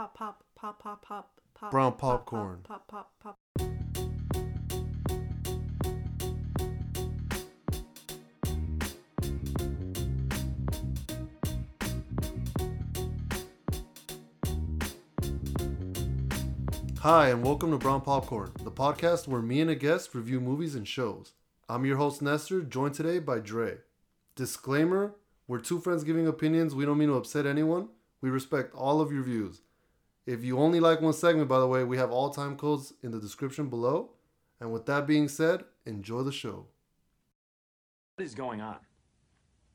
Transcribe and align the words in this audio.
pop, 0.00 0.16
pop, 0.16 0.42
pop, 0.56 0.82
pop, 0.82 1.02
pop, 1.02 1.40
pop. 1.52 1.70
Brown 1.70 1.92
pop, 1.92 2.00
pop, 2.00 2.10
popcorn. 2.24 2.60
Pop, 2.62 2.88
pop, 2.88 3.12
pop. 3.20 3.38
Hi, 17.00 17.28
and 17.28 17.44
welcome 17.44 17.70
to 17.70 17.76
Brown 17.76 18.00
Popcorn, 18.00 18.52
the 18.62 18.70
podcast 18.70 19.28
where 19.28 19.42
me 19.42 19.60
and 19.60 19.68
a 19.68 19.74
guest 19.74 20.14
review 20.14 20.40
movies 20.40 20.74
and 20.74 20.88
shows. 20.88 21.32
I'm 21.68 21.84
your 21.84 21.98
host, 21.98 22.22
Nestor, 22.22 22.62
joined 22.62 22.94
today 22.94 23.18
by 23.18 23.38
Dre. 23.38 23.78
Disclaimer 24.34 25.14
we're 25.46 25.58
two 25.58 25.80
friends 25.80 26.04
giving 26.04 26.28
opinions. 26.28 26.76
We 26.76 26.86
don't 26.86 26.96
mean 26.96 27.08
to 27.08 27.16
upset 27.16 27.44
anyone. 27.44 27.88
We 28.20 28.30
respect 28.30 28.72
all 28.72 29.00
of 29.00 29.10
your 29.10 29.24
views. 29.24 29.62
If 30.30 30.44
you 30.44 30.60
only 30.60 30.78
like 30.78 31.00
one 31.00 31.12
segment, 31.12 31.48
by 31.48 31.58
the 31.58 31.66
way, 31.66 31.82
we 31.82 31.96
have 31.96 32.12
all 32.12 32.30
time 32.30 32.56
codes 32.56 32.92
in 33.02 33.10
the 33.10 33.18
description 33.18 33.68
below. 33.68 34.10
And 34.60 34.72
with 34.72 34.86
that 34.86 35.04
being 35.04 35.26
said, 35.26 35.64
enjoy 35.86 36.22
the 36.22 36.30
show. 36.30 36.66
What 38.14 38.24
is 38.24 38.36
going 38.36 38.60
on? 38.60 38.76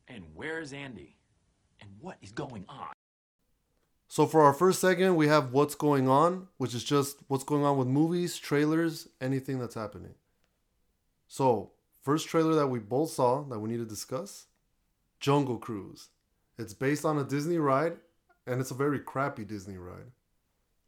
And 0.08 0.24
where 0.34 0.62
is 0.62 0.72
Andy? 0.72 1.18
And 1.82 1.90
what 2.00 2.16
is 2.22 2.32
going 2.32 2.64
on? 2.70 2.94
So, 4.08 4.26
for 4.26 4.44
our 4.44 4.54
first 4.54 4.80
segment, 4.80 5.18
we 5.18 5.28
have 5.28 5.52
What's 5.52 5.76
Going 5.76 6.08
On, 6.08 6.48
which 6.56 6.74
is 6.74 6.86
just 6.86 7.18
what's 7.28 7.44
going 7.44 7.66
on 7.66 7.78
with 7.78 7.90
movies, 7.90 8.38
trailers, 8.38 9.10
anything 9.20 9.60
that's 9.60 9.76
happening. 9.76 10.14
So, 11.28 11.72
first 12.02 12.30
trailer 12.30 12.56
that 12.56 12.68
we 12.68 12.80
both 12.80 13.10
saw 13.10 13.44
that 13.50 13.60
we 13.60 13.70
need 13.70 13.80
to 13.80 13.86
discuss 13.86 14.46
Jungle 15.20 15.58
Cruise. 15.58 16.08
It's 16.58 16.74
based 16.74 17.04
on 17.04 17.18
a 17.18 17.26
Disney 17.26 17.58
ride, 17.58 17.98
and 18.48 18.62
it's 18.62 18.72
a 18.72 18.76
very 18.76 19.00
crappy 19.00 19.44
Disney 19.44 19.76
ride. 19.76 20.12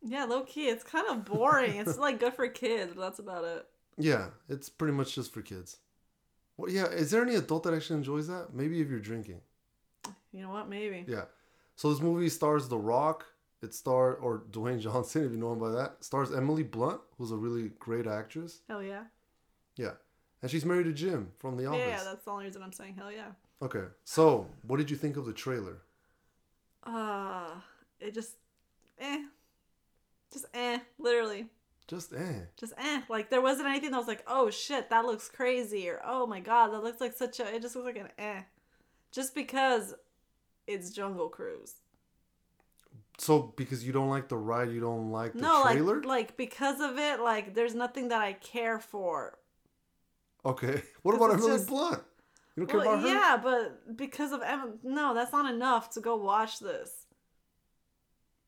Yeah, 0.08 0.24
low 0.26 0.42
key. 0.44 0.68
It's 0.68 0.84
kind 0.84 1.06
of 1.10 1.26
boring. 1.26 1.76
it's 1.76 1.98
like 1.98 2.20
good 2.20 2.34
for 2.34 2.48
kids, 2.48 2.94
but 2.96 3.02
that's 3.02 3.20
about 3.20 3.44
it. 3.44 3.66
Yeah, 3.98 4.27
it's 4.48 4.70
pretty 4.70 4.94
much 4.94 5.16
just 5.16 5.34
for 5.34 5.41
kids. 5.41 5.77
Well, 6.55 6.72
yeah, 6.72 6.86
is 6.86 7.12
there 7.12 7.22
any 7.22 7.36
adult 7.36 7.64
that 7.64 7.74
actually 7.74 7.98
enjoys 7.98 8.27
that? 8.27 8.54
Maybe 8.54 8.80
if 8.82 8.90
you're 8.90 8.99
drinking. 8.99 9.41
You 10.32 10.41
know 10.44 10.49
what? 10.49 10.70
Maybe. 10.70 11.05
Yeah. 11.08 11.26
So 11.76 11.91
this 11.91 12.02
movie 12.02 12.30
stars 12.30 12.68
The 12.68 12.77
Rock. 12.77 13.26
It 13.64 13.74
star 13.74 14.14
or 14.14 14.44
Dwayne 14.52 14.80
Johnson, 14.86 15.26
if 15.26 15.32
you 15.32 15.38
know 15.40 15.52
him 15.52 15.60
by 15.60 15.70
that. 15.72 16.04
Stars 16.04 16.32
Emily 16.32 16.62
Blunt, 16.62 17.02
who's 17.18 17.32
a 17.32 17.36
really 17.36 17.71
great 17.80 18.05
actress. 18.05 18.62
Hell 18.70 18.84
yeah. 18.84 19.05
Yeah. 19.77 19.94
And 20.44 20.52
she's 20.52 20.64
married 20.64 20.86
to 20.86 20.94
Jim 20.94 21.32
from 21.40 21.58
The 21.58 21.64
Yeah, 21.64 21.70
Office. 21.70 21.82
yeah, 21.88 22.04
that's 22.04 22.24
the 22.24 22.30
only 22.32 22.46
reason 22.46 22.62
I'm 22.62 22.71
saying 22.71 22.94
hell 22.96 23.12
yeah. 23.12 23.32
Okay. 23.64 23.86
So, 24.04 24.48
what 24.62 24.77
did 24.77 24.92
you 24.92 24.96
think 24.96 25.18
of 25.18 25.26
the 25.26 25.34
trailer? 25.34 25.80
Uh, 26.84 27.49
it 27.99 28.14
just, 28.14 28.34
eh. 28.99 29.24
Just 30.32 30.46
eh, 30.54 30.80
literally. 31.00 31.48
Just 31.88 32.14
eh. 32.14 32.42
Just 32.58 32.74
eh. 32.78 33.02
Like, 33.10 33.30
there 33.30 33.42
wasn't 33.42 33.70
anything 33.70 33.92
that 33.92 33.98
was 33.98 34.08
like, 34.08 34.24
oh 34.28 34.50
shit, 34.50 34.90
that 34.90 35.06
looks 35.06 35.30
crazy, 35.30 35.90
or 35.90 36.02
oh 36.06 36.28
my 36.28 36.40
god, 36.40 36.74
that 36.74 36.84
looks 36.84 37.00
like 37.00 37.14
such 37.14 37.40
a, 37.40 37.56
it 37.56 37.62
just 37.62 37.76
looks 37.76 37.86
like 37.86 37.98
an 37.98 38.10
eh. 38.18 38.42
Just 39.12 39.34
because 39.34 39.96
it's 40.68 40.90
Jungle 40.90 41.30
Cruise. 41.30 41.76
So 43.18 43.54
because 43.55 43.84
you 43.86 43.94
don't 43.94 44.10
like 44.10 44.28
the 44.28 44.38
ride, 44.38 44.70
you 44.70 44.82
don't 44.82 45.12
like 45.12 45.34
the 45.34 45.42
no, 45.42 45.64
trailer? 45.64 45.98
like, 45.98 46.05
like, 46.05 46.38
because 46.38 46.82
of 46.82 46.98
it, 47.00 47.20
like, 47.20 47.55
there's 47.55 47.74
nothing 47.74 48.10
that 48.10 48.22
I 48.22 48.34
care 48.34 48.80
for. 48.80 49.40
okay. 50.46 50.82
what 51.04 51.16
about 51.16 51.32
Emily 51.32 51.54
just- 51.54 51.68
Blunt? 51.68 52.04
You 52.55 52.66
don't 52.66 52.72
care 52.72 52.82
about 52.82 53.02
her? 53.02 53.08
yeah, 53.08 53.40
but 53.42 53.96
because 53.96 54.32
of 54.32 54.42
Emma, 54.42 54.72
no, 54.84 55.14
that's 55.14 55.32
not 55.32 55.52
enough 55.54 55.92
to 55.92 56.02
go 56.02 56.16
watch 56.16 56.60
this. 56.60 57.05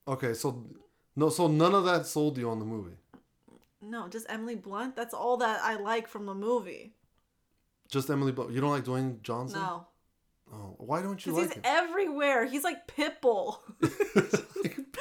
Okay, 0.08 0.34
so 0.34 0.66
no 1.20 1.30
so 1.30 1.48
none 1.48 1.73
of 1.75 1.86
that 1.86 2.06
sold 2.06 2.38
you 2.38 2.50
on 2.50 2.59
the 2.59 2.66
movie. 2.66 2.98
No, 3.81 4.08
just 4.08 4.25
Emily 4.30 4.56
Blunt. 4.56 4.95
That's 4.95 5.14
all 5.14 5.38
that 5.38 5.61
I 5.64 5.76
like 5.76 6.08
from 6.08 6.26
the 6.26 6.34
movie. 6.34 6.94
Just 7.89 8.09
Emily 8.09 8.31
Blunt. 8.31 8.52
You 8.52 8.61
don't 8.61 8.71
like 8.71 8.83
Dwayne 8.86 9.21
Johnson? 9.21 9.61
No, 9.61 9.88
Oh, 10.52 10.73
why 10.80 11.02
don't 11.04 11.23
you 11.26 11.32
like 11.33 11.44
he's 11.45 11.54
him? 11.54 11.61
everywhere. 11.64 12.45
He's 12.45 12.64
like 12.64 12.88
Pitbull. 12.88 13.60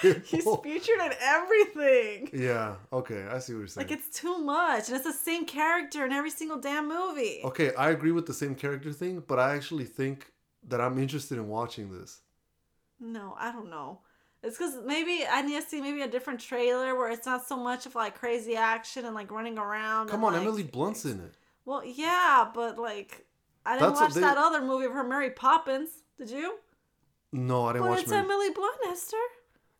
he's 0.03 0.45
Pitbull. 0.45 0.63
featured 0.63 1.01
in 1.07 1.13
everything. 1.21 2.31
Yeah, 2.33 2.77
okay, 2.93 3.27
I 3.31 3.39
see 3.39 3.55
what 3.55 3.61
you're 3.61 3.67
saying. 3.69 3.89
Like 3.89 3.97
it's 3.99 4.11
too 4.11 4.39
much, 4.39 4.89
and 4.89 4.97
it's 4.97 5.07
the 5.07 5.13
same 5.13 5.47
character 5.47 6.05
in 6.05 6.13
every 6.13 6.31
single 6.31 6.59
damn 6.59 6.87
movie. 6.89 7.41
Okay, 7.45 7.75
I 7.75 7.91
agree 7.91 8.13
with 8.13 8.27
the 8.27 8.35
same 8.35 8.55
character 8.55 8.93
thing, 8.93 9.23
but 9.27 9.39
I 9.39 9.55
actually 9.57 9.87
think 9.87 10.31
that 10.69 10.81
I'm 10.81 10.99
interested 10.99 11.39
in 11.39 11.49
watching 11.49 11.91
this. 11.99 12.21
No, 13.01 13.35
I 13.39 13.51
don't 13.51 13.71
know. 13.71 14.01
It's 14.43 14.57
because 14.57 14.75
maybe 14.85 15.25
I 15.29 15.43
need 15.43 15.61
to 15.61 15.69
see 15.69 15.81
maybe 15.81 16.03
a 16.03 16.09
different 16.09 16.39
trailer 16.41 16.95
where 16.97 17.11
it's 17.11 17.27
not 17.27 17.47
so 17.47 17.57
much 17.57 17.87
of 17.87 17.95
like 17.97 18.15
crazy 18.19 18.55
action 18.57 19.05
and 19.05 19.15
like 19.15 19.31
running 19.33 19.59
around. 19.59 20.09
Come 20.09 20.21
and, 20.21 20.27
on, 20.27 20.33
like- 20.35 20.43
Emily 20.43 20.63
Blunt's 20.63 21.05
in 21.05 21.21
it. 21.21 21.33
Well, 21.65 21.83
yeah, 21.85 22.49
but 22.55 22.79
like 22.79 23.27
I 23.67 23.73
didn't 23.77 23.89
That's 23.91 24.01
watch 24.01 24.15
they- 24.15 24.21
that 24.21 24.39
other 24.39 24.61
movie 24.63 24.87
of 24.87 24.93
her, 24.93 25.03
Mary 25.05 25.31
Poppins. 25.31 25.91
Did 26.17 26.31
you? 26.31 26.57
No, 27.33 27.67
I 27.67 27.73
didn't 27.73 27.83
But 27.85 27.91
watch 27.91 28.01
it's 28.03 28.11
Mary. 28.11 28.23
Emily 28.25 28.51
Blunt, 28.51 28.77
Esther. 28.89 29.17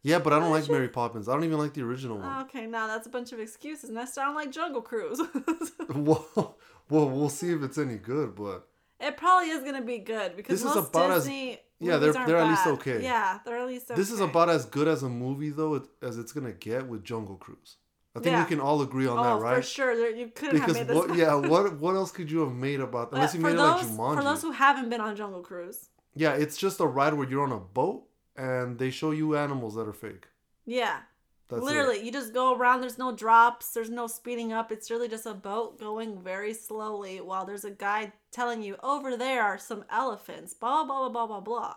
yeah, 0.03 0.19
but 0.19 0.33
I 0.33 0.39
don't 0.41 0.51
like 0.51 0.67
you- 0.67 0.75
Mary 0.75 0.89
Poppins. 0.89 1.29
I 1.29 1.35
don't 1.35 1.45
even 1.45 1.59
like 1.59 1.73
the 1.75 1.83
original 1.83 2.19
one. 2.19 2.43
Okay, 2.43 2.67
now 2.67 2.87
that's 2.89 3.07
a 3.07 3.11
bunch 3.11 3.33
of 3.33 3.39
excuses. 3.41 3.91
Nestor, 3.91 4.21
I 4.21 4.25
don't 4.27 4.35
like 4.35 4.51
Jungle 4.53 4.83
Cruise. 4.83 5.21
well, 5.95 6.57
well, 6.91 7.09
we'll 7.09 7.29
see 7.31 7.53
if 7.53 7.63
it's 7.63 7.79
any 7.79 7.97
good, 7.97 8.35
but 8.35 8.67
it 9.01 9.17
probably 9.17 9.51
is 9.51 9.63
gonna 9.65 9.83
be 9.83 9.99
good 9.99 10.37
because 10.37 10.61
This 10.63 10.71
is 10.71 10.77
most 10.77 10.89
about 10.91 11.11
as- 11.11 11.25
Disney 11.25 11.61
yeah, 11.81 11.99
movies 11.99 12.15
they're- 12.15 12.27
they're 12.27 12.37
at 12.39 12.49
least 12.49 12.67
okay. 12.67 13.03
Yeah, 13.03 13.39
they're 13.45 13.59
at 13.59 13.67
least 13.67 13.91
okay. 13.91 13.99
this 14.01 14.11
is 14.11 14.21
about 14.21 14.49
as 14.51 14.65
good 14.67 14.89
as 14.89 15.03
a 15.03 15.09
movie 15.09 15.51
though 15.51 15.75
it- 15.77 15.89
as 16.03 16.19
it's 16.19 16.33
gonna 16.33 16.53
get 16.53 16.87
with 16.87 17.05
Jungle 17.05 17.37
Cruise. 17.37 17.77
I 18.17 18.21
think 18.21 18.33
Yeah. 18.33 18.43
we 18.43 18.49
can 18.49 18.61
all 18.61 18.83
agree 18.83 19.07
on 19.07 19.19
oh, 19.19 19.23
that, 19.23 19.43
right? 19.43 19.57
for 19.57 19.63
sure. 19.63 19.95
There, 19.97 20.11
you 20.11 20.29
couldn't 20.35 20.57
Because 20.61 20.77
have 20.77 20.89
made 20.89 20.97
this. 20.97 21.09
what? 21.09 21.17
Yeah, 21.17 21.35
what? 21.37 21.79
What 21.79 21.95
else 21.95 22.11
could 22.11 22.29
you 22.31 22.41
have 22.41 22.53
made 22.53 22.81
about? 22.81 23.13
Unless 23.13 23.35
you 23.35 23.41
uh, 23.41 23.43
for 23.43 23.49
made 23.49 23.55
it 23.55 23.57
those, 23.59 23.83
like 23.85 23.87
Jumanji. 23.99 24.17
For 24.17 24.25
those 24.25 24.43
who 24.43 24.51
haven't 24.51 24.89
been 24.89 25.01
on 25.01 25.15
Jungle 25.15 25.43
Cruise, 25.43 25.91
yeah, 26.15 26.33
it's 26.33 26.57
just 26.57 26.81
a 26.81 26.87
ride 26.87 27.15
where 27.15 27.29
you're 27.29 27.45
on 27.45 27.53
a 27.53 27.61
boat 27.61 28.09
and 28.35 28.79
they 28.79 28.91
show 28.91 29.13
you 29.13 29.37
animals 29.37 29.75
that 29.77 29.87
are 29.87 29.93
fake. 29.93 30.27
yeah, 30.65 31.01
That's 31.49 31.63
literally, 31.63 31.97
It. 32.01 32.05
you 32.05 32.13
just 32.13 32.35
go 32.35 32.55
around. 32.55 32.83
There's 32.83 32.99
no 32.99 33.11
drops. 33.11 33.73
There's 33.73 33.89
no 33.89 34.07
speeding 34.07 34.53
up. 34.53 34.71
It's 34.71 34.91
really 34.91 35.09
just 35.09 35.25
a 35.25 35.33
boat 35.33 35.81
going 35.81 36.21
very 36.21 36.53
slowly 36.53 37.21
while 37.23 37.47
there's 37.47 37.65
a 37.65 37.71
guy 37.71 38.13
telling 38.31 38.63
you 38.63 38.77
over 38.83 39.17
there 39.17 39.43
are 39.43 39.59
some 39.59 39.85
elephants. 39.91 40.53
Blah 40.53 40.85
blah 40.85 41.09
blah 41.09 41.27
blah 41.27 41.27
blah 41.27 41.41
blah. 41.41 41.77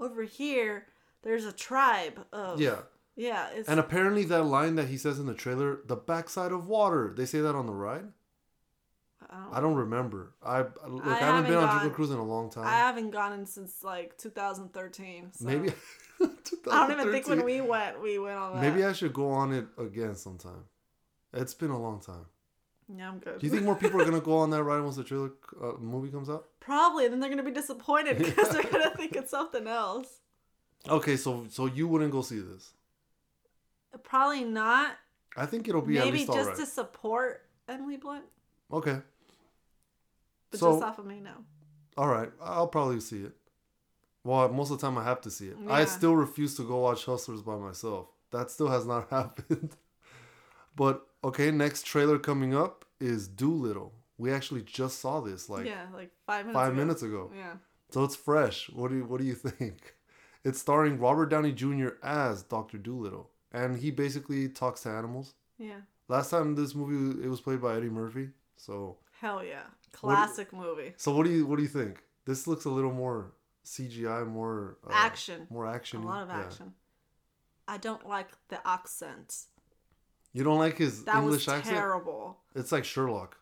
Over 0.00 0.22
here, 0.22 0.86
there's 1.22 1.44
a 1.44 1.52
tribe 1.52 2.24
of 2.32 2.58
Yeah, 2.60 2.78
yeah. 3.14 3.50
And 3.68 3.78
apparently 3.78 4.24
that 4.24 4.44
line 4.44 4.76
that 4.76 4.88
he 4.88 4.96
says 4.96 5.18
in 5.18 5.26
the 5.26 5.34
trailer, 5.34 5.80
"the 5.86 5.96
backside 5.96 6.50
of 6.52 6.66
water," 6.66 7.12
they 7.14 7.26
say 7.26 7.40
that 7.40 7.54
on 7.54 7.66
the 7.66 7.74
ride. 7.74 8.08
I 9.30 9.36
don't, 9.36 9.54
I 9.54 9.60
don't 9.60 9.74
remember. 9.76 10.32
I 10.44 10.58
look. 10.58 10.72
I, 11.06 11.14
haven't, 11.14 11.18
haven't 11.20 11.44
been 11.44 11.54
on 11.56 11.66
gone- 11.66 11.78
Jungle 11.80 11.90
Cruise 11.94 12.10
in 12.10 12.18
a 12.18 12.24
long 12.24 12.50
time. 12.50 12.66
I 12.66 12.72
haven't 12.72 13.10
gone 13.10 13.32
in 13.32 13.46
since 13.46 13.82
like 13.84 14.16
2013. 14.18 15.32
So. 15.32 15.44
Maybe. 15.46 15.72
I 16.70 16.86
don't 16.88 17.00
even 17.00 17.12
think 17.12 17.26
when 17.28 17.44
we 17.52 17.60
went, 17.60 18.00
we 18.02 18.18
went 18.18 18.38
on 18.38 18.54
that. 18.54 18.62
Maybe 18.62 18.84
I 18.84 18.92
should 18.92 19.12
go 19.12 19.30
on 19.30 19.52
it 19.52 19.66
again 19.78 20.14
sometime. 20.14 20.64
It's 21.32 21.54
been 21.54 21.70
a 21.70 21.78
long 21.80 22.00
time. 22.00 22.26
yeah, 22.94 23.08
I'm 23.08 23.18
good. 23.18 23.38
Do 23.40 23.46
you 23.46 23.50
think 23.52 23.64
more 23.64 23.74
people 23.76 24.00
are 24.00 24.04
gonna 24.04 24.20
go 24.20 24.36
on 24.38 24.50
that 24.50 24.62
ride 24.62 24.80
once 24.80 24.96
the 24.96 25.04
trailer 25.04 25.30
uh, 25.62 25.72
movie 25.78 26.10
comes 26.10 26.28
out? 26.30 26.46
Probably. 26.60 27.08
Then 27.08 27.20
they're 27.20 27.30
gonna 27.30 27.42
be 27.42 27.50
disappointed 27.50 28.18
because 28.24 28.50
they're 28.50 28.62
gonna 28.62 28.90
think 28.96 29.16
it's 29.16 29.30
something 29.30 29.66
else. 29.66 30.20
Okay, 30.88 31.16
so 31.16 31.46
so 31.48 31.66
you 31.66 31.88
wouldn't 31.88 32.12
go 32.12 32.22
see 32.22 32.38
this? 32.40 32.72
Probably 34.02 34.44
not. 34.44 34.96
I 35.36 35.46
think 35.46 35.68
it'll 35.68 35.82
be 35.82 35.98
at 35.98 36.04
Maybe 36.04 36.26
just 36.26 36.56
to 36.56 36.66
support 36.66 37.46
Emily 37.68 37.96
Blunt, 37.96 38.24
Okay, 38.72 38.98
but 40.50 40.60
So- 40.60 40.72
just 40.72 40.82
off 40.84 40.98
of 40.98 41.06
me, 41.06 41.20
no. 41.20 41.32
all 41.96 42.08
right. 42.08 42.30
I'll 42.42 42.66
probably 42.68 43.00
see 43.00 43.22
it. 43.22 43.32
Well, 44.24 44.48
most 44.50 44.70
of 44.70 44.80
the 44.80 44.86
time 44.86 44.98
I 44.98 45.04
have 45.04 45.20
to 45.22 45.30
see 45.30 45.48
it. 45.48 45.56
I 45.68 45.84
still 45.84 46.14
refuse 46.14 46.54
to 46.56 46.62
go 46.62 46.78
watch 46.78 47.04
Hustlers 47.06 47.42
by 47.42 47.56
myself. 47.56 48.06
That 48.30 48.50
still 48.50 48.68
has 48.68 48.86
not 48.86 49.10
happened. 49.10 49.76
but 50.76 51.06
okay, 51.24 51.50
next 51.50 51.84
trailer 51.86 52.18
coming 52.18 52.54
up 52.54 52.84
is 53.00 53.28
Dolittle. 53.28 53.92
We 54.18 54.30
actually 54.32 54.62
just 54.62 55.00
saw 55.00 55.20
this 55.20 55.48
like 55.48 55.66
yeah, 55.66 55.86
like 55.92 56.10
five 56.26 56.46
minutes. 56.46 56.54
five 56.58 56.72
ago. 56.72 56.76
minutes 56.80 57.02
ago. 57.02 57.30
Yeah. 57.36 57.54
So 57.90 58.04
it's 58.04 58.16
fresh. 58.16 58.70
What 58.70 58.90
do 58.90 58.98
you, 58.98 59.04
what 59.04 59.20
do 59.20 59.26
you 59.26 59.34
think? 59.50 59.94
It's 60.44 60.58
starring 60.60 60.98
Robert 60.98 61.26
Downey 61.26 61.52
Jr. 61.52 61.88
as 62.02 62.42
Doctor 62.42 62.78
Dolittle, 62.78 63.30
and 63.52 63.78
he 63.78 63.90
basically 63.90 64.48
talks 64.48 64.82
to 64.82 64.90
animals. 64.90 65.34
Yeah. 65.58 65.80
Last 66.08 66.30
time 66.30 66.54
this 66.54 66.74
movie 66.74 67.24
it 67.24 67.28
was 67.28 67.40
played 67.40 67.60
by 67.60 67.76
Eddie 67.76 67.88
Murphy. 67.90 68.28
So 68.56 68.98
Hell 69.20 69.42
yeah. 69.44 69.62
Classic 69.92 70.52
movie. 70.52 70.94
so 70.96 71.14
what 71.14 71.26
do 71.26 71.32
you 71.32 71.46
what 71.46 71.56
do 71.56 71.62
you 71.62 71.68
think? 71.68 72.02
This 72.24 72.46
looks 72.46 72.64
a 72.64 72.70
little 72.70 72.92
more 72.92 73.32
CGI, 73.64 74.26
more 74.26 74.76
uh, 74.86 74.90
Action. 74.92 75.46
more 75.50 75.66
action, 75.66 76.02
A 76.02 76.06
lot 76.06 76.22
of 76.22 76.30
action. 76.30 76.72
I 77.68 77.78
don't 77.78 78.06
like 78.08 78.28
the 78.48 78.58
accent. 78.66 79.34
You 80.32 80.44
don't 80.44 80.58
like 80.58 80.78
his 80.78 81.04
That 81.04 81.16
English 81.22 81.46
was 81.46 81.48
accent? 81.48 81.76
terrible. 81.76 82.38
It's 82.54 82.72
like 82.72 82.84
Sherlock. 82.84 83.36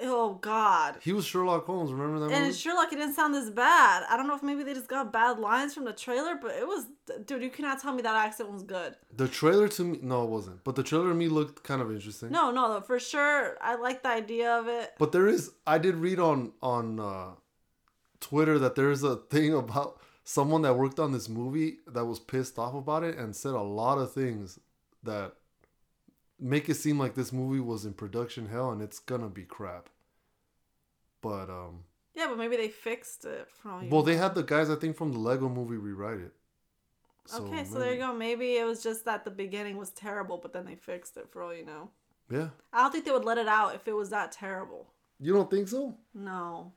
oh 0.00 0.34
god. 0.40 0.96
He 1.02 1.12
was 1.12 1.24
Sherlock 1.26 1.66
Holmes. 1.66 1.92
Remember 1.92 2.20
that 2.20 2.32
And 2.34 2.46
movie? 2.46 2.56
Sherlock, 2.56 2.92
it 2.92 2.96
didn't 2.96 3.14
sound 3.14 3.34
this 3.34 3.50
bad. 3.50 4.04
I 4.08 4.16
don't 4.16 4.26
know 4.26 4.34
if 4.34 4.42
maybe 4.42 4.62
they 4.64 4.74
just 4.74 4.88
got 4.88 5.12
bad 5.12 5.38
lines 5.38 5.74
from 5.74 5.84
the 5.84 5.92
trailer, 5.92 6.36
but 6.40 6.52
it 6.52 6.66
was, 6.66 6.86
dude. 7.26 7.42
You 7.42 7.50
cannot 7.50 7.80
tell 7.82 7.92
me 7.92 8.00
that 8.02 8.16
accent 8.16 8.50
was 8.50 8.62
good. 8.62 8.96
the 9.16 9.28
trailer 9.28 9.68
to 9.68 9.84
me, 9.84 9.98
no, 10.02 10.24
it 10.24 10.30
wasn't. 10.30 10.64
But 10.64 10.74
the 10.76 10.82
trailer 10.82 11.08
to 11.10 11.14
me 11.14 11.28
looked 11.28 11.62
kind 11.64 11.82
of 11.82 11.92
interesting. 11.92 12.30
No, 12.30 12.50
no, 12.50 12.80
for 12.80 12.98
sure. 12.98 13.56
I 13.60 13.74
like 13.76 14.02
the 14.02 14.08
idea 14.10 14.52
of 14.58 14.68
it. 14.68 14.94
But 14.98 15.12
there 15.12 15.28
is, 15.28 15.50
I 15.66 15.78
did 15.78 15.96
read 15.96 16.18
on 16.18 16.52
on 16.62 16.98
uh, 16.98 17.30
Twitter 18.24 18.58
that 18.58 18.74
there 18.74 18.90
is 18.90 19.02
a 19.02 19.16
thing 19.16 19.52
about 19.54 20.00
someone 20.24 20.62
that 20.62 20.76
worked 20.76 20.98
on 20.98 21.12
this 21.12 21.28
movie 21.28 21.76
that 21.86 22.06
was 22.06 22.18
pissed 22.18 22.58
off 22.58 22.74
about 22.74 23.04
it 23.04 23.18
and 23.18 23.36
said 23.36 23.52
a 23.52 23.60
lot 23.60 23.98
of 23.98 24.12
things 24.12 24.58
that 25.02 25.34
make 26.40 26.68
it 26.68 26.74
seem 26.76 26.98
like 26.98 27.14
this 27.14 27.32
movie 27.32 27.60
was 27.60 27.84
in 27.84 27.92
production 27.92 28.48
hell 28.48 28.70
and 28.70 28.80
it's 28.80 28.98
gonna 28.98 29.28
be 29.28 29.42
crap. 29.44 29.88
But 31.20 31.50
um, 31.50 31.84
Yeah, 32.14 32.28
but 32.28 32.38
maybe 32.38 32.56
they 32.56 32.68
fixed 32.68 33.24
it 33.26 33.48
from. 33.50 33.90
well, 33.90 34.02
they 34.02 34.16
had 34.16 34.34
the 34.34 34.42
guys 34.42 34.70
I 34.70 34.76
think 34.76 34.96
from 34.96 35.12
the 35.12 35.18
Lego 35.18 35.48
Movie 35.48 35.76
rewrite 35.76 36.20
it. 36.20 36.32
okay, 37.34 37.64
so 37.64 37.78
there 37.78 37.92
you 37.92 37.98
go. 37.98 38.12
Maybe 38.14 38.56
it 38.56 38.64
was 38.64 38.82
just 38.82 39.04
that 39.04 39.24
the 39.24 39.30
beginning 39.30 39.76
was 39.76 39.90
terrible, 39.90 40.38
but 40.38 40.52
then 40.52 40.64
they 40.64 40.74
fixed 40.76 41.16
it 41.16 41.28
for 41.30 41.42
all 41.42 41.54
you 41.54 41.64
know. 41.64 41.90
Yeah, 42.30 42.48
I 42.72 42.82
don't 42.82 42.92
think 42.92 43.04
they 43.04 43.12
would 43.12 43.24
let 43.26 43.38
it 43.38 43.48
out 43.48 43.74
if 43.74 43.86
it 43.86 43.92
was 43.94 44.08
that 44.10 44.32
terrible. 44.32 44.86
you 45.20 45.32
don't 45.34 45.50
think 45.50 45.68
so? 45.68 45.96
No. 46.14 46.72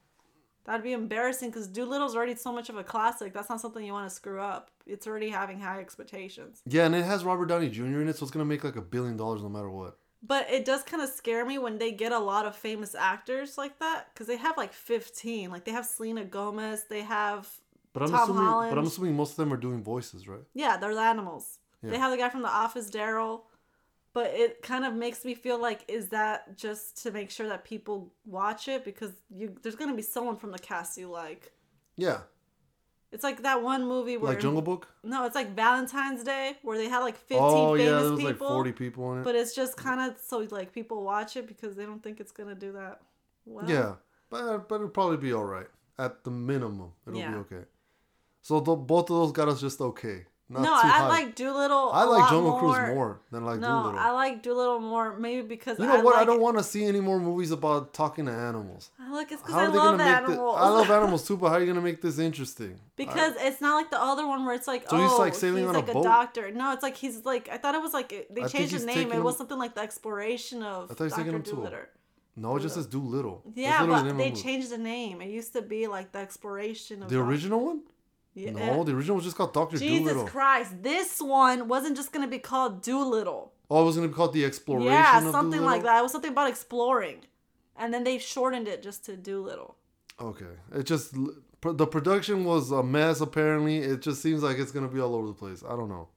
That'd 0.67 0.83
be 0.83 0.91
embarrassing 0.91 1.49
because 1.49 1.69
Dolittle's 1.69 2.13
already 2.13 2.35
so 2.35 2.51
much 2.51 2.67
of 2.67 2.75
a 2.75 2.83
classic. 2.83 3.33
That's 3.33 3.49
not 3.49 3.61
something 3.61 3.83
you 3.83 3.93
want 3.93 4.09
to 4.09 4.13
screw 4.13 4.41
up. 4.41 4.69
It's 4.85 5.07
already 5.07 5.29
having 5.29 5.61
high 5.61 5.79
expectations. 5.79 6.61
Yeah, 6.67 6.85
and 6.85 6.93
it 6.93 7.05
has 7.05 7.23
Robert 7.23 7.45
Downey 7.45 7.69
Jr. 7.69 8.01
in 8.01 8.09
it, 8.09 8.17
so 8.17 8.23
it's 8.23 8.31
gonna 8.31 8.45
make 8.45 8.65
like 8.65 8.75
a 8.75 8.81
billion 8.81 9.15
dollars 9.15 9.41
no 9.41 9.49
matter 9.49 9.69
what. 9.69 9.97
But 10.21 10.49
it 10.49 10.65
does 10.65 10.83
kind 10.83 11.01
of 11.01 11.09
scare 11.09 11.45
me 11.45 11.57
when 11.57 11.77
they 11.77 11.91
get 11.93 12.11
a 12.11 12.19
lot 12.19 12.45
of 12.45 12.53
famous 12.55 12.95
actors 12.95 13.57
like 13.57 13.79
that 13.79 14.09
because 14.13 14.27
they 14.27 14.35
have 14.35 14.57
like 14.57 14.73
15. 14.73 15.49
Like 15.51 15.63
they 15.63 15.71
have 15.71 15.85
Selena 15.85 16.25
Gomez, 16.25 16.83
they 16.89 17.01
have. 17.01 17.47
But 17.93 18.03
I'm 18.03 18.09
Tom 18.09 18.23
assuming, 18.31 18.69
but 18.69 18.77
I'm 18.77 18.87
assuming 18.87 19.15
most 19.15 19.31
of 19.31 19.37
them 19.37 19.53
are 19.53 19.57
doing 19.57 19.81
voices, 19.81 20.27
right? 20.27 20.43
Yeah, 20.53 20.75
they're 20.75 20.93
the 20.93 21.01
animals. 21.01 21.59
They 21.81 21.97
have 21.97 22.11
the 22.11 22.17
guy 22.17 22.27
from 22.27 22.41
The 22.41 22.49
Office, 22.49 22.89
Darryl. 22.89 23.43
But 24.17 24.27
it 24.43 24.51
kind 24.71 24.83
of 24.87 24.93
makes 25.05 25.19
me 25.27 25.33
feel 25.45 25.59
like, 25.67 25.81
is 25.97 26.05
that 26.17 26.57
just 26.65 26.85
to 27.03 27.11
make 27.11 27.29
sure 27.37 27.47
that 27.49 27.63
people 27.73 27.97
watch 28.25 28.67
it? 28.67 28.79
Because 28.89 29.11
you, 29.39 29.45
there's 29.61 29.75
going 29.81 29.91
to 29.91 29.95
be 29.95 30.07
someone 30.15 30.37
from 30.37 30.51
the 30.51 30.63
cast 30.69 30.97
you 30.97 31.07
like. 31.23 31.43
Yeah, 32.05 32.19
It's 33.11 33.23
like 33.23 33.39
that 33.43 33.59
one 33.71 33.83
movie 33.93 34.17
where 34.17 34.31
like 34.33 34.41
Jungle 34.45 34.61
Book. 34.71 34.87
No, 35.03 35.25
it's 35.27 35.35
like 35.41 35.55
Valentine's 35.55 36.23
Day 36.23 36.45
where 36.63 36.77
they 36.81 36.89
had 36.95 37.01
like 37.09 37.17
15 37.17 37.39
Oh 37.39 37.75
famous 37.77 37.85
yeah, 37.85 37.99
there 38.01 38.11
was 38.11 38.19
people. 38.19 38.47
like 38.47 38.55
forty 38.55 38.71
people 38.83 39.03
in 39.13 39.19
it. 39.19 39.23
But 39.27 39.35
it's 39.35 39.53
just 39.61 39.77
kind 39.77 40.01
of 40.05 40.17
so 40.19 40.35
like 40.59 40.73
people 40.73 41.03
watch 41.03 41.37
it 41.37 41.45
because 41.47 41.75
they 41.77 41.85
don't 41.85 42.03
think 42.03 42.19
it's 42.19 42.31
gonna 42.31 42.55
do 42.55 42.71
that. 42.73 42.95
Well, 43.45 43.69
yeah, 43.69 43.89
but 44.31 44.67
but 44.69 44.75
it'll 44.75 44.89
probably 44.99 45.17
be 45.17 45.33
all 45.33 45.45
right 45.57 45.67
at 46.05 46.23
the 46.23 46.31
minimum. 46.31 46.91
It'll 47.07 47.19
Yeah. 47.19 47.31
be 47.31 47.37
okay. 47.45 47.63
So 48.41 48.59
the, 48.59 48.75
both 48.75 49.09
of 49.09 49.15
those 49.19 49.31
got 49.31 49.47
us 49.49 49.61
just 49.61 49.79
okay. 49.81 50.25
Not 50.49 50.61
no, 50.61 50.73
I 50.73 50.79
high. 50.87 51.07
like 51.09 51.35
Dolittle. 51.35 51.91
I 51.91 52.03
a 52.03 52.05
like 52.05 52.29
Jungle 52.29 52.51
more. 52.51 52.59
Cruise 52.73 52.95
more 52.95 53.19
than 53.31 53.43
I 53.43 53.45
like 53.47 53.59
No, 53.59 53.67
Dolittle. 53.67 53.99
I 53.99 54.11
like 54.11 54.41
Dolittle 54.43 54.79
more. 54.79 55.17
Maybe 55.19 55.41
because 55.45 55.77
you 55.77 55.85
know 55.85 55.97
I 55.97 56.01
what? 56.01 56.15
Like, 56.15 56.21
I 56.21 56.25
don't 56.25 56.39
want 56.39 56.57
to 56.57 56.63
see 56.63 56.85
any 56.85 57.01
more 57.01 57.19
movies 57.19 57.51
about 57.51 57.93
talking 57.93 58.27
to 58.27 58.31
animals. 58.31 58.89
I 58.97 59.11
like 59.11 59.29
it's 59.33 59.41
because 59.41 59.55
I 59.55 59.67
love 59.67 59.99
animals. 59.99 60.37
this? 60.37 60.37
I 60.65 60.69
love 60.69 60.89
animals 60.89 61.27
too, 61.27 61.35
but 61.35 61.49
how 61.49 61.55
are 61.55 61.59
you 61.59 61.65
gonna 61.65 61.81
make 61.81 62.01
this 62.01 62.17
interesting? 62.17 62.79
because 62.95 63.33
it's 63.39 63.59
not 63.59 63.75
like 63.75 63.89
the 63.91 64.01
other 64.01 64.25
one 64.25 64.45
where 64.45 64.55
it's 64.55 64.67
like 64.67 64.89
So 64.89 64.95
oh 64.95 65.01
he's, 65.09 65.19
like, 65.19 65.33
oh, 65.33 65.37
sailing 65.37 65.59
he's 65.63 65.67
on 65.69 65.75
a 65.75 65.79
like 65.79 65.91
boat? 65.93 66.03
doctor. 66.03 66.49
No, 66.51 66.71
it's 66.71 66.81
like 66.83 66.95
he's 66.95 67.25
like 67.25 67.49
I 67.49 67.57
thought 67.57 67.75
it 67.75 67.81
was 67.81 67.93
like 67.93 68.27
they 68.31 68.43
I 68.43 68.47
changed 68.47 68.73
the 68.79 68.85
name. 68.85 69.11
It 69.11 69.21
was 69.21 69.35
something 69.37 69.57
like 69.57 69.75
the 69.75 69.81
exploration 69.81 70.63
of 70.63 70.89
I 70.89 70.93
thought 70.93 71.03
he's 71.03 71.13
taking 71.13 71.33
Doctor 71.33 71.49
him 71.51 71.55
to 71.57 71.61
a- 71.61 71.69
Dolittle. 71.69 71.79
no, 72.37 72.55
it 72.55 72.61
just 72.61 72.75
says 72.75 72.85
Dolittle. 72.87 73.43
Yeah, 73.53 73.81
the 73.81 73.87
but 73.89 74.03
they 74.03 74.13
movie. 74.13 74.31
changed 74.41 74.69
the 74.71 74.77
name. 74.77 75.21
It 75.21 75.29
used 75.29 75.51
to 75.53 75.61
be 75.61 75.87
like 75.87 76.13
the 76.13 76.19
exploration 76.19 77.03
of 77.03 77.09
the 77.09 77.19
original 77.19 77.59
one. 77.65 77.81
Yeah. 78.37 78.51
No, 78.51 78.83
the 78.83 78.93
original 78.93 79.15
was 79.15 79.25
just 79.25 79.35
called 79.35 79.51
Doctor 79.53 79.77
Jesus 79.79 79.99
Dolittle. 79.99 80.27
Christ, 80.27 80.83
this 80.83 81.19
one 81.19 81.67
wasn't 81.67 81.95
just 81.97 82.11
gonna 82.11 82.27
be 82.27 82.37
called 82.37 82.83
Dolittle. 82.83 83.51
Oh, 83.69 83.81
it 83.81 83.85
was 83.85 83.95
gonna 83.95 84.07
be 84.09 84.13
called 84.13 84.33
the 84.33 84.45
Exploration. 84.45 84.91
Yeah, 84.91 85.19
something 85.31 85.59
Dolittle? 85.59 85.65
like 85.65 85.83
that. 85.83 85.99
It 85.99 86.03
was 86.03 86.11
something 86.11 86.31
about 86.31 86.49
exploring, 86.49 87.25
and 87.75 87.91
then 87.93 88.03
they 88.03 88.19
shortened 88.19 88.67
it 88.67 88.83
just 88.83 89.03
to 89.05 89.17
Dolittle. 89.17 89.75
Okay, 90.21 90.45
it 90.73 90.83
just 90.83 91.13
the 91.61 91.87
production 91.87 92.45
was 92.45 92.71
a 92.71 92.83
mess. 92.83 93.21
Apparently, 93.21 93.77
it 93.79 94.01
just 94.01 94.21
seems 94.21 94.43
like 94.43 94.57
it's 94.59 94.71
gonna 94.71 94.87
be 94.87 94.99
all 94.99 95.15
over 95.15 95.27
the 95.27 95.33
place. 95.33 95.63
I 95.67 95.75
don't 95.75 95.89
know. 95.89 96.09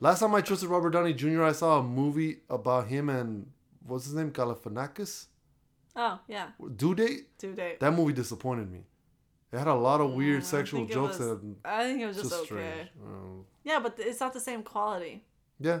Last 0.00 0.20
time 0.20 0.34
I 0.34 0.40
trusted 0.40 0.68
Robert 0.68 0.90
Downey 0.90 1.12
Jr., 1.12 1.42
I 1.44 1.52
saw 1.52 1.78
a 1.78 1.82
movie 1.82 2.38
about 2.50 2.86
him 2.88 3.08
and 3.08 3.50
what's 3.86 4.04
his 4.04 4.14
name, 4.14 4.30
Galifianakis. 4.32 5.26
Oh 5.96 6.18
yeah, 6.28 6.48
Due 6.76 6.94
date. 6.94 7.36
due 7.38 7.54
date. 7.54 7.80
That 7.80 7.92
movie 7.92 8.12
disappointed 8.12 8.70
me. 8.70 8.80
It 9.52 9.58
had 9.58 9.66
a 9.68 9.74
lot 9.74 10.00
of 10.00 10.12
weird 10.12 10.42
Mm, 10.42 10.44
sexual 10.44 10.84
jokes 10.86 11.18
was- 11.18 11.40
that 11.40 11.56
I 11.64 11.84
think 11.84 12.02
it 12.02 12.06
was 12.06 12.16
just 12.16 12.30
just 12.30 12.42
okay. 12.42 12.46
strange. 12.46 12.90
Um, 13.04 13.46
Yeah, 13.64 13.80
but 13.80 13.94
it's 13.98 14.20
not 14.20 14.32
the 14.32 14.40
same 14.40 14.62
quality. 14.62 15.24
yeah. 15.58 15.80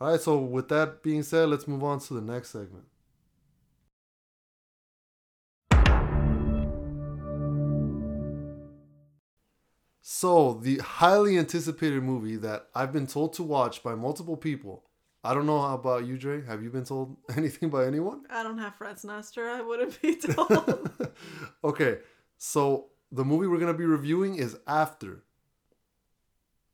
All 0.00 0.10
right. 0.10 0.20
So 0.20 0.38
with 0.38 0.68
that 0.68 1.02
being 1.02 1.22
said, 1.22 1.48
let's 1.48 1.66
move 1.68 1.82
on 1.84 1.98
to 2.00 2.14
the 2.14 2.20
next 2.20 2.50
segment. 2.50 2.84
So, 10.00 10.54
the 10.54 10.78
highly 10.78 11.36
anticipated 11.38 12.02
movie 12.02 12.36
that 12.36 12.68
I've 12.74 12.92
been 12.92 13.06
told 13.06 13.34
to 13.34 13.42
watch 13.42 13.82
by 13.82 13.94
multiple 13.94 14.36
people. 14.36 14.84
I 15.22 15.34
don't 15.34 15.46
know 15.46 15.60
about 15.62 16.06
you, 16.06 16.16
Dre. 16.16 16.44
Have 16.46 16.62
you 16.62 16.70
been 16.70 16.84
told 16.84 17.16
anything 17.36 17.68
by 17.68 17.84
anyone? 17.86 18.22
I 18.30 18.42
don't 18.42 18.58
have 18.58 18.76
friends, 18.76 19.04
Nestor. 19.04 19.48
I 19.50 19.60
wouldn't 19.60 20.00
be 20.00 20.16
told. 20.16 20.90
okay, 21.64 21.98
so 22.38 22.86
the 23.12 23.24
movie 23.24 23.46
we're 23.46 23.58
gonna 23.58 23.74
be 23.74 23.84
reviewing 23.86 24.36
is 24.36 24.56
After. 24.66 25.22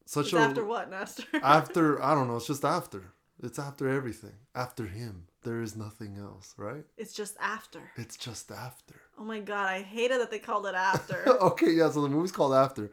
Such 0.06 0.26
It's 0.26 0.34
a 0.34 0.38
after 0.38 0.64
what, 0.64 0.90
Nestor? 0.90 1.24
after 1.42 2.02
I 2.02 2.14
don't 2.14 2.28
know. 2.28 2.36
It's 2.36 2.46
just 2.46 2.64
after. 2.64 3.12
It's 3.42 3.58
after 3.58 3.88
everything. 3.88 4.34
After 4.54 4.86
him, 4.86 5.26
there 5.42 5.60
is 5.62 5.76
nothing 5.76 6.16
else, 6.18 6.54
right? 6.56 6.84
it's 6.96 7.12
just 7.14 7.36
after. 7.40 7.80
It's 7.96 8.16
just 8.16 8.50
after. 8.52 8.94
Oh 9.18 9.24
my 9.24 9.40
god, 9.40 9.66
I 9.68 9.80
hated 9.82 10.20
that 10.20 10.30
they 10.30 10.38
called 10.38 10.66
it 10.66 10.74
after. 10.74 11.26
okay, 11.40 11.70
yeah. 11.72 11.90
So 11.90 12.02
the 12.02 12.08
movie's 12.08 12.32
called 12.32 12.54
After. 12.54 12.90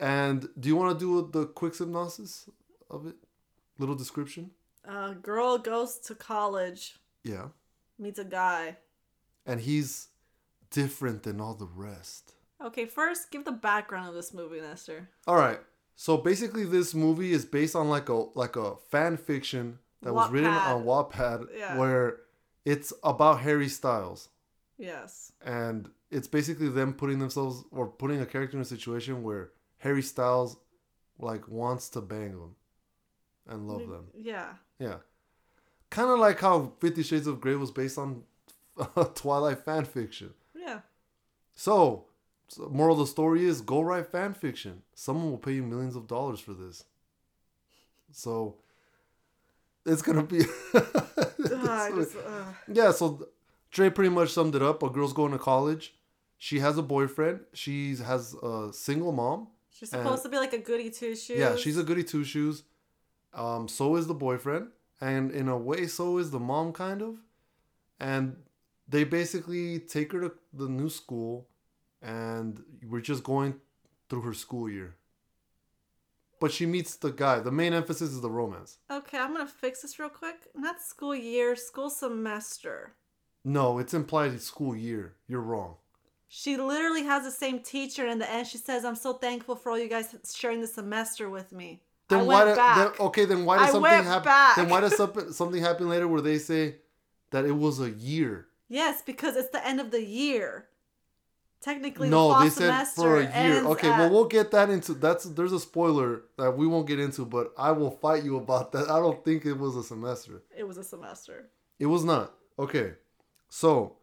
And 0.00 0.48
do 0.58 0.68
you 0.68 0.76
want 0.76 0.98
to 0.98 1.04
do 1.04 1.30
the 1.30 1.46
quick 1.46 1.74
synopsis 1.74 2.48
of 2.90 3.06
it? 3.06 3.14
Little 3.78 3.94
description. 3.94 4.50
A 4.84 5.14
girl 5.14 5.56
goes 5.58 5.98
to 6.00 6.14
college, 6.14 6.96
Yeah. 7.22 7.48
meets 7.98 8.18
a 8.18 8.24
guy. 8.24 8.76
And 9.46 9.60
he's 9.60 10.08
different 10.74 11.22
than 11.22 11.40
all 11.40 11.54
the 11.54 11.66
rest. 11.74 12.32
Okay, 12.62 12.86
first 12.86 13.30
give 13.30 13.44
the 13.44 13.52
background 13.52 14.08
of 14.08 14.14
this 14.14 14.32
movie, 14.34 14.60
Nestor. 14.60 15.08
All 15.26 15.36
right. 15.36 15.60
So 15.96 16.16
basically, 16.16 16.64
this 16.64 16.94
movie 16.94 17.32
is 17.32 17.44
based 17.44 17.76
on 17.76 17.88
like 17.88 18.08
a 18.08 18.14
like 18.34 18.56
a 18.56 18.76
fan 18.90 19.16
fiction 19.16 19.78
that 20.02 20.12
was 20.12 20.30
written 20.30 20.50
on 20.50 20.84
Wattpad, 20.84 21.46
Yeah. 21.56 21.78
where 21.78 22.20
it's 22.64 22.92
about 23.02 23.40
Harry 23.40 23.68
Styles, 23.68 24.28
Yes. 24.76 25.32
and 25.44 25.88
it's 26.10 26.26
basically 26.28 26.68
them 26.68 26.94
putting 26.94 27.18
themselves 27.20 27.64
or 27.70 27.86
putting 27.86 28.20
a 28.20 28.26
character 28.26 28.56
in 28.56 28.62
a 28.62 28.66
situation 28.66 29.22
where 29.22 29.50
Harry 29.78 30.02
Styles 30.02 30.56
like 31.18 31.46
wants 31.48 31.88
to 31.90 32.00
bang 32.00 32.32
them 32.32 32.56
and 33.46 33.68
love 33.68 33.88
them. 33.88 34.08
Yeah. 34.16 34.54
Yeah, 34.80 34.96
kind 35.90 36.10
of 36.10 36.18
like 36.18 36.40
how 36.40 36.72
Fifty 36.80 37.02
Shades 37.04 37.26
of 37.28 37.40
Grey 37.40 37.54
was 37.54 37.70
based 37.70 37.98
on 37.98 38.24
Twilight 39.14 39.64
fan 39.64 39.84
fiction. 39.84 40.34
So, 41.54 42.06
so, 42.48 42.68
moral 42.70 42.94
of 42.94 43.00
the 43.00 43.06
story 43.06 43.44
is 43.44 43.60
go 43.60 43.80
write 43.80 44.06
fan 44.06 44.34
fiction. 44.34 44.82
Someone 44.94 45.30
will 45.30 45.38
pay 45.38 45.52
you 45.52 45.62
millions 45.62 45.96
of 45.96 46.06
dollars 46.06 46.40
for 46.40 46.52
this. 46.52 46.84
So, 48.12 48.56
it's 49.86 50.02
gonna 50.02 50.22
be. 50.22 50.40
Ugh, 50.74 51.68
I 51.68 51.90
just, 51.94 52.16
ugh. 52.16 52.54
yeah. 52.72 52.90
So, 52.92 53.28
Dre 53.70 53.90
pretty 53.90 54.10
much 54.10 54.30
summed 54.30 54.54
it 54.54 54.62
up. 54.62 54.82
A 54.82 54.88
girl's 54.90 55.12
going 55.12 55.32
to 55.32 55.38
college. 55.38 55.94
She 56.38 56.60
has 56.60 56.76
a 56.78 56.82
boyfriend. 56.82 57.40
She 57.52 57.96
has 57.96 58.34
a 58.34 58.70
single 58.72 59.12
mom. 59.12 59.48
She's 59.70 59.90
supposed 59.90 60.22
to 60.22 60.28
be 60.28 60.36
like 60.36 60.52
a 60.52 60.58
goody 60.58 60.90
two 60.90 61.16
shoes. 61.16 61.38
Yeah, 61.38 61.56
she's 61.56 61.76
a 61.76 61.82
goody 61.82 62.04
two 62.04 62.24
shoes. 62.24 62.62
Um, 63.32 63.66
so 63.66 63.96
is 63.96 64.06
the 64.06 64.14
boyfriend, 64.14 64.68
and 65.00 65.32
in 65.32 65.48
a 65.48 65.56
way, 65.58 65.88
so 65.88 66.18
is 66.18 66.30
the 66.30 66.38
mom, 66.38 66.72
kind 66.72 67.02
of. 67.02 67.16
And 67.98 68.36
they 68.88 69.04
basically 69.04 69.80
take 69.80 70.12
her 70.12 70.20
to 70.20 70.32
the 70.52 70.68
new 70.68 70.88
school, 70.88 71.48
and 72.02 72.62
we're 72.86 73.00
just 73.00 73.22
going 73.24 73.54
through 74.08 74.22
her 74.22 74.34
school 74.34 74.68
year. 74.68 74.96
But 76.40 76.52
she 76.52 76.66
meets 76.66 76.96
the 76.96 77.10
guy. 77.10 77.40
The 77.40 77.50
main 77.52 77.72
emphasis 77.72 78.10
is 78.10 78.20
the 78.20 78.30
romance. 78.30 78.78
Okay, 78.90 79.18
I'm 79.18 79.32
gonna 79.32 79.46
fix 79.46 79.82
this 79.82 79.98
real 79.98 80.08
quick. 80.10 80.48
Not 80.54 80.82
school 80.82 81.14
year, 81.14 81.56
school 81.56 81.88
semester. 81.88 82.92
No, 83.44 83.78
it's 83.78 83.94
implied 83.94 84.40
school 84.40 84.76
year. 84.76 85.14
You're 85.28 85.40
wrong. 85.40 85.76
She 86.28 86.56
literally 86.56 87.04
has 87.04 87.22
the 87.24 87.30
same 87.30 87.60
teacher. 87.60 88.02
and 88.02 88.12
In 88.12 88.18
the 88.18 88.30
end, 88.30 88.46
she 88.48 88.58
says, 88.58 88.84
"I'm 88.84 88.96
so 88.96 89.12
thankful 89.14 89.56
for 89.56 89.70
all 89.70 89.78
you 89.78 89.88
guys 89.88 90.14
sharing 90.34 90.60
the 90.60 90.66
semester 90.66 91.30
with 91.30 91.52
me." 91.52 91.82
Then 92.08 92.20
I 92.20 92.22
why? 92.22 92.44
went 92.44 92.56
then- 92.56 92.92
okay, 93.00 93.24
then 93.24 93.44
why 93.44 93.58
does 93.58 93.68
I 93.68 93.72
something 93.72 94.04
happen? 94.04 94.32
Then 94.56 94.68
why 94.70 94.80
does 94.80 94.96
something 95.02 95.32
something 95.32 95.62
happen 95.62 95.88
later 95.88 96.08
where 96.08 96.20
they 96.20 96.38
say 96.38 96.76
that 97.30 97.44
it 97.44 97.52
was 97.52 97.80
a 97.80 97.90
year. 97.90 98.48
Yes, 98.68 99.02
because 99.02 99.36
it's 99.36 99.50
the 99.50 99.66
end 99.66 99.80
of 99.80 99.90
the 99.90 100.02
year. 100.04 100.68
Technically, 101.60 102.08
the 102.10 102.16
No, 102.16 102.30
fall 102.30 102.42
they 102.42 102.50
said 102.50 102.84
for 102.88 103.20
a 103.20 103.22
year. 103.22 103.64
Okay, 103.64 103.88
at- 103.88 103.98
well 103.98 104.10
we'll 104.10 104.26
get 104.26 104.50
that 104.50 104.68
into 104.68 104.92
that's 104.92 105.24
there's 105.24 105.52
a 105.52 105.58
spoiler 105.60 106.22
that 106.36 106.56
we 106.58 106.66
won't 106.66 106.86
get 106.86 107.00
into, 107.00 107.24
but 107.24 107.54
I 107.56 107.72
will 107.72 107.90
fight 107.90 108.22
you 108.22 108.36
about 108.36 108.72
that. 108.72 108.90
I 108.90 108.98
don't 108.98 109.24
think 109.24 109.46
it 109.46 109.54
was 109.58 109.74
a 109.76 109.82
semester. 109.82 110.42
it 110.56 110.64
was 110.68 110.76
a 110.76 110.84
semester. 110.84 111.48
It 111.78 111.86
was 111.86 112.04
not. 112.04 112.34
Okay. 112.58 112.92
So, 113.48 113.96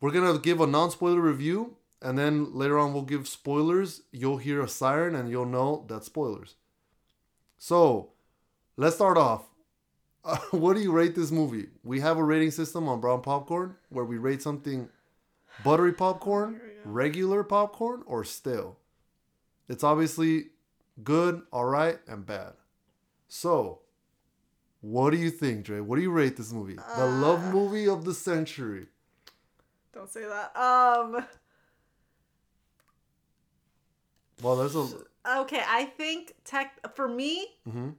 we're 0.00 0.10
going 0.10 0.30
to 0.32 0.38
give 0.40 0.60
a 0.60 0.66
non-spoiler 0.66 1.20
review 1.20 1.76
and 2.02 2.18
then 2.18 2.52
later 2.54 2.78
on 2.78 2.92
we'll 2.92 3.02
give 3.02 3.26
spoilers. 3.26 4.02
You'll 4.12 4.36
hear 4.36 4.60
a 4.60 4.68
siren 4.68 5.14
and 5.14 5.30
you'll 5.30 5.46
know 5.46 5.86
that 5.88 6.04
spoilers. 6.04 6.56
So, 7.56 8.10
let's 8.76 8.96
start 8.96 9.16
off. 9.16 9.42
what 10.50 10.74
do 10.74 10.80
you 10.80 10.92
rate 10.92 11.14
this 11.14 11.30
movie? 11.30 11.68
We 11.82 12.00
have 12.00 12.16
a 12.16 12.22
rating 12.24 12.50
system 12.50 12.88
on 12.88 13.00
Brown 13.00 13.20
Popcorn 13.22 13.76
where 13.90 14.04
we 14.04 14.16
rate 14.18 14.42
something 14.42 14.88
buttery 15.62 15.92
popcorn, 15.92 16.54
Here 16.54 16.62
we 16.64 16.74
go. 16.84 16.90
regular 16.90 17.44
popcorn, 17.44 18.02
or 18.06 18.24
stale. 18.24 18.78
It's 19.68 19.84
obviously 19.84 20.46
good, 21.02 21.42
all 21.52 21.66
right, 21.66 21.98
and 22.08 22.24
bad. 22.26 22.54
So, 23.28 23.80
what 24.80 25.10
do 25.10 25.16
you 25.16 25.30
think, 25.30 25.64
Dre? 25.64 25.80
What 25.80 25.96
do 25.96 26.02
you 26.02 26.10
rate 26.10 26.36
this 26.36 26.52
movie? 26.52 26.76
the 26.96 27.06
love 27.06 27.44
Uh. 27.44 27.52
movie 27.52 27.88
of 27.88 28.04
the 28.04 28.14
century. 28.14 28.88
Don't 29.92 30.10
say 30.10 30.24
that. 30.24 30.56
Um. 30.56 31.24
Well, 34.42 34.56
there's 34.56 34.74
a. 34.74 34.88
Okay, 35.40 35.62
I 35.66 35.84
think 35.96 36.34
tech 36.44 36.78
for 36.94 37.08
me, 37.08 37.46
Mhm. 37.66 37.94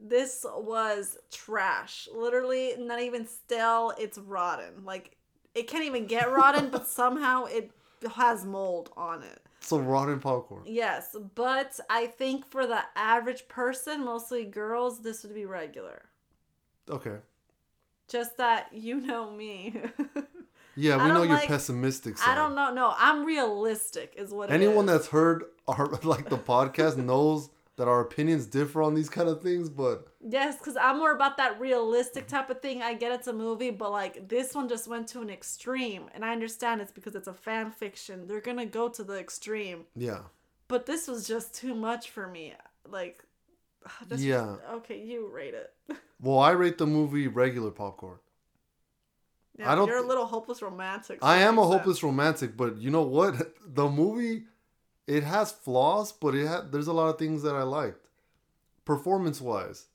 This 0.00 0.44
was 0.44 1.18
trash. 1.30 2.08
Literally, 2.14 2.74
not 2.78 3.00
even 3.00 3.26
stale. 3.26 3.92
It's 3.98 4.18
rotten. 4.18 4.84
Like 4.84 5.16
it 5.54 5.66
can't 5.68 5.84
even 5.84 6.06
get 6.06 6.30
rotten, 6.30 6.70
but 6.70 6.86
somehow 7.00 7.44
it 7.44 7.70
has 8.16 8.44
mold 8.44 8.90
on 8.96 9.22
it. 9.22 9.40
So 9.60 9.78
rotten 9.78 10.20
popcorn. 10.20 10.62
Yes, 10.66 11.16
but 11.34 11.78
I 11.88 12.06
think 12.06 12.46
for 12.46 12.66
the 12.66 12.80
average 12.96 13.48
person, 13.48 14.04
mostly 14.04 14.44
girls, 14.44 15.00
this 15.00 15.22
would 15.22 15.34
be 15.34 15.46
regular. 15.46 16.02
Okay. 16.90 17.16
Just 18.08 18.36
that 18.36 18.68
you 18.72 19.00
know 19.00 19.30
me. 19.30 19.74
Yeah, 20.76 20.96
we 20.96 21.12
know 21.12 21.22
you're 21.22 21.34
like- 21.34 21.48
pessimistic. 21.48 22.18
Side. 22.18 22.32
I 22.32 22.34
don't 22.34 22.54
know. 22.54 22.72
No, 22.72 22.94
I'm 22.98 23.24
realistic, 23.24 24.14
is 24.16 24.32
what. 24.32 24.50
Anyone 24.50 24.86
is. 24.88 24.90
that's 24.90 25.06
heard 25.08 25.44
our 25.68 25.86
like 26.02 26.28
the 26.28 26.38
podcast 26.38 26.96
knows 26.96 27.48
that 27.76 27.88
our 27.88 28.00
opinions 28.00 28.46
differ 28.46 28.82
on 28.82 28.94
these 28.94 29.08
kind 29.08 29.28
of 29.28 29.42
things, 29.42 29.68
but 29.68 30.06
Yes, 30.26 30.56
because 30.58 30.76
I'm 30.76 30.98
more 30.98 31.12
about 31.12 31.36
that 31.38 31.58
realistic 31.60 32.28
type 32.28 32.48
of 32.48 32.60
thing. 32.62 32.82
I 32.82 32.94
get 32.94 33.12
it's 33.12 33.26
a 33.26 33.32
movie, 33.32 33.70
but 33.70 33.90
like 33.90 34.28
this 34.28 34.54
one 34.54 34.68
just 34.68 34.86
went 34.88 35.08
to 35.08 35.20
an 35.20 35.28
extreme. 35.30 36.04
And 36.14 36.24
I 36.24 36.32
understand 36.32 36.80
it's 36.80 36.92
because 36.92 37.14
it's 37.16 37.26
a 37.28 37.34
fan 37.34 37.70
fiction. 37.72 38.26
They're 38.28 38.40
to 38.58 38.64
go 38.66 38.88
to 38.88 39.02
the 39.04 39.18
extreme. 39.18 39.84
yeah. 39.96 40.20
But 40.66 40.86
this 40.86 41.08
was 41.08 41.26
just 41.28 41.54
too 41.54 41.74
much 41.74 42.08
for 42.10 42.26
me. 42.26 42.54
Like, 42.88 43.22
this 44.02 44.18
was- 44.18 44.24
Yeah. 44.24 44.56
okay, 44.74 44.98
you 45.02 45.28
rate 45.28 45.54
it. 45.54 45.72
Well, 46.20 46.38
I 46.38 46.52
rate 46.52 46.78
the 46.78 46.86
movie 46.86 47.26
regular 47.28 47.70
popcorn. 47.70 48.16
Yeah, 49.58 49.70
I 49.70 49.74
don't 49.74 49.86
You're 49.88 49.98
a 50.02 50.06
little 50.06 50.24
hopeless 50.26 50.62
romantic. 50.62 51.20
so 51.20 51.26
I 51.26 51.38
am 51.38 51.58
a 51.58 51.62
sense. 51.62 51.72
hopeless 51.74 52.02
romantic, 52.02 52.56
but 52.56 52.78
you 52.78 52.90
know 52.90 53.02
what? 53.02 53.34
The 53.66 53.88
movie, 53.88 54.44
it 55.06 55.22
has 55.24 55.52
flaws, 55.52 56.12
but 56.12 56.34
it 56.34 56.46
had 56.46 56.72
there's 56.72 56.86
a 56.86 56.92
lot 56.92 57.08
of 57.08 57.18
things 57.18 57.42
that 57.42 57.54
I 57.54 57.62
liked. 57.62 58.06
Performance 58.84 59.40
wise, 59.40 59.86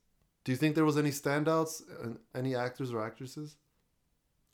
do 0.44 0.52
you 0.52 0.58
think 0.58 0.76
there 0.76 0.86
was 0.86 0.98
any 0.98 1.12
standouts, 1.12 1.82
any 2.34 2.56
actors 2.56 2.92
or 2.94 3.04
actresses, 3.06 3.56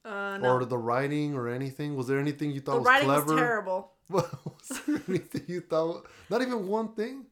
Uh, 0.04 0.38
no. 0.38 0.56
or 0.56 0.66
the 0.66 0.78
writing 0.78 1.36
or 1.36 1.48
anything? 1.48 1.96
Was 1.96 2.08
there 2.08 2.20
anything 2.20 2.52
you 2.52 2.60
thought 2.62 2.74
the 2.74 2.80
was 2.80 2.88
writing 2.88 3.08
clever? 3.08 3.26
was 3.34 3.42
terrible. 3.42 3.92
was 4.10 4.82
there 4.86 5.02
anything 5.08 5.44
you 5.48 5.62
thought? 5.62 6.06
Not 6.30 6.42
even 6.42 6.68
one 6.68 6.90
thing. 6.94 7.26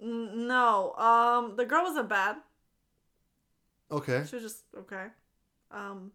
No. 0.00 0.94
Um, 0.94 1.56
the 1.56 1.64
girl 1.66 1.82
wasn't 1.84 2.08
bad. 2.08 2.36
Okay. 3.90 4.24
She 4.28 4.36
was 4.36 4.42
just 4.44 4.62
okay. 4.78 5.06
Um, 5.70 6.12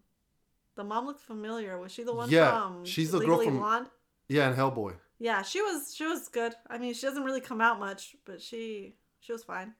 the 0.74 0.84
mom 0.84 1.06
looked 1.06 1.20
familiar. 1.20 1.78
Was 1.78 1.92
she 1.92 2.02
the 2.02 2.12
one 2.14 2.28
Yeah, 2.30 2.50
from 2.50 2.84
she's 2.84 3.10
the 3.12 3.18
girl 3.20 3.28
Legally 3.38 3.46
from- 3.46 3.58
Blonde? 3.58 3.86
Yeah, 4.28 4.48
and 4.48 4.56
Hellboy. 4.56 4.94
Yeah, 5.18 5.42
she 5.42 5.60
was 5.62 5.94
she 5.94 6.04
was 6.04 6.28
good. 6.28 6.54
I 6.68 6.78
mean, 6.78 6.92
she 6.94 7.06
doesn't 7.06 7.24
really 7.24 7.40
come 7.40 7.60
out 7.60 7.78
much, 7.80 8.16
but 8.24 8.40
she 8.42 8.94
she 9.20 9.32
was 9.32 9.44
fine. 9.44 9.74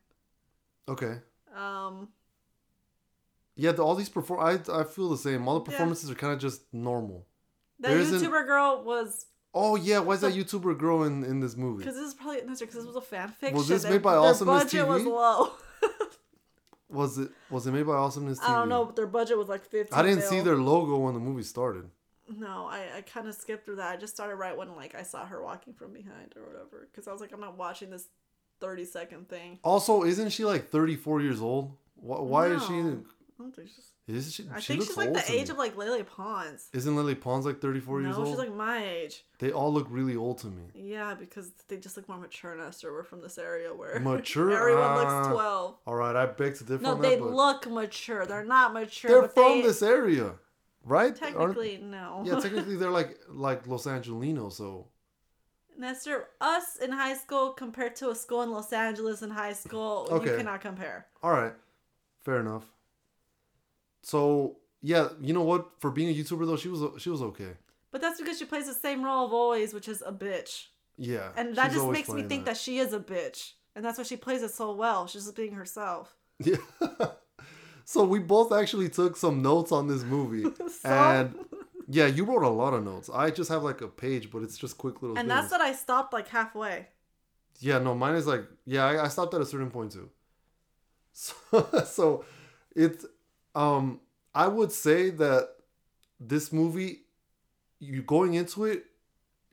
Okay. 0.88 1.18
Um, 1.54 2.08
Yeah, 3.54 3.72
the, 3.72 3.82
all 3.82 3.94
these 3.94 4.08
perform. 4.08 4.40
I 4.40 4.58
I 4.72 4.84
feel 4.84 5.08
the 5.10 5.18
same. 5.18 5.46
All 5.48 5.58
the 5.60 5.70
Yeah. 5.70 5.76
performances 5.78 6.10
are 6.10 6.14
kind 6.14 6.32
of 6.32 6.38
just 6.38 6.62
normal. 6.72 7.26
that 7.80 7.88
There 7.90 8.02
YouTuber 8.02 8.46
girl 8.46 8.82
was 8.84 9.26
Oh 9.52 9.76
yeah, 9.76 10.00
why 10.00 10.14
is 10.14 10.20
that 10.20 10.34
YouTuber 10.40 10.78
girl 10.78 11.02
in, 11.04 11.24
in 11.24 11.40
this 11.40 11.56
movie? 11.56 11.78
because 11.84 11.96
this 11.96 12.08
is 12.08 12.14
probably 12.14 12.40
because 12.42 12.74
this 12.74 12.84
was 12.86 12.96
a 12.96 13.00
fan 13.00 13.28
fiction. 13.28 13.56
Was 13.56 13.68
this 13.68 13.84
made 13.84 14.02
by 14.02 14.14
Awesomeness 14.14 14.64
TV? 14.64 14.70
their 14.72 14.86
budget 14.86 15.04
was 15.06 15.12
low. 15.20 15.52
Was 16.88 17.18
it 17.18 17.30
was 17.50 17.66
it 17.66 17.72
made 17.72 17.84
by 17.86 17.94
Awesomeness 17.94 18.38
TV? 18.38 18.48
I 18.48 18.52
don't 18.60 18.68
know, 18.68 18.84
but 18.84 18.94
their 18.94 19.08
budget 19.08 19.36
was 19.36 19.48
like 19.48 19.64
fifty. 19.64 19.92
I 19.92 20.02
didn't 20.02 20.22
see 20.22 20.40
their 20.40 20.56
logo 20.56 20.96
when 20.98 21.14
the 21.14 21.20
movie 21.20 21.42
started. 21.42 21.90
No, 22.28 22.66
I, 22.70 22.86
I 22.98 23.00
kind 23.02 23.28
of 23.28 23.34
skipped 23.34 23.64
through 23.64 23.76
that. 23.76 23.92
I 23.92 23.96
just 23.96 24.14
started 24.14 24.36
right 24.36 24.56
when 24.56 24.74
like 24.76 24.94
I 24.94 25.02
saw 25.02 25.24
her 25.26 25.42
walking 25.42 25.74
from 25.74 25.92
behind 25.92 26.34
or 26.36 26.42
whatever. 26.46 26.88
Because 26.90 27.06
I 27.08 27.12
was 27.12 27.20
like, 27.20 27.32
I'm 27.32 27.40
not 27.40 27.56
watching 27.56 27.90
this 27.90 28.08
thirty 28.60 28.84
second 28.84 29.28
thing. 29.28 29.58
Also, 29.62 30.02
isn't 30.04 30.30
she 30.30 30.44
like 30.44 30.68
34 30.68 31.20
years 31.20 31.40
old? 31.40 31.72
Why, 31.94 32.20
why 32.20 32.46
is 32.48 32.64
she? 32.66 32.72
No. 32.72 33.02
I 33.38 33.42
don't 33.42 33.54
think 33.54 33.68
she's. 33.68 33.92
Is 34.08 34.32
she? 34.32 34.44
I 34.54 34.60
she 34.60 34.74
think 34.74 34.84
she's 34.86 34.96
like 34.96 35.12
the 35.12 35.30
age 35.32 35.48
me. 35.48 35.50
of 35.52 35.58
like 35.58 35.76
Lele 35.76 36.04
Pons. 36.04 36.68
Isn't 36.72 36.94
Lele 36.96 37.14
Pons 37.16 37.44
like 37.44 37.60
34 37.60 38.02
years 38.02 38.16
no, 38.16 38.22
old? 38.22 38.28
she's 38.28 38.38
like 38.38 38.54
my 38.54 38.82
age. 38.84 39.24
They 39.40 39.50
all 39.50 39.72
look 39.72 39.86
really 39.90 40.14
old 40.16 40.38
to 40.38 40.46
me. 40.46 40.62
Yeah, 40.74 41.14
because 41.14 41.50
they 41.68 41.76
just 41.76 41.96
look 41.96 42.08
more 42.08 42.16
mature 42.18 42.56
than 42.56 42.64
us, 42.64 42.82
or 42.84 42.92
we're 42.92 43.02
from 43.02 43.20
this 43.20 43.36
area 43.36 43.74
where 43.74 43.98
Mature? 44.00 44.52
everyone 44.56 44.84
Ah, 44.84 44.96
looks 45.22 45.28
twelve. 45.28 45.76
All 45.86 45.96
right, 45.96 46.14
I 46.16 46.26
beg 46.26 46.54
to 46.56 46.64
differ 46.64 46.82
No, 46.82 46.94
they 46.94 47.16
that, 47.16 47.24
look 47.24 47.68
mature. 47.68 48.24
They're 48.26 48.44
not 48.44 48.72
mature. 48.72 49.10
they're 49.22 49.28
from 49.28 49.42
they, 49.58 49.62
this 49.62 49.82
area, 49.82 50.34
right? 50.86 51.08
Aren't- 51.08 51.18
Technically, 51.18 51.76
no. 51.82 52.22
yeah, 52.24 52.40
technically 52.40 52.76
they're 52.76 52.90
like 53.00 53.18
like 53.28 53.66
Los 53.66 53.84
Angelinos, 53.86 54.52
so 54.54 54.86
Nestor, 55.78 56.28
us 56.40 56.76
in 56.84 56.90
high 56.90 57.14
school 57.14 57.50
compared 57.52 57.94
to 57.96 58.08
a 58.10 58.14
school 58.14 58.40
in 58.42 58.50
Los 58.50 58.72
Angeles 58.72 59.20
in 59.20 59.28
high 59.30 59.52
school, 59.52 60.08
Okay. 60.10 60.30
you 60.30 60.36
cannot 60.38 60.60
compare. 60.62 61.06
all 61.22 61.32
right, 61.32 61.52
fair 62.24 62.40
enough. 62.40 62.64
So 64.02 64.56
yeah, 64.82 65.08
you 65.20 65.32
know 65.34 65.42
what? 65.42 65.68
For 65.80 65.90
being 65.90 66.08
a 66.08 66.14
YouTuber 66.14 66.46
though, 66.46 66.56
she 66.56 66.68
was 66.68 66.82
she 67.02 67.10
was 67.10 67.22
okay. 67.22 67.52
But 67.90 68.00
that's 68.00 68.20
because 68.20 68.38
she 68.38 68.44
plays 68.44 68.66
the 68.66 68.74
same 68.74 69.02
role 69.04 69.26
of 69.26 69.32
always, 69.32 69.72
which 69.74 69.88
is 69.88 70.02
a 70.06 70.12
bitch. 70.12 70.66
Yeah, 70.98 71.28
And 71.36 71.54
that 71.56 71.72
just 71.72 71.86
makes 71.88 72.08
me 72.08 72.22
think 72.22 72.44
that. 72.46 72.56
she 72.56 72.78
is 72.78 72.92
a 72.94 72.98
bitch. 73.00 73.52
And 73.74 73.84
that's 73.84 73.98
why 73.98 74.04
she 74.04 74.16
plays 74.16 74.42
it 74.42 74.50
so 74.50 74.72
well. 74.74 75.06
She's 75.06 75.24
just 75.24 75.36
being 75.36 75.52
herself. 75.52 76.16
Yeah. 76.44 76.56
So 77.86 78.02
we 78.04 78.18
both 78.18 78.52
actually 78.52 78.88
took 78.88 79.16
some 79.16 79.42
notes 79.42 79.70
on 79.70 79.86
this 79.86 80.02
movie, 80.02 80.50
and 80.84 81.38
yeah, 81.88 82.06
you 82.06 82.24
wrote 82.24 82.42
a 82.42 82.48
lot 82.48 82.74
of 82.74 82.84
notes. 82.84 83.08
I 83.08 83.30
just 83.30 83.48
have 83.48 83.62
like 83.62 83.80
a 83.80 83.86
page, 83.86 84.28
but 84.30 84.42
it's 84.42 84.58
just 84.58 84.76
quick 84.76 85.02
little. 85.02 85.16
And 85.16 85.28
things. 85.28 85.40
that's 85.40 85.50
that 85.52 85.60
I 85.60 85.72
stopped 85.72 86.12
like 86.12 86.26
halfway. 86.26 86.88
Yeah, 87.60 87.78
no, 87.78 87.94
mine 87.94 88.16
is 88.16 88.26
like 88.26 88.44
yeah, 88.64 88.84
I, 88.84 89.04
I 89.04 89.08
stopped 89.08 89.34
at 89.34 89.40
a 89.40 89.46
certain 89.46 89.70
point 89.70 89.92
too. 89.92 90.10
So, 91.18 91.34
so 91.86 92.24
it's 92.74 93.06
um 93.54 94.00
I 94.34 94.48
would 94.48 94.70
say 94.70 95.08
that 95.08 95.48
this 96.20 96.52
movie 96.52 97.04
you 97.78 98.02
going 98.02 98.34
into 98.34 98.66
it 98.66 98.84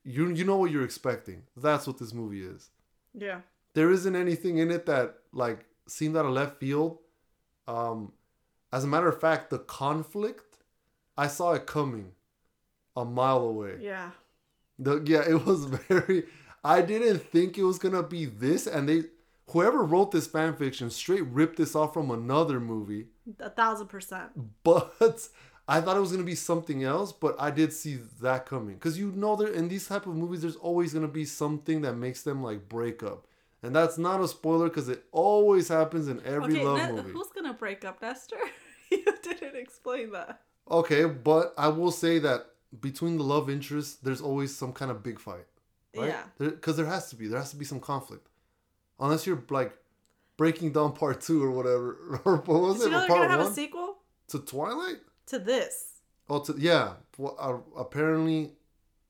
you 0.03 0.29
you 0.33 0.43
know 0.43 0.57
what 0.57 0.71
you're 0.71 0.83
expecting. 0.83 1.43
That's 1.55 1.87
what 1.87 1.99
this 1.99 2.13
movie 2.13 2.41
is. 2.41 2.69
Yeah. 3.13 3.41
There 3.75 3.91
isn't 3.91 4.13
anything 4.13 4.57
in 4.57 4.71
it 4.71 4.85
that 4.87 5.19
like 5.31 5.65
seemed 5.87 6.17
out 6.17 6.25
of 6.25 6.31
left 6.31 6.59
field. 6.59 6.97
Um 7.65 8.11
as 8.73 8.83
a 8.83 8.87
matter 8.87 9.07
of 9.07 9.21
fact, 9.21 9.51
the 9.51 9.59
conflict 9.59 10.57
I 11.15 11.27
saw 11.27 11.53
it 11.53 11.67
coming 11.67 12.11
a 12.95 13.05
mile 13.05 13.41
away. 13.41 13.77
Yeah. 13.79 14.11
The, 14.79 15.03
yeah, 15.05 15.23
it 15.27 15.45
was 15.45 15.65
very. 15.87 16.23
I 16.63 16.81
didn't 16.81 17.19
think 17.19 17.57
it 17.57 17.63
was 17.63 17.77
gonna 17.77 18.03
be 18.03 18.25
this, 18.25 18.67
and 18.67 18.87
they, 18.87 19.03
whoever 19.49 19.83
wrote 19.83 20.11
this 20.11 20.27
fan 20.27 20.55
fiction, 20.55 20.89
straight 20.89 21.25
ripped 21.25 21.57
this 21.57 21.75
off 21.75 21.93
from 21.93 22.09
another 22.09 22.59
movie. 22.59 23.07
A 23.39 23.49
thousand 23.49 23.87
percent. 23.87 24.31
But 24.63 25.29
I 25.67 25.79
thought 25.81 25.97
it 25.97 26.01
was 26.01 26.11
gonna 26.11 26.23
be 26.23 26.35
something 26.35 26.83
else. 26.83 27.11
But 27.11 27.35
I 27.39 27.51
did 27.51 27.73
see 27.73 27.99
that 28.21 28.45
coming, 28.45 28.79
cause 28.79 28.97
you 28.97 29.11
know, 29.11 29.35
there 29.35 29.49
in 29.53 29.67
these 29.67 29.87
type 29.87 30.07
of 30.07 30.15
movies, 30.15 30.41
there's 30.41 30.55
always 30.55 30.93
gonna 30.93 31.07
be 31.07 31.25
something 31.25 31.81
that 31.81 31.93
makes 31.95 32.23
them 32.23 32.41
like 32.41 32.69
break 32.69 33.03
up, 33.03 33.27
and 33.63 33.75
that's 33.75 33.97
not 33.97 34.21
a 34.21 34.27
spoiler, 34.27 34.69
cause 34.69 34.89
it 34.89 35.03
always 35.11 35.67
happens 35.69 36.07
in 36.07 36.21
every 36.25 36.55
Okay, 36.55 36.63
love 36.65 36.77
Ne- 36.77 36.91
movie. 36.91 37.11
who's 37.11 37.29
gonna 37.33 37.53
break 37.53 37.83
up, 37.85 38.01
Nestor? 38.01 38.37
you 38.91 39.03
didn't 39.23 39.55
explain 39.55 40.11
that. 40.11 40.41
Okay, 40.69 41.05
but 41.05 41.53
I 41.57 41.69
will 41.69 41.91
say 41.91 42.19
that 42.19 42.45
between 42.79 43.17
the 43.17 43.23
love 43.23 43.49
interests, 43.49 43.95
there's 43.95 44.21
always 44.21 44.55
some 44.55 44.73
kind 44.73 44.91
of 44.91 45.01
big 45.03 45.19
fight. 45.19 45.45
right? 45.95 46.07
Yeah. 46.09 46.23
Because 46.37 46.77
there, 46.77 46.85
has 46.85 47.09
to 47.09 47.15
be. 47.15 47.27
There 47.27 47.39
has 47.39 47.51
to 47.51 47.57
be 47.57 47.65
some 47.65 47.79
conflict. 47.79 48.27
Unless 48.99 49.25
you're 49.27 49.43
like 49.49 49.75
Breaking 50.37 50.71
Dawn 50.71 50.93
part 50.93 51.21
two 51.21 51.43
or 51.43 51.51
whatever. 51.51 52.21
or 52.25 52.37
what 52.37 52.61
was 52.61 52.79
Did 52.79 52.83
it? 52.83 52.85
you 52.85 52.91
know 52.91 52.99
they're 52.99 53.07
gonna 53.09 53.29
have 53.29 53.39
one? 53.41 53.51
a 53.51 53.53
sequel? 53.53 53.97
to 54.29 54.39
Twilight? 54.39 54.97
to 55.27 55.39
this. 55.39 55.99
Oh, 56.29 56.39
to, 56.39 56.55
yeah. 56.57 56.93
Well, 57.17 57.35
uh, 57.39 57.79
apparently, 57.79 58.53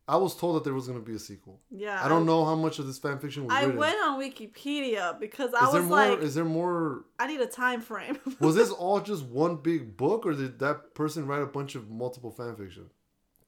I 0.05 0.17
was 0.17 0.35
told 0.35 0.57
that 0.57 0.65
there 0.65 0.73
was 0.73 0.87
going 0.87 0.99
to 0.99 1.05
be 1.05 1.15
a 1.15 1.19
sequel. 1.19 1.61
Yeah. 1.71 2.03
I 2.03 2.09
don't 2.09 2.25
know 2.25 2.43
how 2.43 2.55
much 2.55 2.77
of 2.77 2.87
this 2.87 2.99
fan 2.99 3.19
fiction 3.19 3.45
was 3.45 3.53
I 3.53 3.61
written. 3.61 3.77
went 3.77 3.95
on 4.03 4.19
Wikipedia 4.19 5.17
because 5.17 5.53
I 5.53 5.65
is 5.65 5.71
there 5.71 5.81
was 5.81 5.89
more? 5.89 5.97
like, 5.97 6.19
is 6.19 6.35
there 6.35 6.43
more? 6.43 7.05
I 7.19 7.27
need 7.27 7.39
a 7.39 7.47
time 7.47 7.79
frame. 7.79 8.19
Was 8.41 8.55
this 8.55 8.69
all 8.69 8.99
just 8.99 9.23
one 9.23 9.57
big 9.57 9.95
book, 9.95 10.25
or 10.25 10.33
did 10.33 10.59
that 10.59 10.93
person 10.93 11.25
write 11.25 11.41
a 11.41 11.45
bunch 11.45 11.75
of 11.75 11.89
multiple 11.89 12.31
fan 12.31 12.55
fiction? 12.57 12.89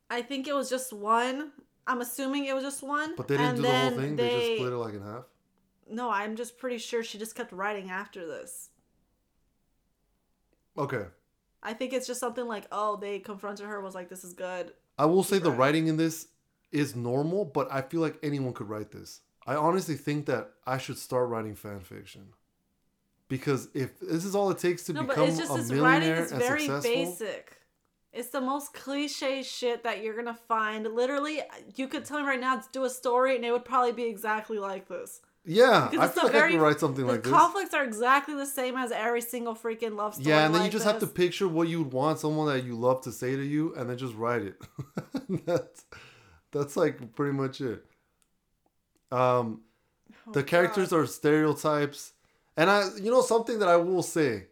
I 0.10 0.22
think 0.22 0.48
it 0.48 0.56
was 0.56 0.70
just 0.70 0.94
one. 0.94 1.52
I'm 1.88 2.00
assuming 2.00 2.46
it 2.46 2.56
was 2.56 2.64
just 2.64 2.82
one. 2.82 3.16
But 3.18 3.28
they 3.28 3.36
didn't 3.36 3.48
and 3.48 3.58
do 3.58 3.64
the 3.64 3.72
whole 3.72 3.90
thing. 3.92 4.16
They, 4.16 4.30
just 4.30 4.56
split 4.56 4.74
it 4.74 4.78
like 4.78 4.94
in 4.94 5.02
half. 5.02 5.24
No, 5.90 6.10
I'm 6.10 6.36
just 6.36 6.58
pretty 6.58 6.78
sure 6.78 7.04
she 7.04 7.18
just 7.18 7.36
kept 7.36 7.52
writing 7.52 7.90
after 7.90 8.26
this. 8.26 8.70
Okay. 10.78 11.06
I 11.62 11.74
think 11.74 11.94
it's 11.94 12.08
just 12.08 12.20
something 12.20 12.48
like, 12.48 12.66
oh, 12.72 12.96
they 12.96 13.20
confronted 13.20 13.66
her, 13.66 13.82
was 13.82 13.96
like, 13.96 14.10
this 14.10 14.24
is 14.24 14.34
good. 14.34 14.72
I 14.98 15.06
will 15.06 15.24
say 15.24 15.40
the 15.40 15.52
writing 15.52 15.88
in 15.88 15.98
this 15.98 16.28
is 16.76 16.96
normal, 16.96 17.46
but 17.46 17.72
I 17.72 17.82
feel 17.82 18.02
like 18.02 18.18
anyone 18.22 18.54
could 18.54 18.70
write 18.70 18.92
this. 18.92 19.22
I 19.48 19.56
honestly 19.56 19.96
think 19.96 20.26
that 20.26 20.52
I 20.68 20.78
should 20.78 20.98
start 20.98 21.30
writing 21.30 21.56
fan 21.56 21.80
fiction. 21.80 22.34
Because 23.28 23.70
if 23.74 24.00
this 24.00 24.26
is 24.26 24.36
all 24.36 24.52
it 24.52 24.60
takes 24.60 24.84
to 24.84 24.94
No, 24.94 25.04
but 25.04 25.18
it's 25.18 25.38
just 25.38 25.52
a 25.52 25.56
this 25.56 25.72
writing 25.72 26.10
millionaire 26.10 26.24
is 26.24 26.32
and 26.32 26.42
very 26.42 26.66
successful, 26.68 26.92
basic. 26.92 27.58
It's 28.14 28.30
the 28.30 28.42
most 28.42 28.74
cliche 28.74 29.42
shit 29.44 29.84
that 29.84 30.04
you're 30.04 30.16
gonna 30.16 30.38
find. 30.48 30.86
Literally, 30.94 31.42
you 31.76 31.88
could 31.88 32.06
tell 32.06 32.20
me 32.20 32.28
right 32.28 32.40
now 32.40 32.58
to 32.58 32.68
do 32.72 32.84
a 32.84 32.90
story, 32.90 33.36
and 33.36 33.44
it 33.44 33.52
would 33.52 33.66
probably 33.66 33.94
be 33.94 34.04
exactly 34.04 34.60
like 34.60 34.88
this. 34.88 35.22
yeah, 35.44 35.88
Because 35.92 36.12
I 36.12 36.14
feel 36.14 36.24
like 36.26 36.36
I 36.36 36.52
could 36.52 36.62
write 36.62 36.80
something 36.80 37.06
like 37.06 37.24
this. 37.24 37.32
conflicts 37.32 37.74
are 37.74 37.84
exactly 37.84 38.36
the 38.36 38.46
same 38.46 38.78
as 38.78 38.92
every 38.92 39.22
single 39.22 39.56
freaking 39.56 39.96
love 39.96 40.14
story. 40.16 40.30
Yeah, 40.30 40.46
and 40.46 40.54
then 40.54 40.62
you 40.62 40.66
like 40.66 40.72
just 40.72 40.86
have 40.86 41.00
to 41.00 41.08
picture 41.08 41.48
what 41.48 41.68
you 41.68 41.84
would 41.84 41.94
want 41.94 42.20
someone 42.20 42.48
that 42.48 42.64
you 42.64 42.76
love 42.76 43.02
to 43.02 43.12
say 43.12 43.36
to 43.36 43.44
you, 43.44 43.74
and 43.76 43.90
then 43.90 43.98
just 43.98 44.16
write 44.16 44.44
it. 44.44 44.62
that's 45.46 45.84
that's 46.52 46.76
like 46.78 47.16
pretty 47.16 47.34
much 47.34 47.62
it. 47.62 47.84
Um, 49.12 49.62
Oh, 50.28 50.32
the 50.32 50.44
characters 50.44 50.90
God. 50.90 50.98
are 51.00 51.06
stereotypes, 51.08 52.14
and 52.58 52.70
I, 52.70 52.90
you 53.02 53.12
know, 53.12 53.22
something 53.22 53.60
that 53.60 53.68
I 53.70 53.76
will 53.78 54.02
say. 54.04 54.46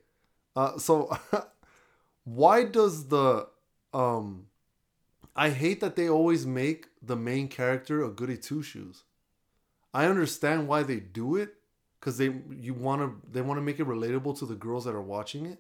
Uh, 0.56 0.78
so, 0.78 1.16
why 2.26 2.64
does 2.64 3.08
the 3.08 3.48
um, 3.94 4.48
I 5.36 5.50
hate 5.50 5.80
that 5.82 5.96
they 5.96 6.10
always 6.10 6.46
make 6.46 6.88
the 7.02 7.16
main 7.16 7.48
character 7.48 8.04
a 8.04 8.10
goody 8.10 8.38
two 8.38 8.62
shoes. 8.62 9.04
I 9.94 10.06
understand 10.06 10.68
why 10.68 10.84
they 10.84 11.00
do 11.00 11.36
it, 11.38 11.56
because 12.00 12.18
they 12.18 12.34
you 12.60 12.74
want 12.74 13.02
to 13.02 13.16
they 13.32 13.42
want 13.42 13.58
to 13.58 13.62
make 13.62 13.80
it 13.80 13.88
relatable 13.88 14.38
to 14.40 14.46
the 14.46 14.56
girls 14.56 14.86
that 14.86 14.94
are 14.96 15.02
watching 15.02 15.46
it. 15.46 15.60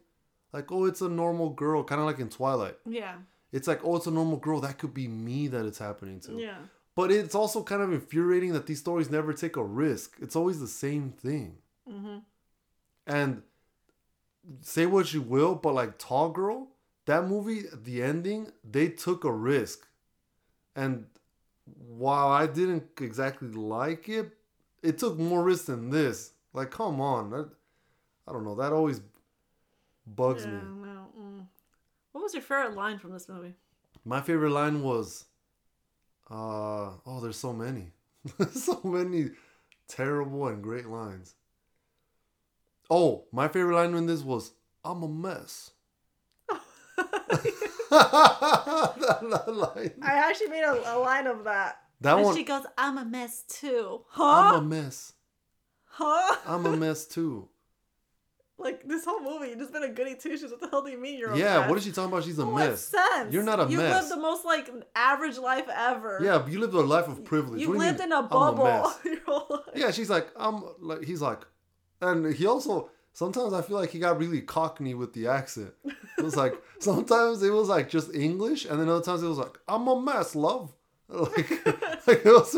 Like, 0.51 0.71
oh, 0.71 0.85
it's 0.85 1.01
a 1.01 1.09
normal 1.09 1.49
girl, 1.49 1.83
kind 1.83 2.01
of 2.01 2.05
like 2.07 2.19
in 2.19 2.29
Twilight. 2.29 2.77
Yeah, 2.85 3.15
It's 3.53 3.67
like, 3.67 3.81
oh, 3.85 3.95
it's 3.95 4.07
a 4.07 4.11
normal 4.11 4.37
girl. 4.37 4.59
That 4.59 4.79
could 4.79 4.93
be 4.93 5.07
me 5.07 5.47
that 5.47 5.65
it's 5.65 5.77
happening 5.77 6.19
to. 6.21 6.33
yeah. 6.33 6.57
But 6.95 7.11
it's 7.11 7.33
also 7.33 7.63
kind 7.63 7.81
of 7.81 7.91
infuriating 7.91 8.53
that 8.53 8.67
these 8.67 8.79
stories 8.79 9.09
never 9.09 9.33
take 9.33 9.55
a 9.55 9.63
risk. 9.63 10.17
It's 10.21 10.35
always 10.35 10.59
the 10.59 10.67
same 10.67 11.11
thing. 11.11 11.57
hmm 11.87 12.17
And 13.07 13.41
say 14.61 14.85
what 14.85 15.13
you 15.13 15.21
will, 15.21 15.55
but 15.55 15.73
like 15.73 15.97
Tall 15.97 16.29
Girl, 16.29 16.67
that 17.05 17.25
movie, 17.27 17.63
the 17.73 18.03
ending, 18.03 18.51
they 18.69 18.89
took 18.89 19.23
a 19.23 19.31
risk. 19.31 19.87
And 20.75 21.05
while 21.65 22.27
I 22.27 22.45
didn't 22.47 22.83
exactly 23.01 23.49
like 23.49 24.09
it, 24.09 24.31
it 24.81 24.97
took 24.97 25.17
more 25.17 25.43
risk 25.43 25.65
than 25.65 25.89
this. 25.89 26.33
Like, 26.53 26.71
come 26.71 27.01
on. 27.01 27.29
That, 27.31 27.49
I 28.27 28.33
don't 28.33 28.43
know. 28.43 28.55
That 28.55 28.73
always 28.73 29.01
bugs 30.05 30.45
yeah, 30.45 30.51
me. 30.51 30.59
What 32.13 32.21
was 32.21 32.33
your 32.33 32.43
favorite 32.43 32.75
line 32.75 32.99
from 32.99 33.11
this 33.11 33.27
movie? 33.27 33.53
My 34.05 34.21
favorite 34.21 34.51
line 34.51 34.81
was, 34.81 35.25
uh, 36.29 36.91
oh, 37.05 37.19
there's 37.21 37.37
so 37.37 37.53
many. 37.53 37.91
so 38.53 38.79
many 38.83 39.31
terrible 39.87 40.47
and 40.47 40.63
great 40.63 40.87
lines. 40.87 41.35
Oh, 42.89 43.25
my 43.31 43.47
favorite 43.47 43.75
line 43.75 43.93
in 43.95 44.05
this 44.05 44.21
was, 44.21 44.53
I'm 44.85 45.03
a 45.03 45.07
mess. 45.07 45.71
that, 46.47 46.57
that 47.89 49.53
line. 49.53 49.91
I 50.01 50.13
actually 50.13 50.49
made 50.49 50.63
a, 50.63 50.95
a 50.95 50.99
line 50.99 51.27
of 51.27 51.43
that. 51.45 51.79
That 52.01 52.15
and 52.15 52.25
one, 52.25 52.35
she 52.35 52.43
goes, 52.43 52.65
"I'm 52.77 52.97
a 52.97 53.05
mess 53.05 53.43
too." 53.47 54.01
Huh? 54.09 54.23
I'm 54.23 54.55
a 54.55 54.61
mess. 54.61 55.13
huh? 55.85 56.35
I'm 56.45 56.65
a 56.65 56.75
mess 56.75 57.05
too. 57.05 57.47
Like 58.63 58.87
this 58.87 59.05
whole 59.05 59.19
movie, 59.21 59.49
you 59.49 59.55
just 59.55 59.71
been 59.73 59.83
a 59.83 59.89
goody 59.89 60.15
two 60.15 60.37
shoes. 60.37 60.51
What 60.51 60.59
the 60.61 60.69
hell 60.69 60.81
do 60.83 60.91
you 60.91 60.97
mean 60.97 61.19
you're 61.19 61.31
a 61.31 61.37
Yeah, 61.37 61.59
mess? 61.61 61.69
what 61.69 61.77
is 61.77 61.83
she 61.85 61.91
talking 61.91 62.11
about? 62.11 62.23
She's 62.23 62.39
a 62.39 62.45
What 62.45 62.69
mess. 62.69 62.81
sense? 62.85 63.33
You're 63.33 63.43
not 63.43 63.59
a 63.59 63.69
you 63.71 63.77
mess. 63.77 63.89
You 63.89 63.95
lived 63.95 64.09
the 64.11 64.17
most 64.21 64.45
like 64.45 64.69
average 64.95 65.37
life 65.37 65.65
ever. 65.69 66.19
Yeah, 66.23 66.39
but 66.39 66.51
you 66.51 66.59
lived 66.59 66.73
a 66.73 66.81
life 66.81 67.07
of 67.07 67.23
privilege. 67.23 67.61
You 67.61 67.69
What 67.69 67.77
lived 67.79 67.99
mean, 67.99 68.07
in 68.07 68.11
a 68.13 68.23
bubble 68.23 68.63
mess? 68.65 68.99
your 69.05 69.19
whole 69.25 69.47
life. 69.49 69.75
Yeah, 69.75 69.91
she's 69.91 70.09
like, 70.09 70.27
I'm 70.35 70.63
like, 70.79 71.03
he's 71.03 71.21
like, 71.21 71.41
and 72.01 72.33
he 72.33 72.45
also 72.45 72.89
sometimes 73.13 73.53
I 73.53 73.61
feel 73.61 73.77
like 73.77 73.91
he 73.91 73.99
got 73.99 74.17
really 74.19 74.41
cockney 74.41 74.93
with 74.95 75.13
the 75.13 75.27
accent. 75.27 75.73
It 76.17 76.23
was 76.23 76.35
like 76.35 76.55
sometimes 76.79 77.43
it 77.43 77.51
was 77.51 77.69
like 77.69 77.89
just 77.89 78.13
English, 78.13 78.65
and 78.65 78.79
then 78.79 78.89
other 78.89 79.03
times 79.03 79.23
it 79.23 79.27
was 79.27 79.37
like, 79.37 79.57
I'm 79.67 79.87
a 79.87 79.99
mess, 80.01 80.35
love. 80.35 80.73
Like, 81.09 81.65
like 82.07 82.25
it 82.25 82.25
was, 82.25 82.55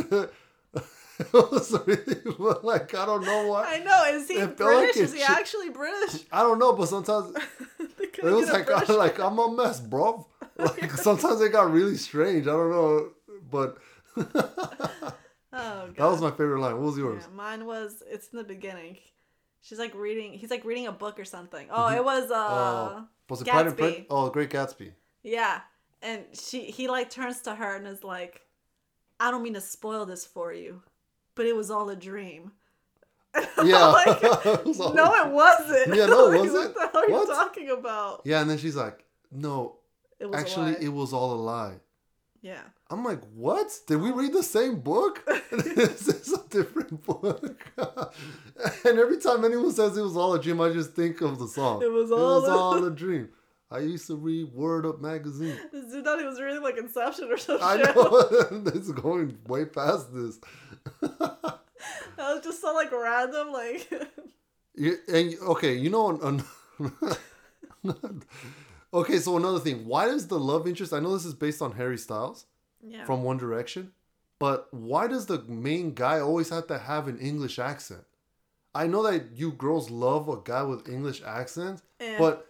it 1.20 1.34
was 1.34 1.72
really 1.86 2.22
like 2.64 2.94
I 2.96 3.06
don't 3.06 3.24
know 3.26 3.48
why. 3.48 3.76
I 3.76 3.84
know. 3.84 4.18
Is 4.18 4.28
he 4.28 4.36
It 4.36 4.46
like 4.48 4.58
British? 4.58 4.98
it 4.98 5.02
is 5.04 5.14
he 5.14 5.24
actually 5.24 5.70
British? 5.70 6.24
I 6.32 6.42
don't 6.42 6.60
know, 6.60 6.74
but 6.74 6.88
sometimes 6.90 7.36
it 8.00 8.24
was 8.24 8.50
like 8.50 8.66
British- 8.68 8.90
like 8.90 9.20
I'm 9.20 9.38
a 9.40 9.52
mess, 9.52 9.80
bro. 9.80 10.28
Like 10.58 10.92
sometimes 10.92 11.42
it 11.42 11.52
got 11.52 11.70
really 11.72 11.98
strange. 11.98 12.48
I 12.48 12.52
don't 12.52 12.70
know, 12.72 13.10
but 13.52 13.78
oh, 14.18 14.24
God. 15.54 15.96
that 15.98 16.06
was 16.06 16.22
my 16.22 16.32
favorite 16.32 16.60
line. 16.62 16.76
What 16.76 16.84
was 16.86 16.98
yours? 16.98 17.24
Yeah, 17.28 17.36
mine 17.36 17.66
was. 17.66 18.02
It's 18.10 18.30
in 18.30 18.38
the 18.38 18.44
beginning. 18.44 18.98
She's 19.62 19.80
like 19.80 19.94
reading. 19.96 20.34
He's 20.34 20.50
like 20.52 20.64
reading 20.64 20.88
a 20.88 20.92
book 20.92 21.20
or 21.20 21.26
something. 21.26 21.68
Oh, 21.72 21.90
it 21.90 22.04
was 22.04 22.32
uh, 22.32 22.36
Uh, 22.36 23.02
was 23.30 23.42
it 23.42 23.48
Pride 23.48 23.66
Gatsby. 23.68 23.78
Prejudice? 23.78 24.06
Oh, 24.10 24.30
Great 24.30 24.50
Gatsby. 24.50 24.92
yeah. 25.24 25.62
And 26.02 26.24
she 26.34 26.66
he 26.66 26.88
like 26.88 27.10
turns 27.10 27.42
to 27.42 27.56
her 27.56 27.76
and 27.76 27.88
is 27.88 28.04
like, 28.04 28.42
"I 29.20 29.32
don't 29.32 29.42
mean 29.44 29.56
to 29.56 29.62
spoil 29.62 30.06
this 30.06 30.24
for 30.26 30.54
you, 30.54 30.84
but 31.36 31.46
it 31.46 31.56
was 31.56 31.70
all 31.70 31.90
a 31.90 31.96
dream." 31.96 32.52
Yeah. 33.64 33.88
Like, 33.88 34.24
It 34.24 34.80
all 34.80 34.94
no, 34.94 35.14
it 35.14 35.30
wasn't. 35.32 35.96
Yeah, 35.96 36.06
no, 36.06 36.32
it 36.32 36.40
Like, 36.40 36.52
wasn't. 36.52 36.76
What 36.76 36.94
the 36.94 37.00
hell 37.00 37.04
are 37.04 37.10
What? 37.12 37.28
you 37.28 37.34
talking 37.34 37.70
about? 37.70 38.22
Yeah, 38.24 38.42
and 38.42 38.50
then 38.50 38.58
she's 38.58 38.76
like, 38.76 39.04
"No, 39.32 39.78
It 40.20 40.28
was 40.30 40.40
actually, 40.40 40.76
it 40.80 40.90
was 40.90 41.12
all 41.14 41.34
a 41.34 41.42
lie." 41.42 41.76
yeah. 42.42 42.62
I'm 42.92 43.04
like, 43.04 43.22
"What? 43.34 43.78
Did 43.88 44.00
we 44.02 44.12
read 44.12 44.32
the 44.32 44.44
same 44.44 44.80
book? 44.80 45.26
this 45.52 46.08
is 46.08 46.32
a 46.34 46.48
different 46.50 47.04
book." 47.04 47.58
and 48.86 49.00
every 49.00 49.18
time 49.18 49.44
anyone 49.44 49.72
says 49.72 49.98
it 49.98 50.02
was 50.04 50.16
all 50.16 50.34
a 50.36 50.42
dream, 50.42 50.62
I 50.62 50.70
just 50.72 50.92
think 50.94 51.20
of 51.22 51.40
the 51.40 51.48
song. 51.48 51.82
It 51.82 51.92
was 51.92 52.12
It 52.12 52.16
was 52.16 52.48
all 52.48 52.84
a 52.86 52.92
dream. 52.92 53.30
I 53.76 53.80
used 53.80 54.08
to 54.08 54.16
read 54.16 54.54
Word 54.54 54.86
Up 54.86 55.02
magazine. 55.02 55.58
This 55.72 55.92
dude 55.92 56.06
thought 56.06 56.20
he 56.20 56.26
was 56.26 56.40
reading 56.40 56.64
like 56.64 56.78
Inception 56.78 57.30
or 57.30 57.38
something. 57.38 57.68
I 57.68 57.76
know 57.78 58.22
this 58.60 58.88
is 58.88 58.92
going 58.92 59.38
way 59.48 59.66
past 59.66 60.14
this. 60.14 60.40
That 61.02 61.60
was 62.18 62.44
just 62.44 62.62
so 62.62 62.74
like 62.74 62.92
random, 62.92 63.52
like. 63.52 63.92
You, 64.76 64.98
and 65.08 65.36
okay, 65.42 65.74
you 65.76 65.90
know, 65.90 66.10
an, 66.22 66.44
an- 67.84 68.24
okay. 68.94 69.20
So 69.20 69.38
another 69.38 69.60
thing, 69.60 69.86
why 69.86 70.06
does 70.06 70.28
the 70.28 70.40
love 70.40 70.68
interest? 70.68 70.94
I 70.94 71.00
know 71.00 71.14
this 71.14 71.26
is 71.26 71.34
based 71.34 71.62
on 71.62 71.74
Harry 71.74 71.98
Styles 71.98 72.46
yeah. 72.82 73.06
from 73.06 73.24
One 73.24 73.38
Direction, 73.38 73.92
but 74.40 74.74
why 74.74 75.08
does 75.08 75.26
the 75.26 75.42
main 75.44 75.94
guy 75.94 76.20
always 76.20 76.50
have 76.50 76.68
to 76.68 76.78
have 76.78 77.08
an 77.08 77.20
English 77.20 77.60
accent? 77.60 78.04
I 78.74 78.88
know 78.88 79.04
that 79.04 79.32
you 79.36 79.52
girls 79.52 79.90
love 79.90 80.28
a 80.28 80.38
guy 80.44 80.64
with 80.64 80.90
English 80.90 81.22
accent, 81.26 81.82
Eh. 82.02 82.18
but 82.18 82.48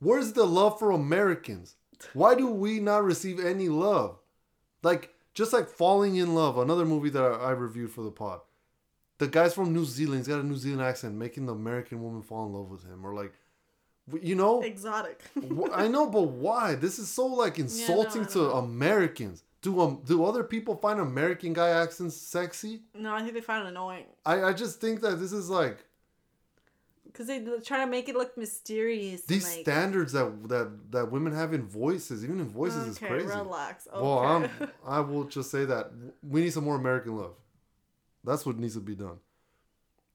where's 0.00 0.32
the 0.32 0.44
love 0.44 0.78
for 0.78 0.90
Americans? 0.90 1.76
Why 2.12 2.34
do 2.34 2.48
we 2.48 2.80
not 2.80 3.04
receive 3.04 3.40
any 3.40 3.68
love? 3.68 4.18
Like 4.82 5.14
just 5.34 5.52
like 5.52 5.68
Falling 5.68 6.16
Inn 6.16 6.34
Love, 6.34 6.58
another 6.58 6.84
movie 6.84 7.10
that 7.10 7.22
I, 7.22 7.28
I 7.36 7.50
reviewed 7.50 7.90
for 7.90 8.02
the 8.02 8.10
pod. 8.10 8.40
The 9.18 9.28
guy's 9.28 9.54
from 9.54 9.72
New 9.72 9.84
Zealand. 9.84 10.20
He's 10.20 10.28
got 10.28 10.40
a 10.40 10.46
New 10.46 10.56
Zealand 10.56 10.82
accent, 10.82 11.14
making 11.14 11.46
the 11.46 11.52
American 11.52 12.02
woman 12.02 12.22
fall 12.22 12.46
in 12.46 12.52
love 12.52 12.70
with 12.70 12.84
him, 12.84 13.04
or 13.04 13.14
like, 13.14 13.32
you 14.22 14.34
know, 14.34 14.62
exotic. 14.62 15.20
I 15.72 15.88
know, 15.88 16.08
but 16.08 16.22
why? 16.22 16.74
This 16.76 16.98
is 16.98 17.08
so 17.08 17.26
like 17.26 17.58
insulting 17.58 18.22
I 18.22 18.28
to. 18.28 18.52
Americans. 18.52 19.42
Do 19.60 19.80
um 19.80 20.02
do 20.04 20.24
other 20.24 20.44
people 20.44 20.76
find 20.76 21.00
American 21.00 21.52
guy 21.52 21.70
accents 21.70 22.16
sexy? 22.16 22.82
no, 22.94 23.12
I 23.12 23.22
think 23.22 23.34
they 23.34 23.40
find 23.40 23.66
it 23.66 23.70
annoying 23.70 24.04
I 24.24 24.44
I 24.44 24.52
just 24.52 24.80
think 24.80 25.00
that 25.00 25.18
this 25.18 25.32
is 25.32 25.50
like 25.50 25.84
because 27.18 27.26
they 27.26 27.60
try 27.64 27.80
to 27.84 27.86
make 27.90 28.08
it 28.08 28.14
look 28.14 28.36
mysterious. 28.38 29.22
these 29.22 29.44
like, 29.44 29.62
standards 29.62 30.12
that 30.12 30.48
that 30.48 30.92
that 30.92 31.10
women 31.10 31.32
have 31.32 31.52
in 31.52 31.66
voices, 31.66 32.22
even 32.22 32.38
in 32.38 32.48
voices, 32.48 32.86
is 32.86 32.96
okay, 32.96 33.08
crazy. 33.08 33.26
relax. 33.26 33.88
Okay. 33.92 34.00
Well, 34.00 34.18
I'm 34.20 34.48
I 34.86 35.00
will 35.00 35.24
just 35.24 35.50
say 35.50 35.64
that 35.64 35.90
we 36.22 36.42
need 36.42 36.52
some 36.52 36.64
more 36.64 36.76
American 36.76 37.16
love. 37.16 37.34
That's 38.22 38.46
what 38.46 38.56
needs 38.58 38.74
to 38.74 38.80
be 38.80 38.94
done. 38.94 39.18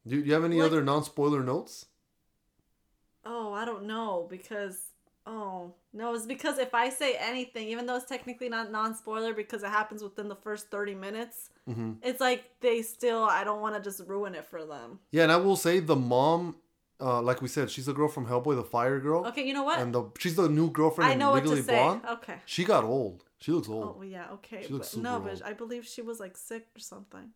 Do 0.08 0.16
you 0.18 0.34
have 0.34 0.44
any 0.46 0.58
Like- 0.62 0.68
other 0.68 0.82
non 0.84 1.04
spoiler 1.04 1.44
notes? 1.44 1.88
oh, 3.26 3.54
I 3.54 3.66
don't 3.66 3.86
know 3.86 4.28
because 4.30 4.80
Oh 5.26 5.74
no, 5.94 6.13
it's 6.13 6.26
because 6.26 6.58
if 6.58 6.74
I 6.74 6.89
say 6.89 7.16
anything, 7.18 7.70
even 7.70 7.86
though 7.86 7.96
it's 7.96 8.06
technically 8.06 8.50
not 8.50 8.72
non-spoiler 8.72 9.34
because 9.34 9.63
it 9.63 9.70
happens 9.70 10.04
within 10.04 10.28
the 10.28 10.36
first 10.36 10.70
thirty 10.70 10.96
minutes, 10.96 11.50
hmm 11.66 11.94
it's 12.02 12.20
like 12.20 12.44
they 12.60 12.82
still. 12.82 13.24
I 13.24 13.46
don't 13.46 13.62
want 13.62 13.76
to 13.76 13.82
just 13.82 14.02
ruin 14.06 14.36
it 14.36 14.46
for 14.46 14.66
them. 14.66 15.00
Yeah, 15.12 15.24
and 15.24 15.32
I 15.32 15.38
will 15.38 15.56
say 15.56 15.80
the 15.80 15.96
mom, 15.96 16.58
uh, 17.06 17.22
like 17.22 17.42
we 17.42 17.48
said, 17.50 17.70
she's 17.70 17.86
the 17.88 17.94
girl 17.94 18.08
from 18.08 18.26
Hellboy, 18.28 18.56
the 18.56 18.63
fire 18.63 19.00
girl, 19.00 19.26
Okay, 19.28 19.46
you 19.46 19.54
know 19.54 19.63
what? 19.63 19.80
and 19.80 19.94
the 19.94 20.04
she's 20.20 20.36
the 20.36 20.48
new 20.60 20.70
girlfriend. 20.72 21.12
I 21.12 21.16
know 21.16 21.32
what 21.32 21.44
to 21.46 21.62
say. 21.63 21.76
Blonde. 21.76 22.02
Okay. 22.18 22.36
She 22.46 22.63
got 22.63 22.84
old. 22.84 23.24
She 23.39 23.52
looks 23.52 23.68
old. 23.68 23.96
Oh 24.00 24.02
yeah, 24.04 24.28
okay. 24.38 24.62
She 24.66 24.72
looks 24.74 24.94
but 24.96 25.04
no, 25.04 25.18
super 25.18 25.30
but. 25.39 25.46
I 25.46 25.54
believe 25.54 25.86
she 25.86 26.02
was 26.02 26.20
like 26.20 26.36
sick 26.38 26.66
or 26.76 26.80
something. 26.80 27.28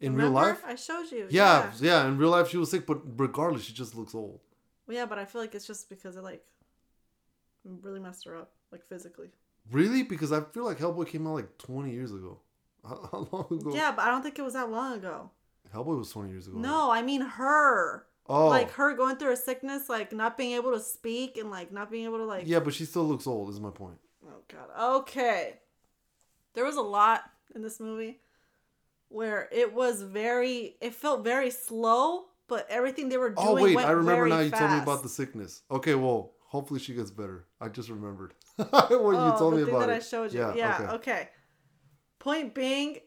in 0.00 0.12
Remember? 0.14 0.38
real 0.38 0.48
life, 0.48 0.62
I 0.66 0.74
showed 0.74 1.10
you. 1.10 1.26
yeah, 1.30 1.72
yeah, 1.80 2.06
In 2.06 2.18
real 2.18 2.30
life, 2.30 2.48
she 2.50 2.58
was 2.58 2.70
sick, 2.70 2.84
but 2.86 2.98
regardless, 3.18 3.64
she 3.64 3.72
just 3.72 3.94
looks 3.94 4.14
old. 4.14 4.40
Well, 4.86 4.96
yeah, 4.96 5.06
but 5.06 5.18
I 5.18 5.24
feel 5.24 5.40
like 5.40 5.54
it's 5.54 5.66
just 5.66 5.88
because 5.88 6.16
it 6.16 6.22
like 6.22 6.44
really 7.64 8.00
messed 8.00 8.24
her 8.26 8.36
up, 8.36 8.50
like 8.70 8.84
physically. 8.84 9.30
Really? 9.72 10.02
Because 10.02 10.32
I 10.32 10.40
feel 10.42 10.64
like 10.64 10.78
Hellboy 10.78 11.08
came 11.08 11.26
out 11.26 11.34
like 11.34 11.58
20 11.58 11.90
years 11.90 12.12
ago. 12.12 12.38
How, 12.86 13.08
how 13.10 13.28
long 13.32 13.46
ago? 13.60 13.74
Yeah, 13.74 13.90
but 13.90 14.02
I 14.04 14.10
don't 14.10 14.22
think 14.22 14.38
it 14.38 14.42
was 14.42 14.52
that 14.54 14.70
long 14.70 14.92
ago. 14.98 15.30
Hellboy 15.74 15.98
was 15.98 16.10
20 16.10 16.30
years 16.30 16.46
ago. 16.46 16.58
No, 16.58 16.90
I 16.92 17.02
mean 17.02 17.20
her. 17.22 18.06
Oh. 18.28 18.48
Like 18.48 18.72
her 18.72 18.94
going 18.94 19.16
through 19.16 19.32
a 19.32 19.36
sickness, 19.36 19.88
like 19.88 20.12
not 20.12 20.36
being 20.36 20.52
able 20.52 20.72
to 20.72 20.80
speak 20.80 21.36
and 21.36 21.50
like 21.50 21.72
not 21.72 21.90
being 21.90 22.04
able 22.04 22.18
to 22.18 22.24
like. 22.24 22.46
yeah, 22.46 22.60
but 22.60 22.74
she 22.74 22.84
still 22.84 23.04
looks 23.04 23.26
old. 23.26 23.50
Is 23.50 23.60
my 23.60 23.70
point. 23.70 23.98
Oh 24.26 24.42
god. 24.48 25.00
Okay. 25.00 25.54
There 26.54 26.64
was 26.64 26.76
a 26.76 26.82
lot 26.82 27.22
in 27.54 27.62
this 27.62 27.78
movie 27.80 28.20
where 29.08 29.48
it 29.52 29.72
was 29.72 30.02
very. 30.02 30.76
It 30.80 30.94
felt 30.94 31.22
very 31.22 31.50
slow, 31.50 32.24
but 32.48 32.66
everything 32.68 33.08
they 33.08 33.16
were 33.16 33.34
oh, 33.36 33.56
doing. 33.58 33.76
Oh 33.76 33.78
wait, 33.78 33.86
I 33.86 33.90
remember 33.92 34.28
now. 34.28 34.40
You 34.40 34.50
told 34.50 34.70
me 34.72 34.78
about 34.78 35.02
the 35.02 35.08
sickness. 35.08 35.62
Okay, 35.70 35.94
well, 35.94 36.32
hopefully 36.46 36.80
she 36.80 36.94
gets 36.94 37.10
better. 37.10 37.46
I 37.60 37.68
just 37.68 37.88
remembered 37.88 38.34
what 38.56 38.90
you 38.90 38.98
Oh, 39.00 39.36
told 39.38 39.52
the 39.54 39.58
me 39.58 39.64
thing 39.64 39.74
about 39.74 39.86
that 39.86 39.92
it. 39.92 39.96
I 39.96 40.00
showed 40.00 40.32
you. 40.32 40.40
Yeah. 40.40 40.54
Yeah. 40.54 40.80
okay. 40.82 40.92
okay. 40.94 41.28
Point 42.18 42.54
being, 42.54 42.98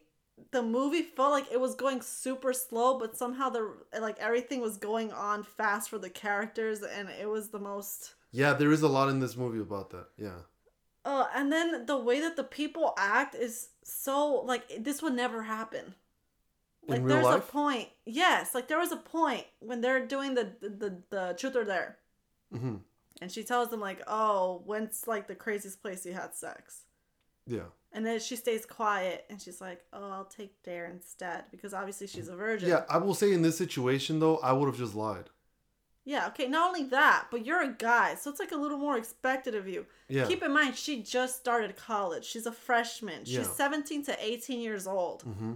the 0.50 0.62
movie 0.62 1.02
felt 1.02 1.32
like 1.32 1.50
it 1.50 1.60
was 1.60 1.74
going 1.74 2.02
super 2.02 2.52
slow, 2.52 2.98
but 2.98 3.16
somehow 3.16 3.50
the 3.50 3.72
like 4.00 4.18
everything 4.18 4.60
was 4.60 4.76
going 4.76 5.12
on 5.12 5.44
fast 5.44 5.90
for 5.90 5.98
the 5.98 6.10
characters, 6.10 6.82
and 6.82 7.08
it 7.08 7.28
was 7.28 7.50
the 7.50 7.58
most. 7.58 8.14
Yeah, 8.32 8.52
there 8.52 8.72
is 8.72 8.82
a 8.82 8.88
lot 8.88 9.08
in 9.08 9.20
this 9.20 9.36
movie 9.36 9.60
about 9.60 9.90
that. 9.90 10.06
Yeah. 10.16 10.40
Uh, 11.04 11.26
and 11.34 11.50
then 11.50 11.86
the 11.86 11.96
way 11.96 12.20
that 12.20 12.36
the 12.36 12.44
people 12.44 12.94
act 12.98 13.34
is 13.34 13.70
so 13.82 14.42
like 14.42 14.64
this 14.82 15.02
would 15.02 15.14
never 15.14 15.42
happen. 15.42 15.94
Like 16.86 17.06
there's 17.06 17.24
life? 17.24 17.48
a 17.48 17.52
point. 17.52 17.88
Yes, 18.06 18.54
like 18.54 18.68
there 18.68 18.78
was 18.78 18.92
a 18.92 18.96
point 18.96 19.44
when 19.60 19.80
they're 19.80 20.06
doing 20.06 20.34
the 20.34 20.52
the 20.60 20.68
the, 20.68 21.02
the 21.10 21.36
truth 21.38 21.56
or 21.56 21.64
dare, 21.64 21.98
hmm 22.52 22.76
and 23.20 23.30
she 23.30 23.44
tells 23.44 23.68
them 23.68 23.80
like, 23.80 24.02
"Oh, 24.06 24.62
when's 24.64 25.06
like 25.06 25.28
the 25.28 25.34
craziest 25.34 25.82
place 25.82 26.06
you 26.06 26.12
had 26.12 26.34
sex?" 26.34 26.82
Yeah. 27.46 27.68
And 27.92 28.06
then 28.06 28.20
she 28.20 28.36
stays 28.36 28.64
quiet 28.66 29.24
and 29.28 29.40
she's 29.42 29.60
like, 29.60 29.82
"Oh, 29.92 30.10
I'll 30.10 30.24
take 30.24 30.62
dare 30.62 30.86
instead 30.86 31.44
because 31.50 31.74
obviously 31.74 32.06
she's 32.06 32.28
a 32.28 32.36
virgin." 32.36 32.68
Yeah, 32.68 32.84
I 32.88 32.98
will 32.98 33.14
say 33.14 33.32
in 33.32 33.42
this 33.42 33.58
situation 33.58 34.20
though, 34.20 34.38
I 34.38 34.52
would 34.52 34.66
have 34.66 34.78
just 34.78 34.94
lied. 34.94 35.28
Yeah. 36.04 36.28
Okay. 36.28 36.46
Not 36.48 36.68
only 36.68 36.84
that, 36.90 37.26
but 37.30 37.44
you're 37.44 37.62
a 37.62 37.72
guy, 37.72 38.14
so 38.14 38.30
it's 38.30 38.40
like 38.40 38.52
a 38.52 38.56
little 38.56 38.78
more 38.78 38.96
expected 38.96 39.54
of 39.54 39.68
you. 39.68 39.86
Yeah. 40.08 40.26
Keep 40.26 40.42
in 40.42 40.52
mind, 40.52 40.76
she 40.76 41.02
just 41.02 41.36
started 41.36 41.76
college. 41.76 42.24
She's 42.24 42.46
a 42.46 42.52
freshman. 42.52 43.24
She's 43.24 43.34
Yeah. 43.36 43.42
17 43.44 44.04
to 44.04 44.16
18 44.24 44.60
years 44.60 44.86
old. 44.86 45.22
hmm 45.22 45.54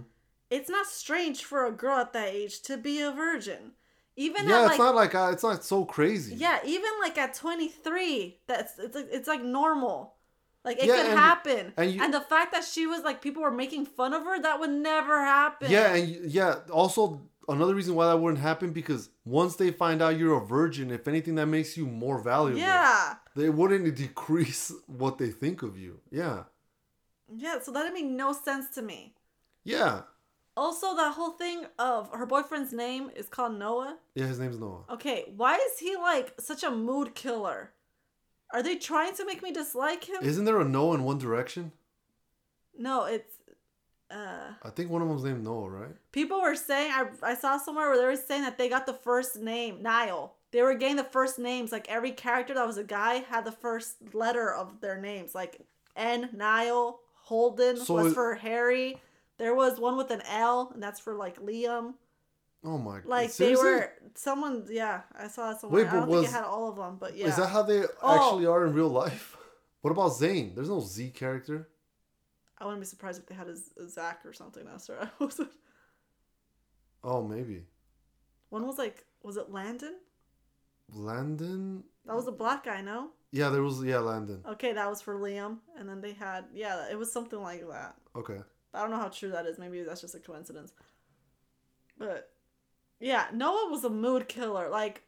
It's 0.49 0.69
not 0.69 0.85
strange 0.85 1.43
for 1.43 1.65
a 1.65 1.71
girl 1.71 1.97
at 1.97 2.13
that 2.13 2.29
age 2.29 2.61
to 2.63 2.77
be 2.77 3.01
a 3.01 3.11
virgin. 3.11 3.71
Even 4.17 4.47
Yeah, 4.47 4.61
it's 4.61 4.69
like 4.71 4.77
not 4.79 4.95
like 4.95 5.15
uh, 5.15 5.29
it's 5.33 5.43
not 5.43 5.63
so 5.65 5.83
crazy. 5.83 6.35
yeah, 6.35 6.59
even 6.65 6.89
like 7.01 7.17
at 7.17 7.33
23, 7.33 8.39
that's 8.47 8.77
it's 8.79 8.95
like 8.95 9.07
it's 9.11 9.27
like 9.27 9.41
normal. 9.43 10.14
Like 10.65 10.79
it 10.79 10.85
Yeah, 10.85 10.95
could 10.97 11.05
and- 11.11 11.19
happen. 11.19 11.73
and 11.77 12.01
And, 12.01 12.13
the 12.13 12.21
fact 12.21 12.51
that 12.53 12.63
she 12.63 12.87
was 12.87 13.03
like 13.03 13.21
people 13.21 13.43
were 13.43 13.51
making 13.51 13.85
fun 13.85 14.13
of 14.13 14.23
her, 14.23 14.41
that 14.41 14.59
would 14.59 14.71
never 14.71 15.23
happen. 15.23 15.69
Yeah, 15.71 15.93
and 15.95 16.09
yeah, 16.31 16.55
also 16.71 17.21
another 17.47 17.75
reason 17.75 17.93
why 17.95 18.07
that 18.07 18.17
wouldn't 18.17 18.41
happen 18.41 18.71
because 18.71 19.09
once 19.23 19.55
they 19.57 19.69
find 19.71 20.01
out 20.01 20.17
you're 20.17 20.35
a 20.41 20.45
virgin, 20.45 20.89
if 20.89 21.07
anything, 21.07 21.35
that 21.35 21.45
makes 21.45 21.77
you 21.77 21.85
more 21.85 22.17
valuable. 22.19 22.59
Yeah. 22.59 23.15
They 23.35 23.49
wouldn't 23.49 23.95
decrease 23.95 24.73
what 24.87 25.19
they 25.19 25.29
think 25.29 25.61
of 25.61 25.77
you. 25.77 25.99
Yeah. 26.09 26.45
Yeah, 27.33 27.59
so 27.61 27.71
that 27.71 27.93
made 27.93 28.05
no 28.05 28.33
sense 28.33 28.69
to 28.75 28.81
me. 28.81 29.13
Yeah. 29.63 30.01
Also, 30.57 30.95
that 30.95 31.13
whole 31.13 31.31
thing 31.31 31.65
of 31.77 32.09
her 32.13 32.25
boyfriend's 32.25 32.71
name 32.71 33.11
is 33.15 33.27
called 33.27 33.59
Noah. 33.59 33.97
Yeah, 34.15 34.25
his 34.27 34.39
name's 34.39 34.57
Noah. 34.57 34.85
Okay, 34.89 35.31
why 35.35 35.55
is 35.55 35.79
he 35.79 35.95
like 35.97 36.33
such 36.39 36.63
a 36.63 36.71
mood 36.71 37.13
killer? 37.13 37.71
Are 38.53 38.63
they 38.63 38.75
trying 38.77 39.13
to 39.15 39.25
make 39.25 39.41
me 39.43 39.51
dislike 39.51 40.03
him? 40.05 40.17
Isn't 40.21 40.45
there 40.45 40.59
a 40.61 40.65
Noah 40.65 40.95
in 40.95 41.03
One 41.03 41.17
Direction? 41.17 41.71
no, 42.77 43.05
it's 43.05 43.33
uh 44.11 44.53
I 44.63 44.69
think 44.69 44.91
one 44.91 45.01
of 45.01 45.07
them's 45.07 45.23
named 45.23 45.43
Noah, 45.43 45.69
right? 45.69 45.95
people 46.11 46.41
were 46.41 46.55
saying 46.55 46.91
I 46.91 47.07
I 47.23 47.35
saw 47.35 47.57
somewhere 47.57 47.89
where 47.89 47.97
they 47.97 48.05
were 48.05 48.15
saying 48.15 48.43
that 48.43 48.57
they 48.57 48.69
got 48.69 48.85
the 48.85 48.93
first 48.93 49.37
name, 49.39 49.81
Niall. 49.81 50.35
They 50.51 50.61
were 50.61 50.75
getting 50.75 50.95
the 50.97 51.03
first 51.03 51.39
names 51.39 51.71
like 51.71 51.89
every 51.89 52.11
character 52.11 52.53
that 52.53 52.67
was 52.67 52.77
a 52.77 52.83
guy 52.83 53.15
had 53.15 53.45
the 53.45 53.51
first 53.51 53.95
letter 54.13 54.53
of 54.53 54.79
their 54.81 54.99
names 54.99 55.33
like 55.33 55.61
N 55.95 56.29
Niall, 56.33 56.99
Holden 57.23 57.77
So 57.77 57.93
was 57.95 58.11
it- 58.11 58.13
for 58.15 58.35
Harry. 58.35 59.01
There 59.37 59.55
was 59.55 59.79
one 59.79 59.97
with 59.97 60.11
an 60.11 60.21
L 60.29 60.71
and 60.73 60.81
that's 60.83 60.99
for 60.99 61.15
like 61.15 61.41
Liam. 61.41 61.95
Oh 62.65 62.77
my 62.79 62.95
god. 62.99 63.05
Like 63.05 63.29
Seriously? 63.29 63.63
they 63.63 63.69
were 63.75 63.91
someone 64.15 64.65
yeah, 64.69 65.01
I 65.17 65.27
saw 65.27 65.51
that 65.51 65.61
somewhere. 65.61 65.83
Wait, 65.83 65.87
I 65.89 65.91
but 65.91 65.99
don't 65.99 66.07
think 66.09 66.21
was- 66.21 66.29
it 66.29 66.33
had 66.33 66.43
all 66.43 66.67
of 66.69 66.75
them, 66.77 66.97
but 66.99 67.15
yeah. 67.15 67.27
Is 67.27 67.35
that 67.37 67.47
how 67.47 67.61
they 67.61 67.83
Oh. 68.01 68.15
actually 68.15 68.45
are 68.47 68.65
in 68.65 68.73
real 68.73 68.89
life? 68.89 69.37
What 69.81 69.91
about 69.91 70.13
Zayn? 70.13 70.55
There's 70.55 70.69
no 70.69 70.79
Z 70.81 71.11
character. 71.11 71.69
I 72.57 72.65
wouldn't 72.65 72.81
be 72.81 72.87
surprised 72.87 73.19
if 73.19 73.27
they 73.27 73.35
had 73.35 73.47
a 73.49 73.55
Zach 73.87 74.25
or 74.25 74.33
something. 74.33 74.65
That's 74.65 74.89
right. 74.89 75.07
Oh, 77.03 77.21
maybe. 77.21 77.65
One 78.49 78.65
was 78.65 78.79
like, 78.79 79.05
was 79.21 79.37
it 79.37 79.51
Landon? 79.51 79.95
Landon? 80.91 81.83
That 82.05 82.15
was 82.15 82.27
a 82.27 82.31
black 82.31 82.63
guy, 82.65 82.81
no? 82.81 83.09
Yeah, 83.31 83.49
there 83.49 83.61
was, 83.61 83.83
yeah, 83.83 83.99
Landon. 83.99 84.41
Okay, 84.47 84.73
that 84.73 84.89
was 84.89 85.01
for 85.01 85.15
Liam. 85.15 85.57
And 85.77 85.87
then 85.87 86.01
they 86.01 86.13
had, 86.13 86.45
yeah, 86.53 86.89
it 86.89 86.97
was 86.97 87.11
something 87.11 87.39
like 87.41 87.67
that. 87.69 87.95
Okay. 88.15 88.39
I 88.73 88.81
don't 88.81 88.91
know 88.91 88.97
how 88.97 89.09
true 89.09 89.29
that 89.31 89.45
is. 89.45 89.59
Maybe 89.59 89.83
that's 89.83 90.01
just 90.01 90.15
a 90.15 90.19
coincidence. 90.19 90.73
But 91.97 92.31
yeah, 92.99 93.25
Noah 93.33 93.69
was 93.69 93.83
a 93.83 93.89
mood 93.89 94.27
killer. 94.27 94.69
Like, 94.69 95.01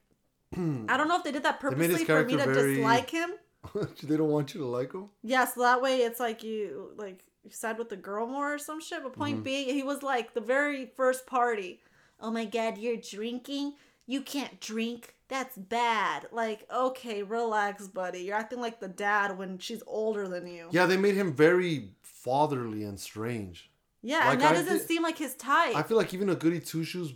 I 0.55 0.57
don't 0.97 1.07
know 1.07 1.17
if 1.17 1.23
they 1.23 1.31
did 1.31 1.43
that 1.43 1.59
They 1.61 1.69
made 1.75 1.89
his 1.89 2.03
purposely 2.03 2.05
for 2.05 2.25
me 2.25 2.37
to 2.37 2.45
very- 2.53 2.75
dislike 2.75 3.09
him. 3.09 3.31
they 4.03 4.15
don't 4.17 4.29
want 4.29 4.53
you 4.53 4.61
to 4.61 4.65
like 4.67 4.93
him? 4.93 5.09
Yeah, 5.23 5.45
so 5.45 5.61
that 5.61 5.81
way 5.81 5.97
it's 6.01 6.19
like 6.19 6.41
you 6.43 6.91
like 6.95 7.23
you 7.43 7.51
side 7.51 7.77
with 7.77 7.89
the 7.89 7.97
girl 7.97 8.25
more 8.27 8.53
or 8.53 8.57
some 8.57 8.79
shit. 8.79 9.03
But 9.03 9.13
point 9.13 9.39
Mhm. 9.41 9.43
being, 9.43 9.69
he 9.73 9.83
was 9.83 10.03
like 10.03 10.33
the 10.33 10.41
very 10.41 10.85
first 10.95 11.25
party. 11.27 11.81
Oh 12.19 12.31
my 12.31 12.45
god, 12.45 12.77
you're 12.77 12.97
drinking? 12.97 13.73
You 14.05 14.21
can't 14.21 14.61
drink. 14.61 15.15
That's 15.27 15.57
bad. 15.57 16.27
Like, 16.31 16.65
okay, 16.73 17.21
relax, 17.23 17.87
buddy. 17.87 18.19
You're 18.19 18.37
acting 18.37 18.61
like 18.61 18.79
the 18.79 18.87
dad 18.87 19.37
when 19.37 19.57
she's 19.57 19.83
older 19.85 20.29
than 20.29 20.47
you. 20.47 20.69
Yeah, 20.71 20.85
they 20.85 20.95
made 20.95 21.15
him 21.15 21.33
very 21.33 21.91
fatherly 22.03 22.83
and 22.85 22.97
strange. 22.97 23.69
Yeah, 24.01 24.19
Like, 24.19 24.33
and 24.33 24.41
that 24.41 24.51
I 24.51 24.53
doesn't 24.53 24.77
did- 24.77 24.87
seem 24.87 25.03
like 25.03 25.17
his 25.17 25.35
type. 25.35 25.75
I 25.75 25.83
feel 25.83 25.97
like 25.97 26.13
even 26.13 26.29
a 26.29 26.35
goody 26.35 26.61
two 26.61 26.85
shoes 26.85 27.13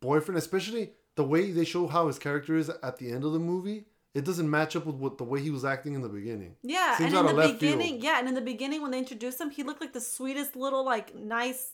boyfriend, 0.00 0.38
especially 0.38 0.92
the 1.14 1.24
way 1.24 1.50
they 1.50 1.64
show 1.64 1.86
how 1.86 2.06
his 2.08 2.18
character 2.18 2.56
is 2.56 2.68
at 2.68 2.98
the 2.98 3.10
end 3.10 3.24
of 3.24 3.32
the 3.32 3.38
movie, 3.38 3.86
it 4.14 4.24
doesn't 4.24 4.48
match 4.48 4.76
up 4.76 4.86
with 4.86 4.96
what 4.96 5.18
the 5.18 5.24
way 5.24 5.40
he 5.40 5.50
was 5.50 5.64
acting 5.64 5.94
in 5.94 6.02
the 6.02 6.08
beginning. 6.08 6.56
yeah, 6.62 6.96
seems 6.96 7.12
and 7.12 7.20
in 7.20 7.26
the 7.26 7.32
left 7.32 7.60
field. 7.60 7.78
beginning, 7.78 8.00
yeah, 8.02 8.18
and 8.18 8.28
in 8.28 8.34
the 8.34 8.40
beginning 8.40 8.82
when 8.82 8.90
they 8.90 8.98
introduced 8.98 9.40
him, 9.40 9.50
he 9.50 9.62
looked 9.62 9.80
like 9.80 9.92
the 9.92 10.00
sweetest 10.00 10.56
little 10.56 10.84
like 10.84 11.14
nice 11.14 11.72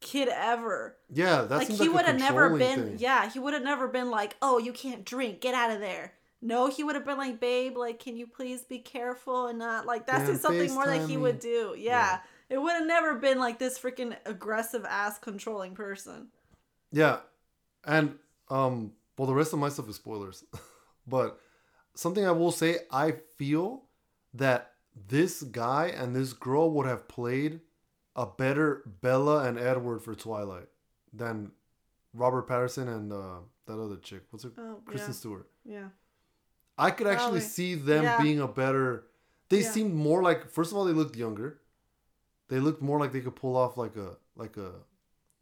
kid 0.00 0.28
ever. 0.28 0.96
Yeah, 1.12 1.42
that 1.42 1.58
like 1.58 1.68
he 1.68 1.76
like 1.76 1.92
would 1.92 2.04
have 2.04 2.18
never 2.18 2.56
been 2.56 2.84
thing. 2.84 2.96
yeah 2.98 3.30
he 3.30 3.38
would 3.38 3.54
have 3.54 3.62
never 3.62 3.88
been 3.88 4.10
like 4.10 4.36
oh 4.42 4.58
you 4.58 4.72
can't 4.72 5.04
drink 5.04 5.40
get 5.40 5.54
out 5.54 5.70
of 5.70 5.80
there 5.80 6.12
no 6.42 6.66
he 6.68 6.84
would 6.84 6.94
have 6.94 7.06
been 7.06 7.16
like 7.16 7.40
babe 7.40 7.76
like 7.76 8.00
can 8.00 8.16
you 8.16 8.26
please 8.26 8.62
be 8.64 8.78
careful 8.78 9.46
and 9.46 9.58
not 9.58 9.86
like 9.86 10.06
that's 10.06 10.26
Damn, 10.28 10.36
something 10.36 10.74
more 10.74 10.84
that 10.86 11.08
he 11.08 11.16
would 11.16 11.38
do 11.38 11.74
yeah, 11.78 12.18
Yeah. 12.50 12.56
it 12.56 12.58
would 12.58 12.72
have 12.74 12.86
never 12.86 13.14
been 13.14 13.38
like 13.38 13.58
this 13.58 13.78
freaking 13.78 14.14
aggressive 14.26 14.84
ass 14.84 15.18
controlling 15.18 15.74
person 15.74 16.28
Yeah, 16.96 17.18
and 17.84 18.16
um, 18.48 18.92
well, 19.18 19.26
the 19.26 19.34
rest 19.34 19.52
of 19.52 19.58
my 19.58 19.68
stuff 19.68 19.88
is 19.88 19.96
spoilers, 19.96 20.44
but 21.06 21.40
something 21.94 22.24
I 22.24 22.30
will 22.30 22.52
say, 22.52 22.78
I 22.90 23.14
feel 23.36 23.82
that 24.34 24.70
this 25.08 25.42
guy 25.42 25.86
and 25.88 26.14
this 26.14 26.32
girl 26.32 26.70
would 26.70 26.86
have 26.86 27.08
played 27.08 27.60
a 28.14 28.26
better 28.26 28.82
Bella 29.00 29.44
and 29.44 29.58
Edward 29.58 30.00
for 30.02 30.14
Twilight 30.14 30.68
than 31.12 31.50
Robert 32.12 32.46
Pattinson 32.46 32.86
and 32.94 33.12
uh, 33.12 33.38
that 33.66 33.78
other 33.80 33.96
chick. 33.96 34.22
What's 34.30 34.44
her? 34.44 34.52
oh 34.56 34.78
Kristen 34.86 35.10
yeah 35.10 35.14
Stewart. 35.16 35.46
yeah 35.64 35.88
I 36.78 36.90
could 36.92 37.06
actually 37.08 37.40
Probably. 37.40 37.40
see 37.40 37.74
them 37.74 38.04
Yeah. 38.04 38.22
being 38.22 38.40
a 38.40 38.46
better. 38.48 39.06
They 39.48 39.62
Yeah. 39.62 39.70
seemed 39.70 39.94
more 39.94 40.22
like. 40.22 40.48
First 40.50 40.70
of 40.72 40.76
all, 40.78 40.84
they 40.84 40.92
looked 40.92 41.16
younger. 41.16 41.60
They 42.48 42.60
looked 42.60 42.82
more 42.82 42.98
like 43.00 43.12
they 43.12 43.20
could 43.20 43.34
pull 43.36 43.56
off 43.56 43.76
like 43.76 43.96
a 43.96 44.16
like 44.36 44.56
a, 44.56 44.72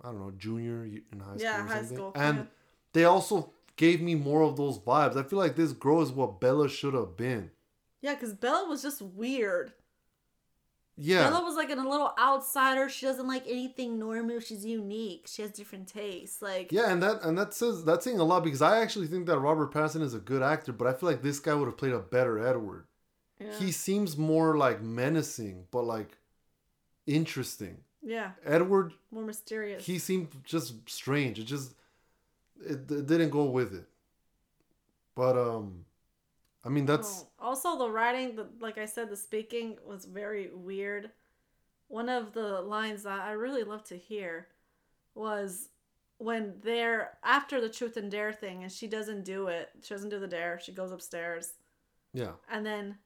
I 0.02 0.08
don't 0.08 0.20
know, 0.20 0.32
junior 0.36 0.84
in 0.84 1.20
high 1.20 1.36
school. 1.36 1.40
Yeah, 1.40 1.64
or 1.64 1.68
high 1.68 1.84
school, 1.84 2.12
And 2.14 2.38
yeah. 2.38 2.44
they 2.92 3.04
also 3.04 3.52
gave 3.76 4.00
me 4.00 4.14
more 4.14 4.42
of 4.42 4.56
those 4.56 4.78
vibes. 4.78 5.16
I 5.16 5.22
feel 5.22 5.38
like 5.38 5.56
this 5.56 5.72
girl 5.72 6.02
is 6.02 6.10
what 6.10 6.40
Bella 6.40 6.68
should 6.68 6.94
have 6.94 7.16
been. 7.16 7.50
Yeah, 8.00 8.14
because 8.14 8.34
Bella 8.34 8.68
was 8.68 8.82
just 8.82 9.00
weird. 9.00 9.72
Yeah. 10.96 11.30
Bella 11.30 11.42
was 11.42 11.56
like 11.56 11.70
a 11.70 11.74
little 11.74 12.12
outsider. 12.18 12.88
She 12.88 13.06
doesn't 13.06 13.26
like 13.26 13.44
anything 13.46 13.98
normal. 13.98 14.40
She's 14.40 14.64
unique. 14.64 15.26
She 15.26 15.42
has 15.42 15.50
different 15.50 15.88
tastes. 15.88 16.42
Like 16.42 16.70
Yeah, 16.70 16.92
and 16.92 17.02
that 17.02 17.22
and 17.22 17.38
that 17.38 17.54
says 17.54 17.84
that's 17.84 18.04
saying 18.04 18.18
a 18.18 18.24
lot 18.24 18.44
because 18.44 18.60
I 18.60 18.80
actually 18.82 19.06
think 19.06 19.26
that 19.26 19.38
Robert 19.38 19.72
Pattinson 19.72 20.02
is 20.02 20.14
a 20.14 20.18
good 20.18 20.42
actor, 20.42 20.72
but 20.72 20.86
I 20.86 20.92
feel 20.92 21.08
like 21.08 21.22
this 21.22 21.38
guy 21.38 21.54
would 21.54 21.66
have 21.66 21.78
played 21.78 21.92
a 21.92 21.98
better 21.98 22.38
Edward. 22.38 22.86
yeah. 23.40 23.58
He 23.58 23.72
seems 23.72 24.16
more 24.18 24.56
like 24.58 24.82
menacing, 24.82 25.64
but 25.70 25.84
like 25.84 26.18
interesting. 27.06 27.78
Yeah, 28.02 28.32
Edward, 28.44 28.92
more 29.10 29.24
mysterious. 29.24 29.84
he 29.86 29.98
seemed 29.98 30.28
just 30.44 30.88
strange. 30.88 31.38
It 31.38 31.44
just 31.44 31.74
it, 32.64 32.90
it 32.90 33.06
didn't 33.06 33.30
go 33.30 33.44
with 33.44 33.74
it. 33.74 33.86
But 35.14 35.36
um, 35.38 35.84
I 36.64 36.68
mean 36.68 36.86
that's 36.86 37.24
Oh, 37.40 37.48
also 37.48 37.78
the 37.78 37.90
writing, 37.90 38.36
the 38.36 38.46
like 38.60 38.78
I 38.78 38.86
said, 38.86 39.10
the 39.10 39.16
speaking 39.16 39.76
was 39.86 40.04
very 40.04 40.50
weird. 40.54 41.10
One 41.88 42.08
of 42.08 42.32
the 42.32 42.60
lines 42.62 43.02
that 43.02 43.20
I 43.20 43.32
really 43.32 43.64
love 43.64 43.84
to 43.84 43.96
hear 43.96 44.48
was 45.14 45.68
when 46.18 46.54
they're 46.62 47.18
after 47.22 47.60
the 47.60 47.68
truth 47.68 47.96
and 47.96 48.10
dare 48.10 48.32
thing, 48.32 48.62
and 48.62 48.72
she 48.72 48.86
doesn't 48.86 49.24
do 49.24 49.48
it. 49.48 49.70
She 49.82 49.92
doesn't 49.92 50.08
do 50.08 50.18
the 50.18 50.26
dare. 50.26 50.58
She 50.62 50.72
goes 50.72 50.90
upstairs, 50.92 51.52
yeah 52.14 52.32
and 52.50 52.64
then 52.64 52.96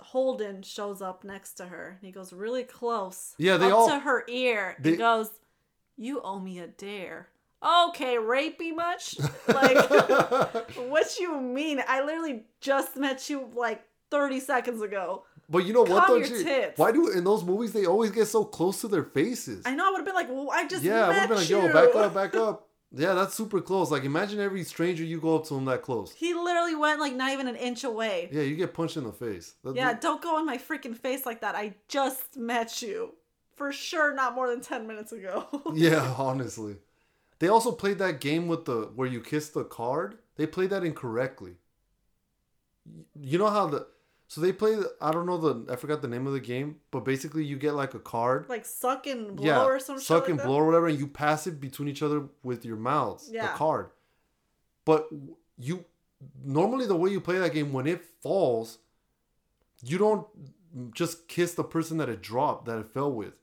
Holden 0.00 0.62
shows 0.62 1.00
up 1.02 1.24
next 1.24 1.54
to 1.54 1.66
her. 1.66 1.96
And 2.00 2.06
he 2.06 2.12
goes 2.12 2.32
really 2.32 2.64
close. 2.64 3.34
Yeah, 3.38 3.56
they 3.56 3.66
up 3.66 3.72
all- 3.74 3.88
to 3.88 3.98
her 3.98 4.24
ear. 4.28 4.76
they- 4.80 4.92
He 4.92 4.96
goes, 4.96 5.30
"You 5.96 6.20
owe 6.22 6.38
me 6.40 6.58
a 6.58 6.66
dare." 6.66 7.28
Okay, 7.62 8.16
rapey 8.16 8.74
much? 8.74 9.16
Like, 9.48 9.76
what 10.88 11.18
you 11.18 11.40
mean? 11.40 11.82
I 11.88 12.04
literally 12.04 12.44
just 12.60 12.96
met 12.96 13.28
you 13.28 13.50
like 13.54 13.82
30 14.10 14.40
seconds 14.40 14.80
ago. 14.82 15.24
But 15.50 15.64
you 15.64 15.72
know 15.72 15.80
what 15.82 16.04
Calm 16.06 16.20
though? 16.20 16.26
your 16.26 16.42
tits. 16.42 16.78
Why 16.78 16.92
do 16.92 17.08
in 17.08 17.24
those 17.24 17.42
movies 17.42 17.72
they 17.72 17.86
always 17.86 18.10
get 18.10 18.26
so 18.26 18.44
close 18.44 18.80
to 18.82 18.88
their 18.88 19.02
faces? 19.04 19.62
I 19.66 19.74
know 19.74 19.86
I 19.88 19.90
would 19.90 19.96
have 19.98 20.04
been 20.06 20.14
like, 20.14 20.28
well, 20.28 20.50
I 20.52 20.66
just 20.68 20.84
yeah, 20.84 21.04
I 21.06 21.08
would 21.08 21.16
have 21.16 21.28
been 21.30 21.38
like, 21.38 21.48
yo, 21.48 21.72
back 21.72 21.94
up, 21.96 22.14
back 22.14 22.36
up. 22.36 22.67
Yeah, 22.90 23.12
that's 23.14 23.34
super 23.34 23.60
close. 23.60 23.90
Like 23.90 24.04
imagine 24.04 24.40
every 24.40 24.64
stranger 24.64 25.04
you 25.04 25.20
go 25.20 25.36
up 25.36 25.46
to 25.48 25.54
him 25.54 25.66
that 25.66 25.82
close. 25.82 26.12
He 26.12 26.32
literally 26.34 26.74
went 26.74 27.00
like 27.00 27.14
not 27.14 27.32
even 27.32 27.46
an 27.46 27.56
inch 27.56 27.84
away. 27.84 28.28
Yeah, 28.32 28.42
you 28.42 28.56
get 28.56 28.72
punched 28.74 28.96
in 28.96 29.04
the 29.04 29.12
face. 29.12 29.54
That- 29.62 29.76
Yeah, 29.76 29.92
don't 29.92 30.22
go 30.22 30.38
in 30.38 30.46
my 30.46 30.56
freaking 30.58 30.96
face 30.96 31.26
like 31.26 31.42
that. 31.42 31.54
I 31.54 31.74
just 31.88 32.36
met 32.36 32.80
you. 32.82 33.14
For 33.56 33.72
sure, 33.72 34.14
not 34.14 34.34
more 34.36 34.48
than 34.48 34.60
10 34.60 34.86
minutes 34.86 35.10
ago. 35.12 35.46
Yeah, 35.74 36.14
honestly. 36.16 36.76
They 37.40 37.48
also 37.48 37.72
played 37.72 37.98
that 37.98 38.20
game 38.20 38.46
with 38.48 38.64
the 38.64 38.90
where 38.94 39.08
you 39.08 39.20
kiss 39.20 39.48
the 39.50 39.64
card. 39.64 40.18
They 40.36 40.46
played 40.46 40.70
that 40.70 40.84
incorrectly. 40.84 41.56
You 43.20 43.38
know 43.38 43.50
how 43.50 43.66
the 43.66 43.86
so 44.28 44.42
they 44.42 44.52
play 44.52 44.76
I 45.00 45.10
don't 45.10 45.24
know 45.24 45.38
the 45.38 45.72
I 45.72 45.76
forgot 45.76 46.02
the 46.02 46.08
name 46.08 46.26
of 46.26 46.34
the 46.34 46.40
game, 46.40 46.76
but 46.90 47.04
basically 47.04 47.44
you 47.44 47.56
get 47.56 47.72
like 47.72 47.94
a 47.94 47.98
card. 47.98 48.46
like 48.48 48.66
suck 48.66 49.06
and 49.06 49.34
blow 49.34 49.46
yeah, 49.46 49.64
or 49.64 49.80
some 49.80 49.96
shit 49.96 50.06
suck 50.06 50.22
like 50.24 50.30
and 50.30 50.38
that. 50.38 50.46
blow 50.46 50.56
or 50.56 50.66
whatever, 50.66 50.86
and 50.86 50.98
you 50.98 51.06
pass 51.06 51.46
it 51.46 51.60
between 51.60 51.88
each 51.88 52.02
other 52.02 52.24
with 52.42 52.64
your 52.64 52.76
mouths. 52.76 53.30
Yeah. 53.32 53.46
The 53.46 53.52
card. 53.54 53.88
But 54.84 55.08
you 55.56 55.86
normally 56.44 56.86
the 56.86 56.96
way 56.96 57.10
you 57.10 57.22
play 57.22 57.38
that 57.38 57.54
game 57.54 57.72
when 57.72 57.86
it 57.86 58.04
falls, 58.22 58.78
you 59.82 59.96
don't 59.96 60.26
mm, 60.76 60.92
just 60.92 61.26
kiss 61.26 61.54
the 61.54 61.64
person 61.64 61.96
that 61.96 62.10
it 62.10 62.20
dropped 62.20 62.66
that 62.66 62.78
it 62.78 62.92
fell 62.92 63.10
with. 63.10 63.38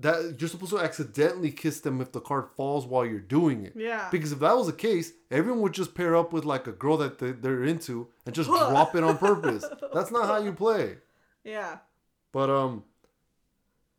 That 0.00 0.36
you're 0.40 0.48
supposed 0.48 0.72
to 0.72 0.78
accidentally 0.78 1.50
kiss 1.50 1.80
them 1.80 2.00
if 2.00 2.10
the 2.12 2.20
card 2.20 2.46
falls 2.56 2.86
while 2.86 3.04
you're 3.04 3.20
doing 3.20 3.64
it. 3.66 3.74
Yeah. 3.76 4.08
Because 4.10 4.32
if 4.32 4.38
that 4.38 4.56
was 4.56 4.66
the 4.66 4.72
case, 4.72 5.12
everyone 5.30 5.60
would 5.60 5.74
just 5.74 5.94
pair 5.94 6.16
up 6.16 6.32
with 6.32 6.44
like 6.46 6.66
a 6.66 6.72
girl 6.72 6.96
that 6.96 7.18
they- 7.18 7.32
they're 7.32 7.64
into 7.64 8.08
and 8.24 8.34
just 8.34 8.48
drop 8.70 8.94
it 8.96 9.04
on 9.04 9.18
purpose. 9.18 9.64
That's 9.92 10.10
not 10.10 10.24
how 10.26 10.38
you 10.38 10.52
play. 10.54 10.96
Yeah. 11.44 11.78
But 12.32 12.48
um, 12.48 12.84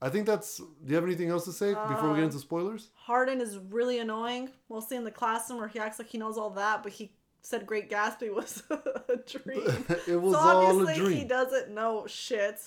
I 0.02 0.10
think 0.10 0.26
that's. 0.26 0.58
Do 0.58 0.66
you 0.88 0.96
have 0.96 1.04
anything 1.04 1.30
else 1.30 1.46
to 1.46 1.52
say 1.54 1.74
before 1.74 2.10
we 2.10 2.16
get 2.16 2.24
Uh, 2.24 2.26
into 2.26 2.40
spoilers? 2.40 2.90
Hardin 2.96 3.40
is 3.40 3.60
really 3.70 4.00
annoying. 4.00 4.50
We'll 4.70 4.82
see 4.82 4.96
in 4.96 5.04
the 5.04 5.12
classroom 5.12 5.60
where 5.60 5.68
he 5.68 5.78
acts 5.78 6.00
like 6.00 6.10
he 6.10 6.18
knows 6.18 6.38
all 6.38 6.50
that, 6.52 6.82
but 6.82 6.94
he 6.94 7.12
said 7.44 7.68
Great 7.68 7.90
Gatsby 7.92 8.34
was 8.34 8.64
a 8.72 9.18
dream. 9.28 9.86
it 10.08 10.20
was 10.20 10.34
so 10.34 10.40
all 10.40 10.62
a 10.62 10.80
obviously 10.82 11.16
he 11.16 11.24
doesn't 11.26 11.70
know 11.70 12.06
shit. 12.08 12.60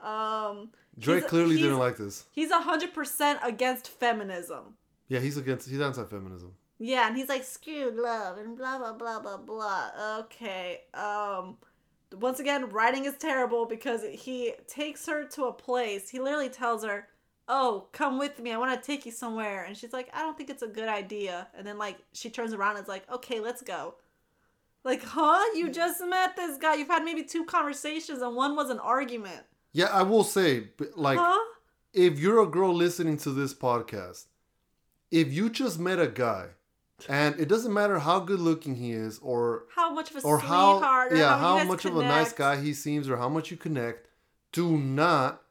Um, 0.00 0.70
Drake 0.98 1.20
he's- 1.20 1.30
clearly 1.30 1.56
he's- 1.56 1.62
didn't 1.62 1.78
like 1.78 1.96
this. 1.96 2.24
He's 2.32 2.50
hundred 2.52 2.94
percent 2.94 3.40
against 3.42 3.88
feminism. 3.88 4.76
Yeah, 5.08 5.20
he's 5.20 5.36
against. 5.36 5.68
He's 5.68 5.80
anti-feminism. 5.80 6.54
Yeah, 6.78 7.06
and 7.06 7.16
he's 7.16 7.28
like 7.28 7.44
screw 7.44 7.90
love 7.94 8.38
and 8.38 8.56
blah 8.56 8.78
blah 8.78 8.92
blah 8.92 9.20
blah 9.20 9.36
blah. 9.38 9.90
Okay. 10.20 10.82
Um 10.94 11.56
once 12.12 12.38
again, 12.40 12.70
writing 12.70 13.06
is 13.06 13.14
terrible 13.18 13.66
because 13.66 14.02
he 14.12 14.54
takes 14.68 15.06
her 15.06 15.24
to 15.24 15.44
a 15.46 15.52
place. 15.52 16.08
He 16.10 16.20
literally 16.20 16.48
tells 16.48 16.84
her, 16.84 17.08
"Oh, 17.48 17.88
come 17.92 18.18
with 18.18 18.38
me. 18.38 18.52
I 18.52 18.58
want 18.58 18.80
to 18.80 18.86
take 18.86 19.04
you 19.04 19.10
somewhere." 19.12 19.64
And 19.64 19.76
she's 19.76 19.92
like, 19.92 20.08
"I 20.14 20.20
don't 20.20 20.36
think 20.36 20.48
it's 20.50 20.62
a 20.62 20.68
good 20.68 20.88
idea." 20.88 21.48
And 21.56 21.66
then 21.66 21.76
like 21.78 21.98
she 22.12 22.30
turns 22.30 22.52
around 22.54 22.76
and 22.76 22.84
is 22.84 22.88
like, 22.88 23.10
"Okay, 23.10 23.40
let's 23.40 23.62
go." 23.62 23.96
Like, 24.84 25.02
huh? 25.02 25.42
You 25.56 25.70
just 25.70 26.00
met 26.06 26.36
this 26.36 26.56
guy. 26.58 26.74
You've 26.74 26.88
had 26.88 27.04
maybe 27.04 27.24
two 27.24 27.44
conversations 27.44 28.20
and 28.22 28.36
one 28.36 28.54
was 28.54 28.70
an 28.70 28.78
argument. 28.78 29.42
Yeah, 29.74 29.86
I 29.86 30.02
will 30.02 30.24
say, 30.24 30.68
like, 30.96 31.18
huh? 31.20 31.38
if 31.92 32.18
you're 32.18 32.40
a 32.40 32.46
girl 32.46 32.72
listening 32.72 33.18
to 33.18 33.30
this 33.30 33.52
podcast, 33.52 34.24
if 35.10 35.32
you 35.32 35.50
just 35.50 35.78
met 35.78 35.98
a 35.98 36.06
guy, 36.06 36.46
and 37.08 37.38
it 37.38 37.48
doesn't 37.48 37.74
matter 37.74 37.98
how 37.98 38.20
good 38.20 38.40
looking 38.40 38.76
he 38.76 38.92
is, 38.92 39.18
or 39.18 39.64
How 39.74 39.92
much 39.92 40.10
of 40.12 40.24
a 40.24 40.26
or 40.26 40.38
how 40.38 40.78
sweetheart 40.78 41.12
or 41.12 41.16
yeah 41.16 41.36
how, 41.36 41.58
how 41.58 41.64
much 41.64 41.84
of 41.84 41.96
a 41.96 42.02
nice 42.02 42.32
guy 42.32 42.60
he 42.60 42.72
seems 42.72 43.10
or 43.10 43.18
how 43.18 43.28
much 43.28 43.50
you 43.50 43.56
connect 43.56 44.08
do 44.52 44.78
not 44.78 45.42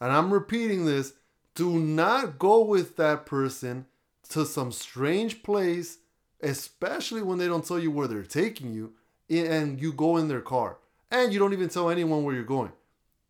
and 0.00 0.10
i'm 0.10 0.32
repeating 0.32 0.86
this 0.86 1.12
do 1.54 1.78
not 1.78 2.38
go 2.38 2.64
with 2.64 2.96
that 2.96 3.26
person 3.26 3.84
to 4.30 4.44
some 4.46 4.72
strange 4.72 5.42
place 5.42 5.98
especially 6.42 7.22
when 7.22 7.38
they 7.38 7.46
don't 7.46 7.66
tell 7.66 7.78
you 7.78 7.90
where 7.90 8.08
they're 8.08 8.22
taking 8.22 8.72
you 8.72 8.94
and 9.28 9.80
you 9.80 9.92
go 9.92 10.16
in 10.16 10.28
their 10.28 10.40
car. 10.40 10.78
And 11.10 11.32
you 11.32 11.38
don't 11.38 11.52
even 11.52 11.68
tell 11.68 11.90
anyone 11.90 12.24
where 12.24 12.34
you're 12.34 12.44
going 12.44 12.72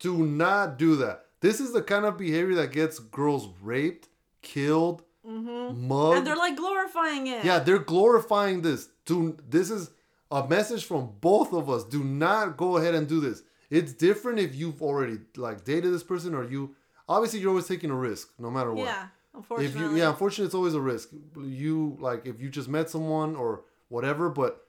do 0.01 0.25
not 0.25 0.77
do 0.77 0.95
that 0.97 1.25
this 1.39 1.59
is 1.61 1.71
the 1.73 1.81
kind 1.81 2.03
of 2.05 2.17
behavior 2.17 2.55
that 2.55 2.71
gets 2.73 2.99
girls 2.99 3.47
raped 3.61 4.09
killed 4.41 5.03
Mm-hmm. 5.23 5.87
mugged 5.87 6.17
And 6.17 6.25
they're 6.27 6.35
like 6.35 6.55
glorifying 6.57 7.27
it. 7.27 7.45
yeah, 7.45 7.59
they're 7.59 7.77
glorifying 7.77 8.63
this. 8.63 8.89
Do 9.05 9.37
this 9.47 9.69
is 9.69 9.91
a 10.31 10.47
message 10.47 10.83
from 10.85 11.11
both 11.21 11.53
of 11.53 11.69
us. 11.69 11.83
Do 11.83 12.03
not 12.03 12.57
go 12.57 12.77
ahead 12.77 12.95
and 12.95 13.07
do 13.07 13.19
this. 13.19 13.43
It's 13.69 13.93
different 13.93 14.39
if 14.39 14.55
you've 14.55 14.81
already 14.81 15.19
like 15.37 15.63
dated 15.63 15.93
this 15.93 16.01
person 16.01 16.33
or 16.33 16.43
you. 16.43 16.73
Obviously, 17.07 17.39
you're 17.39 17.49
always 17.51 17.67
taking 17.67 17.91
a 17.91 17.95
risk, 17.95 18.29
no 18.39 18.49
matter 18.49 18.73
what. 18.73 18.85
Yeah. 18.87 19.03
If 19.03 19.35
Unfortunately. 19.35 19.81
you, 19.81 19.95
yeah, 19.97 20.09
unfortunately, 20.09 20.45
it's 20.47 20.55
always 20.55 20.73
a 20.73 20.81
risk. 20.81 21.09
You 21.39 21.97
like 21.99 22.25
if 22.25 22.41
you 22.41 22.49
just 22.49 22.67
met 22.67 22.89
someone 22.89 23.35
or 23.35 23.61
whatever, 23.89 24.27
but 24.27 24.65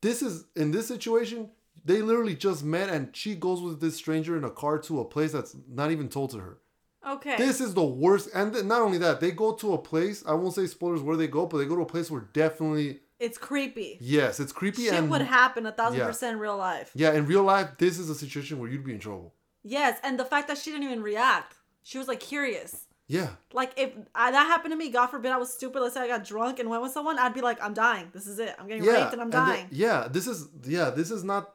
this 0.00 0.22
is 0.22 0.46
in 0.56 0.70
this 0.70 0.88
situation. 0.88 1.50
They 1.84 2.02
literally 2.02 2.36
just 2.36 2.62
met, 2.64 2.88
and 2.90 3.14
she 3.16 3.34
goes 3.34 3.60
with 3.62 3.80
this 3.80 3.96
stranger 3.96 4.36
in 4.36 4.44
a 4.44 4.50
car 4.50 4.78
to 4.80 5.00
a 5.00 5.04
place 5.04 5.32
that's 5.32 5.56
not 5.68 5.90
even 5.90 6.08
told 6.08 6.30
to 6.30 6.38
her. 6.38 6.58
Okay. 7.06 7.36
This 7.38 7.60
is 7.60 7.72
the 7.74 7.82
worst. 7.84 8.28
And 8.34 8.52
th- 8.52 8.64
not 8.64 8.82
only 8.82 8.98
that, 8.98 9.20
they 9.20 9.30
go 9.30 9.54
to 9.54 9.72
a 9.72 9.78
place. 9.78 10.22
I 10.26 10.34
won't 10.34 10.54
say 10.54 10.66
spoilers 10.66 11.00
where 11.00 11.16
they 11.16 11.28
go, 11.28 11.46
but 11.46 11.58
they 11.58 11.64
go 11.64 11.76
to 11.76 11.82
a 11.82 11.86
place 11.86 12.10
where 12.10 12.20
definitely 12.32 13.00
it's 13.18 13.38
creepy. 13.38 13.96
yes, 14.00 14.38
it's 14.40 14.52
creepy 14.52 14.84
Shit 14.84 14.94
and 14.94 15.10
would 15.10 15.22
happen 15.22 15.64
a 15.66 15.72
thousand 15.72 16.00
Yeah. 16.00 16.06
percent 16.06 16.34
in 16.34 16.40
real 16.40 16.56
life. 16.58 16.90
yeah. 16.94 17.12
In 17.12 17.26
real 17.26 17.42
life, 17.42 17.70
this 17.78 17.98
is 17.98 18.10
a 18.10 18.14
situation 18.14 18.58
where 18.58 18.68
you'd 18.70 18.84
be 18.84 18.92
in 18.92 18.98
trouble. 19.00 19.34
Yes, 19.62 19.98
and 20.02 20.18
the 20.18 20.24
fact 20.24 20.48
that 20.48 20.58
she 20.58 20.70
didn't 20.70 20.84
even 20.84 21.02
react. 21.02 21.54
She 21.82 21.96
was 21.98 22.08
like 22.08 22.20
curious. 22.20 22.86
Yeah, 23.08 23.30
Like 23.52 23.72
if 23.76 23.90
I, 24.14 24.30
that 24.30 24.46
happened 24.46 24.70
to 24.72 24.76
me, 24.76 24.88
God 24.90 25.08
forbid 25.08 25.32
I 25.32 25.36
was 25.36 25.52
stupid. 25.52 25.80
Let's 25.80 25.94
say 25.94 26.02
I 26.02 26.06
got 26.06 26.22
drunk 26.22 26.60
and 26.60 26.70
went 26.70 26.80
with 26.82 26.92
someone, 26.92 27.18
I'd 27.18 27.34
be 27.34 27.40
like, 27.40 27.60
I'm 27.60 27.74
dying. 27.74 28.08
This 28.12 28.28
is 28.28 28.38
it. 28.38 28.54
I'm 28.56 28.68
getting 28.68 28.84
yeah, 28.84 29.00
raped 29.02 29.14
and 29.14 29.20
I'm 29.22 29.30
the- 29.30 29.36
dying. 29.36 29.66
yeah, 29.72 30.06
this 30.08 30.28
is 30.28 30.46
yeah, 30.64 30.90
this 30.90 31.10
is 31.10 31.24
not 31.24 31.50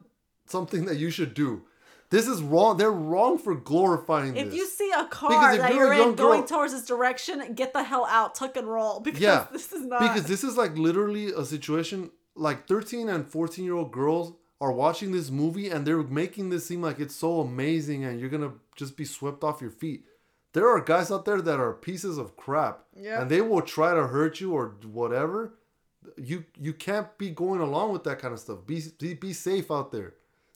something 0.46 0.86
that 0.86 0.98
you 0.98 1.10
should 1.10 1.34
do. 1.34 1.64
This 2.12 2.28
is 2.28 2.42
wrong. 2.42 2.78
They're 2.78 2.92
wrong 2.92 3.38
for 3.40 3.56
glorifying 3.56 4.36
if 4.38 4.46
this. 4.48 4.56
you 4.56 4.68
see 4.68 4.92
a 4.96 5.06
car 5.06 5.58
that 5.58 5.74
you're 5.74 5.92
in 5.92 5.98
young 6.00 6.16
girl- 6.16 6.30
going 6.30 6.46
towards 6.46 6.72
this 6.72 6.86
direction, 6.86 7.54
get 7.56 7.74
the 7.74 7.84
hell 7.84 8.06
out, 8.10 8.36
tuck 8.36 8.56
and 8.58 8.68
roll. 8.68 9.00
Because 9.04 9.20
Yeah, 9.20 9.48
this 9.52 9.74
is 9.74 9.82
not. 9.86 10.02
because 10.02 10.26
this 10.26 10.44
is 10.44 10.56
like 10.56 10.78
literally 10.78 11.28
a 11.34 11.44
situation 11.44 12.12
like 12.36 12.68
13 12.68 13.10
and 13.10 13.28
14 13.28 13.66
year 13.66 13.74
old 13.76 13.92
girls 13.92 14.34
are 14.62 14.72
watching 14.72 15.12
this 15.12 15.32
movie 15.32 15.70
and 15.70 15.86
they're 15.86 16.04
making 16.04 16.50
this 16.50 16.66
seem 16.66 16.82
like 16.82 17.00
it's 17.00 17.16
so 17.16 17.40
amazing 17.42 18.04
and 18.06 18.20
you're 18.20 18.30
gonna 18.30 18.54
just 18.76 18.96
be 18.98 19.06
swept 19.06 19.44
off 19.44 19.62
your 19.62 19.72
feet 19.72 20.04
there 20.54 20.70
are 20.70 20.80
guys 20.82 21.12
out 21.12 21.26
there 21.26 21.42
that 21.42 21.60
are 21.60 21.74
pieces 21.74 22.18
of 22.18 22.36
crap 22.38 22.84
Yeah. 22.96 23.22
and 23.22 23.30
they 23.32 23.42
will 23.42 23.62
try 23.62 23.94
to 23.94 24.08
hurt 24.08 24.40
you 24.42 24.54
or 24.54 24.76
whatever 24.86 25.56
you 26.18 26.46
you 26.60 26.74
can't 26.74 27.18
be 27.18 27.30
going 27.30 27.62
along 27.62 27.92
with 27.94 28.04
that 28.04 28.20
kind 28.20 28.34
of 28.34 28.40
stuff 28.40 28.60
be 28.66 28.82
be, 29.00 29.14
be 29.14 29.34
safe 29.34 29.72
out 29.72 29.92
there 29.92 30.14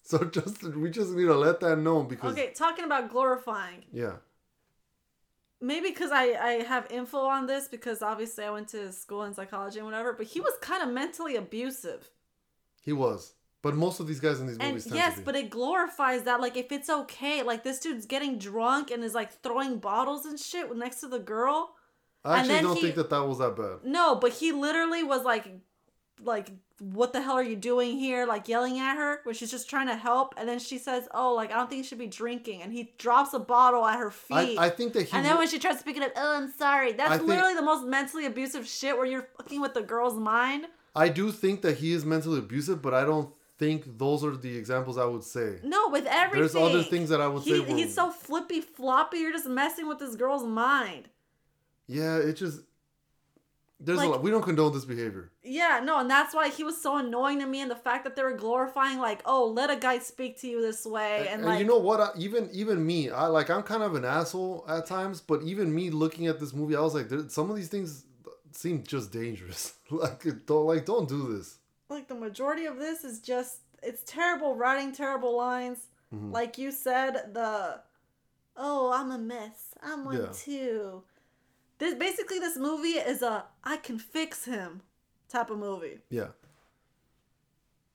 so 0.10 0.16
just 0.38 0.64
we 0.84 0.88
just 1.00 1.12
need 1.18 1.26
to 1.36 1.40
let 1.48 1.58
that 1.66 1.78
know 1.88 1.98
because 2.04 2.32
okay, 2.34 2.50
talking 2.64 2.86
about 2.90 3.04
glorifying. 3.14 3.80
yeah 4.04 4.16
maybe 5.62 5.90
because 5.90 6.12
I 6.12 6.26
I 6.52 6.52
have 6.74 6.88
info 7.00 7.20
on 7.38 7.46
this 7.52 7.68
because 7.68 8.02
obviously 8.02 8.44
I 8.46 8.52
went 8.58 8.68
to 8.70 8.92
school 8.92 9.24
in 9.28 9.34
psychology 9.34 9.78
and 9.80 9.86
whatever, 9.90 10.14
but 10.14 10.28
he 10.34 10.40
was 10.48 10.54
kind 10.62 10.82
of 10.84 10.90
mentally 11.02 11.36
abusive. 11.36 12.10
He 12.82 12.94
was. 12.94 13.34
But 13.62 13.76
most 13.76 14.00
of 14.00 14.08
these 14.08 14.22
guys 14.22 14.40
in 14.40 14.48
these 14.48 14.58
And 14.58 14.70
movies 14.70 14.86
tend 14.86 14.96
yes, 14.96 15.14
to 15.16 15.20
be. 15.20 15.26
but 15.26 15.36
it 15.36 15.50
glorifies 15.50 16.24
that. 16.24 16.40
Like, 16.40 16.56
if 16.56 16.72
it's 16.72 16.90
okay, 16.90 17.44
like 17.44 17.62
this 17.66 17.80
dude's 17.80 18.06
getting 18.06 18.38
drunk 18.38 18.90
and 18.90 19.04
is 19.04 19.14
like 19.14 19.32
throwing 19.44 19.80
bottles 19.80 20.26
and 20.26 20.40
shit 20.40 20.74
next 20.78 21.02
to 21.02 21.08
the 21.10 21.20
girl. 21.20 21.76
I 22.24 22.40
actually 22.40 22.62
don't 22.62 22.76
he- 22.78 22.84
think 22.84 22.96
that 22.96 23.10
that 23.10 23.24
was 23.28 23.40
that 23.40 23.58
bad. 23.58 23.80
No, 23.84 24.16
but 24.16 24.32
he 24.32 24.54
literally 24.54 25.04
was 25.04 25.24
like, 25.26 25.46
like, 26.24 26.52
what 26.80 27.12
the 27.14 27.22
hell 27.22 27.34
are 27.34 27.44
you 27.44 27.56
doing 27.56 27.98
here? 28.00 28.26
Like 28.26 28.48
yelling 28.48 28.80
at 28.80 28.96
her 28.96 29.20
when 29.24 29.36
she's 29.36 29.52
just 29.52 29.70
trying 29.70 29.88
to 29.88 29.96
help, 29.96 30.34
and 30.38 30.48
then 30.48 30.60
she 30.60 30.78
says, 30.78 31.08
"Oh, 31.14 31.34
like 31.34 31.52
I 31.52 31.56
don't 31.56 31.70
think 31.70 31.78
you 31.80 31.84
should 31.84 31.98
be 32.00 32.08
drinking," 32.08 32.62
and 32.62 32.72
he 32.72 32.94
drops 32.98 33.34
a 33.34 33.40
bottle 33.40 33.86
at 33.86 34.00
her 34.00 34.12
feet. 34.12 34.58
I 34.58 34.70
think 34.70 34.94
that 34.94 35.04
he 35.10 35.16
and 35.16 35.26
then 35.26 35.38
when 35.38 35.48
she 35.48 35.60
tries 35.60 35.78
to 35.80 35.84
pick 35.84 35.98
it 35.98 36.04
up, 36.04 36.12
oh, 36.16 36.38
I'm 36.38 36.52
sorry. 36.52 36.94
That's 36.94 37.12
I 37.12 37.18
think- 37.18 37.30
literally 37.30 37.56
the 37.56 37.62
most 37.62 37.86
mentally 37.86 38.26
abusive 38.26 38.68
shit 38.68 38.96
where 38.96 39.06
you're 39.06 39.28
fucking 39.38 39.60
with 39.62 39.74
the 39.74 39.82
girl's 39.82 40.16
mind. 40.18 40.66
I 40.96 41.10
do 41.10 41.32
think 41.32 41.62
that 41.62 41.78
he 41.78 41.92
is 41.94 42.06
mentally 42.06 42.40
abusive, 42.40 42.82
but 42.82 42.94
I 42.94 43.04
don't 43.04 43.34
think 43.58 43.98
those 43.98 44.24
are 44.24 44.36
the 44.36 44.56
examples 44.58 44.98
I 44.98 45.06
would 45.06 45.24
say. 45.24 45.60
No, 45.64 45.90
with 45.90 46.06
everything. 46.08 46.40
There's 46.40 46.56
other 46.56 46.82
things 46.82 47.10
that 47.10 47.20
I 47.20 47.28
would 47.28 47.44
he, 47.44 47.52
say 47.52 47.60
were- 47.60 47.76
He's 47.78 47.94
so 47.94 48.10
flippy 48.10 48.62
floppy. 48.62 49.18
You're 49.20 49.34
just 49.34 49.48
messing 49.48 49.88
with 49.88 50.00
this 50.00 50.16
girl's 50.16 50.46
mind. 50.46 51.10
Yeah, 51.88 52.18
it 52.18 52.34
just 52.34 52.62
there's 53.80 53.98
Like- 53.98 54.08
a 54.08 54.12
lot. 54.12 54.22
We 54.24 54.30
don't 54.32 54.42
condone 54.44 54.74
this 54.74 54.86
behavior. 54.86 55.32
Yeah, 55.44 55.80
no, 55.84 56.00
and 56.00 56.10
that's 56.10 56.34
why 56.36 56.50
he 56.50 56.64
was 56.64 56.82
so 56.82 56.98
annoying 56.98 57.40
to 57.40 57.46
me, 57.48 57.62
and 57.62 57.72
the 57.72 57.76
fact 57.76 58.04
that 58.04 58.16
they 58.16 58.24
were 58.24 58.34
glorifying 58.36 59.00
like, 59.00 59.22
oh, 59.26 59.46
let 59.48 59.70
a 59.70 59.76
guy 59.78 60.00
speak 60.00 60.40
to 60.42 60.48
you 60.48 60.62
this 60.62 60.86
way, 60.86 61.20
and, 61.30 61.42
And, 61.42 61.46
like, 61.46 61.60
you 61.60 61.66
know 61.66 61.78
what? 61.78 62.00
I, 62.02 62.10
even 62.18 62.50
even 62.52 62.86
me, 62.86 63.10
I 63.10 63.28
like 63.28 63.50
I'm 63.50 63.64
kind 63.64 63.82
of 63.84 63.96
an 63.96 64.04
asshole 64.06 64.66
at 64.68 64.86
times, 64.86 65.22
but 65.22 65.42
even 65.44 65.74
me 65.74 65.90
looking 65.90 66.28
at 66.28 66.40
this 66.40 66.54
movie, 66.54 66.76
I 66.76 66.82
was 66.82 66.94
like, 66.94 67.08
there, 67.10 67.28
some 67.30 67.50
of 67.50 67.56
these 67.56 67.70
things 67.70 68.06
seem 68.52 68.84
just 68.84 69.12
dangerous. 69.12 69.74
like 69.92 70.24
don't 70.46 70.66
like 70.66 70.86
don't 70.86 71.08
do 71.08 71.36
this. 71.38 71.58
like 71.90 72.08
the 72.08 72.16
majority 72.16 72.66
of 72.66 72.78
this 72.78 73.04
is 73.04 73.20
just 73.20 73.60
it's 73.82 74.04
terrible 74.06 74.56
writing, 74.56 74.92
terrible 74.92 75.38
lines. 75.38 75.80
Mm-hmm. 76.14 76.32
Like 76.32 76.58
you 76.58 76.72
said, 76.72 77.34
the 77.34 77.80
oh, 78.58 78.92
I'm 78.92 79.12
a 79.12 79.18
mess. 79.18 79.74
I'm 79.82 80.04
one 80.04 80.18
Yeah. 80.18 80.32
too. 80.34 81.04
This 81.80 81.96
basically 81.96 82.40
this 82.40 82.58
movie 82.58 82.98
is 83.00 83.22
a 83.22 83.46
I 83.64 83.78
can 83.78 83.98
fix 84.00 84.46
him 84.46 84.82
type 85.30 85.50
of 85.50 85.58
movie, 85.60 86.00
Yeah. 86.10 86.30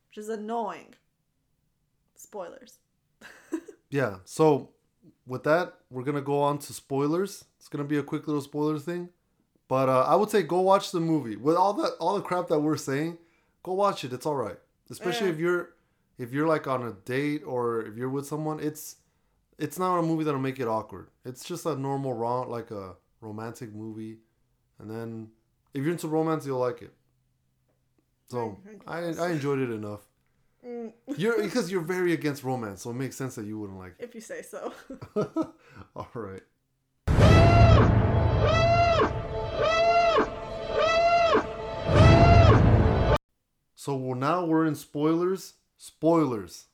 which 0.09 0.19
is 0.19 0.29
annoying. 0.29 0.95
Spoilers. 2.17 2.79
Yeah. 3.91 4.17
So 4.25 4.71
with 5.25 5.45
that, 5.45 5.75
we're 5.89 6.03
gonna 6.03 6.21
go 6.21 6.41
on 6.43 6.59
to 6.59 6.73
spoilers. 6.73 7.45
It's 7.59 7.69
gonna 7.69 7.85
be 7.85 7.99
a 7.99 8.03
quick 8.03 8.27
little 8.27 8.43
spoiler 8.43 8.77
thing, 8.81 9.11
but 9.69 9.89
uh, 9.89 10.01
I 10.09 10.17
would 10.17 10.31
say 10.31 10.43
go 10.43 10.61
watch 10.63 10.91
the 10.91 10.99
movie. 10.99 11.37
With 11.37 11.55
all 11.55 11.75
that, 11.75 11.93
all 12.01 12.17
the 12.17 12.21
crap 12.23 12.49
that 12.49 12.59
we're 12.59 12.77
saying, 12.77 13.19
go 13.63 13.73
watch 13.75 14.03
it. 14.03 14.13
It's 14.13 14.27
all 14.27 14.35
right. 14.35 14.59
Especially 14.91 15.29
Yeah. 15.29 15.33
if 15.35 15.39
you're, 15.39 15.69
if 16.19 16.33
you're 16.33 16.49
like 16.49 16.67
on 16.67 16.83
a 16.83 16.93
date 17.05 17.43
or 17.47 17.83
if 17.87 17.97
you're 17.97 18.09
with 18.09 18.27
someone. 18.27 18.59
It's, 18.59 18.97
it's 19.59 19.79
not 19.79 19.97
a 19.99 20.03
movie 20.03 20.25
that'll 20.25 20.41
make 20.41 20.59
it 20.59 20.67
awkward. 20.67 21.09
It's 21.25 21.45
just 21.45 21.65
a 21.65 21.77
normal 21.77 22.15
rom, 22.15 22.49
like 22.51 22.73
a 22.73 22.97
romantic 23.25 23.75
movie, 23.75 24.19
and 24.79 24.91
then 24.91 25.29
if 25.73 25.83
you're 25.83 25.93
into 25.93 26.09
romance, 26.09 26.47
you'll 26.47 26.59
like 26.59 26.83
it. 26.83 26.93
So 28.29 28.59
I, 28.87 28.99
I 28.99 29.31
enjoyed 29.31 29.59
it 29.59 29.71
enough. 29.71 30.01
Mm. 30.67 30.93
You're 31.17 31.43
because 31.43 31.71
you're 31.71 31.83
very 31.83 32.13
against 32.13 32.45
romance, 32.45 32.83
so 32.83 32.91
it 32.91 32.95
makes 32.95 33.17
sense 33.17 33.35
that 33.35 33.47
you 33.47 33.59
wouldn't 33.59 33.79
like 33.79 33.95
it. 33.99 34.05
If 34.05 34.15
you 34.15 34.21
say 34.21 34.43
so. 34.43 34.73
All 35.97 36.09
right. 36.15 36.43
So 43.75 43.95
well, 43.97 44.15
now 44.15 44.47
we're 44.47 44.65
in 44.65 44.75
spoilers. 44.75 45.55
Spoilers. 45.77 46.67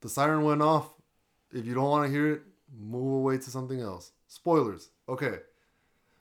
The 0.00 0.08
siren 0.08 0.42
went 0.42 0.62
off. 0.62 0.90
If 1.52 1.66
you 1.66 1.74
don't 1.74 1.84
want 1.84 2.06
to 2.06 2.10
hear 2.12 2.32
it, 2.32 2.42
move 2.76 3.14
away 3.14 3.38
to 3.38 3.50
something 3.50 3.80
else. 3.80 4.10
Spoilers. 4.26 4.90
Okay. 5.08 5.38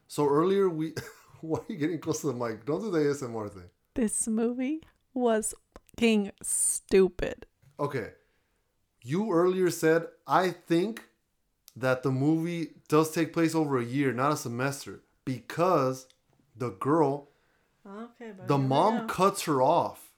So 0.07 0.27
earlier 0.27 0.69
we, 0.69 0.93
why 1.41 1.59
are 1.59 1.65
you 1.67 1.77
getting 1.77 1.99
close 1.99 2.21
to 2.21 2.27
the 2.27 2.33
mic? 2.33 2.65
Don't 2.65 2.81
do 2.81 2.91
the 2.91 2.99
ASMR 2.99 3.51
thing. 3.51 3.69
this 3.95 4.27
movie 4.27 4.81
was 5.13 5.53
fucking 5.95 6.31
stupid. 6.41 7.45
Okay. 7.79 8.11
You 9.03 9.31
earlier 9.31 9.69
said, 9.69 10.07
I 10.25 10.49
think 10.51 11.03
that 11.75 12.03
the 12.03 12.11
movie 12.11 12.71
does 12.87 13.11
take 13.11 13.33
place 13.33 13.53
over 13.55 13.77
a 13.77 13.85
year, 13.85 14.11
not 14.11 14.31
a 14.31 14.37
semester, 14.37 15.01
because 15.25 16.07
the 16.55 16.69
girl, 16.71 17.29
Okay, 17.85 18.33
the 18.47 18.57
mom 18.57 19.07
cuts 19.07 19.43
her 19.43 19.61
off. 19.61 20.11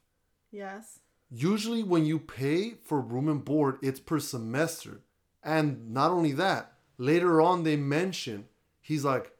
Yes. 0.50 0.98
Usually, 1.30 1.82
when 1.84 2.04
you 2.04 2.18
pay 2.18 2.74
for 2.84 3.00
room 3.00 3.28
and 3.28 3.44
board, 3.44 3.78
it's 3.82 4.00
per 4.00 4.18
semester. 4.18 5.02
And 5.44 5.90
not 5.92 6.10
only 6.10 6.32
that, 6.32 6.72
later 6.98 7.40
on, 7.40 7.62
they 7.62 7.76
mention, 7.76 8.46
he's 8.80 9.04
like, 9.04 9.30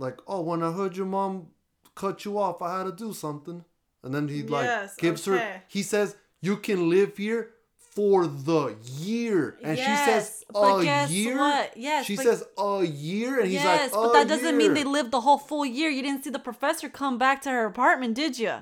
like, 0.00 0.18
oh, 0.26 0.40
when 0.40 0.62
I 0.62 0.72
heard 0.72 0.96
your 0.96 1.06
mom 1.06 1.48
cut 1.94 2.24
you 2.24 2.38
off, 2.38 2.60
I 2.62 2.78
had 2.78 2.84
to 2.84 2.92
do 2.92 3.12
something. 3.12 3.64
And 4.02 4.14
then 4.14 4.28
he 4.28 4.42
like 4.42 4.64
Yes, 4.64 4.96
gives 4.96 5.24
her, 5.26 5.62
he 5.68 5.82
says, 5.82 6.16
you 6.40 6.56
can 6.56 6.88
live 6.88 7.16
here 7.18 7.50
for 7.76 8.26
the 8.26 8.76
year. 8.98 9.58
And 9.62 9.76
she 9.76 9.84
says, 9.84 10.06
Yes, 10.06 10.44
but 10.48 10.76
a 10.78 10.84
guess 10.84 11.10
year? 11.10 11.36
what? 11.36 11.76
Yes, 11.76 12.06
She 12.06 12.16
but- 12.16 12.24
says, 12.24 12.44
a 12.56 12.82
year? 12.84 13.40
And 13.40 13.50
he's 13.50 13.62
yes, 13.62 13.92
like, 13.92 14.02
but 14.02 14.10
"A 14.10 14.12
that 14.14 14.28
doesn't 14.28 14.56
mean 14.56 14.72
they 14.74 14.80
year." 14.80 14.88
lived 14.88 15.10
the 15.10 15.20
whole 15.20 15.38
full 15.38 15.66
year. 15.66 15.90
You 15.90 16.02
didn't 16.02 16.24
see 16.24 16.30
the 16.30 16.38
professor 16.38 16.88
come 16.88 17.18
back 17.18 17.42
to 17.42 17.50
her 17.50 17.66
apartment, 17.66 18.14
did 18.14 18.38
you? 18.38 18.54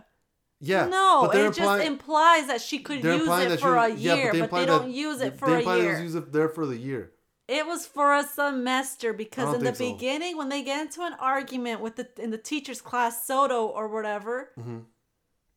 Yeah. 0.60 0.86
no, 0.86 1.28
but 1.30 1.36
it 1.36 1.54
just 1.54 1.84
implies 1.84 2.48
that 2.48 2.60
she 2.60 2.80
could 2.80 3.04
use 3.04 3.28
it 3.28 3.60
for 3.60 3.76
a 3.76 3.90
yeah, 3.94 4.14
year, 4.16 4.32
but, 4.32 4.50
they 4.50 4.56
that- 4.60 4.66
don't 4.66 4.90
use 4.90 5.20
it 5.20 5.34
they 5.34 5.38
for 5.38 5.54
a 5.54 5.58
imply 5.58 5.76
that 5.76 5.82
year. 5.84 6.00
use 6.02 6.14
it 6.16 6.32
there 6.32 6.48
for 6.48 6.66
the 6.66 6.76
year. 6.76 7.12
It 7.48 7.66
was 7.66 7.86
for 7.86 8.14
a 8.14 8.24
semester 8.24 9.14
because 9.14 9.54
in 9.54 9.64
the 9.64 9.74
so. 9.74 9.92
beginning, 9.92 10.36
when 10.36 10.50
they 10.50 10.62
get 10.62 10.82
into 10.82 11.00
an 11.02 11.14
argument 11.18 11.80
with 11.80 11.96
the 11.96 12.06
in 12.18 12.30
the 12.30 12.36
teacher's 12.38 12.82
class, 12.82 13.26
Soto 13.26 13.66
or 13.66 13.88
whatever, 13.88 14.50
Mm-hmm. 14.60 14.80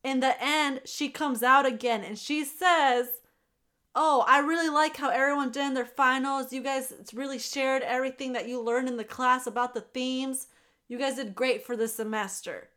in 0.05 0.19
the 0.21 0.41
end, 0.41 0.81
she 0.85 1.09
comes 1.09 1.43
out 1.43 1.65
again 1.65 2.01
and 2.03 2.17
she 2.17 2.45
says, 2.45 3.07
"Oh, 3.93 4.23
I 4.25 4.39
really 4.39 4.69
like 4.69 4.95
how 4.95 5.09
everyone 5.09 5.51
did 5.51 5.65
in 5.67 5.73
their 5.73 5.85
finals. 5.85 6.53
You 6.53 6.63
guys 6.63 6.93
really 7.13 7.39
shared 7.39 7.83
everything 7.83 8.31
that 8.33 8.47
you 8.47 8.61
learned 8.61 8.87
in 8.87 8.95
the 8.95 9.03
class 9.03 9.45
about 9.45 9.73
the 9.73 9.81
themes. 9.81 10.47
You 10.87 10.97
guys 10.97 11.15
did 11.17 11.35
great 11.35 11.65
for 11.65 11.75
the 11.75 11.89
semester." 11.89 12.69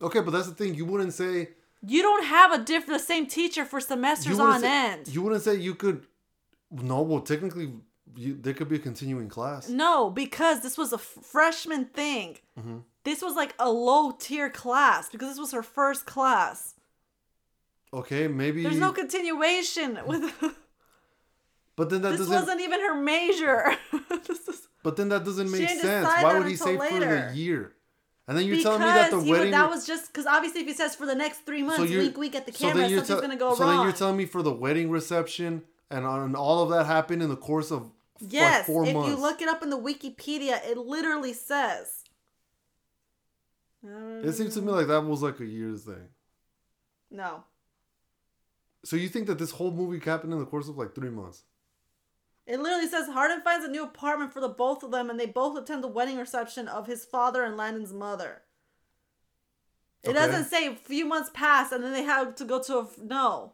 Okay, 0.00 0.20
but 0.20 0.30
that's 0.30 0.46
the 0.48 0.54
thing. 0.54 0.74
You 0.76 0.84
wouldn't 0.84 1.12
say 1.12 1.48
You 1.84 2.02
don't 2.02 2.24
have 2.24 2.52
a 2.52 2.58
different 2.62 3.00
the 3.00 3.04
same 3.04 3.26
teacher 3.26 3.64
for 3.64 3.80
semesters 3.80 4.38
on 4.38 4.60
say, 4.60 4.68
end. 4.92 5.08
You 5.08 5.22
wouldn't 5.22 5.42
say 5.42 5.56
you 5.56 5.74
could. 5.74 6.06
No, 6.70 7.02
well, 7.02 7.20
technically, 7.20 7.72
you, 8.18 8.36
there 8.40 8.52
could 8.54 8.68
be 8.68 8.76
a 8.76 8.80
continuing 8.80 9.28
class. 9.28 9.68
No, 9.68 10.10
because 10.10 10.60
this 10.62 10.76
was 10.76 10.92
a 10.92 10.96
f- 10.96 11.18
freshman 11.22 11.84
thing. 11.86 12.38
Mm-hmm. 12.58 12.78
This 13.04 13.22
was 13.22 13.34
like 13.36 13.54
a 13.58 13.70
low 13.70 14.10
tier 14.10 14.50
class 14.50 15.08
because 15.08 15.28
this 15.28 15.38
was 15.38 15.52
her 15.52 15.62
first 15.62 16.04
class. 16.04 16.74
Okay, 17.92 18.28
maybe. 18.28 18.62
There's 18.62 18.76
no 18.78 18.92
continuation 18.92 19.98
with. 20.06 20.22
but 21.76 21.90
then 21.90 22.02
that 22.02 22.10
this 22.10 22.18
doesn't. 22.20 22.34
wasn't 22.34 22.60
even 22.60 22.80
her 22.80 22.94
major. 23.00 23.74
This 24.26 24.48
is- 24.48 24.68
But 24.82 24.96
then 24.96 25.08
that 25.10 25.24
doesn't 25.24 25.50
make 25.50 25.68
sense. 25.68 26.06
Why 26.06 26.38
would 26.38 26.46
he 26.48 26.56
say 26.56 26.76
for 26.76 27.00
the 27.00 27.30
year? 27.34 27.72
And 28.26 28.36
then 28.36 28.44
you're 28.44 28.56
because 28.56 28.78
telling 28.78 28.80
me 28.80 28.86
that 29.00 29.10
the 29.10 29.20
he 29.20 29.30
would- 29.30 29.38
wedding. 29.38 29.52
that 29.52 29.70
was 29.70 29.86
just 29.86 30.12
because 30.12 30.26
obviously 30.26 30.60
if 30.62 30.66
he 30.66 30.74
says 30.74 30.94
for 30.94 31.06
the 31.06 31.14
next 31.14 31.46
three 31.46 31.62
months, 31.62 31.90
you're- 31.90 32.04
wink 32.04 32.18
wink 32.18 32.34
at 32.34 32.44
the 32.46 32.52
camera, 32.52 32.86
you're 32.88 32.98
something's 32.98 33.08
tell- 33.08 33.20
gonna 33.20 33.36
go 33.36 33.54
so 33.54 33.64
wrong. 33.64 33.76
then 33.76 33.82
you're 33.84 33.92
telling 33.92 34.16
me 34.18 34.26
for 34.26 34.42
the 34.42 34.52
wedding 34.52 34.90
reception 34.90 35.62
and 35.90 36.04
on 36.04 36.34
all 36.36 36.62
of 36.62 36.68
that 36.70 36.84
happened 36.84 37.22
in 37.22 37.30
the 37.30 37.36
course 37.36 37.70
of 37.70 37.90
yes, 38.20 38.68
like 38.68 38.88
if 38.88 38.94
months. 38.94 39.08
you 39.08 39.16
look 39.16 39.42
it 39.42 39.48
up 39.48 39.62
in 39.62 39.70
the 39.70 39.78
Wikipedia, 39.78 40.64
it 40.66 40.76
literally 40.78 41.32
says. 41.32 42.04
it 43.84 44.32
seems 44.32 44.54
to 44.54 44.62
me 44.62 44.72
like 44.72 44.88
that 44.88 45.04
was 45.04 45.22
like 45.22 45.40
a 45.40 45.46
year's 45.46 45.84
thing. 45.84 46.08
No. 47.10 47.44
So 48.84 48.96
you 48.96 49.08
think 49.08 49.26
that 49.26 49.38
this 49.38 49.52
whole 49.52 49.70
movie 49.70 49.98
happened 50.04 50.32
in 50.32 50.38
the 50.38 50.46
course 50.46 50.68
of 50.68 50.76
like 50.78 50.94
three 50.94 51.10
months? 51.10 51.44
It 52.46 52.60
literally 52.60 52.88
says 52.88 53.08
Hardin 53.08 53.42
finds 53.42 53.66
a 53.66 53.70
new 53.70 53.84
apartment 53.84 54.32
for 54.32 54.40
the 54.40 54.48
both 54.48 54.82
of 54.82 54.90
them, 54.90 55.10
and 55.10 55.20
they 55.20 55.26
both 55.26 55.58
attend 55.58 55.84
the 55.84 55.88
wedding 55.88 56.16
reception 56.16 56.66
of 56.66 56.86
his 56.86 57.04
father 57.04 57.44
and 57.44 57.56
Landon's 57.56 57.92
mother. 57.92 58.42
It 60.02 60.10
Okay. 60.10 60.18
doesn't 60.18 60.46
say 60.46 60.68
a 60.68 60.74
few 60.74 61.04
months 61.04 61.30
pass, 61.34 61.72
and 61.72 61.84
then 61.84 61.92
they 61.92 62.04
have 62.04 62.34
to 62.36 62.44
go 62.44 62.62
to 62.62 62.78
a 62.78 62.88
no. 63.02 63.52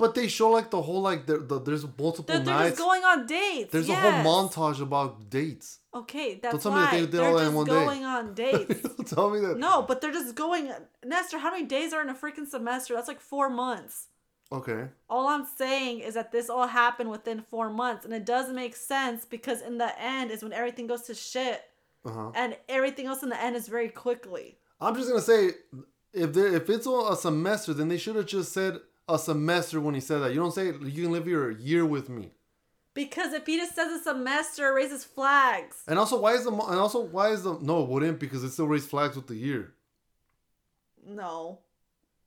But 0.00 0.14
they 0.14 0.28
show 0.28 0.50
like 0.50 0.70
the 0.70 0.80
whole 0.82 1.02
like 1.02 1.26
the, 1.26 1.38
the, 1.38 1.60
there's 1.60 1.84
multiple 1.84 2.24
They're, 2.26 2.38
they're 2.38 2.54
nights. 2.54 2.70
just 2.70 2.80
going 2.80 3.04
on 3.04 3.26
dates. 3.26 3.70
there's 3.70 3.86
yes. 3.86 4.02
a 4.02 4.22
whole 4.22 4.48
montage 4.48 4.80
about 4.80 5.28
dates. 5.30 5.78
Okay, 5.94 6.38
that's 6.42 6.62
tell 6.62 6.72
me 6.72 6.78
that 6.80 6.90
they 6.92 7.00
did 7.00 7.12
they're 7.12 7.28
all 7.28 7.36
that 7.36 7.48
in 7.48 7.54
one 7.54 7.66
day. 7.66 7.72
going 7.72 8.04
on 8.04 8.34
dates. 8.44 8.80
Don't 8.82 9.06
Tell 9.06 9.30
me 9.30 9.40
that. 9.40 9.58
no, 9.58 9.82
but 9.82 10.00
they're 10.00 10.12
just 10.12 10.34
going. 10.34 10.72
Nestor, 11.04 11.38
how 11.38 11.50
many 11.50 11.66
days 11.66 11.92
are 11.92 12.00
in 12.00 12.08
a 12.08 12.14
freaking 12.14 12.46
semester? 12.48 12.94
That's 12.94 13.08
like 13.08 13.20
four 13.20 13.50
months. 13.50 14.06
Okay. 14.52 14.86
All 15.08 15.28
I'm 15.28 15.46
saying 15.56 16.00
is 16.00 16.14
that 16.14 16.32
this 16.32 16.48
all 16.50 16.66
happened 16.66 17.10
within 17.10 17.44
four 17.50 17.70
months, 17.70 18.04
and 18.04 18.12
it 18.14 18.24
does 18.24 18.50
make 18.52 18.74
sense 18.74 19.24
because 19.24 19.60
in 19.62 19.78
the 19.78 19.92
end 20.00 20.30
is 20.30 20.42
when 20.42 20.52
everything 20.52 20.86
goes 20.86 21.02
to 21.02 21.14
shit. 21.14 21.62
Uh-huh. 22.02 22.32
and 22.34 22.56
everything 22.66 23.04
else 23.04 23.22
in 23.22 23.28
the 23.28 23.38
end 23.38 23.54
is 23.54 23.68
very 23.68 23.90
quickly. 23.90 24.56
I'm 24.80 24.94
just 24.94 25.08
gonna 25.08 25.20
say, 25.20 25.50
if 26.14 26.34
if 26.34 26.70
it's 26.70 26.86
a 26.86 27.14
semester, 27.16 27.74
then 27.74 27.88
they 27.88 27.98
should 27.98 28.16
have 28.16 28.24
just 28.24 28.52
said 28.54 28.78
a 29.12 29.18
semester 29.18 29.80
when 29.80 29.94
he 29.94 30.00
said 30.00 30.18
that. 30.18 30.32
You 30.32 30.40
don't 30.40 30.52
say 30.52 30.66
you 30.66 31.02
can 31.02 31.12
live 31.12 31.26
here 31.26 31.50
a 31.50 31.54
year 31.54 31.84
with 31.84 32.08
me. 32.08 32.32
Because 32.92 33.32
if 33.32 33.46
he 33.46 33.56
just 33.56 33.74
says 33.74 34.00
a 34.00 34.02
semester, 34.02 34.68
it 34.68 34.72
raises 34.72 35.04
flags. 35.04 35.82
And 35.86 35.98
also, 35.98 36.18
why 36.18 36.32
is 36.34 36.44
the 36.44 36.50
and 36.50 36.78
also 36.78 37.00
why 37.00 37.28
is 37.28 37.42
the 37.42 37.58
no 37.60 37.82
it 37.82 37.88
wouldn't 37.88 38.18
because 38.18 38.42
it 38.42 38.50
still 38.50 38.66
raised 38.66 38.88
flags 38.88 39.16
with 39.16 39.26
the 39.26 39.36
year. 39.36 39.74
No. 41.06 41.60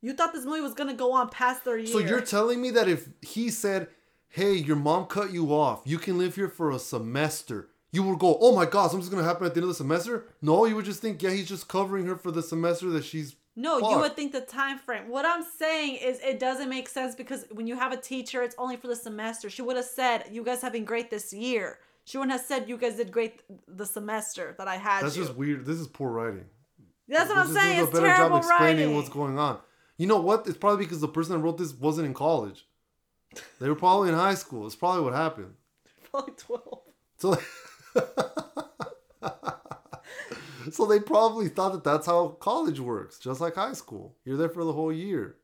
You 0.02 0.14
thought 0.14 0.34
this 0.34 0.46
movie 0.46 0.62
was 0.62 0.74
gonna 0.74 0.94
go 0.94 1.12
on 1.14 1.30
past 1.30 1.64
their 1.64 1.78
year. 1.78 1.88
So 1.88 2.00
you're 2.00 2.22
telling 2.22 2.62
me 2.62 2.72
that 2.72 2.88
if 2.88 3.10
he 3.22 3.50
said, 3.50 3.90
"Hey, 4.30 4.54
your 4.54 4.76
mom 4.76 5.06
cut 5.06 5.32
you 5.32 5.54
off. 5.54 5.82
You 5.86 5.98
can 5.98 6.18
live 6.18 6.36
here 6.36 6.50
for 6.50 6.72
a 6.72 6.80
semester," 6.80 7.70
you 7.92 8.04
would 8.04 8.20
go, 8.20 8.38
"Oh 8.40 8.56
my 8.56 8.66
God, 8.66 8.90
something's 8.90 9.10
gonna 9.10 9.24
happen 9.24 9.46
at 9.46 9.54
the 9.54 9.60
end 9.60 9.66
of 9.66 9.70
the 9.70 9.76
semester." 9.76 10.26
No, 10.42 10.66
you 10.66 10.76
would 10.76 10.86
just 10.86 11.02
think, 11.02 11.22
"Yeah, 11.22 11.32
he's 11.32 11.48
just 11.48 11.68
covering 11.68 12.06
her 12.06 12.16
for 12.16 12.32
the 12.32 12.42
semester 12.42 12.90
that 12.90 13.04
she's." 13.06 13.36
No, 13.56 13.78
you 13.92 14.00
would 14.00 14.16
think 14.16 14.32
the 14.32 14.42
time 14.42 14.80
frame. 14.80 15.10
What 15.10 15.26
I'm 15.26 15.44
saying 15.44 15.98
is 15.98 16.20
it 16.22 16.40
doesn't 16.40 16.70
make 16.70 16.90
sense 16.90 17.14
because 17.14 17.46
when 17.52 17.68
you 17.68 17.76
have 17.76 17.92
a 17.92 17.98
teacher, 17.98 18.42
it's 18.42 18.56
only 18.58 18.78
for 18.78 18.88
the 18.88 18.96
semester. 18.96 19.50
She 19.50 19.62
would 19.62 19.76
have 19.76 19.86
said, 19.86 20.26
"You 20.32 20.44
guys 20.44 20.62
have 20.64 20.74
been 20.74 20.86
great 20.86 21.12
this 21.12 21.32
year." 21.34 21.78
She 22.06 22.18
wouldn't 22.18 22.32
have 22.38 22.42
said, 22.46 22.68
"You 22.68 22.78
guys 22.78 22.96
did 22.96 23.12
great 23.12 23.44
the 23.68 23.86
semester 23.86 24.56
that 24.58 24.68
I 24.68 24.78
had 24.78 25.04
That's 25.04 25.16
you." 25.16 25.24
just 25.24 25.36
weird. 25.38 25.66
This 25.66 25.78
is 25.80 25.88
poor 25.88 26.10
writing. 26.12 26.46
That's 27.08 27.30
what 27.30 27.36
This 27.36 27.56
I'm 27.56 27.58
is- 27.58 27.62
saying. 27.64 27.80
is 27.80 27.88
It's 27.90 28.00
terrible 28.00 28.40
writing. 28.42 28.96
what's 28.96 29.10
going 29.10 29.38
on. 29.38 29.60
You 29.98 30.08
know 30.08 30.20
what? 30.20 30.48
It's 30.48 30.58
probably 30.58 30.86
because 30.86 31.02
the 31.02 31.08
person 31.08 31.34
that 31.36 31.40
wrote 31.44 31.60
this 31.60 31.74
wasn't 31.74 32.08
in 32.08 32.14
college. 32.16 32.66
They 33.60 33.70
were 33.70 33.76
probably 33.76 34.10
in 34.10 34.16
high 34.16 34.34
school. 34.36 34.66
It's 34.66 34.76
probably 34.76 35.02
what 35.04 35.14
happened. 35.14 35.54
Probably 36.12 36.34
twelve. 36.38 36.82
So, 37.18 37.38
so 40.72 40.86
they 40.86 41.00
probably 41.00 41.50
thought 41.50 41.74
that 41.74 41.84
that's 41.84 42.06
how 42.06 42.30
college 42.30 42.80
works, 42.80 43.20
just 43.20 43.42
like 43.42 43.56
high 43.56 43.74
school. 43.74 44.16
You're 44.26 44.38
there 44.38 44.50
for 44.50 44.64
the 44.64 44.74
whole 44.74 44.92
year. 44.92 45.38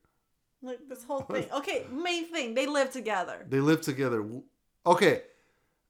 Like 0.62 0.80
this 0.88 1.04
whole 1.04 1.22
thing. 1.22 1.46
Okay, 1.54 1.86
main 1.92 2.26
thing. 2.26 2.54
They 2.54 2.68
live 2.68 2.92
together. 2.92 3.46
They 3.48 3.60
live 3.60 3.82
together. 3.82 4.26
Okay, 4.86 5.22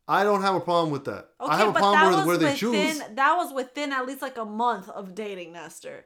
I 0.07 0.23
don't 0.23 0.41
have 0.41 0.55
a 0.55 0.59
problem 0.59 0.91
with 0.91 1.05
that. 1.05 1.29
Okay, 1.41 1.51
I 1.51 1.57
have 1.57 1.69
a 1.69 1.73
but 1.73 1.79
problem 1.79 1.99
that 1.99 2.09
where, 2.09 2.17
was 2.17 2.27
where 2.27 2.37
they 2.37 2.45
within 2.51 2.95
choose. 2.95 3.01
that 3.15 3.35
was 3.35 3.53
within 3.53 3.91
at 3.91 4.05
least 4.05 4.21
like 4.21 4.37
a 4.37 4.45
month 4.45 4.89
of 4.89 5.15
dating 5.15 5.53
Nestor. 5.53 6.05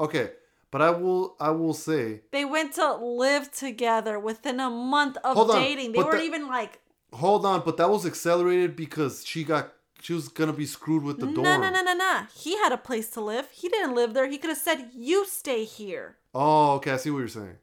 Okay, 0.00 0.30
but 0.70 0.82
I 0.82 0.90
will. 0.90 1.36
I 1.38 1.50
will 1.50 1.74
say. 1.74 2.22
They 2.32 2.44
went 2.44 2.74
to 2.74 2.96
live 2.96 3.52
together 3.52 4.18
within 4.18 4.58
a 4.60 4.70
month 4.70 5.16
of 5.22 5.38
on, 5.38 5.56
dating. 5.56 5.92
They 5.92 5.98
weren't 5.98 6.18
the- 6.18 6.22
even 6.24 6.48
like 6.48 6.80
Hold 7.14 7.46
on, 7.46 7.62
but 7.64 7.76
that 7.76 7.88
was 7.88 8.04
accelerated 8.04 8.74
because 8.74 9.24
she 9.24 9.44
got. 9.44 9.72
She 10.04 10.12
was 10.12 10.28
gonna 10.28 10.52
be 10.52 10.66
screwed 10.66 11.02
with 11.02 11.18
the 11.18 11.24
door. 11.24 11.42
no, 11.42 11.58
no, 11.58 11.70
no, 11.70 11.82
no, 11.82 11.94
no. 11.94 12.26
He 12.36 12.58
had 12.58 12.72
a 12.72 12.76
place 12.76 13.08
to 13.12 13.22
live. 13.22 13.48
He 13.50 13.70
didn't 13.70 13.94
live 13.94 14.12
there. 14.12 14.28
He 14.28 14.36
could 14.36 14.50
have 14.50 14.58
said, 14.58 14.90
"You 14.92 15.24
stay 15.24 15.64
here." 15.64 16.18
Oh, 16.34 16.72
okay. 16.72 16.90
I 16.90 16.98
see 16.98 17.10
what 17.10 17.20
you're 17.20 17.28
saying. 17.28 17.56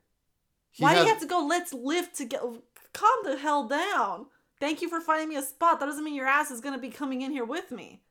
He 0.71 0.83
Why 0.83 0.95
do 0.95 1.01
you 1.01 1.05
have 1.05 1.19
to 1.19 1.27
go? 1.27 1.45
Let's 1.45 1.71
live 1.71 2.11
together. 2.11 2.53
Calm 2.93 3.19
the 3.25 3.37
hell 3.37 3.67
down. 3.67 4.25
Thank 4.59 4.81
you 4.81 4.89
for 4.89 4.99
finding 5.01 5.29
me 5.29 5.35
a 5.35 5.43
spot. 5.43 5.79
That 5.79 5.85
doesn't 5.85 6.03
mean 6.03 6.15
your 6.15 6.25
ass 6.25 6.49
is 6.49 6.61
gonna 6.61 6.79
be 6.79 6.89
coming 6.89 7.21
in 7.21 7.29
here 7.31 7.45
with 7.45 7.69
me. 7.69 8.01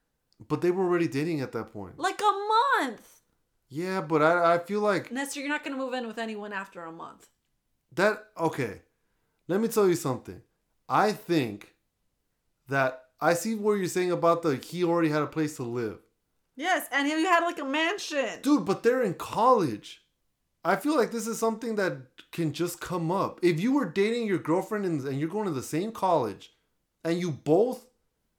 But 0.47 0.61
they 0.61 0.71
were 0.71 0.85
already 0.85 1.09
dating 1.09 1.41
at 1.41 1.51
that 1.51 1.73
point. 1.73 1.99
Like 1.99 2.21
a 2.21 2.85
month. 2.85 3.23
Yeah, 3.69 4.01
but 4.01 4.23
I 4.23 4.55
I 4.55 4.59
feel 4.59 4.81
like 4.81 5.11
Nestor, 5.11 5.41
you're 5.41 5.49
not 5.49 5.65
gonna 5.65 5.77
move 5.77 5.93
in 5.93 6.07
with 6.07 6.19
anyone 6.19 6.53
after 6.53 6.85
a 6.85 6.93
month. 6.93 7.29
that. 7.95 8.29
Okay, 8.39 8.83
let 9.49 9.61
me 9.61 9.67
tell 9.67 9.89
you 9.89 9.97
something. 9.97 10.41
I 10.89 11.11
think 11.11 11.75
that 12.69 13.10
I 13.21 13.35
see 13.35 13.55
what 13.55 13.75
you're 13.75 13.87
saying 13.87 14.13
about 14.13 14.43
the 14.43 14.57
he 14.57 14.83
already 14.85 15.11
had 15.11 15.23
a 15.23 15.27
place 15.27 15.57
to 15.57 15.63
live, 15.63 15.99
Yes, 16.57 16.87
and 16.93 17.07
he 17.07 17.13
had 17.25 17.45
like 17.45 17.59
a 17.59 17.65
mansion. 17.65 18.41
dude. 18.43 18.65
But 18.65 18.83
they're 18.83 19.03
in 19.03 19.15
college. 19.15 20.03
I 20.65 20.77
feel 20.77 20.97
like 20.97 21.11
this 21.11 21.27
is 21.27 21.39
something 21.39 21.77
that 21.77 21.97
can 22.33 22.53
just 22.53 22.81
come 22.81 23.11
up. 23.11 23.41
If 23.43 23.61
you 23.61 23.73
were 23.73 23.87
dating 23.87 24.27
your 24.27 24.39
girlfriend 24.39 24.85
and, 24.85 25.01
and 25.07 25.19
you're 25.19 25.29
going 25.31 25.47
to 25.47 25.53
the 25.53 25.63
same 25.63 25.91
college, 25.91 26.53
and 27.03 27.19
you 27.19 27.31
both 27.31 27.87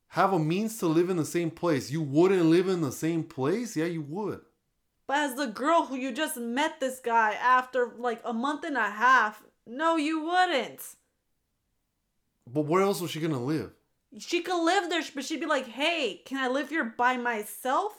have 0.09 0.33
a 0.33 0.37
means 0.39 0.77
to 0.79 0.87
live 0.87 1.09
in 1.09 1.17
the 1.17 1.25
same 1.25 1.49
place, 1.49 1.89
you 1.89 2.01
wouldn't 2.01 2.45
live 2.45 2.67
in 2.67 2.81
the 2.81 2.91
same 2.91 3.23
place. 3.23 3.75
Yeah, 3.75 3.85
you 3.85 4.01
would. 4.03 4.41
But 5.07 5.17
as 5.17 5.35
the 5.35 5.47
girl 5.47 5.85
who 5.87 5.95
you 5.95 6.11
just 6.11 6.37
met 6.37 6.79
this 6.79 6.99
guy 6.99 7.33
after 7.33 7.91
like 7.97 8.21
a 8.23 8.33
month 8.33 8.63
and 8.65 8.77
a 8.77 8.89
half, 8.89 9.43
no, 9.65 9.95
you 9.97 10.23
wouldn't. 10.23 10.81
But 12.51 12.65
where 12.65 12.81
else 12.81 13.01
was 13.01 13.11
she 13.11 13.19
gonna 13.19 13.43
live? 13.43 13.71
She 14.19 14.41
could 14.41 14.63
live 14.63 14.89
there, 14.89 15.01
but 15.15 15.23
she'd 15.23 15.39
be 15.39 15.45
like, 15.45 15.67
"Hey, 15.67 16.21
can 16.25 16.37
I 16.37 16.47
live 16.47 16.69
here 16.69 16.83
by 16.83 17.17
myself?" 17.17 17.93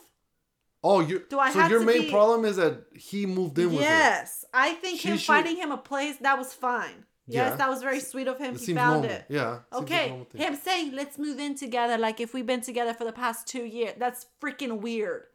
Oh, 0.84 1.00
you. 1.00 1.24
Do 1.30 1.38
I 1.38 1.52
so 1.52 1.60
have 1.60 1.70
your 1.70 1.80
main 1.80 2.02
be- 2.02 2.10
problem 2.10 2.44
is 2.44 2.56
that 2.56 2.84
he 2.94 3.24
moved 3.24 3.58
in 3.58 3.70
with 3.70 3.76
her. 3.78 3.82
Yes, 3.84 4.44
I 4.52 4.74
think 4.74 5.00
She 5.00 5.08
him 5.08 5.16
should- 5.16 5.26
finding 5.26 5.56
him 5.56 5.70
a 5.72 5.76
place 5.78 6.16
that 6.18 6.36
was 6.36 6.52
fine. 6.52 7.06
Yes, 7.28 7.50
Yeah. 7.52 7.56
that 7.56 7.68
was 7.70 7.82
very 7.82 8.00
sweet 8.00 8.26
of 8.26 8.38
him. 8.38 8.56
It 8.56 8.62
he 8.62 8.74
found 8.74 9.02
normal. 9.02 9.10
it. 9.16 9.24
Yeah. 9.28 9.50
seems 9.52 9.64
like 9.72 9.82
Okay, 9.84 10.26
him 10.34 10.56
saying 10.56 10.92
let's 10.92 11.18
move 11.18 11.38
in 11.38 11.54
together, 11.54 11.96
like 11.96 12.20
if 12.20 12.34
we've 12.34 12.46
been 12.46 12.62
together 12.62 12.92
for 12.94 13.04
the 13.04 13.12
past 13.12 13.46
two 13.46 13.64
years, 13.64 13.94
that's 13.96 14.26
freaking 14.40 14.80
weird. 14.80 15.28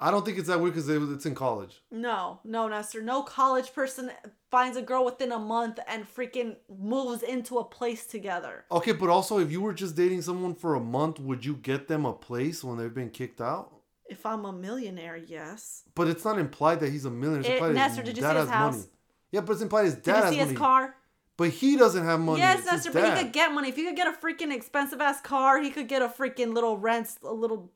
I 0.00 0.10
don't 0.12 0.24
think 0.24 0.38
it's 0.38 0.46
that 0.46 0.60
weird 0.60 0.74
because 0.74 0.88
it's 0.88 1.26
in 1.26 1.34
college. 1.34 1.82
No, 1.90 2.38
no, 2.44 2.68
Nestor. 2.68 3.02
No 3.02 3.22
college 3.22 3.72
person 3.74 4.12
finds 4.50 4.76
a 4.76 4.82
girl 4.82 5.04
within 5.04 5.32
a 5.32 5.38
month 5.38 5.80
and 5.88 6.06
freaking 6.06 6.56
moves 6.68 7.22
into 7.24 7.58
a 7.58 7.64
place 7.64 8.06
together. 8.06 8.64
Okay, 8.70 8.92
but 8.92 9.08
also 9.10 9.38
if 9.40 9.50
you 9.50 9.60
were 9.60 9.72
just 9.74 9.96
dating 9.96 10.22
someone 10.22 10.54
for 10.54 10.74
a 10.76 10.80
month, 10.80 11.18
would 11.18 11.44
you 11.44 11.54
get 11.56 11.88
them 11.88 12.04
a 12.06 12.12
place 12.12 12.62
when 12.62 12.78
they've 12.78 12.94
been 12.94 13.10
kicked 13.10 13.40
out? 13.40 13.72
If 14.08 14.24
I'm 14.24 14.44
a 14.44 14.52
millionaire, 14.52 15.16
yes. 15.16 15.82
But 15.94 16.06
it's 16.08 16.24
not 16.24 16.38
implied 16.38 16.80
that 16.80 16.90
he's 16.90 17.04
a 17.04 17.10
millionaire. 17.10 17.40
It's 17.40 17.48
It- 17.48 17.52
implied 17.54 17.74
Nestor, 17.74 18.02
did 18.04 18.16
you 18.16 18.22
dad 18.22 18.32
see 18.34 18.38
his 18.40 18.48
house? 18.50 18.74
money. 18.76 18.88
Yeah, 19.32 19.40
but 19.42 19.52
it's 19.54 19.62
implied 19.62 19.84
his 19.86 19.94
dad 19.96 20.02
Did 20.02 20.12
dad 20.12 20.24
you 20.26 20.30
see 20.32 20.38
money. 20.38 20.50
his 20.50 20.58
car? 20.58 20.94
But 21.36 21.48
he 21.50 21.76
doesn't 21.76 22.04
have 22.04 22.20
money. 22.20 22.38
yes, 22.40 22.60
It's 22.60 22.66
Nestor, 22.70 22.92
but 22.92 23.04
he 23.16 23.22
could 23.24 23.32
get 23.32 23.52
money. 23.52 23.68
If 23.68 23.76
he 23.76 23.84
could 23.84 23.96
get 23.96 24.06
a 24.06 24.12
freaking 24.12 24.52
expensive 24.54 25.00
ass 25.00 25.20
car, 25.20 25.60
he 25.60 25.70
could 25.70 25.88
get 25.88 26.02
a 26.02 26.08
freaking 26.08 26.54
little 26.54 26.78
rent, 26.78 27.16
a 27.22 27.32
little 27.32 27.70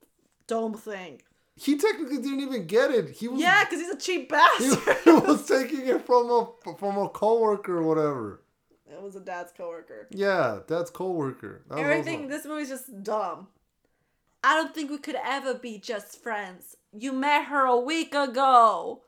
dome 0.47 0.75
thing. 0.75 1.21
He 1.57 1.77
technically 1.77 2.17
didn't 2.17 2.41
even 2.41 2.67
get 2.67 2.91
it. 2.91 3.11
He 3.11 3.29
was 3.29 3.41
Yeah, 3.41 3.65
because 3.65 3.81
he's 3.81 3.91
a 3.91 3.99
cheap 3.99 4.29
bastard. 4.31 4.97
he 5.05 5.11
was 5.11 5.47
taking 5.47 5.87
it 5.87 6.05
from 6.07 6.31
a 6.31 6.49
from 6.79 6.97
a 6.99 7.09
coworker 7.09 7.79
or 7.79 7.83
whatever. 7.83 8.43
it 8.91 9.01
was 9.01 9.17
a 9.17 9.21
dad's 9.21 9.53
coworker. 9.53 10.09
Yeah, 10.11 10.61
that's 10.67 10.91
coworker. 10.91 11.63
That 11.69 11.79
Everything, 11.79 12.29
this 12.29 12.45
movie's 12.47 12.69
just 12.71 13.03
dumb. 13.03 13.49
I 14.45 14.57
don't 14.57 14.75
think 14.75 14.91
we 14.91 14.99
could 14.99 15.17
ever 15.25 15.55
be 15.55 15.79
just 15.79 16.21
friends. 16.23 16.77
You 16.93 17.13
met 17.13 17.45
her 17.47 17.65
a 17.65 17.79
week 17.79 18.15
ago. 18.15 19.03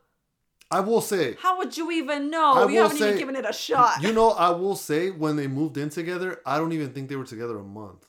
I 0.70 0.80
will 0.80 1.00
say, 1.00 1.36
How 1.40 1.58
would 1.58 1.76
you 1.76 1.90
even 1.90 2.30
know? 2.30 2.52
I 2.52 2.68
you 2.68 2.80
haven't 2.80 2.96
even 2.98 3.18
given 3.18 3.36
it 3.36 3.44
a 3.48 3.52
shot. 3.52 4.02
you 4.02 4.12
know, 4.12 4.30
I 4.30 4.50
will 4.50 4.76
say 4.76 5.10
when 5.10 5.36
they 5.36 5.46
moved 5.46 5.76
in 5.76 5.88
together, 5.90 6.40
I 6.46 6.58
don't 6.58 6.72
even 6.72 6.92
think 6.92 7.08
they 7.08 7.16
were 7.16 7.24
together 7.26 7.58
a 7.58 7.62
month. 7.64 8.06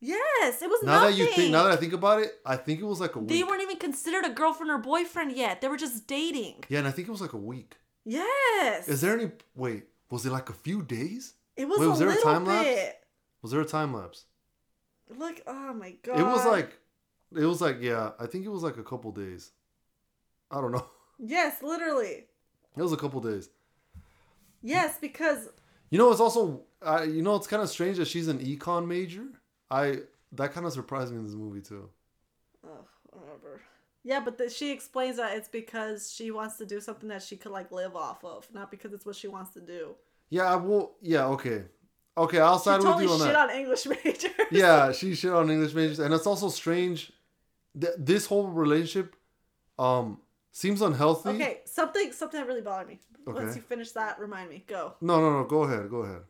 Yes, 0.00 0.62
it 0.62 0.68
was 0.68 0.82
Now 0.82 1.00
nothing. 1.02 1.10
that 1.10 1.18
you 1.24 1.26
think, 1.34 1.52
now 1.52 1.64
that 1.64 1.72
I 1.72 1.76
think 1.76 1.92
about 1.92 2.20
it, 2.22 2.32
I 2.44 2.56
think 2.56 2.80
it 2.80 2.84
was 2.84 3.00
like 3.00 3.16
a 3.16 3.18
week. 3.18 3.28
they 3.28 3.42
weren't 3.42 3.62
even 3.62 3.76
considered 3.78 4.24
a 4.24 4.30
girlfriend 4.30 4.70
or 4.70 4.78
boyfriend 4.78 5.32
yet. 5.36 5.60
They 5.60 5.68
were 5.68 5.76
just 5.76 6.06
dating. 6.06 6.64
yeah, 6.68 6.78
and 6.80 6.88
I 6.88 6.90
think 6.90 7.08
it 7.08 7.10
was 7.10 7.20
like 7.20 7.32
a 7.32 7.38
week. 7.38 7.76
Yes. 8.04 8.88
Is 8.88 9.00
there 9.00 9.12
any? 9.18 9.30
Wait, 9.54 9.84
was 10.10 10.24
it 10.24 10.32
like 10.32 10.48
a 10.48 10.54
few 10.54 10.82
days? 10.82 11.34
It 11.56 11.66
was 11.68 11.78
Wait, 11.80 11.86
a 11.86 11.90
was 11.90 11.98
there 11.98 12.08
a 12.08 12.12
little 12.12 12.32
time 12.32 12.44
lapse? 12.44 12.64
bit. 12.68 12.96
Was 13.42 13.50
there 13.52 13.60
a 13.60 13.64
time 13.64 13.92
lapse? 13.94 14.24
Look, 15.16 15.40
oh 15.46 15.74
my 15.74 15.94
god. 16.02 16.18
It 16.20 16.22
was 16.24 16.44
like, 16.46 16.78
it 17.36 17.44
was 17.44 17.60
like 17.60 17.78
yeah, 17.80 18.12
I 18.18 18.26
think 18.26 18.44
it 18.44 18.48
was 18.50 18.62
like 18.62 18.76
a 18.78 18.82
couple 18.84 19.10
days. 19.12 19.50
I 20.50 20.60
don't 20.60 20.72
know. 20.72 20.86
yes, 21.18 21.62
literally. 21.62 22.26
It 22.76 22.82
was 22.82 22.92
a 22.92 22.96
couple 22.96 23.20
days. 23.20 23.50
Yes, 24.62 24.98
because 25.00 25.48
You 25.90 25.98
know, 25.98 26.10
it's 26.10 26.20
also, 26.20 26.62
I 26.82 27.04
you 27.04 27.22
know, 27.22 27.36
it's 27.36 27.46
kind 27.46 27.62
of 27.62 27.68
strange 27.68 27.98
that 27.98 28.08
she's 28.08 28.28
an 28.28 28.38
econ 28.38 28.86
major. 28.86 29.24
I 29.70 30.00
that 30.32 30.52
kind 30.52 30.66
of 30.66 30.72
surprised 30.72 31.12
me 31.12 31.18
in 31.18 31.24
this 31.24 31.34
movie 31.34 31.60
too. 31.60 31.88
Ugh, 32.64 32.86
whatever. 33.04 33.60
Yeah, 34.04 34.20
but 34.20 34.38
the, 34.38 34.48
she 34.48 34.70
explains 34.70 35.16
that 35.16 35.36
it's 35.36 35.48
because 35.48 36.12
she 36.12 36.30
wants 36.30 36.56
to 36.56 36.66
do 36.66 36.80
something 36.80 37.08
that 37.08 37.22
she 37.22 37.36
could 37.36 37.52
like 37.52 37.72
live 37.72 37.96
off 37.96 38.24
of, 38.24 38.46
not 38.52 38.70
because 38.70 38.92
it's 38.92 39.04
what 39.04 39.16
she 39.16 39.28
wants 39.28 39.50
to 39.52 39.60
do. 39.60 39.96
Yeah, 40.30 40.44
I 40.44 40.56
will. 40.56 40.92
Yeah, 41.02 41.26
okay, 41.26 41.64
okay. 42.16 42.38
I'll 42.38 42.58
side 42.58 42.80
totally 42.80 43.06
with 43.06 43.18
you 43.18 43.20
on 43.20 43.26
shit 43.26 43.34
that. 43.34 43.50
on 43.50 43.56
English 43.56 43.86
majors. 43.86 44.30
yeah, 44.50 44.92
she 44.92 45.14
shit 45.14 45.32
on 45.32 45.50
English 45.50 45.74
majors, 45.74 45.98
and 45.98 46.14
it's 46.14 46.26
also 46.26 46.48
strange. 46.48 47.12
That 47.74 48.04
this 48.04 48.26
whole 48.26 48.48
relationship, 48.48 49.14
um, 49.78 50.18
seems 50.52 50.80
unhealthy. 50.82 51.30
Okay, 51.30 51.60
something 51.64 52.12
something 52.12 52.40
that 52.40 52.46
really 52.46 52.62
bothered 52.62 52.88
me. 52.88 53.00
Okay. 53.26 53.44
Once 53.44 53.56
you 53.56 53.62
finish 53.62 53.92
that, 53.92 54.18
remind 54.18 54.48
me. 54.48 54.64
Go. 54.66 54.94
No, 55.00 55.20
no, 55.20 55.38
no. 55.38 55.44
Go 55.44 55.64
ahead. 55.64 55.90
Go 55.90 55.98
ahead. 55.98 56.22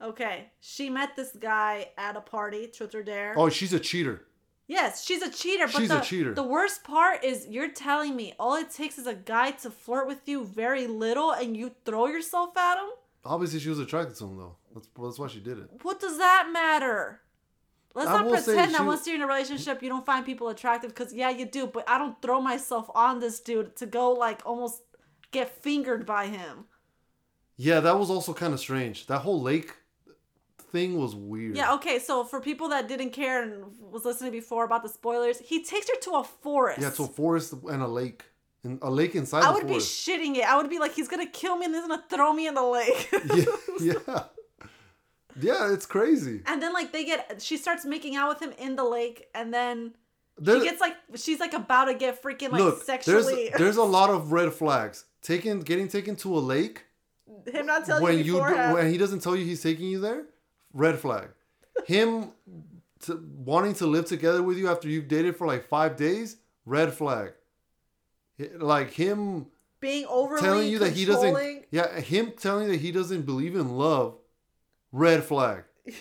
Okay, 0.00 0.50
she 0.60 0.90
met 0.90 1.16
this 1.16 1.32
guy 1.38 1.88
at 1.96 2.16
a 2.16 2.20
party, 2.20 2.66
truth 2.66 2.94
or 2.94 3.02
dare. 3.02 3.34
Oh, 3.36 3.48
she's 3.48 3.72
a 3.72 3.80
cheater. 3.80 4.26
Yes, 4.68 5.04
she's 5.04 5.22
a 5.22 5.30
cheater. 5.30 5.66
But 5.66 5.80
She's 5.80 5.88
the, 5.88 6.00
a 6.00 6.04
cheater. 6.04 6.34
The 6.34 6.42
worst 6.42 6.82
part 6.82 7.24
is 7.24 7.46
you're 7.48 7.70
telling 7.70 8.16
me 8.16 8.34
all 8.38 8.56
it 8.56 8.70
takes 8.70 8.98
is 8.98 9.06
a 9.06 9.14
guy 9.14 9.52
to 9.52 9.70
flirt 9.70 10.08
with 10.08 10.26
you 10.26 10.44
very 10.44 10.86
little, 10.86 11.30
and 11.32 11.56
you 11.56 11.72
throw 11.84 12.06
yourself 12.06 12.56
at 12.56 12.78
him. 12.78 12.90
Obviously, 13.24 13.60
she 13.60 13.68
was 13.68 13.78
attracted 13.78 14.16
to 14.16 14.24
him 14.24 14.36
though. 14.36 14.56
That's 14.74 14.88
that's 15.00 15.18
why 15.18 15.28
she 15.28 15.40
did 15.40 15.58
it. 15.58 15.70
What 15.82 16.00
does 16.00 16.18
that 16.18 16.50
matter? 16.52 17.20
Let's 17.94 18.10
I 18.10 18.22
not 18.22 18.44
pretend 18.44 18.74
that 18.74 18.84
once 18.84 19.06
you're 19.06 19.16
in 19.16 19.22
a 19.22 19.26
relationship, 19.26 19.82
you 19.82 19.88
don't 19.88 20.04
find 20.04 20.26
people 20.26 20.48
attractive. 20.48 20.90
Because 20.90 21.14
yeah, 21.14 21.30
you 21.30 21.46
do. 21.46 21.66
But 21.66 21.88
I 21.88 21.96
don't 21.96 22.20
throw 22.20 22.40
myself 22.40 22.90
on 22.94 23.20
this 23.20 23.40
dude 23.40 23.76
to 23.76 23.86
go 23.86 24.10
like 24.10 24.42
almost 24.44 24.82
get 25.30 25.48
fingered 25.62 26.04
by 26.04 26.26
him. 26.26 26.66
Yeah, 27.56 27.80
that 27.80 27.98
was 27.98 28.10
also 28.10 28.34
kind 28.34 28.52
of 28.52 28.60
strange. 28.60 29.06
That 29.06 29.20
whole 29.20 29.40
lake 29.40 29.72
thing 30.70 30.98
was 30.98 31.14
weird. 31.14 31.56
Yeah. 31.56 31.74
Okay. 31.74 31.98
So 31.98 32.24
for 32.24 32.40
people 32.40 32.68
that 32.70 32.88
didn't 32.88 33.10
care 33.10 33.42
and 33.42 33.64
was 33.90 34.04
listening 34.04 34.32
before 34.32 34.64
about 34.64 34.82
the 34.82 34.88
spoilers, 34.88 35.38
he 35.38 35.62
takes 35.64 35.88
her 35.88 35.96
to 36.02 36.10
a 36.12 36.24
forest. 36.24 36.80
Yeah, 36.82 36.90
to 36.90 37.04
a 37.04 37.08
forest 37.08 37.52
and 37.52 37.82
a 37.82 37.86
lake. 37.88 38.24
And 38.64 38.78
a 38.82 38.90
lake 38.90 39.14
inside 39.14 39.44
I 39.44 39.52
would 39.52 39.66
forest. 39.68 40.06
be 40.06 40.12
shitting 40.12 40.36
it. 40.36 40.44
I 40.48 40.56
would 40.56 40.68
be 40.68 40.78
like, 40.78 40.92
he's 40.94 41.08
gonna 41.08 41.26
kill 41.26 41.56
me 41.56 41.66
and 41.66 41.74
he's 41.74 41.86
gonna 41.86 42.04
throw 42.10 42.32
me 42.32 42.46
in 42.48 42.54
the 42.54 42.64
lake. 42.64 43.08
yeah, 43.34 43.44
yeah. 43.80 44.22
Yeah, 45.40 45.72
it's 45.72 45.86
crazy. 45.86 46.42
And 46.46 46.62
then 46.62 46.72
like 46.72 46.92
they 46.92 47.04
get, 47.04 47.40
she 47.42 47.56
starts 47.58 47.84
making 47.84 48.16
out 48.16 48.28
with 48.28 48.40
him 48.40 48.52
in 48.58 48.74
the 48.76 48.84
lake, 48.84 49.26
and 49.34 49.52
then 49.52 49.94
There- 50.38 50.58
she 50.58 50.64
gets 50.64 50.80
like, 50.80 50.96
she's 51.14 51.38
like 51.40 51.52
about 51.52 51.84
to 51.86 51.94
get 51.94 52.22
freaking 52.22 52.50
like 52.50 52.60
look, 52.62 52.82
sexually. 52.82 53.48
there's 53.50 53.58
there's 53.58 53.76
a 53.76 53.82
lot 53.98 54.10
of 54.10 54.32
red 54.32 54.52
flags. 54.52 55.04
Taking 55.22 55.60
getting 55.60 55.88
taken 55.88 56.16
to 56.16 56.36
a 56.36 56.40
lake 56.40 56.84
him 57.52 57.66
not 57.66 57.84
telling 57.84 58.02
when 58.02 58.18
you 58.18 58.36
you 58.36 58.40
when 58.40 58.90
he 58.90 58.98
doesn't 58.98 59.20
tell 59.20 59.36
you 59.36 59.44
he's 59.44 59.62
taking 59.62 59.86
you 59.86 60.00
there, 60.00 60.26
red 60.76 60.98
flag. 60.98 61.28
Him 61.86 62.30
to, 63.00 63.24
wanting 63.36 63.74
to 63.74 63.86
live 63.86 64.04
together 64.06 64.42
with 64.42 64.58
you 64.58 64.68
after 64.68 64.88
you've 64.88 65.08
dated 65.08 65.36
for 65.36 65.46
like 65.46 65.68
five 65.68 65.96
days, 65.96 66.36
red 66.64 66.92
flag. 66.92 67.32
Like 68.56 68.92
him 68.92 69.46
being 69.80 70.06
overly 70.06 70.40
telling 70.40 70.68
you 70.68 70.78
that 70.80 70.92
he 70.92 71.04
doesn't, 71.04 71.64
yeah, 71.70 72.00
him 72.00 72.32
telling 72.36 72.66
you 72.66 72.72
that 72.72 72.80
he 72.80 72.92
doesn't 72.92 73.22
believe 73.22 73.56
in 73.56 73.76
love, 73.76 74.16
red 74.92 75.24
flag. 75.24 75.64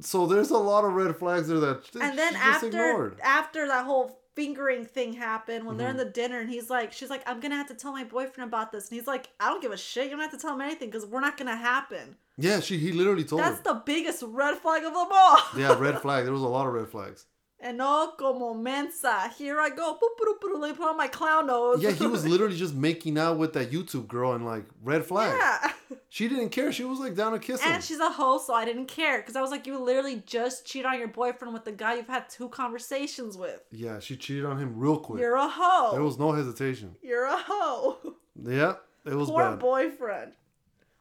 so 0.00 0.26
there's 0.26 0.50
a 0.50 0.56
lot 0.58 0.84
of 0.84 0.92
red 0.94 1.14
flags 1.16 1.48
there 1.48 1.60
that 1.60 1.84
and 2.00 2.18
then 2.18 2.32
she 2.32 2.38
just 2.38 2.64
after 2.64 2.66
ignored. 2.66 3.20
after 3.22 3.66
that 3.66 3.84
whole 3.84 4.18
fingering 4.34 4.84
thing 4.84 5.12
happened 5.12 5.66
when 5.66 5.76
they're 5.76 5.88
Mm-hmm. 5.88 6.00
in 6.00 6.06
the 6.06 6.12
dinner 6.12 6.40
and 6.40 6.48
he's 6.48 6.70
like 6.70 6.92
she's 6.92 7.10
like 7.10 7.22
i'm 7.26 7.38
gonna 7.40 7.56
have 7.56 7.68
to 7.68 7.74
tell 7.74 7.92
my 7.92 8.04
boyfriend 8.04 8.48
about 8.48 8.72
this 8.72 8.88
and 8.88 8.98
he's 8.98 9.06
like 9.06 9.28
i 9.40 9.48
don't 9.48 9.60
give 9.60 9.72
a 9.72 9.76
shit 9.76 10.04
you 10.04 10.10
don't 10.10 10.20
have 10.20 10.30
to 10.30 10.38
tell 10.38 10.54
him 10.54 10.60
anything 10.62 10.88
because 10.90 11.04
we're 11.06 11.20
not 11.20 11.36
gonna 11.36 11.54
happen 11.56 12.16
Yeah, 12.38 12.60
she 12.60 12.78
he 12.78 12.92
literally 12.92 13.24
told 13.24 13.42
that's 13.42 13.58
her. 13.58 13.74
the 13.74 13.82
biggest 13.84 14.22
red 14.26 14.56
flag 14.58 14.84
of 14.84 14.94
them 14.94 15.08
all 15.12 15.38
Yeah, 15.58 15.78
red 15.78 16.00
flag. 16.00 16.24
There 16.24 16.32
was 16.32 16.42
a 16.42 16.48
lot 16.48 16.66
of 16.66 16.72
red 16.72 16.88
flags. 16.88 17.26
and 17.60 17.76
no 17.78 18.12
como 18.18 18.54
mensa 18.54 19.30
here 19.38 19.60
i 19.60 19.68
go 19.68 19.94
boop, 20.00 20.14
boop, 20.18 20.40
boop, 20.42 20.60
let 20.60 20.70
me 20.70 20.76
put 20.76 20.88
on 20.88 20.96
my 20.96 21.08
clown 21.08 21.46
nose 21.48 21.82
Yeah, 21.82 21.90
he 21.92 22.06
was 22.06 22.26
literally 22.32 22.56
just 22.56 22.74
making 22.74 23.18
out 23.18 23.36
with 23.38 23.52
that 23.52 23.70
YouTube 23.70 24.08
girl 24.08 24.32
and 24.32 24.44
like 24.46 24.64
red 24.82 25.04
flag. 25.04 25.34
yeah 25.38 25.72
She 26.14 26.28
didn't 26.28 26.50
care. 26.50 26.70
She 26.72 26.84
was 26.84 26.98
like 26.98 27.14
down 27.14 27.32
to 27.32 27.38
kiss 27.38 27.62
him. 27.62 27.72
and 27.72 27.82
she's 27.82 27.98
a 27.98 28.10
host 28.10 28.46
so 28.46 28.52
i 28.54 28.66
didn't 28.66 28.84
care 28.86 29.18
because 29.20 29.34
i 29.34 29.40
was 29.40 29.50
like 29.50 29.66
you 29.66 29.78
literally 29.78 30.22
just 30.26 30.66
cheat 30.66 30.84
on 30.84 30.98
your 30.98 31.08
boyfriend 31.08 31.54
with 31.54 31.64
the 31.64 31.72
guy 31.72 31.94
you've 31.94 32.06
had 32.06 32.28
two 32.28 32.50
conversations 32.50 33.36
with 33.38 33.60
yeah, 33.70 33.98
she 33.98 34.16
cheated 34.16 34.44
on 34.44 34.58
him 34.58 34.74
real 34.76 34.98
quick. 34.98 35.20
you're 35.20 35.36
a 35.36 35.48
hoe 35.48 35.92
There 35.92 36.02
was 36.02 36.18
no 36.18 36.32
hesitation. 36.32 36.96
you're 37.02 37.24
a 37.24 37.38
hoe 37.38 37.96
Yeah, 38.44 38.74
it 39.06 39.14
was 39.14 39.30
Poor 39.30 39.42
bad. 39.52 39.58
boyfriend. 39.58 40.32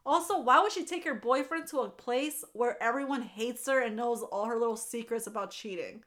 Also, 0.06 0.40
why 0.40 0.62
would 0.62 0.72
she 0.72 0.86
take 0.86 1.04
her 1.04 1.14
boyfriend 1.14 1.68
to 1.68 1.80
a 1.82 1.90
place 1.90 2.44
where 2.54 2.82
everyone 2.82 3.22
hates 3.22 3.68
her 3.68 3.82
and 3.82 3.96
knows 3.98 4.24
all 4.24 4.46
her 4.46 4.58
little 4.58 4.78
secrets 4.78 5.28
about 5.28 5.52
cheating? 5.52 6.04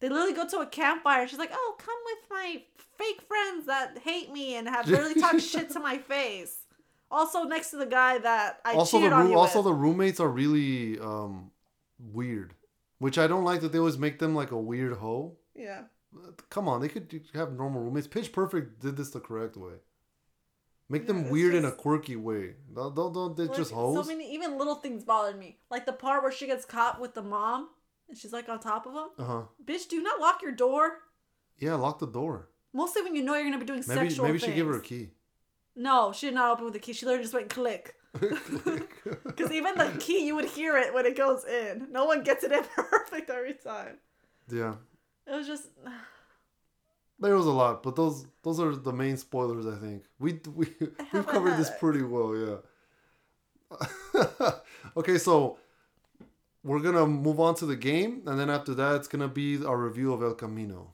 They 0.00 0.08
literally 0.08 0.32
go 0.34 0.46
to 0.48 0.58
a 0.60 0.66
campfire 0.66 1.20
and 1.20 1.30
she's 1.30 1.38
like, 1.38 1.52
Oh, 1.52 1.76
come 1.78 1.94
with 2.06 2.30
my 2.30 2.62
fake 2.98 3.20
friends 3.28 3.66
that 3.66 3.98
hate 4.02 4.32
me 4.32 4.56
and 4.56 4.66
have 4.68 4.88
literally 4.88 5.14
talked 5.20 5.40
shit 5.52 5.70
to 5.70 5.80
my 5.80 5.98
face. 5.98 6.64
Also, 7.10 7.44
next 7.44 7.70
to 7.70 7.76
the 7.76 7.86
guy 7.86 8.18
that 8.18 8.60
I 8.64 8.72
also, 8.74 8.98
the 9.00 9.10
on 9.12 9.30
you 9.30 9.38
also 9.38 9.58
with. 9.60 9.66
the 9.66 9.72
roommates 9.74 10.18
are 10.20 10.28
really 10.28 10.98
um 10.98 11.50
weird, 11.98 12.54
which 12.98 13.16
I 13.18 13.26
don't 13.26 13.44
like 13.44 13.60
that 13.60 13.72
they 13.72 13.78
always 13.78 13.98
make 13.98 14.18
them 14.18 14.34
like 14.34 14.50
a 14.50 14.58
weird 14.58 14.94
hoe. 14.94 15.36
yeah. 15.54 15.82
Come 16.48 16.66
on, 16.66 16.80
they 16.80 16.88
could 16.88 17.12
have 17.34 17.52
normal 17.52 17.82
roommates. 17.82 18.06
Pitch 18.06 18.32
Perfect 18.32 18.80
did 18.80 18.96
this 18.96 19.10
the 19.10 19.20
correct 19.20 19.56
way. 19.56 19.74
Make 20.88 21.02
Yeah, 21.02 21.08
them 21.08 21.30
weird 21.30 21.54
in 21.54 21.64
a 21.64 21.72
quirky 21.72 22.16
way. 22.16 22.54
Don't 22.74 22.94
don't, 22.94 23.12
don't 23.12 23.36
they 23.36 23.44
Like, 23.46 23.56
just 23.56 23.70
so 23.70 24.02
many, 24.04 24.32
even 24.34 24.56
little 24.56 24.76
things 24.76 25.04
bothered 25.04 25.38
me. 25.38 25.58
Like 25.70 25.84
the 25.84 25.92
part 25.92 26.22
where 26.22 26.32
she 26.32 26.46
gets 26.46 26.64
caught 26.64 27.00
with 27.00 27.14
the 27.14 27.22
mom 27.22 27.68
and 28.08 28.16
she's 28.16 28.32
like 28.32 28.48
on 28.48 28.60
top 28.60 28.86
of 28.86 28.94
him. 28.94 29.08
Uh 29.18 29.24
huh. 29.24 29.42
Bitch, 29.64 29.88
do 29.88 30.00
not 30.02 30.20
lock 30.20 30.40
your 30.42 30.52
door. 30.52 30.98
Yeah, 31.58 31.74
lock 31.74 31.98
the 31.98 32.06
door. 32.06 32.48
Mostly 32.72 33.02
when 33.02 33.14
you 33.16 33.22
know 33.22 33.34
you're 33.34 33.44
gonna 33.44 33.58
be 33.58 33.66
doing 33.66 33.82
Maybe 33.86 34.08
sexual 34.08 34.26
maybe 34.26 34.38
things. 34.38 34.50
she 34.52 34.56
give 34.56 34.66
her 34.68 34.78
a 34.78 34.82
key. 34.82 35.10
No, 35.76 36.12
she 36.12 36.26
did 36.26 36.34
not 36.34 36.50
open 36.52 36.64
with 36.64 36.72
the 36.72 36.80
key. 36.80 36.92
She 36.94 37.04
literally 37.06 37.24
just 37.24 37.34
went 37.34 37.50
click. 37.50 37.94
Because 39.24 39.52
even 39.52 39.76
the 39.76 39.94
key, 40.00 40.26
you 40.26 40.34
would 40.34 40.46
hear 40.46 40.76
it 40.78 40.92
when 40.94 41.04
it 41.06 41.16
goes 41.16 41.44
in. 41.44 41.88
No 41.92 42.06
one 42.06 42.22
gets 42.24 42.42
it 42.42 42.50
in 42.50 42.64
perfect 42.76 43.28
every 43.30 43.54
time. 43.54 43.98
yeah. 44.50 44.74
It 45.26 45.34
was 45.34 45.46
just. 45.46 45.68
There 47.18 47.34
was 47.34 47.46
a 47.46 47.50
lot, 47.50 47.82
but 47.82 47.96
those 47.96 48.26
those 48.42 48.60
are 48.60 48.76
the 48.76 48.92
main 48.92 49.16
spoilers. 49.16 49.66
I 49.66 49.76
think 49.80 50.04
we 50.18 50.38
we 50.54 50.66
we've 51.12 51.26
covered 51.26 51.56
this 51.56 51.70
pretty 51.80 52.02
well. 52.02 52.36
Yeah. 52.36 52.58
okay, 54.98 55.16
so 55.16 55.56
we're 56.62 56.80
gonna 56.80 57.06
move 57.06 57.40
on 57.40 57.54
to 57.54 57.64
the 57.64 57.74
game, 57.74 58.20
and 58.26 58.38
then 58.38 58.50
after 58.50 58.74
that, 58.74 58.96
it's 58.96 59.08
gonna 59.08 59.28
be 59.28 59.64
our 59.64 59.78
review 59.78 60.12
of 60.12 60.22
El 60.22 60.34
Camino. 60.34 60.92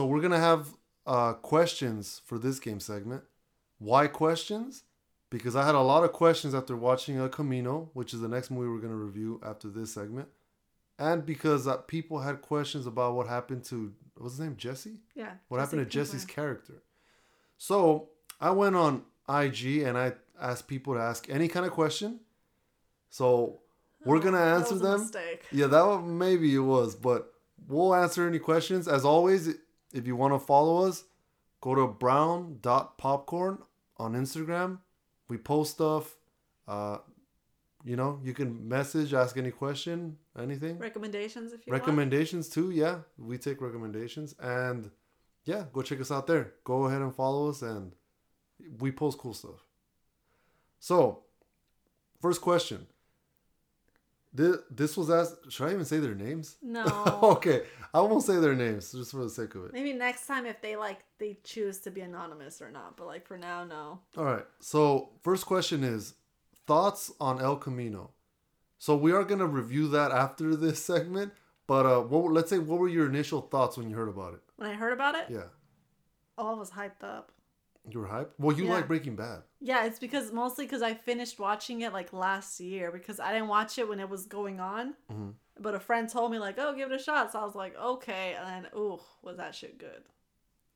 So 0.00 0.06
we're 0.06 0.22
gonna 0.22 0.40
have 0.40 0.68
uh, 1.06 1.34
questions 1.34 2.22
for 2.24 2.38
this 2.38 2.58
game 2.58 2.80
segment. 2.80 3.22
Why 3.78 4.06
questions? 4.06 4.84
Because 5.28 5.54
I 5.54 5.66
had 5.66 5.74
a 5.74 5.80
lot 5.82 6.04
of 6.04 6.12
questions 6.12 6.54
after 6.54 6.74
watching 6.74 7.18
El 7.18 7.28
Camino, 7.28 7.90
which 7.92 8.14
is 8.14 8.22
the 8.22 8.28
next 8.28 8.50
movie 8.50 8.70
we're 8.70 8.80
gonna 8.80 8.94
review 8.94 9.42
after 9.44 9.68
this 9.68 9.92
segment, 9.92 10.28
and 10.98 11.26
because 11.26 11.66
uh, 11.68 11.76
people 11.76 12.20
had 12.20 12.40
questions 12.40 12.86
about 12.86 13.14
what 13.14 13.26
happened 13.26 13.62
to 13.64 13.92
what's 14.16 14.36
his 14.36 14.40
name, 14.40 14.56
Jesse. 14.56 15.00
Yeah. 15.14 15.32
What 15.48 15.60
happened 15.60 15.80
to 15.80 15.84
Jesse 15.84 16.12
Jesse's 16.12 16.24
character? 16.24 16.82
So 17.58 18.08
I 18.40 18.52
went 18.52 18.76
on 18.76 19.02
IG 19.28 19.82
and 19.82 19.98
I 19.98 20.14
asked 20.40 20.66
people 20.66 20.94
to 20.94 21.00
ask 21.00 21.28
any 21.28 21.46
kind 21.46 21.66
of 21.66 21.72
question. 21.72 22.20
So 23.10 23.58
we're 24.06 24.18
gonna 24.20 24.38
Oh, 24.38 24.44
That 24.46 24.56
answer 24.60 24.72
was 24.76 24.80
a 24.80 24.84
them. 24.86 25.00
mistake. 25.00 25.44
Yeah, 25.52 25.66
that 25.66 25.82
one, 25.86 26.16
maybe 26.16 26.54
it 26.54 26.60
was, 26.60 26.94
but 26.96 27.34
we'll 27.68 27.94
answer 27.94 28.26
any 28.26 28.38
questions. 28.38 28.88
As 28.88 29.04
always, 29.04 29.54
if 29.92 30.06
you 30.06 30.16
want 30.16 30.34
to 30.34 30.38
follow 30.38 30.86
us, 30.86 31.04
go 31.60 31.74
to 31.74 31.86
brown.popcorn 31.86 33.58
on 33.96 34.14
Instagram. 34.14 34.78
We 35.28 35.36
post 35.36 35.72
stuff. 35.72 36.16
Uh, 36.66 36.98
you 37.84 37.96
know, 37.96 38.20
you 38.22 38.34
can 38.34 38.68
message, 38.68 39.14
ask 39.14 39.36
any 39.36 39.50
question, 39.50 40.16
anything. 40.38 40.78
Recommendations 40.78 41.52
if 41.52 41.66
you 41.66 41.72
want. 41.72 41.82
Recommendations 41.82 42.48
too, 42.48 42.70
yeah. 42.70 42.98
We 43.18 43.38
take 43.38 43.60
recommendations. 43.60 44.34
And 44.38 44.90
yeah, 45.44 45.64
go 45.72 45.82
check 45.82 46.00
us 46.00 46.10
out 46.10 46.26
there. 46.26 46.54
Go 46.64 46.84
ahead 46.84 47.00
and 47.00 47.14
follow 47.14 47.48
us 47.48 47.62
and 47.62 47.92
we 48.78 48.92
post 48.92 49.18
cool 49.18 49.34
stuff. 49.34 49.64
So, 50.78 51.20
first 52.20 52.40
question. 52.40 52.86
This, 54.32 54.56
this 54.70 54.96
was 54.96 55.10
asked. 55.10 55.50
Should 55.50 55.68
I 55.68 55.72
even 55.72 55.84
say 55.84 55.98
their 55.98 56.14
names? 56.14 56.56
No. 56.62 56.84
okay, 57.36 57.62
I 57.92 58.00
won't 58.00 58.22
say 58.22 58.36
their 58.36 58.54
names 58.54 58.92
just 58.92 59.10
for 59.10 59.24
the 59.24 59.30
sake 59.30 59.54
of 59.56 59.64
it. 59.64 59.72
Maybe 59.72 59.92
next 59.92 60.26
time 60.26 60.46
if 60.46 60.60
they 60.62 60.76
like 60.76 61.00
they 61.18 61.38
choose 61.42 61.78
to 61.80 61.90
be 61.90 62.00
anonymous 62.02 62.62
or 62.62 62.70
not. 62.70 62.96
But 62.96 63.06
like 63.06 63.26
for 63.26 63.36
now, 63.36 63.64
no. 63.64 64.00
All 64.16 64.24
right. 64.24 64.44
So, 64.60 65.10
first 65.22 65.46
question 65.46 65.82
is 65.82 66.14
thoughts 66.66 67.10
on 67.20 67.40
El 67.40 67.56
Camino. 67.56 68.10
So, 68.78 68.96
we 68.96 69.12
are 69.12 69.24
going 69.24 69.40
to 69.40 69.46
review 69.46 69.88
that 69.88 70.12
after 70.12 70.54
this 70.54 70.82
segment, 70.92 71.32
but 71.66 71.84
uh 71.86 72.00
what 72.00 72.32
let's 72.32 72.50
say 72.50 72.58
what 72.58 72.78
were 72.78 72.88
your 72.88 73.06
initial 73.08 73.40
thoughts 73.40 73.76
when 73.76 73.90
you 73.90 73.96
heard 73.96 74.08
about 74.08 74.34
it? 74.34 74.40
When 74.56 74.70
I 74.70 74.74
heard 74.74 74.92
about 74.92 75.16
it, 75.16 75.26
Yeah. 75.28 75.48
all 76.38 76.54
I 76.54 76.58
was 76.58 76.70
hyped 76.70 77.02
up. 77.02 77.32
You 77.88 78.00
were 78.00 78.08
hyped? 78.08 78.32
Well, 78.38 78.56
you 78.56 78.64
Yeah. 78.66 78.72
like 78.74 78.88
Breaking 78.88 79.16
Bad. 79.16 79.42
Yeah, 79.58 79.84
it's 79.84 79.98
because 79.98 80.32
mostly 80.32 80.64
because 80.66 80.82
I 80.82 80.94
finished 80.94 81.38
watching 81.38 81.80
it 81.80 81.92
like 81.92 82.12
last 82.12 82.60
year 82.60 82.90
because 82.92 83.18
I 83.20 83.32
didn't 83.32 83.48
watch 83.48 83.78
it 83.78 83.88
when 83.88 84.00
it 84.00 84.08
was 84.08 84.26
going 84.26 84.60
on. 84.60 84.94
Mhm. 85.10 85.34
But 85.58 85.74
a 85.74 85.80
friend 85.80 86.08
told 86.08 86.30
me 86.32 86.38
like, 86.38 86.56
"Oh, 86.58 86.74
give 86.74 86.90
it 86.90 87.00
a 87.00 87.02
shot." 87.02 87.32
So 87.32 87.40
I 87.40 87.44
was 87.44 87.54
like, 87.54 87.76
"Okay," 87.76 88.34
and 88.34 88.46
then, 88.64 88.70
ooh, 88.76 89.00
was 89.22 89.36
that 89.38 89.54
shit 89.54 89.78
good? 89.78 90.04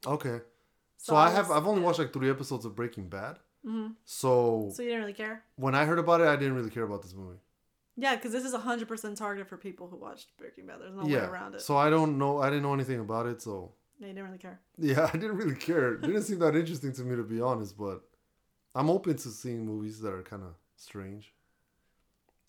Okay. 0.07 0.40
So, 0.96 1.12
So 1.12 1.16
I 1.16 1.26
I 1.26 1.30
have 1.30 1.50
I've 1.50 1.66
only 1.66 1.80
yeah. 1.80 1.86
watched 1.86 1.98
like 1.98 2.12
three 2.12 2.30
episodes 2.30 2.64
of 2.64 2.74
Breaking 2.74 3.09
Bad. 3.09 3.38
hmm 3.62 3.88
So, 4.05 4.70
So 4.74 4.82
you 4.82 4.88
didn't 4.88 5.02
really 5.02 5.14
care? 5.14 5.44
when 5.57 5.74
I 5.74 5.84
heard 5.84 5.98
about 5.98 6.20
it, 6.20 6.26
I 6.26 6.36
didn't 6.36 6.55
really 6.55 6.70
care 6.70 6.84
about 6.84 7.02
this 7.02 7.14
movie. 7.14 7.38
Yeah, 7.96 8.16
because 8.16 8.32
this 8.32 8.44
is 8.44 8.52
hundred 8.55 8.88
percent 8.88 9.16
targeted 9.16 9.48
for 9.48 9.57
people 9.57 9.88
who 9.88 9.96
watched 9.96 10.36
Breaking 10.36 10.66
Bad. 10.66 10.80
There's 10.80 10.94
no 10.94 11.05
way 11.05 11.12
yeah. 11.12 11.28
around 11.28 11.55
it. 11.55 11.61
So 11.62 11.76
I 11.76 11.90
don't 11.90 12.18
know. 12.18 12.38
I 12.38 12.50
didn't 12.50 12.62
know 12.64 12.74
anything 12.74 13.00
about 13.00 13.26
it. 13.26 13.40
So 13.40 13.72
yeah, 13.99 14.07
you 14.09 14.12
didn't 14.14 14.26
really 14.26 14.38
care. 14.38 14.61
yeah, 14.78 15.11
I 15.12 15.16
didn't 15.16 15.36
really 15.36 15.55
care. 15.57 15.95
It 15.95 16.03
didn't 16.03 16.22
seem 16.22 16.38
that 16.40 16.55
interesting 16.57 16.92
to 16.95 17.03
me 17.03 17.16
to 17.16 17.22
be 17.22 17.40
honest. 17.40 17.76
But 17.78 18.03
I'm 18.74 18.90
open 18.90 19.16
to 19.16 19.28
seeing 19.28 19.64
movies 19.66 20.01
that 20.01 20.12
are 20.12 20.22
kind 20.22 20.42
of 20.42 20.55
strange. 20.76 21.32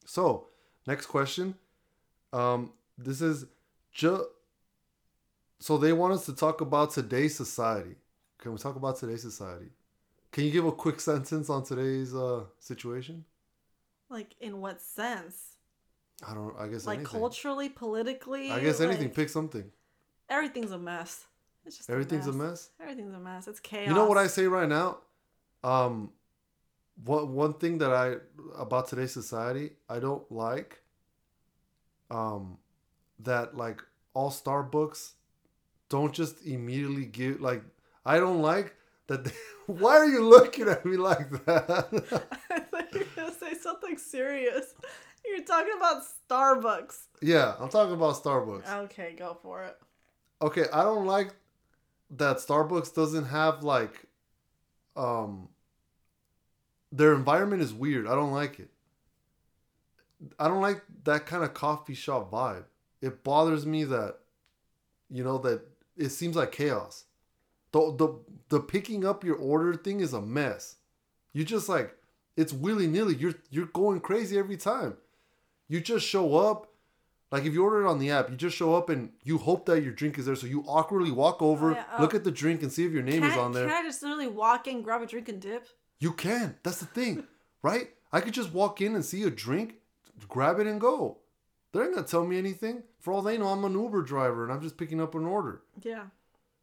So 0.06 0.48
next 0.88 1.06
question. 1.08 1.56
Um, 2.34 2.74
this 2.98 3.22
is 3.22 3.46
ju- 3.92 4.26
So 5.60 5.78
they 5.78 5.94
want 5.94 6.14
us 6.14 6.26
to 6.26 6.34
talk 6.34 6.62
about 6.62 6.92
today's 6.92 7.36
society. 7.36 7.96
Can 8.40 8.52
we 8.52 8.58
talk 8.58 8.76
about 8.76 8.98
today's 8.98 9.22
society? 9.22 9.70
Can 10.32 10.44
you 10.44 10.52
give 10.52 10.66
a 10.66 10.72
quick 10.72 11.00
sentence 11.00 11.50
on 11.50 11.64
today's 11.64 12.14
uh 12.14 12.44
situation? 12.60 13.24
Like 14.10 14.36
in 14.40 14.60
what 14.62 14.82
sense? 14.82 15.56
I 16.28 16.34
don't. 16.34 16.54
I 16.60 16.68
guess 16.68 16.86
Like 16.86 17.00
anything. 17.00 17.20
culturally, 17.20 17.70
politically. 17.70 18.52
I 18.52 18.60
guess 18.60 18.80
anything. 18.82 19.08
like, 19.08 19.16
Pick 19.16 19.30
something. 19.30 19.72
everything's 20.30 20.72
a 20.72 20.78
mess. 20.78 21.26
It's 21.66 21.78
just 21.78 21.90
Everything's 21.90 22.28
a 22.28 22.34
mess. 22.34 22.70
Everything's 22.80 23.14
a 23.14 23.20
mess. 23.20 23.48
It's 23.48 23.60
chaos. 23.60 23.88
You 23.88 23.94
know 23.94 24.06
what 24.06 24.18
I 24.18 24.28
say 24.28 24.46
right 24.48 24.70
now? 24.70 25.00
Um, 25.64 26.12
what 27.04 27.28
one 27.28 27.54
thing 27.54 27.80
that 27.80 27.92
I 27.94 28.16
about 28.58 28.88
today's 28.88 29.12
society 29.12 29.72
I 29.90 30.00
don't 30.00 30.30
like. 30.32 30.82
Um, 32.12 32.60
that 33.20 33.58
like 33.58 33.82
all 34.14 34.30
Starbucks 34.30 35.14
don't 35.90 36.14
just 36.14 36.46
immediately 36.46 37.06
give 37.06 37.42
like 37.42 37.64
I 38.06 38.20
don't 38.20 38.42
like 38.42 38.76
that. 39.08 39.24
They, 39.26 39.32
why 39.66 39.98
are 39.98 40.06
you 40.06 40.24
looking 40.28 40.68
at 40.70 40.86
me 40.86 40.98
like 40.98 41.30
that? 41.46 42.28
I 42.52 42.60
thought 42.60 42.94
you 42.94 43.00
were 43.00 43.06
gonna 43.16 43.34
say 43.34 43.56
something 43.56 43.98
serious. 43.98 44.76
You're 45.26 45.44
talking 45.44 45.74
about 45.76 46.04
Starbucks. 46.30 46.98
yeah, 47.22 47.56
I'm 47.60 47.70
talking 47.70 47.96
about 47.96 48.16
Starbucks. 48.24 48.70
Okay, 48.86 49.16
go 49.18 49.36
for 49.42 49.64
it. 49.64 49.76
okay 50.42 50.66
i 50.74 50.84
don't 50.84 51.06
like 51.08 51.30
that 52.18 52.38
starbucks 52.38 52.94
doesn't 52.94 53.26
have 53.26 53.64
like 53.64 54.06
um 54.96 55.50
their 56.92 57.14
environment 57.14 57.62
is 57.62 57.74
weird. 57.74 58.08
I 58.08 58.16
don't 58.16 58.32
like 58.32 58.60
it. 58.60 58.70
I 60.40 60.48
don't 60.48 60.62
like 60.62 60.82
that 61.04 61.26
kind 61.26 61.44
of 61.44 61.54
coffee 61.54 61.94
shop 61.94 62.32
vibe. 62.32 62.64
It 63.02 63.24
bothers 63.24 63.66
me 63.66 63.84
that 63.86 64.20
you 65.10 65.24
know 65.24 65.38
that 65.40 65.62
it 65.98 66.10
seems 66.10 66.36
like 66.36 66.52
chaos. 66.52 67.06
The 67.72 67.94
the, 67.98 68.20
the 68.50 68.60
picking 68.62 69.06
up 69.06 69.24
your 69.24 69.36
order 69.36 69.74
thing 69.74 70.00
is 70.00 70.14
a 70.14 70.22
mess. 70.22 70.78
You 71.34 71.44
just 71.44 71.68
like 71.68 71.96
it's 72.38 72.54
willy-nilly. 72.54 73.16
You're 73.16 73.36
you're 73.50 73.68
going 73.68 74.00
crazy 74.00 74.38
every 74.38 74.58
time. 74.58 74.96
You 75.68 75.82
just 75.82 76.06
show 76.06 76.38
up 76.38 76.68
like 77.32 77.44
if 77.46 77.54
you 77.54 77.64
order 77.64 77.86
it 77.86 77.90
on 77.90 78.00
the 78.00 78.12
app, 78.12 78.30
you 78.30 78.36
just 78.36 78.56
show 78.56 78.76
up 78.76 78.90
and 78.90 79.12
you 79.24 79.38
hope 79.38 79.66
that 79.66 79.82
your 79.82 79.92
drink 79.94 80.18
is 80.18 80.26
there. 80.26 80.36
So 80.36 80.48
you 80.48 80.64
awkwardly 80.68 81.12
walk 81.12 81.42
over, 81.42 81.72
Oh, 81.72 81.76
yeah, 81.76 81.84
oh. 81.98 82.02
look 82.02 82.14
at 82.16 82.24
the 82.24 82.32
drink, 82.32 82.62
and 82.64 82.72
see 82.72 82.86
if 82.86 82.92
your 82.92 83.04
name 83.04 83.22
Can, 83.22 83.32
is 83.32 83.38
I- 83.38 83.42
on 83.42 83.52
there. 83.52 83.68
can 83.68 83.76
I 83.76 83.88
just 83.88 84.02
literally 84.04 84.28
walk 84.28 84.68
in, 84.68 84.82
grab 84.82 85.02
a 85.02 85.06
drink, 85.06 85.28
and 85.30 85.42
dip? 85.42 85.68
You 86.00 86.12
can. 86.14 86.56
That's 86.64 86.80
the 86.80 86.86
thing, 86.86 87.24
right? 87.64 87.90
I 88.12 88.22
could 88.22 88.34
just 88.34 88.54
walk 88.54 88.82
in 88.82 88.96
and 88.96 89.04
see 89.04 89.24
a 89.24 89.30
drink, 89.30 89.76
grab 90.30 90.60
it, 90.60 90.68
and 90.68 90.80
go. 90.80 91.18
They're 91.72 91.86
not 91.86 91.96
gonna 91.96 92.08
tell 92.08 92.26
me 92.26 92.38
anything. 92.38 92.84
For 93.00 93.12
all 93.12 93.22
they 93.22 93.38
know, 93.38 93.48
I'm 93.48 93.66
an 93.66 93.74
Uber 93.74 94.02
driver 94.04 94.44
and 94.46 94.54
I'm 94.54 94.62
just 94.62 94.78
picking 94.78 95.02
up 95.02 95.14
an 95.16 95.26
order. 95.26 95.62
Yeah. 95.84 96.06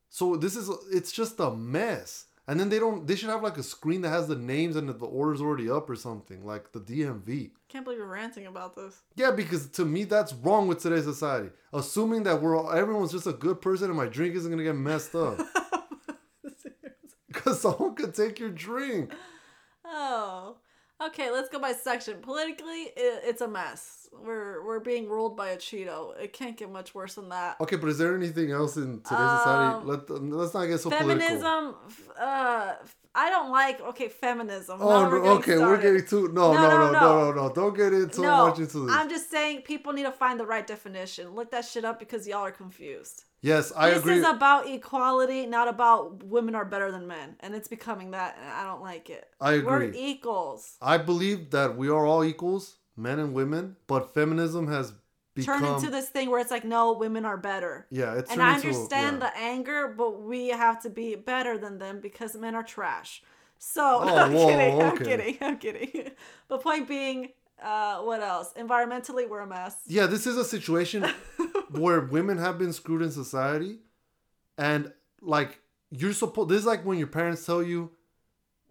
So 0.08 0.36
this 0.36 0.56
is 0.56 0.70
it's 0.90 1.12
just 1.12 1.38
a 1.40 1.50
mess. 1.50 2.26
And 2.48 2.58
then 2.58 2.68
they 2.70 2.78
don't. 2.80 3.06
They 3.06 3.14
should 3.14 3.28
have 3.28 3.42
like 3.42 3.56
a 3.56 3.62
screen 3.62 4.00
that 4.00 4.10
has 4.10 4.26
the 4.26 4.34
names 4.36 4.74
and 4.74 4.88
the 4.88 4.94
order's 5.06 5.40
already 5.40 5.70
up 5.70 5.88
or 5.88 5.94
something, 5.94 6.44
like 6.44 6.72
the 6.72 6.80
DMV. 6.80 7.52
Can't 7.68 7.84
believe 7.84 7.98
you're 7.98 8.08
ranting 8.08 8.46
about 8.46 8.74
this. 8.74 9.00
Yeah, 9.14 9.30
because 9.30 9.68
to 9.70 9.84
me 9.84 10.04
that's 10.04 10.32
wrong 10.32 10.66
with 10.66 10.80
today's 10.80 11.04
society. 11.04 11.50
Assuming 11.72 12.24
that 12.24 12.42
we're 12.42 12.56
all, 12.58 12.72
everyone's 12.72 13.12
just 13.12 13.26
a 13.28 13.32
good 13.32 13.60
person 13.60 13.88
and 13.88 13.96
my 13.96 14.06
drink 14.06 14.34
isn't 14.34 14.50
gonna 14.50 14.64
get 14.64 14.76
messed 14.76 15.14
up. 15.14 15.38
Because 17.28 17.60
someone 17.62 17.94
could 17.94 18.14
take 18.14 18.38
your 18.38 18.50
drink. 18.50 19.12
oh. 19.84 20.56
Okay, 21.06 21.30
let's 21.30 21.48
go 21.48 21.58
by 21.58 21.72
section. 21.72 22.18
Politically, 22.20 22.82
it, 22.96 23.22
it's 23.24 23.40
a 23.40 23.48
mess. 23.48 24.08
We're 24.12 24.64
we're 24.64 24.80
being 24.80 25.08
ruled 25.08 25.36
by 25.36 25.50
a 25.50 25.56
Cheeto. 25.56 26.12
It 26.20 26.32
can't 26.32 26.56
get 26.56 26.70
much 26.70 26.94
worse 26.94 27.14
than 27.14 27.30
that. 27.30 27.56
Okay, 27.60 27.76
but 27.76 27.88
is 27.88 27.98
there 27.98 28.14
anything 28.14 28.52
else 28.52 28.76
in 28.76 29.00
today's 29.00 29.18
society? 29.38 29.74
Um, 29.74 29.86
Let 29.86 30.10
let's 30.10 30.54
not 30.54 30.66
get 30.66 30.80
so 30.80 30.90
political. 30.90 31.18
Feminism, 31.18 31.74
f- 31.88 32.10
uh, 32.20 32.74
I 33.14 33.30
don't 33.30 33.50
like. 33.50 33.80
Okay, 33.80 34.08
feminism. 34.08 34.78
Oh, 34.80 35.08
no, 35.08 35.16
okay, 35.38 35.58
we're 35.58 35.80
getting 35.80 36.06
too 36.06 36.28
no, 36.28 36.52
No, 36.52 36.62
no, 36.62 36.68
no, 36.68 36.68
no, 36.68 36.76
no, 36.78 36.90
no. 36.92 37.32
no, 37.32 37.48
no. 37.48 37.54
Don't 37.54 37.76
get 37.76 37.92
into 37.92 38.20
no, 38.20 38.48
much 38.48 38.58
into 38.58 38.86
this. 38.86 38.94
I'm 38.94 39.08
just 39.08 39.30
saying 39.30 39.62
people 39.62 39.92
need 39.92 40.04
to 40.04 40.12
find 40.12 40.38
the 40.38 40.46
right 40.46 40.66
definition. 40.66 41.30
Look 41.34 41.50
that 41.50 41.64
shit 41.64 41.84
up 41.84 41.98
because 41.98 42.28
y'all 42.28 42.42
are 42.42 42.52
confused. 42.52 43.24
Yes, 43.42 43.72
I 43.76 43.90
this 43.90 43.98
agree. 43.98 44.16
is 44.18 44.26
about 44.26 44.66
equality, 44.68 45.46
not 45.46 45.68
about 45.68 46.22
women 46.22 46.54
are 46.54 46.64
better 46.64 46.90
than 46.90 47.06
men, 47.06 47.36
and 47.40 47.54
it's 47.54 47.68
becoming 47.68 48.12
that, 48.12 48.38
and 48.40 48.48
I 48.50 48.64
don't 48.64 48.82
like 48.82 49.10
it. 49.10 49.28
I 49.40 49.52
agree. 49.54 49.66
We're 49.88 49.92
equals. 49.94 50.76
I 50.80 50.96
believe 50.98 51.50
that 51.50 51.76
we 51.76 51.88
are 51.88 52.06
all 52.06 52.24
equals, 52.24 52.76
men 52.96 53.18
and 53.18 53.34
women, 53.34 53.76
but 53.86 54.14
feminism 54.14 54.68
has 54.68 54.94
become 55.34 55.60
Turn 55.60 55.74
into 55.74 55.90
this 55.90 56.08
thing 56.08 56.30
where 56.30 56.40
it's 56.40 56.50
like, 56.50 56.64
no, 56.64 56.92
women 56.92 57.24
are 57.24 57.36
better. 57.38 57.86
yeah, 57.90 58.14
it's 58.14 58.30
and 58.30 58.38
turned 58.38 58.50
I 58.50 58.54
understand 58.54 59.18
yeah. 59.20 59.30
the 59.30 59.38
anger, 59.38 59.88
but 59.96 60.20
we 60.22 60.48
have 60.48 60.82
to 60.82 60.90
be 60.90 61.14
better 61.14 61.56
than 61.58 61.78
them 61.78 62.00
because 62.00 62.36
men 62.36 62.54
are 62.54 62.62
trash. 62.62 63.22
So 63.58 63.80
Oh, 64.02 64.16
I'm 64.16 64.32
whoa, 64.34 64.48
kidding. 64.48 64.80
I'm 64.82 64.92
okay. 64.94 65.04
kidding. 65.04 65.38
I'm 65.40 65.58
kidding. 65.58 66.10
But 66.48 66.62
point 66.62 66.86
being, 66.86 67.30
uh, 67.62 68.00
what 68.02 68.20
else? 68.20 68.52
Environmentally, 68.58 69.28
we're 69.28 69.40
a 69.40 69.46
mess. 69.46 69.76
yeah, 69.86 70.06
this 70.06 70.26
is 70.26 70.36
a 70.36 70.44
situation 70.44 71.04
where 71.70 72.00
women 72.00 72.38
have 72.38 72.58
been 72.58 72.72
screwed 72.72 73.02
in 73.02 73.10
society, 73.10 73.78
and 74.58 74.92
like 75.20 75.60
you're 75.90 76.12
supposed. 76.12 76.48
This 76.50 76.58
is 76.60 76.66
like 76.66 76.84
when 76.84 76.98
your 76.98 77.06
parents 77.08 77.44
tell 77.46 77.62
you, 77.62 77.90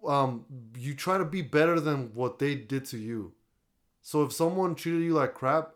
um, 0.06 0.46
you 0.78 0.94
try 0.94 1.18
to 1.18 1.26
be 1.26 1.42
better 1.42 1.80
than 1.80 2.12
what 2.14 2.40
they 2.40 2.56
did 2.56 2.86
to 2.86 2.98
you. 2.98 3.34
So 4.02 4.24
if 4.24 4.34
someone 4.34 4.76
treated 4.76 5.04
you 5.04 5.14
like 5.14 5.34
crap, 5.36 5.74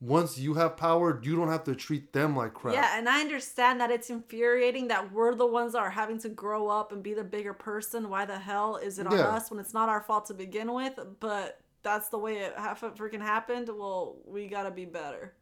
once 0.00 0.36
you 0.38 0.54
have 0.54 0.76
power, 0.76 1.20
you 1.22 1.36
don't 1.36 1.48
have 1.48 1.62
to 1.64 1.74
treat 1.76 2.12
them 2.12 2.34
like 2.36 2.54
crap. 2.54 2.74
Yeah, 2.74 2.98
and 2.98 3.08
I 3.08 3.20
understand 3.20 3.80
that 3.80 3.90
it's 3.90 4.10
infuriating 4.10 4.88
that 4.88 5.12
we're 5.12 5.34
the 5.34 5.46
ones 5.46 5.74
that 5.74 5.78
are 5.78 5.90
having 5.90 6.18
to 6.20 6.28
grow 6.28 6.68
up 6.68 6.90
and 6.90 7.02
be 7.02 7.14
the 7.14 7.22
bigger 7.22 7.52
person. 7.54 8.08
Why 8.08 8.24
the 8.24 8.38
hell 8.38 8.76
is 8.76 8.98
it 8.98 9.06
on 9.06 9.16
Yeah. 9.16 9.28
us 9.28 9.50
when 9.50 9.60
it's 9.60 9.74
not 9.74 9.88
our 9.88 10.00
fault 10.00 10.26
to 10.26 10.34
begin 10.34 10.72
with? 10.72 10.98
But 11.20 11.60
that's 11.82 12.08
the 12.08 12.18
way 12.18 12.38
it 12.38 12.54
half 12.56 12.82
it 12.82 12.94
freaking 12.96 13.20
happened. 13.22 13.68
Well, 13.68 14.16
we 14.26 14.46
gotta 14.46 14.70
be 14.70 14.84
better. 14.84 15.34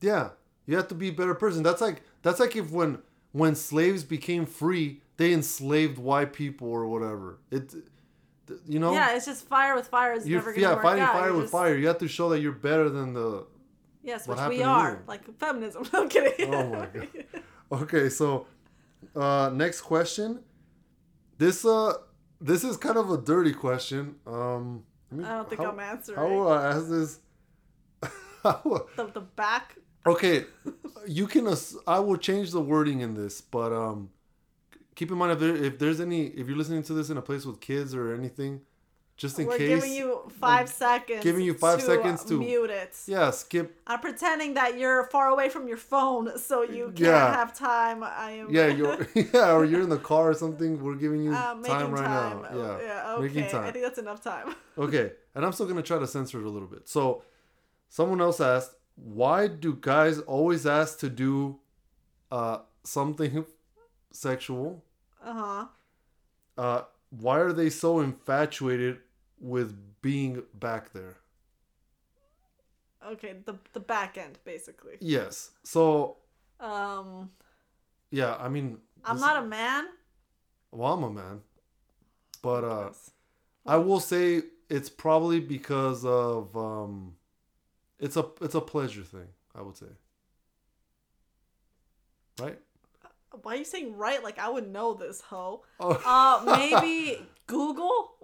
Yeah, 0.00 0.30
you 0.66 0.76
have 0.76 0.88
to 0.88 0.94
be 0.94 1.08
a 1.08 1.12
better 1.12 1.34
person. 1.34 1.62
That's 1.62 1.80
like 1.80 2.02
that's 2.22 2.40
like 2.40 2.56
if 2.56 2.70
when 2.70 2.98
when 3.32 3.54
slaves 3.54 4.02
became 4.04 4.46
free, 4.46 5.02
they 5.16 5.32
enslaved 5.32 5.98
white 5.98 6.32
people 6.32 6.68
or 6.68 6.86
whatever. 6.86 7.38
It, 7.50 7.74
you 8.66 8.78
know. 8.78 8.92
Yeah, 8.92 9.14
it's 9.16 9.26
just 9.26 9.46
fire 9.48 9.74
with 9.74 9.88
fire 9.88 10.12
is 10.12 10.24
never 10.26 10.52
gonna 10.52 10.62
yeah, 10.62 10.74
work 10.74 10.82
fighting 10.82 11.02
out. 11.02 11.12
fire 11.14 11.26
You're 11.26 11.34
with 11.34 11.42
just- 11.44 11.52
fire. 11.52 11.76
You 11.76 11.86
have 11.88 11.98
to 11.98 12.08
show 12.08 12.28
that 12.30 12.40
you're 12.40 12.52
better 12.52 12.88
than 12.88 13.12
the. 13.12 13.46
Yes, 14.02 14.28
What 14.28 14.38
which 14.38 14.58
we 14.58 14.62
are. 14.62 15.02
Like 15.08 15.22
feminism. 15.40 15.84
I'm 15.92 16.08
kidding. 16.08 16.54
Oh 16.54 16.68
my 16.70 16.86
god. 16.86 17.08
Okay, 17.72 18.08
so 18.08 18.46
uh 19.16 19.50
next 19.52 19.80
question. 19.80 20.44
This 21.38 21.64
uh 21.64 21.94
this 22.40 22.62
is 22.62 22.76
kind 22.76 22.96
of 22.96 23.10
a 23.10 23.18
dirty 23.18 23.52
question. 23.52 24.14
Um 24.26 24.84
let 25.10 25.18
me- 25.20 25.24
I 25.24 25.36
don't 25.36 25.48
think 25.48 25.60
how- 25.62 25.70
I'm 25.70 25.80
answering. 25.80 26.18
How 26.18 26.28
will 26.28 26.48
I 26.52 26.66
ask 26.68 26.88
this? 26.88 27.18
The, 28.42 29.10
the 29.12 29.20
back. 29.22 29.76
okay, 30.06 30.44
you 31.06 31.26
can. 31.26 31.48
ass- 31.48 31.76
I 31.86 31.98
will 31.98 32.16
change 32.16 32.52
the 32.52 32.60
wording 32.60 33.00
in 33.00 33.14
this, 33.14 33.40
but 33.40 33.72
um, 33.72 34.10
keep 34.94 35.10
in 35.10 35.18
mind 35.18 35.32
if 35.32 35.40
there, 35.40 35.56
if 35.56 35.78
there's 35.80 36.00
any 36.00 36.26
if 36.28 36.46
you're 36.46 36.56
listening 36.56 36.84
to 36.84 36.92
this 36.94 37.10
in 37.10 37.16
a 37.16 37.22
place 37.22 37.44
with 37.44 37.60
kids 37.60 37.92
or 37.92 38.14
anything, 38.14 38.60
just 39.16 39.38
in 39.38 39.46
We're 39.46 39.56
case. 39.56 39.68
giving 39.68 39.92
you 39.94 40.30
5 40.40 40.68
seconds. 40.68 41.22
giving 41.24 41.44
you 41.44 41.54
five 41.54 41.78
to, 41.78 41.84
seconds 41.86 42.22
uh, 42.24 42.28
to- 42.28 42.38
mute 42.38 42.68
it. 42.70 42.94
yeah, 43.06 43.30
skip. 43.30 43.80
I'm 43.86 44.00
pretending 44.00 44.54
that 44.54 44.78
you're 44.78 45.04
far 45.04 45.28
away 45.28 45.48
from 45.48 45.66
your 45.68 45.78
phone, 45.78 46.38
so 46.38 46.62
you 46.62 46.86
can't 46.88 46.98
Yeah. 47.00 47.32
have 47.34 47.56
time. 47.56 48.02
I 48.02 48.30
am. 48.40 48.50
Yeah, 48.50 48.66
you're 48.68 48.98
yeah, 49.14 49.52
or 49.54 49.64
you're 49.64 49.80
in 49.82 49.88
the 49.88 49.98
car 49.98 50.30
or 50.30 50.34
something. 50.34 50.82
We're 50.82 50.96
giving 50.96 51.22
you 51.24 51.32
uh, 51.32 51.54
time 51.62 51.92
right 51.92 52.04
time. 52.04 52.42
now. 52.42 52.48
Oh, 52.50 52.58
Yeah, 52.78 52.86
yeah. 52.86 53.12
Okay. 53.14 53.22
making 53.22 53.44
I 53.58 53.70
think 53.70 53.84
that's 53.84 53.98
enough 53.98 54.22
time. 54.22 54.54
Okay, 54.78 55.12
and 55.34 55.42
I'm 55.44 55.52
still 55.52 55.66
gonna 55.66 55.80
try 55.82 55.98
to 55.98 56.06
censor 56.06 56.38
it 56.40 56.44
a 56.46 56.50
little 56.50 56.68
bit. 56.68 56.86
So, 56.86 57.22
someone 57.88 58.20
else 58.20 58.42
asked, 58.42 58.72
why 58.96 59.46
do 59.46 59.74
guys 59.80 60.18
always 60.20 60.66
ask 60.66 60.98
to 60.98 61.08
do 61.08 61.58
uh 62.30 62.58
something 62.84 63.46
sexual? 64.12 64.84
Uh 65.24 65.32
huh. 65.32 65.64
Uh, 66.58 66.82
why 67.10 67.38
are 67.38 67.52
they 67.54 67.70
so 67.70 68.00
infatuated 68.00 68.98
with 69.40 69.76
being 70.02 70.42
back 70.54 70.92
there? 70.92 71.16
Okay. 73.04 73.36
The 73.44 73.54
the 73.72 73.80
back 73.80 74.18
end, 74.18 74.38
basically. 74.44 74.96
Yes. 75.00 75.50
So 75.64 76.16
Um, 76.60 77.30
yeah, 78.10 78.36
I 78.36 78.48
mean, 78.48 78.78
I'm 79.04 79.20
not 79.20 79.36
a 79.42 79.46
man. 79.46 79.86
Well, 80.72 80.92
I'm 80.92 81.02
a 81.02 81.10
man, 81.10 81.40
but 82.42 82.64
uh, 82.64 82.90
I 83.64 83.76
will 83.76 84.00
say 84.00 84.42
it's 84.68 84.88
probably 84.90 85.40
because 85.40 86.04
of 86.04 86.56
um, 86.56 87.14
it's 87.98 88.16
a 88.16 88.26
it's 88.40 88.54
a 88.54 88.60
pleasure 88.60 89.02
thing. 89.02 89.28
I 89.54 89.62
would 89.62 89.76
say, 89.76 89.86
right? 92.40 92.58
Why 93.42 93.54
are 93.54 93.56
you 93.56 93.64
saying 93.64 93.96
right? 93.96 94.22
Like 94.22 94.38
I 94.38 94.48
would 94.48 94.68
know 94.68 94.94
this, 94.94 95.20
ho. 95.20 95.62
Oh. 95.78 95.92
Uh, 96.04 96.56
maybe 96.56 97.20
Google. 97.46 98.14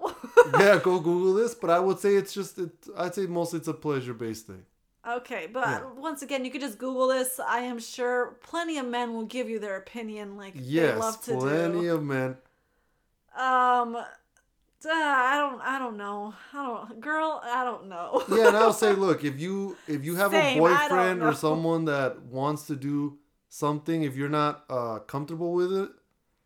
yeah, 0.58 0.78
go 0.82 0.98
Google 1.08 1.34
this. 1.34 1.54
But 1.54 1.70
I 1.70 1.78
would 1.78 1.98
say 1.98 2.16
it's 2.16 2.32
just 2.32 2.58
it. 2.58 2.70
I'd 2.96 3.14
say 3.14 3.26
mostly 3.26 3.58
it's 3.58 3.68
a 3.68 3.74
pleasure 3.74 4.14
based 4.14 4.46
thing. 4.46 4.64
Okay, 5.06 5.48
but 5.52 5.66
Yeah. 5.66 5.92
once 5.96 6.22
again, 6.22 6.44
you 6.44 6.50
could 6.50 6.60
just 6.60 6.78
Google 6.78 7.08
this. 7.08 7.40
I 7.40 7.60
am 7.60 7.80
sure 7.80 8.36
plenty 8.42 8.78
of 8.78 8.86
men 8.86 9.14
will 9.14 9.24
give 9.26 9.48
you 9.48 9.58
their 9.58 9.76
opinion, 9.76 10.36
like 10.36 10.54
they 10.54 10.60
Yes, 10.62 10.98
love 10.98 11.20
to 11.22 11.36
plenty 11.36 11.86
do. 11.86 11.94
of 11.94 12.02
men. 12.04 12.36
Um, 13.36 13.96
Uh, 14.84 14.88
I 14.90 15.38
don't. 15.38 15.60
I 15.60 15.78
don't 15.78 15.96
know. 15.96 16.34
I 16.52 16.56
don't. 16.66 17.00
Girl, 17.00 17.40
I 17.44 17.62
don't 17.64 17.86
know. 17.88 18.24
Yeah, 18.28 18.48
and 18.48 18.56
I'll 18.56 18.72
say, 18.84 18.94
look, 18.94 19.24
if 19.24 19.38
you 19.40 19.76
if 19.86 20.04
you 20.04 20.16
have 20.16 20.32
Same, 20.32 20.58
a 20.58 20.60
boyfriend 20.60 21.22
or 21.22 21.34
someone 21.34 21.84
that 21.84 22.22
wants 22.22 22.66
to 22.66 22.76
do 22.76 23.18
something, 23.48 24.02
if 24.02 24.16
you're 24.16 24.28
not 24.28 24.64
uh, 24.68 24.98
comfortable 25.00 25.52
with 25.52 25.72
it, 25.72 25.90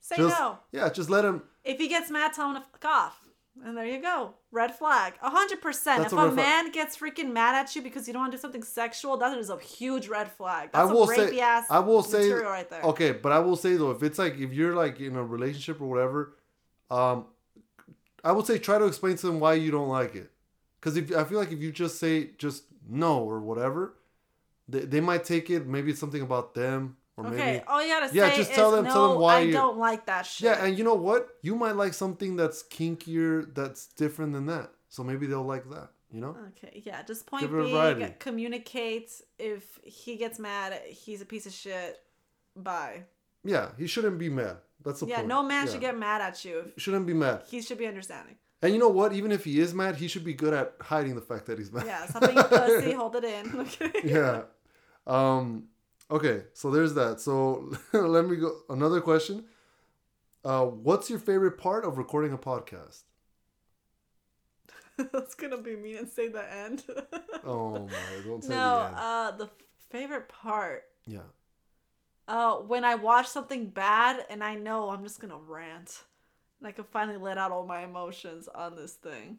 Say 0.01 0.17
just 0.17 0.39
no. 0.39 0.59
yeah, 0.73 0.89
just 0.91 1.09
let 1.11 1.25
him. 1.25 1.43
If 1.67 1.79
he 1.79 1.89
gets 1.89 2.11
mad, 2.11 2.33
tell 2.33 2.49
him 2.51 2.57
to 2.57 2.65
fuck 2.73 2.85
off. 2.85 3.21
And 3.65 3.77
there 3.77 3.87
you 3.87 4.03
go. 4.03 4.35
Red 4.53 4.75
flag. 4.75 5.15
A 5.23 5.31
hundred 5.31 5.63
percent. 5.63 6.03
That's 6.03 6.13
If 6.13 6.19
a 6.19 6.29
a, 6.29 6.33
man 6.33 6.71
gets 6.73 6.97
freaking 6.97 7.33
mad 7.33 7.55
at 7.55 7.75
you 7.75 7.81
because 7.81 8.07
you 8.07 8.13
don't 8.13 8.23
want 8.23 8.33
to 8.33 8.37
do 8.37 8.41
something 8.43 8.63
sexual, 8.63 9.17
that 9.17 9.37
is 9.37 9.49
a 9.49 9.59
huge 9.59 10.09
red 10.09 10.31
flag. 10.31 10.71
I 10.75 10.85
will 10.85 11.07
say, 11.07 11.41
ass 11.41 11.65
I 11.71 11.79
will 11.79 12.03
say, 12.03 12.19
material 12.19 12.51
right 12.51 12.69
there. 12.69 12.83
okay, 12.83 13.13
but 13.13 13.33
I 13.33 13.39
will 13.39 13.57
say 13.57 13.77
though, 13.77 13.93
if 13.93 14.03
it's 14.03 14.19
like 14.19 14.39
if 14.39 14.53
you're 14.53 14.75
like 14.75 15.01
in 15.01 15.17
a 15.17 15.25
relationship 15.25 15.81
or 15.81 15.87
whatever, 15.87 16.35
um, 16.91 17.27
I 18.23 18.33
would 18.33 18.47
say 18.47 18.59
try 18.59 18.79
to 18.79 18.85
explain 18.85 19.17
to 19.17 19.27
them 19.27 19.41
why 19.41 19.55
you 19.55 19.71
don't 19.71 19.89
like 19.89 20.15
it, 20.15 20.31
because 20.79 20.97
if 20.99 21.17
I 21.17 21.25
feel 21.25 21.39
like 21.39 21.53
if 21.53 21.61
you 21.61 21.73
just 21.73 21.99
say 21.99 22.33
just 22.37 22.65
no 22.87 23.25
or 23.25 23.41
whatever, 23.41 23.95
they, 24.69 24.81
they 24.81 25.01
might 25.01 25.25
take 25.25 25.49
it. 25.49 25.67
Maybe 25.67 25.93
it's 25.93 26.01
something 26.01 26.23
about 26.23 26.55
them 26.55 26.99
or 27.17 27.27
Okay, 27.29 27.37
maybe 27.37 27.65
all 27.67 27.83
you 27.83 27.89
gotta 27.89 28.15
Yeah, 28.15 28.31
say 28.31 28.37
just 28.37 28.51
is 28.51 28.57
tell 28.57 28.71
them- 28.71 28.85
no, 28.85 28.93
tell 28.93 29.09
them 29.13 29.21
why 29.21 29.37
I 29.37 29.41
you- 29.41 29.53
don't 29.53 29.79
like 29.79 30.07
that 30.07 30.23
shit. 30.27 30.45
Yeah, 30.47 30.65
and 30.65 30.77
you 30.77 30.85
know 30.85 30.95
what? 30.95 31.29
You 31.43 31.55
might 31.57 31.77
like 31.77 31.95
something 31.95 32.37
that's 32.37 32.63
kinkier, 32.63 33.55
that's 33.55 33.87
different 33.89 34.33
than 34.35 34.47
that. 34.47 34.71
So 34.89 35.03
maybe 35.03 35.27
they'll 35.27 35.43
like 35.43 35.69
that. 35.71 35.91
You 36.11 36.21
know? 36.21 36.37
Okay, 36.57 36.83
yeah, 36.87 37.03
just 37.03 37.27
point 37.27 37.45
it 37.45 37.49
variety. 37.49 38.01
being, 38.01 38.15
communicate. 38.21 39.11
If 39.39 39.79
he 39.83 40.17
gets 40.17 40.39
mad, 40.39 40.81
he's 40.89 41.21
a 41.21 41.27
piece 41.27 41.47
of 41.47 41.53
shit. 41.53 41.99
Bye. 42.55 43.05
Yeah, 43.45 43.71
he 43.77 43.87
shouldn't 43.87 44.19
be 44.19 44.29
mad. 44.29 44.59
That's 44.85 45.01
the 45.01 45.07
Yeah, 45.07 45.17
point. 45.17 45.29
no 45.29 45.43
man 45.43 45.67
Yeah. 45.67 45.73
should 45.73 45.81
get 45.81 45.99
mad 45.99 46.21
at 46.23 46.45
you. 46.45 46.71
Shouldn't 46.77 47.07
be 47.07 47.13
mad. 47.15 47.43
He 47.49 47.61
should 47.61 47.79
be 47.79 47.87
understanding. 47.87 48.37
And 48.63 48.73
you 48.73 48.79
know 48.79 48.89
what? 48.89 49.13
Even 49.13 49.33
if 49.33 49.45
he 49.45 49.59
is 49.61 49.75
mad, 49.75 49.97
he 49.97 50.07
should 50.09 50.25
be 50.25 50.33
good 50.33 50.55
at 50.55 50.75
hiding 50.81 51.15
the 51.17 51.21
fact 51.21 51.47
that 51.47 51.59
he's 51.59 51.73
mad. 51.73 51.87
Yeah, 51.87 52.07
something 52.07 52.35
pussy, 52.37 52.93
hold 53.01 53.17
it 53.17 53.25
in. 53.25 53.61
Okay. 53.61 53.91
yeah. 54.05 54.43
Um. 55.07 55.65
Okay, 56.11 56.45
so 56.53 56.71
there's 56.71 56.95
that. 56.95 57.21
So 57.21 57.73
let 57.93 58.27
me 58.27 58.37
go. 58.37 58.57
Another 58.69 59.01
question. 59.01 59.45
Uh, 60.45 60.65
what's 60.67 61.11
your 61.11 61.19
favorite 61.19 61.59
part 61.59 61.85
of 61.85 61.99
recording 61.99 62.33
a 62.33 62.39
podcast? 62.39 63.03
That's 65.13 65.35
gonna 65.35 65.59
be 65.59 65.77
me 65.77 65.97
and 65.97 66.09
say 66.09 66.29
the 66.29 66.53
end. 66.53 66.85
Oh 67.49 67.87
my! 67.87 68.23
Don't 68.25 68.43
say 68.43 68.49
no, 68.55 68.79
the 68.81 68.87
end. 68.87 68.97
uh, 68.99 69.31
the 69.39 69.49
favorite 69.91 70.29
part. 70.29 70.83
yeah. 71.07 71.21
Uh, 72.27 72.57
when 72.57 72.85
I 72.85 72.97
watch 72.97 73.29
something 73.29 73.67
bad 73.69 74.27
and 74.29 74.43
I 74.43 74.57
know 74.57 74.91
I'm 74.91 75.05
just 75.05 75.21
gonna 75.21 75.37
rant, 75.39 76.03
and 76.59 76.67
I 76.67 76.73
can 76.73 76.83
finally 76.91 77.19
let 77.19 77.39
out 77.39 77.53
all 77.53 77.65
my 77.65 77.85
emotions 77.85 78.49
on 78.53 78.75
this 78.75 78.95
thing. 78.95 79.39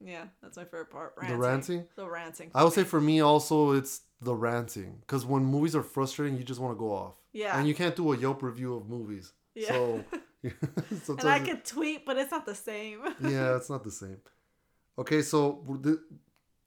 Yeah, 0.00 0.26
that's 0.40 0.56
my 0.56 0.62
favorite 0.62 0.90
part. 0.90 1.14
The 1.16 1.36
ranting? 1.36 1.84
The 1.96 2.08
ranting. 2.08 2.52
I 2.54 2.62
would 2.62 2.72
say 2.74 2.84
for 2.84 3.00
me 3.00 3.20
also 3.20 3.72
it's 3.72 4.02
the 4.22 4.34
ranting 4.34 4.98
because 5.00 5.26
when 5.26 5.44
movies 5.44 5.74
are 5.74 5.82
frustrating, 5.82 6.36
you 6.36 6.44
just 6.44 6.60
want 6.60 6.74
to 6.74 6.78
go 6.78 6.92
off. 6.92 7.14
Yeah. 7.32 7.58
And 7.58 7.66
you 7.66 7.74
can't 7.74 7.96
do 7.96 8.12
a 8.12 8.16
Yelp 8.16 8.42
review 8.42 8.74
of 8.76 8.88
movies. 8.88 9.32
Yeah. 9.54 9.68
So 9.68 10.04
and 10.42 11.28
I 11.28 11.38
could 11.38 11.64
tweet, 11.64 12.04
but 12.04 12.16
it's 12.16 12.30
not 12.30 12.46
the 12.46 12.54
same. 12.54 13.00
yeah, 13.20 13.56
it's 13.56 13.70
not 13.70 13.84
the 13.84 13.90
same. 13.90 14.18
Okay, 14.98 15.22
so 15.22 15.64
the- 15.80 16.02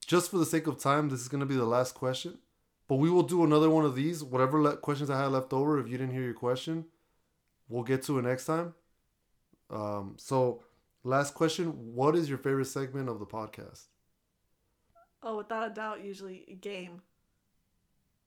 just 0.06 0.32
for 0.32 0.38
the 0.38 0.46
sake 0.46 0.68
of 0.68 0.80
time, 0.80 1.10
this 1.10 1.20
is 1.20 1.28
gonna 1.28 1.46
be 1.46 1.56
the 1.56 1.66
last 1.66 1.94
question. 1.96 2.38
But 2.88 2.98
we 2.98 3.10
will 3.10 3.24
do 3.24 3.44
another 3.44 3.70
one 3.70 3.84
of 3.84 3.96
these. 3.96 4.24
Whatever 4.24 4.62
le- 4.62 4.78
questions 4.78 5.10
I 5.10 5.20
had 5.20 5.32
left 5.32 5.52
over, 5.52 5.80
if 5.80 5.88
you 5.88 5.98
didn't 5.98 6.14
hear 6.14 6.24
your 6.24 6.36
question, 6.36 6.86
we'll 7.68 7.84
get 7.84 8.04
to 8.04 8.20
it 8.20 8.22
next 8.22 8.46
time. 8.46 8.76
Um, 9.72 10.16
so 10.18 10.64
last 11.04 11.34
question: 11.34 11.96
What 11.96 12.16
is 12.16 12.30
your 12.30 12.38
favorite 12.38 12.66
segment 12.66 13.10
of 13.10 13.20
the 13.20 13.26
podcast? 13.26 13.86
oh, 15.24 15.38
without 15.38 15.72
a 15.72 15.74
doubt, 15.74 16.04
usually 16.04 16.58
game. 16.62 17.02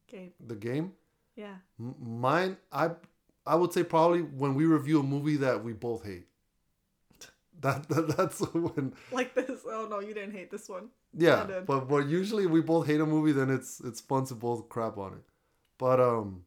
Game. 0.09 0.33
The 0.45 0.55
game. 0.57 0.93
Yeah. 1.37 1.55
M- 1.79 1.95
mine, 2.01 2.57
I, 2.73 2.91
I 3.47 3.55
would 3.55 3.73
say 3.73 3.85
probably 3.85 4.21
when 4.23 4.55
we 4.55 4.65
review 4.65 5.01
a 5.01 5.03
movie 5.03 5.37
that 5.37 5.63
we 5.63 5.73
both 5.73 6.05
hate. 6.05 6.27
That, 7.61 7.89
that 7.89 8.17
that's 8.17 8.41
when 8.53 8.93
Like 9.11 9.35
this. 9.35 9.63
Oh 9.67 9.89
no, 9.91 9.99
you 9.99 10.15
didn't 10.15 10.31
hate 10.33 10.49
this 10.51 10.69
one. 10.69 10.91
Yeah, 11.13 11.45
but 11.67 11.89
but 11.89 12.07
usually 12.07 12.47
we 12.47 12.61
both 12.61 12.87
hate 12.87 13.01
a 13.01 13.07
movie, 13.07 13.33
then 13.33 13.51
it's 13.51 13.81
it's 13.81 14.01
fun 14.01 14.27
to 14.27 14.35
both 14.37 14.69
crap 14.69 14.97
on 14.97 15.15
it. 15.15 15.25
But 15.77 15.99
um, 15.99 16.45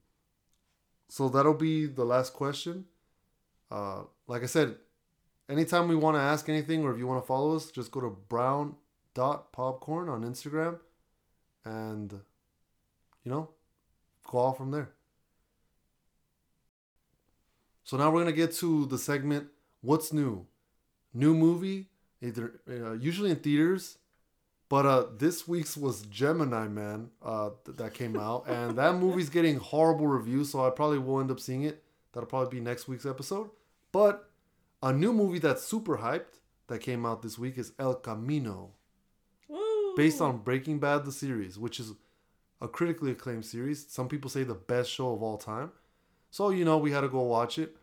so 1.10 1.28
that'll 1.28 1.54
be 1.54 1.86
the 1.86 2.06
last 2.06 2.32
question. 2.34 2.86
Uh, 3.70 4.04
like 4.28 4.44
I 4.44 4.46
said, 4.46 4.78
anytime 5.50 5.90
we 5.90 5.96
want 5.96 6.16
to 6.16 6.22
ask 6.22 6.48
anything 6.48 6.84
or 6.86 6.94
if 6.94 6.98
you 6.98 7.08
want 7.08 7.22
to 7.22 7.28
follow 7.28 7.58
us, 7.58 7.72
just 7.72 7.92
go 7.92 8.00
to 8.00 8.10
brown 8.30 8.76
dot 9.14 9.52
popcorn 9.52 10.08
on 10.08 10.24
Instagram, 10.24 10.80
and 11.66 12.22
you 13.24 13.32
know, 13.32 13.50
go 14.26 14.40
off 14.40 14.58
from 14.58 14.72
there. 14.72 14.90
So 17.84 17.98
now 17.98 18.10
we're 18.12 18.22
gonna 18.22 18.32
get 18.32 18.54
to 18.56 18.86
the 18.86 18.98
segment. 18.98 19.48
What's 19.82 20.14
new? 20.14 20.46
New 21.14 21.34
movie, 21.34 21.90
either 22.22 22.62
uh, 22.70 22.94
usually 22.94 23.32
in 23.32 23.38
theaters, 23.38 23.98
but 24.70 24.86
uh, 24.86 25.06
this 25.18 25.48
week's 25.48 25.76
was 25.76 26.04
Gemini 26.04 26.68
Man 26.70 27.10
uh, 27.22 27.50
th- 27.66 27.78
that 27.78 27.94
came 27.94 28.18
out, 28.20 28.48
and 28.48 28.78
that 28.78 28.96
movie's 28.96 29.30
getting 29.30 29.58
horrible 29.58 30.08
reviews. 30.08 30.52
So 30.52 30.66
I 30.66 30.70
probably 30.70 31.00
will 31.00 31.20
end 31.20 31.32
up 31.32 31.40
seeing 31.40 31.64
it. 31.64 31.84
That'll 32.14 32.30
probably 32.30 32.60
be 32.60 32.64
next 32.64 32.88
week's 32.88 33.06
episode. 33.06 33.50
But 33.92 34.30
a 34.82 34.94
new 34.94 35.12
movie 35.12 35.40
that's 35.40 35.64
super 35.64 35.98
hyped 35.98 36.40
that 36.68 36.80
came 36.80 37.06
out 37.06 37.22
this 37.22 37.38
week 37.38 37.58
is 37.58 37.74
El 37.78 37.96
Camino, 37.96 38.72
Woo. 39.50 39.96
based 39.98 40.22
on 40.22 40.38
Breaking 40.38 40.80
Bad 40.80 41.04
the 41.04 41.12
series, 41.12 41.60
which 41.60 41.80
is 41.80 41.92
a 42.62 42.68
critically 42.68 43.12
acclaimed 43.12 43.46
series. 43.46 43.86
Some 43.90 44.08
people 44.08 44.30
say 44.30 44.44
the 44.44 44.54
best 44.56 44.90
show 44.92 45.14
of 45.14 45.24
all 45.24 45.38
time. 45.38 45.72
So 46.30 46.50
you 46.50 46.64
know 46.64 46.78
we 46.78 46.92
had 46.92 47.02
to 47.02 47.10
go 47.10 47.22
watch 47.22 47.58
it. 47.58 47.76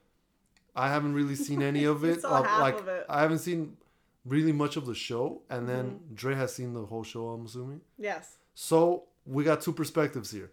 I 0.77 0.89
haven't 0.89 1.15
really 1.15 1.35
seen 1.35 1.61
any 1.63 1.85
of 1.85 2.05
it. 2.13 2.25
Uh, 2.25 2.41
like 2.61 2.79
of 2.79 2.89
it. 2.89 3.05
I 3.09 3.21
haven't 3.21 3.39
seen 3.41 3.77
really 4.25 4.53
much 4.53 4.77
of 4.77 4.87
the 4.87 4.95
show, 4.95 5.43
and 5.51 5.69
then 5.69 5.85
Mm-hmm. 5.87 6.15
Dre 6.15 6.35
has 6.35 6.55
seen 6.55 6.73
the 6.75 6.85
whole 6.87 7.03
show. 7.05 7.29
I'm 7.31 7.47
assuming. 7.47 7.81
Yes. 7.99 8.37
So 8.55 9.05
we 9.27 9.45
got 9.45 9.61
two 9.61 9.73
perspectives 9.73 10.31
here. 10.31 10.51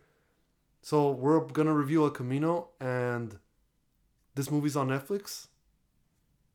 So 0.81 1.11
we're 1.11 1.39
gonna 1.41 1.73
review 1.73 2.03
El 2.03 2.09
Camino, 2.11 2.69
and 2.79 3.37
this 4.35 4.51
movie's 4.51 4.75
on 4.75 4.87
Netflix, 4.89 5.47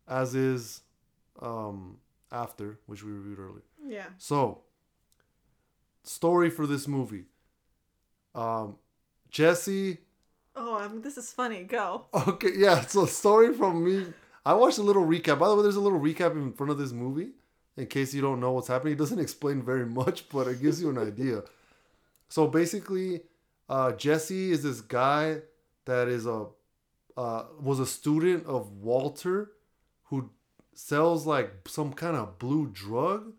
as 0.06 0.34
is 0.34 0.82
um, 1.40 1.98
After, 2.30 2.78
which 2.86 3.02
we 3.02 3.10
reviewed 3.12 3.38
earlier. 3.38 3.62
Yeah. 3.86 4.06
So, 4.18 4.62
story 6.04 6.50
for 6.50 6.66
this 6.66 6.86
movie. 6.86 7.24
Um, 8.34 8.76
Jesse. 9.30 9.98
Oh, 10.56 10.76
I 10.76 10.88
mean, 10.88 11.02
this 11.02 11.16
is 11.16 11.32
funny. 11.32 11.64
Go. 11.64 12.06
Okay, 12.14 12.50
yeah. 12.56 12.80
So, 12.82 13.06
story 13.06 13.54
from 13.54 13.84
me. 13.84 14.06
I 14.44 14.54
watched 14.54 14.78
a 14.78 14.82
little 14.82 15.04
recap. 15.04 15.38
By 15.38 15.48
the 15.48 15.56
way, 15.56 15.62
there's 15.62 15.76
a 15.76 15.80
little 15.80 16.00
recap 16.00 16.32
in 16.32 16.52
front 16.52 16.70
of 16.72 16.78
this 16.78 16.92
movie, 16.92 17.30
in 17.76 17.86
case 17.86 18.14
you 18.14 18.20
don't 18.22 18.40
know 18.40 18.52
what's 18.52 18.68
happening. 18.68 18.94
It 18.94 18.98
doesn't 18.98 19.18
explain 19.20 19.62
very 19.62 19.86
much, 20.00 20.28
but 20.28 20.48
it 20.48 20.60
gives 20.62 20.80
you 20.80 20.90
an 20.90 20.98
idea. 20.98 21.42
So 22.28 22.46
basically, 22.46 23.22
uh, 23.68 23.92
Jesse 23.92 24.50
is 24.52 24.62
this 24.62 24.80
guy 24.80 25.42
that 25.84 26.08
is 26.08 26.26
a 26.26 26.46
uh, 27.16 27.44
was 27.60 27.80
a 27.80 27.86
student 27.86 28.46
of 28.46 28.70
Walter, 28.72 29.50
who 30.04 30.30
sells 30.74 31.26
like 31.26 31.52
some 31.68 31.92
kind 31.92 32.16
of 32.16 32.38
blue 32.38 32.70
drug, 32.72 33.32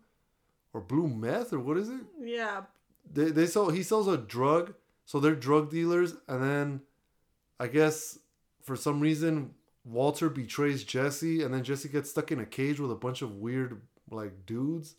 or 0.72 0.80
blue 0.80 1.08
meth, 1.08 1.52
or 1.52 1.58
what 1.58 1.76
is 1.76 1.88
it? 1.88 2.00
Yeah. 2.22 2.62
they 3.12 3.30
they 3.30 3.46
sell 3.46 3.70
he 3.70 3.82
sells 3.82 4.06
a 4.08 4.16
drug 4.16 4.74
so 5.04 5.20
they're 5.20 5.34
drug 5.34 5.70
dealers 5.70 6.14
and 6.28 6.42
then 6.42 6.80
i 7.60 7.66
guess 7.66 8.18
for 8.62 8.76
some 8.76 9.00
reason 9.00 9.50
walter 9.84 10.28
betrays 10.28 10.84
jesse 10.84 11.42
and 11.42 11.52
then 11.52 11.62
jesse 11.64 11.88
gets 11.88 12.10
stuck 12.10 12.30
in 12.30 12.38
a 12.40 12.46
cage 12.46 12.78
with 12.78 12.90
a 12.90 12.96
bunch 12.96 13.22
of 13.22 13.36
weird 13.36 13.80
like 14.10 14.46
dudes 14.46 14.96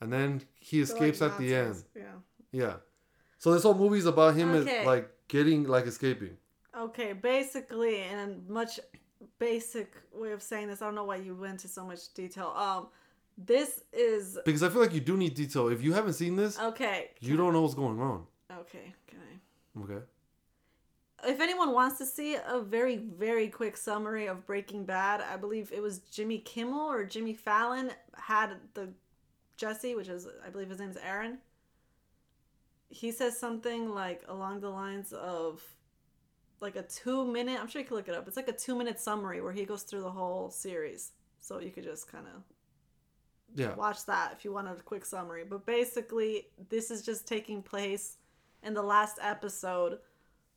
and 0.00 0.12
then 0.12 0.42
he 0.54 0.82
They're 0.82 0.86
like 0.86 0.92
escapes 0.92 1.22
at 1.22 1.38
the 1.38 1.54
end. 1.54 1.84
Yeah. 1.94 2.02
yeah. 2.52 2.74
So 3.38 3.52
this 3.52 3.62
whole 3.62 3.74
movie's 3.74 4.06
about 4.06 4.34
him 4.34 4.54
as, 4.54 4.66
like 4.86 5.10
getting 5.28 5.64
like 5.64 5.86
escaping. 5.86 6.36
Okay, 6.76 7.12
basically, 7.12 8.02
in 8.02 8.18
a 8.18 8.52
much 8.52 8.78
basic 9.38 9.94
way 10.12 10.32
of 10.32 10.42
saying 10.42 10.68
this, 10.68 10.82
I 10.82 10.86
don't 10.86 10.94
know 10.94 11.04
why 11.04 11.16
you 11.16 11.34
went 11.34 11.52
into 11.52 11.68
so 11.68 11.84
much 11.84 12.12
detail. 12.14 12.52
Um, 12.56 12.88
this 13.36 13.82
is 13.92 14.36
because 14.44 14.64
i 14.64 14.68
feel 14.68 14.80
like 14.80 14.92
you 14.92 15.00
do 15.00 15.16
need 15.16 15.34
detail. 15.34 15.68
If 15.68 15.82
you 15.82 15.92
haven't 15.92 16.14
seen 16.14 16.34
this 16.34 16.58
okay. 16.58 17.10
you 17.20 17.36
don't 17.36 17.52
know 17.52 17.62
what's 17.62 17.74
going 17.74 18.00
on 18.00 18.26
Okay, 18.50 18.94
can 19.06 19.18
I? 19.20 19.82
okay 19.82 20.04
If 21.24 21.40
anyone 21.40 21.72
wants 21.72 21.98
to 21.98 22.06
see 22.06 22.34
a 22.36 22.60
very, 22.60 22.96
very 22.96 23.48
quick 23.48 23.76
summary 23.76 24.26
of 24.26 24.46
Breaking 24.46 24.84
Bad, 24.84 25.20
I 25.20 25.36
believe 25.36 25.72
it 25.72 25.82
was 25.82 25.98
Jimmy 25.98 26.38
Kimmel 26.38 26.80
or 26.90 27.04
Jimmy 27.04 27.34
Fallon 27.34 27.90
had 28.16 28.56
the 28.74 28.88
Jesse, 29.56 29.94
which 29.96 30.08
is 30.08 30.26
I 30.44 30.50
believe 30.50 30.68
his 30.70 30.78
name 30.78 30.90
is 30.90 30.96
Aaron. 30.96 31.38
He 32.90 33.12
says 33.12 33.38
something 33.38 33.90
like 33.90 34.22
along 34.28 34.60
the 34.60 34.70
lines 34.70 35.12
of 35.12 35.62
like 36.60 36.76
a 36.76 36.82
two 36.82 37.24
minute. 37.26 37.60
I'm 37.60 37.68
sure 37.68 37.80
you 37.82 37.86
can 37.86 37.96
look 37.96 38.08
it 38.08 38.14
up. 38.14 38.26
It's 38.28 38.36
like 38.36 38.48
a 38.48 38.52
two 38.52 38.76
minute 38.76 38.98
summary 39.00 39.40
where 39.40 39.52
he 39.52 39.64
goes 39.64 39.82
through 39.82 40.02
the 40.02 40.10
whole 40.10 40.50
series, 40.50 41.12
so 41.40 41.60
you 41.60 41.70
could 41.70 41.84
just 41.84 42.10
kind 42.10 42.26
of 42.26 42.42
Yeah. 43.54 43.74
watch 43.74 44.04
that 44.06 44.32
if 44.32 44.44
you 44.44 44.52
want 44.52 44.68
a 44.68 44.74
quick 44.82 45.04
summary. 45.04 45.44
But 45.44 45.66
basically, 45.66 46.48
this 46.68 46.90
is 46.90 47.02
just 47.04 47.26
taking 47.26 47.62
place 47.62 48.16
in 48.62 48.74
the 48.74 48.82
last 48.82 49.18
episode 49.22 49.98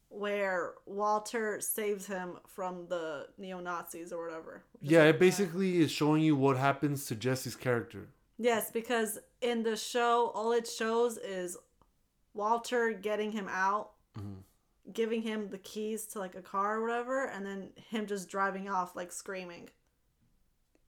where 0.09 0.73
Walter 0.85 1.61
saves 1.61 2.05
him 2.05 2.37
from 2.45 2.85
the 2.89 3.27
neo 3.37 3.59
Nazis 3.59 4.11
or 4.11 4.25
whatever. 4.25 4.63
Yeah, 4.81 5.03
it 5.03 5.19
basically 5.19 5.79
is 5.81 5.89
showing 5.91 6.21
you 6.21 6.35
what 6.35 6.57
happens 6.57 7.05
to 7.05 7.15
Jesse's 7.15 7.55
character. 7.55 8.09
Yes, 8.37 8.71
because 8.71 9.19
in 9.41 9.63
the 9.63 9.77
show, 9.77 10.31
all 10.35 10.51
it 10.51 10.67
shows 10.67 11.17
is 11.17 11.55
Walter 12.33 12.91
getting 12.93 13.31
him 13.31 13.47
out, 13.49 13.91
Mm-hmm. 14.19 14.41
giving 14.91 15.21
him 15.21 15.47
the 15.49 15.57
keys 15.57 16.05
to 16.07 16.19
like 16.19 16.35
a 16.35 16.41
car 16.41 16.75
or 16.79 16.81
whatever, 16.81 17.27
and 17.27 17.45
then 17.45 17.69
him 17.89 18.05
just 18.05 18.27
driving 18.27 18.67
off 18.67 18.93
like 18.93 19.09
screaming. 19.13 19.69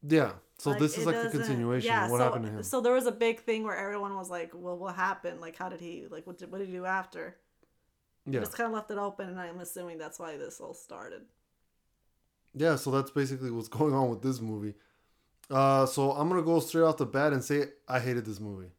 Yeah. 0.07 0.33
So 0.57 0.69
Like, 0.71 0.79
this 0.79 0.97
is 0.97 1.05
like 1.05 1.15
a 1.15 1.29
continuation 1.29 1.87
Yeah, 1.87 2.05
of 2.05 2.11
what 2.11 2.19
so, 2.19 2.23
happened 2.25 2.45
to 2.45 2.51
him. 2.51 2.63
So 2.63 2.79
there 2.81 2.93
was 2.93 3.05
a 3.05 3.11
big 3.11 3.41
thing 3.41 3.63
where 3.63 3.75
everyone 3.75 4.15
was 4.15 4.29
like, 4.29 4.51
"Well, 4.53 4.77
what 4.77 4.95
happened? 4.95 5.41
Like, 5.41 5.55
how 5.57 5.69
did 5.69 5.81
he? 5.81 6.05
Like, 6.09 6.25
what 6.27 6.37
did 6.37 6.51
what 6.51 6.59
did 6.59 6.67
he 6.67 6.73
do 6.73 6.85
after?" 6.85 7.35
yeah. 8.25 8.39
Just 8.39 8.55
kind 8.55 8.67
of 8.67 8.73
left 8.73 8.89
it 8.91 8.97
open, 8.97 9.29
and 9.29 9.39
I'm 9.39 9.59
assuming 9.59 9.97
that's 9.97 10.19
why 10.19 10.37
this 10.37 10.59
all 10.61 10.73
started. 10.73 11.23
Yeah, 12.53 12.75
so 12.75 12.91
that's 12.91 13.11
basically 13.11 13.51
what's 13.51 13.67
going 13.79 13.93
on 13.93 14.09
with 14.09 14.21
this 14.21 14.39
movie. 14.39 14.75
Uh, 15.49 15.85
so 15.85 16.11
I'm 16.11 16.29
gonna 16.29 16.41
go 16.43 16.59
straight 16.59 16.83
off 16.83 16.97
the 16.97 17.05
bat 17.05 17.33
and 17.33 17.43
say 17.43 17.65
I 17.87 17.99
hated 17.99 18.25
this 18.25 18.39
movie. 18.39 18.71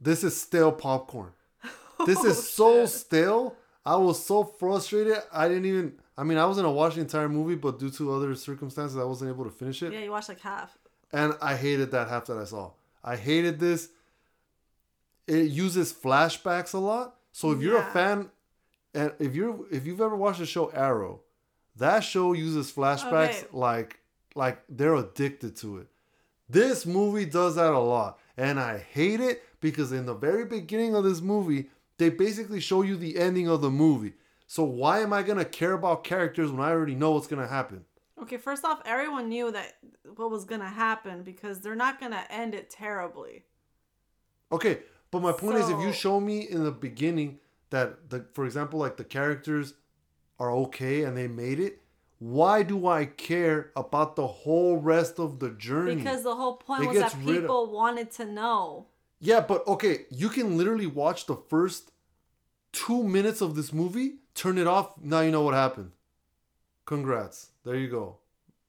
This 0.00 0.22
is 0.24 0.40
stale 0.40 0.72
popcorn. 0.72 1.32
This 2.06 2.18
Oh, 2.18 2.26
is 2.26 2.50
so 2.50 2.80
shit. 2.82 2.90
stale. 2.90 3.56
I 3.86 3.96
was 3.96 4.22
so 4.24 4.44
frustrated. 4.44 5.16
I 5.32 5.48
didn't 5.48 5.64
even. 5.66 5.92
I 6.18 6.24
mean, 6.24 6.38
I 6.38 6.44
was 6.46 6.56
gonna 6.56 6.72
watch 6.72 6.94
the 6.96 7.00
entire 7.02 7.28
movie, 7.28 7.54
but 7.54 7.78
due 7.78 7.90
to 7.90 8.12
other 8.12 8.34
circumstances, 8.34 8.96
I 8.98 9.04
wasn't 9.04 9.30
able 9.30 9.44
to 9.44 9.50
finish 9.50 9.82
it. 9.82 9.92
Yeah, 9.92 10.00
you 10.00 10.10
watched 10.10 10.28
like 10.28 10.40
half. 10.40 10.76
and 11.12 11.34
I 11.40 11.54
hated 11.56 11.90
that 11.92 12.08
half 12.08 12.26
that 12.26 12.36
I 12.38 12.44
saw. 12.44 12.72
I 13.04 13.16
hated 13.16 13.60
this. 13.60 13.88
It 15.26 15.50
uses 15.50 15.92
flashbacks 15.92 16.74
a 16.74 16.78
lot. 16.78 17.16
So 17.32 17.50
if 17.52 17.60
you're 17.60 17.78
a 17.78 17.84
fan, 17.92 18.30
and 18.94 19.12
if 19.18 19.34
you're 19.34 19.58
if 19.70 19.86
you've 19.86 20.00
ever 20.00 20.16
watched 20.16 20.38
the 20.38 20.46
show 20.46 20.66
Arrow, 20.68 21.20
that 21.76 22.00
show 22.00 22.32
uses 22.32 22.72
flashbacks 22.72 23.42
Okay. 23.42 23.46
like 23.52 24.00
like 24.34 24.62
they're 24.68 24.94
addicted 24.94 25.56
to 25.56 25.78
it. 25.78 25.86
This 26.48 26.86
movie 26.86 27.26
does 27.26 27.56
that 27.56 27.72
a 27.72 27.78
lot, 27.78 28.18
and 28.36 28.58
I 28.60 28.78
hate 28.78 29.20
it 29.20 29.42
because 29.60 29.92
in 29.92 30.06
the 30.06 30.14
very 30.14 30.44
beginning 30.44 30.94
of 30.94 31.02
this 31.04 31.20
movie, 31.20 31.66
they 31.98 32.10
basically 32.10 32.60
show 32.60 32.82
you 32.82 32.96
the 32.96 33.18
ending 33.18 33.48
of 33.48 33.60
the 33.60 33.70
movie. 33.70 34.14
So 34.46 34.62
why 34.64 35.00
am 35.00 35.12
I 35.12 35.22
gonna 35.22 35.44
care 35.44 35.72
about 35.72 36.04
characters 36.04 36.50
when 36.50 36.60
I 36.60 36.70
already 36.70 36.94
know 36.94 37.12
what's 37.12 37.26
gonna 37.26 37.46
happen? 37.48 37.84
Okay, 38.20 38.36
first 38.38 38.64
off, 38.64 38.80
everyone 38.84 39.28
knew 39.28 39.50
that 39.52 39.74
what 40.16 40.30
was 40.30 40.44
gonna 40.44 40.68
happen 40.70 41.22
because 41.22 41.60
they're 41.60 41.74
not 41.74 42.00
gonna 42.00 42.24
end 42.30 42.54
it 42.54 42.70
terribly. 42.70 43.44
Okay, 44.52 44.80
but 45.10 45.20
my 45.22 45.32
point 45.32 45.58
is, 45.58 45.68
if 45.68 45.80
you 45.80 45.92
show 45.92 46.20
me 46.20 46.40
in 46.48 46.64
the 46.64 46.70
beginning 46.70 47.38
that 47.70 48.10
the, 48.10 48.24
for 48.32 48.44
example, 48.44 48.78
like 48.78 48.96
the 48.96 49.04
characters 49.04 49.74
are 50.38 50.52
okay 50.52 51.02
and 51.02 51.16
they 51.16 51.26
made 51.26 51.58
it, 51.58 51.82
why 52.18 52.62
do 52.62 52.86
I 52.86 53.04
care 53.06 53.72
about 53.76 54.16
the 54.16 54.26
whole 54.26 54.76
rest 54.78 55.18
of 55.18 55.38
the 55.40 55.50
journey? 55.50 55.96
Because 55.96 56.22
the 56.22 56.34
whole 56.36 56.56
point 56.56 56.84
It 56.84 56.88
was 56.88 56.98
that 56.98 57.14
rid 57.24 57.36
of- 57.36 57.42
people 57.42 57.70
wanted 57.72 58.10
to 58.12 58.24
know. 58.24 58.86
Yeah, 59.20 59.40
but 59.40 59.66
okay, 59.66 60.06
you 60.10 60.28
can 60.28 60.56
literally 60.56 60.86
watch 60.86 61.26
the 61.26 61.36
first 61.36 61.90
two 62.72 63.02
minutes 63.02 63.40
of 63.40 63.54
this 63.54 63.72
movie, 63.72 64.16
turn 64.34 64.58
it 64.58 64.66
off. 64.66 64.92
Now 65.00 65.20
you 65.20 65.30
know 65.30 65.42
what 65.42 65.54
happened. 65.54 65.92
Congrats. 66.84 67.50
There 67.64 67.76
you 67.76 67.88
go. 67.88 68.18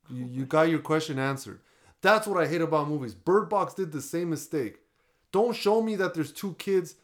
You, 0.09 0.25
you 0.25 0.45
got 0.45 0.69
your 0.69 0.79
question 0.79 1.19
answered. 1.19 1.59
That's 2.01 2.27
what 2.27 2.41
I 2.41 2.47
hate 2.47 2.61
about 2.61 2.87
movies. 2.87 3.13
Bird 3.13 3.49
Box 3.49 3.73
did 3.73 3.91
the 3.91 4.01
same 4.01 4.29
mistake. 4.29 4.79
Don't 5.31 5.55
show 5.55 5.81
me 5.81 5.95
that 5.97 6.13
there's 6.13 6.31
two 6.31 6.53
kids 6.53 6.95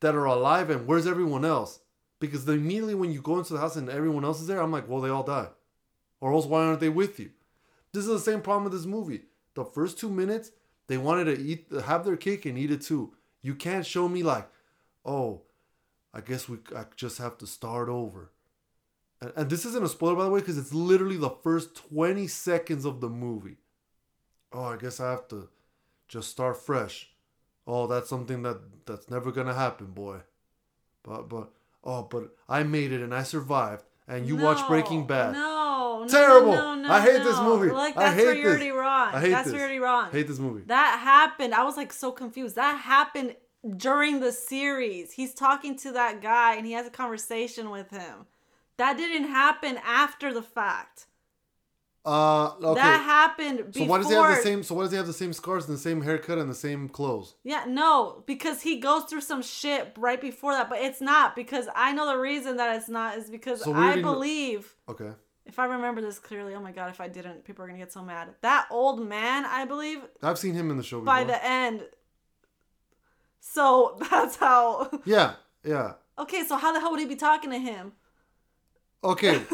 that 0.00 0.14
are 0.14 0.26
alive 0.26 0.70
and 0.70 0.86
where's 0.86 1.06
everyone 1.06 1.44
else? 1.44 1.80
Because 2.20 2.44
then 2.44 2.58
immediately 2.58 2.94
when 2.94 3.12
you 3.12 3.20
go 3.20 3.38
into 3.38 3.52
the 3.52 3.58
house 3.58 3.76
and 3.76 3.88
everyone 3.88 4.24
else 4.24 4.40
is 4.40 4.46
there, 4.46 4.60
I'm 4.60 4.72
like, 4.72 4.88
well, 4.88 5.00
they 5.00 5.10
all 5.10 5.22
died. 5.22 5.48
Or 6.20 6.32
else 6.32 6.46
why 6.46 6.64
aren't 6.64 6.80
they 6.80 6.88
with 6.88 7.18
you? 7.18 7.30
This 7.92 8.04
is 8.04 8.10
the 8.10 8.18
same 8.18 8.40
problem 8.40 8.64
with 8.64 8.72
this 8.72 8.86
movie. 8.86 9.22
The 9.54 9.64
first 9.64 9.98
two 9.98 10.10
minutes, 10.10 10.52
they 10.88 10.98
wanted 10.98 11.36
to 11.36 11.40
eat, 11.40 11.66
have 11.84 12.04
their 12.04 12.16
cake 12.16 12.44
and 12.44 12.58
eat 12.58 12.70
it 12.70 12.82
too. 12.82 13.14
You 13.40 13.54
can't 13.54 13.86
show 13.86 14.08
me 14.08 14.22
like, 14.22 14.48
oh, 15.04 15.42
I 16.12 16.20
guess 16.20 16.48
we 16.48 16.58
I 16.74 16.84
just 16.96 17.18
have 17.18 17.38
to 17.38 17.46
start 17.46 17.88
over. 17.88 18.30
And, 19.20 19.32
and 19.36 19.50
this 19.50 19.64
isn't 19.64 19.84
a 19.84 19.88
spoiler 19.88 20.16
by 20.16 20.24
the 20.24 20.30
way, 20.30 20.40
because 20.40 20.58
it's 20.58 20.74
literally 20.74 21.16
the 21.16 21.30
first 21.30 21.76
20 21.90 22.26
seconds 22.26 22.84
of 22.84 23.00
the 23.00 23.08
movie. 23.08 23.58
Oh, 24.52 24.64
I 24.64 24.76
guess 24.76 24.98
I 24.98 25.10
have 25.10 25.28
to 25.28 25.48
just 26.08 26.30
start 26.30 26.56
fresh. 26.56 27.10
Oh, 27.66 27.86
that's 27.86 28.08
something 28.08 28.42
that 28.42 28.86
that's 28.86 29.10
never 29.10 29.30
gonna 29.30 29.54
happen, 29.54 29.88
boy. 29.88 30.20
But 31.02 31.28
but 31.28 31.50
oh, 31.84 32.04
but 32.04 32.34
I 32.48 32.62
made 32.62 32.92
it 32.92 33.02
and 33.02 33.14
I 33.14 33.22
survived. 33.22 33.84
And 34.08 34.26
you 34.26 34.36
watch 34.36 34.66
Breaking 34.66 35.06
Bad. 35.06 35.34
No, 35.34 35.38
no, 35.38 35.57
Terrible. 36.10 36.52
No, 36.52 36.74
no, 36.74 36.90
I 36.90 37.00
hate 37.00 37.22
this 37.22 37.36
no. 37.36 37.56
movie. 37.56 37.70
Like 37.72 37.96
I 37.96 38.04
that's 38.04 38.16
hate 38.16 38.24
where 38.24 38.34
you're 38.34 38.44
this. 38.44 38.62
already 38.62 38.70
wrong. 38.70 39.14
I 39.14 39.20
hate 39.20 39.30
that's 39.30 39.44
this. 39.44 39.52
where 39.52 39.60
you're 39.60 39.68
already 39.68 40.02
wrong. 40.04 40.12
Hate 40.12 40.28
this 40.28 40.38
movie. 40.38 40.62
That 40.66 41.00
happened. 41.02 41.54
I 41.54 41.64
was 41.64 41.76
like 41.76 41.92
so 41.92 42.12
confused. 42.12 42.56
That 42.56 42.80
happened 42.80 43.36
during 43.76 44.20
the 44.20 44.32
series. 44.32 45.12
He's 45.12 45.34
talking 45.34 45.76
to 45.78 45.92
that 45.92 46.22
guy 46.22 46.54
and 46.54 46.66
he 46.66 46.72
has 46.72 46.86
a 46.86 46.90
conversation 46.90 47.70
with 47.70 47.90
him. 47.90 48.26
That 48.76 48.96
didn't 48.96 49.28
happen 49.28 49.78
after 49.84 50.32
the 50.32 50.42
fact. 50.42 51.06
Uh 52.04 52.54
okay. 52.62 52.74
That 52.80 53.02
happened 53.02 53.74
so 53.74 53.84
why 53.84 53.98
does 53.98 54.08
he 54.08 54.14
have 54.14 54.36
the 54.36 54.42
same 54.42 54.62
so 54.62 54.74
why 54.74 54.84
does 54.84 54.92
he 54.92 54.96
have 54.96 55.06
the 55.06 55.12
same 55.12 55.32
scars 55.32 55.66
and 55.66 55.76
the 55.76 55.80
same 55.80 56.00
haircut 56.00 56.38
and 56.38 56.48
the 56.48 56.54
same 56.54 56.88
clothes? 56.88 57.34
Yeah, 57.42 57.64
no, 57.66 58.22
because 58.24 58.62
he 58.62 58.78
goes 58.78 59.04
through 59.04 59.20
some 59.22 59.42
shit 59.42 59.92
right 59.98 60.20
before 60.20 60.52
that, 60.52 60.70
but 60.70 60.78
it's 60.78 61.00
not 61.00 61.36
because 61.36 61.68
I 61.74 61.92
know 61.92 62.06
the 62.06 62.16
reason 62.16 62.56
that 62.56 62.76
it's 62.76 62.88
not 62.88 63.18
is 63.18 63.28
because 63.28 63.62
So 63.62 63.74
I 63.74 64.00
believe 64.00 64.74
Okay. 64.88 65.10
If 65.48 65.58
I 65.58 65.64
remember 65.64 66.00
this 66.00 66.18
clearly, 66.18 66.54
oh 66.54 66.60
my 66.60 66.70
god, 66.72 66.90
if 66.90 67.00
I 67.00 67.08
didn't, 67.08 67.44
people 67.44 67.64
are 67.64 67.68
gonna 67.68 67.78
get 67.78 67.92
so 67.92 68.02
mad. 68.02 68.28
That 68.42 68.68
old 68.70 69.04
man, 69.06 69.44
I 69.46 69.64
believe, 69.64 70.00
I've 70.22 70.38
seen 70.38 70.54
him 70.54 70.70
in 70.70 70.76
the 70.76 70.82
show 70.84 70.98
before. 71.00 71.06
by 71.06 71.24
the 71.24 71.44
end. 71.44 71.82
So 73.40 73.96
that's 74.10 74.36
how. 74.36 74.90
Yeah, 75.04 75.34
yeah. 75.64 75.94
Okay, 76.18 76.44
so 76.44 76.56
how 76.56 76.72
the 76.72 76.80
hell 76.80 76.90
would 76.90 77.00
he 77.00 77.06
be 77.06 77.16
talking 77.16 77.50
to 77.50 77.58
him? 77.58 77.92
Okay. 79.02 79.42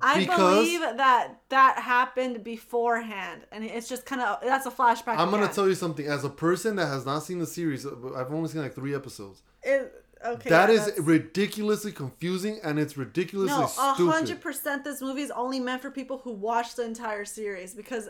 I 0.00 0.20
Because- 0.20 0.54
believe 0.56 0.80
that 0.80 1.40
that 1.50 1.78
happened 1.78 2.42
beforehand, 2.42 3.42
and 3.52 3.62
it's 3.64 3.88
just 3.88 4.06
kind 4.06 4.20
of 4.22 4.38
that's 4.42 4.66
a 4.66 4.70
flashback. 4.70 5.16
I'm 5.18 5.30
gonna 5.30 5.48
tell 5.52 5.68
you 5.68 5.74
something. 5.74 6.06
As 6.06 6.24
a 6.24 6.30
person 6.30 6.76
that 6.76 6.86
has 6.86 7.04
not 7.06 7.20
seen 7.22 7.38
the 7.38 7.46
series, 7.46 7.86
I've 7.86 8.32
only 8.32 8.48
seen 8.48 8.62
like 8.62 8.74
three 8.74 8.94
episodes. 8.94 9.42
It, 9.62 9.91
okay, 10.24 10.50
that 10.50 10.68
yeah, 10.68 10.74
is 10.74 10.86
that's- 10.86 11.00
ridiculously 11.04 11.92
confusing 11.92 12.58
and 12.62 12.78
it's 12.78 12.96
ridiculously 12.96 13.56
no, 13.56 13.64
a 13.64 13.68
stupid. 13.68 14.12
hundred 14.12 14.40
percent. 14.40 14.84
This 14.84 15.00
movie 15.00 15.22
is 15.22 15.30
only 15.30 15.60
meant 15.60 15.82
for 15.82 15.90
people 15.90 16.18
who 16.18 16.32
watch 16.32 16.74
the 16.74 16.84
entire 16.84 17.24
series 17.24 17.74
because 17.74 18.08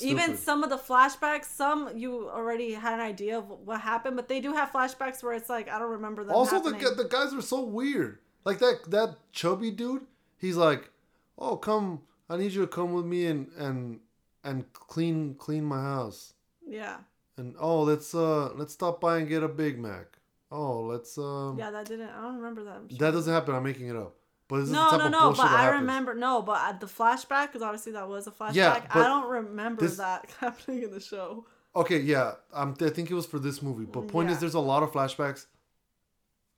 even 0.00 0.36
some 0.36 0.64
of 0.64 0.70
the 0.70 0.76
flashbacks, 0.76 1.44
some 1.44 1.96
you 1.96 2.28
already 2.28 2.72
had 2.72 2.94
an 2.94 3.00
idea 3.00 3.38
of 3.38 3.48
what 3.48 3.80
happened, 3.80 4.16
but 4.16 4.26
they 4.28 4.40
do 4.40 4.52
have 4.52 4.70
flashbacks 4.70 5.22
where 5.22 5.34
it's 5.34 5.48
like 5.48 5.68
I 5.68 5.78
don't 5.78 5.90
remember 5.92 6.24
them. 6.24 6.34
Also, 6.34 6.58
the 6.60 6.72
happening. 6.72 6.96
the 6.96 7.04
guys 7.04 7.32
are 7.32 7.40
so 7.42 7.62
weird. 7.62 8.18
Like 8.44 8.58
that 8.58 8.90
that 8.90 9.16
chubby 9.32 9.70
dude. 9.70 10.02
He's 10.36 10.56
like, 10.56 10.90
"Oh, 11.38 11.56
come! 11.56 12.02
I 12.28 12.36
need 12.36 12.52
you 12.52 12.60
to 12.62 12.66
come 12.66 12.92
with 12.92 13.04
me 13.06 13.26
and 13.26 13.48
and 13.56 14.00
and 14.42 14.70
clean 14.72 15.34
clean 15.36 15.64
my 15.64 15.80
house." 15.80 16.34
yeah, 16.66 16.96
And 17.36 17.54
oh, 17.58 17.82
let's 17.82 18.14
uh 18.14 18.52
let's 18.54 18.72
stop 18.72 19.00
by 19.00 19.18
and 19.18 19.28
get 19.28 19.42
a 19.42 19.48
Big 19.48 19.78
Mac. 19.78 20.18
Oh, 20.50 20.82
let's 20.82 21.16
um. 21.18 21.56
yeah, 21.58 21.70
that 21.70 21.86
didn't. 21.86 22.10
I 22.10 22.22
don't 22.22 22.36
remember 22.36 22.64
that. 22.64 22.98
That 22.98 23.10
doesn't 23.12 23.32
happen. 23.32 23.54
I'm 23.54 23.62
making 23.62 23.88
it 23.88 23.96
up. 23.96 24.14
But 24.48 24.66
no, 24.68 24.96
no, 24.96 25.08
no. 25.08 25.32
But 25.32 25.46
I 25.46 25.62
happens. 25.62 25.80
remember. 25.80 26.14
No, 26.14 26.42
but 26.42 26.60
at 26.60 26.80
the 26.80 26.86
flashback, 26.86 27.46
because 27.46 27.62
obviously 27.62 27.92
that 27.92 28.08
was 28.08 28.26
a 28.26 28.30
flashback. 28.30 28.54
Yeah, 28.54 28.86
I 28.90 29.02
don't 29.02 29.28
remember 29.28 29.82
this- 29.82 29.96
that 29.96 30.30
happening 30.40 30.82
in 30.82 30.90
the 30.90 31.00
show. 31.00 31.46
Okay, 31.76 31.98
yeah, 31.98 32.34
um, 32.52 32.76
I 32.80 32.88
think 32.90 33.10
it 33.10 33.14
was 33.14 33.26
for 33.26 33.40
this 33.40 33.60
movie. 33.60 33.84
But 33.84 34.06
point 34.06 34.30
is, 34.30 34.38
there's 34.38 34.54
a 34.54 34.60
lot 34.60 34.84
of 34.84 34.92
flashbacks, 34.92 35.46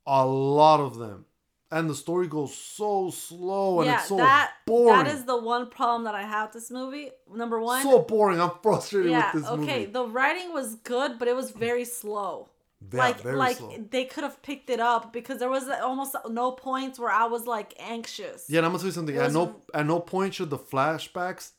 a 0.06 0.26
lot 0.26 0.78
of 0.78 0.98
them, 0.98 1.24
and 1.70 1.88
the 1.88 1.94
story 1.94 2.28
goes 2.28 2.54
so 2.54 3.10
slow 3.10 3.80
and 3.80 3.86
yeah, 3.86 4.00
it's 4.00 4.08
so 4.08 4.16
that 4.18 4.52
boring. 4.66 5.04
that 5.04 5.14
is 5.14 5.24
the 5.24 5.36
one 5.36 5.70
problem 5.70 6.04
that 6.04 6.14
I 6.14 6.22
have 6.22 6.52
this 6.52 6.70
movie. 6.70 7.10
Number 7.32 7.58
one, 7.58 7.82
so 7.82 8.00
boring. 8.00 8.40
I'm 8.40 8.52
frustrated 8.62 9.10
yeah, 9.10 9.32
with 9.32 9.42
this 9.42 9.50
okay. 9.50 9.60
movie. 9.60 9.72
Okay, 9.72 9.86
the 9.86 10.06
writing 10.06 10.52
was 10.52 10.74
good, 10.74 11.18
but 11.18 11.28
it 11.28 11.36
was 11.36 11.50
very 11.50 11.86
slow. 11.86 12.50
Yeah, 12.92 12.98
like 12.98 13.24
like 13.24 13.56
slow. 13.56 13.74
they 13.90 14.04
could 14.04 14.22
have 14.22 14.42
picked 14.42 14.68
it 14.70 14.80
up 14.80 15.12
because 15.12 15.38
there 15.38 15.48
was 15.48 15.68
almost 15.68 16.14
no 16.28 16.52
points 16.52 16.98
where 16.98 17.10
I 17.10 17.24
was 17.24 17.46
like 17.46 17.74
anxious. 17.78 18.44
Yeah, 18.48 18.58
and 18.58 18.66
I'm 18.66 18.72
gonna 18.72 18.80
tell 18.80 18.86
you 18.88 18.92
something. 18.92 19.16
At 19.16 19.32
no 19.32 19.62
at 19.72 19.86
no 19.86 19.98
point 20.00 20.34
should 20.34 20.50
the 20.50 20.58
flashbacks 20.58 21.52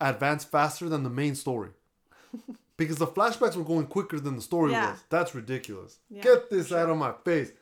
advance 0.00 0.44
faster 0.44 0.88
than 0.88 1.02
the 1.02 1.10
main 1.10 1.34
story. 1.34 1.70
because 2.76 2.96
the 2.96 3.06
flashbacks 3.06 3.56
were 3.56 3.64
going 3.64 3.86
quicker 3.86 4.18
than 4.18 4.36
the 4.36 4.42
story 4.42 4.72
Yeah. 4.72 4.92
was. 4.92 5.00
That's 5.10 5.34
ridiculous. 5.34 5.98
Yeah, 6.08 6.22
Get 6.22 6.50
this 6.50 6.72
out 6.72 6.88
of 6.88 6.96
my 6.96 7.12
face. 7.24 7.52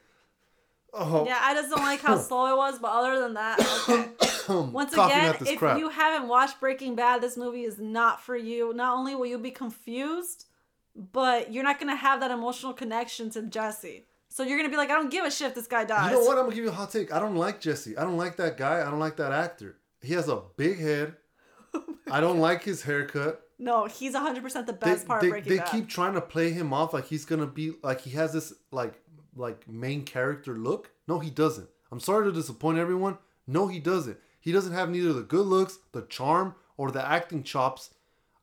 Oh, 0.93 1.25
Yeah, 1.27 1.39
I 1.41 1.55
just 1.55 1.71
don't 1.71 1.83
like 1.83 2.01
how 2.01 2.19
slow 2.29 2.53
it 2.53 2.57
was, 2.57 2.79
but 2.79 2.89
other 2.91 3.21
than 3.21 3.35
that, 3.35 3.61
okay. 3.89 4.09
Once 4.73 4.93
again, 4.93 5.37
if 5.41 5.59
crap. 5.59 5.79
you 5.79 5.89
haven't 5.89 6.29
watched 6.29 6.59
Breaking 6.61 6.95
Bad, 6.97 7.21
this 7.23 7.37
movie 7.37 7.63
is 7.63 7.79
not 7.79 8.21
for 8.21 8.37
you. 8.37 8.73
Not 8.75 8.97
only 8.97 9.15
will 9.15 9.27
you 9.27 9.39
be 9.39 9.51
confused, 9.53 10.47
but 10.95 11.53
you're 11.53 11.65
not 11.65 11.79
gonna 11.79 11.97
have 11.97 12.21
that 12.21 12.31
emotional 12.31 12.73
connection 12.73 13.31
to 13.31 13.43
Jesse. 13.43 14.07
So 14.29 14.43
you're 14.45 14.59
gonna 14.59 14.69
be 14.71 14.77
like, 14.77 14.91
I 14.91 14.95
don't 14.95 15.11
give 15.11 15.25
a 15.25 15.31
shit 15.31 15.49
if 15.49 15.55
this 15.55 15.67
guy 15.67 15.85
dies. 15.85 16.11
You 16.13 16.19
know 16.19 16.25
what? 16.25 16.39
I'm 16.39 16.45
gonna 16.45 16.55
give 16.55 16.65
you 16.65 16.71
a 16.71 16.75
hot 16.75 16.91
take. 16.91 17.13
I 17.13 17.19
don't 17.19 17.37
like 17.37 17.61
Jesse. 17.61 17.97
I 17.97 18.03
don't 18.03 18.17
like 18.17 18.37
that 18.37 18.57
guy. 18.57 18.81
I 18.81 18.91
don't 18.91 19.01
like 19.01 19.17
that 19.17 19.33
actor. 19.33 19.77
He 20.03 20.15
has 20.15 20.29
a 20.29 20.43
big 20.57 20.79
head. 20.79 21.17
Oh 21.73 21.95
I 22.17 22.21
don't 22.21 22.41
like 22.41 22.65
his 22.65 22.83
haircut. 22.83 23.43
No, 23.57 23.87
he's 23.87 24.15
100% 24.15 24.67
the 24.67 24.73
They, 24.73 24.79
best 24.79 25.07
part 25.07 25.21
they, 25.21 25.29
of 25.29 25.31
Breaking 25.33 25.51
they 25.53 25.59
Bad. 25.59 25.71
keep 25.71 25.89
trying 25.89 26.15
to 26.15 26.21
play 26.21 26.51
him 26.51 26.73
off 26.73 26.93
like 26.93 27.07
he's 27.07 27.25
gonna 27.25 27.47
be 27.47 27.75
like 27.85 28.01
he 28.01 28.11
has 28.11 28.33
this 28.33 28.53
like 28.73 28.95
like 29.37 29.69
main 29.69 30.03
character 30.05 30.55
look. 30.59 30.91
No, 31.07 31.21
he 31.21 31.31
doesn't. 31.31 31.69
I'm 31.93 32.01
sorry 32.01 32.25
to 32.25 32.33
disappoint 32.33 32.79
everyone. 32.79 33.19
No, 33.47 33.69
he 33.69 33.79
doesn't. 33.79 34.19
He 34.41 34.51
doesn't 34.51 34.73
have 34.73 34.91
neither 34.91 35.13
the 35.13 35.23
good 35.23 35.47
looks, 35.47 35.79
the 35.93 36.03
charm, 36.03 36.57
or 36.77 36.91
the 36.91 37.07
acting 37.07 37.45
chops 37.45 37.91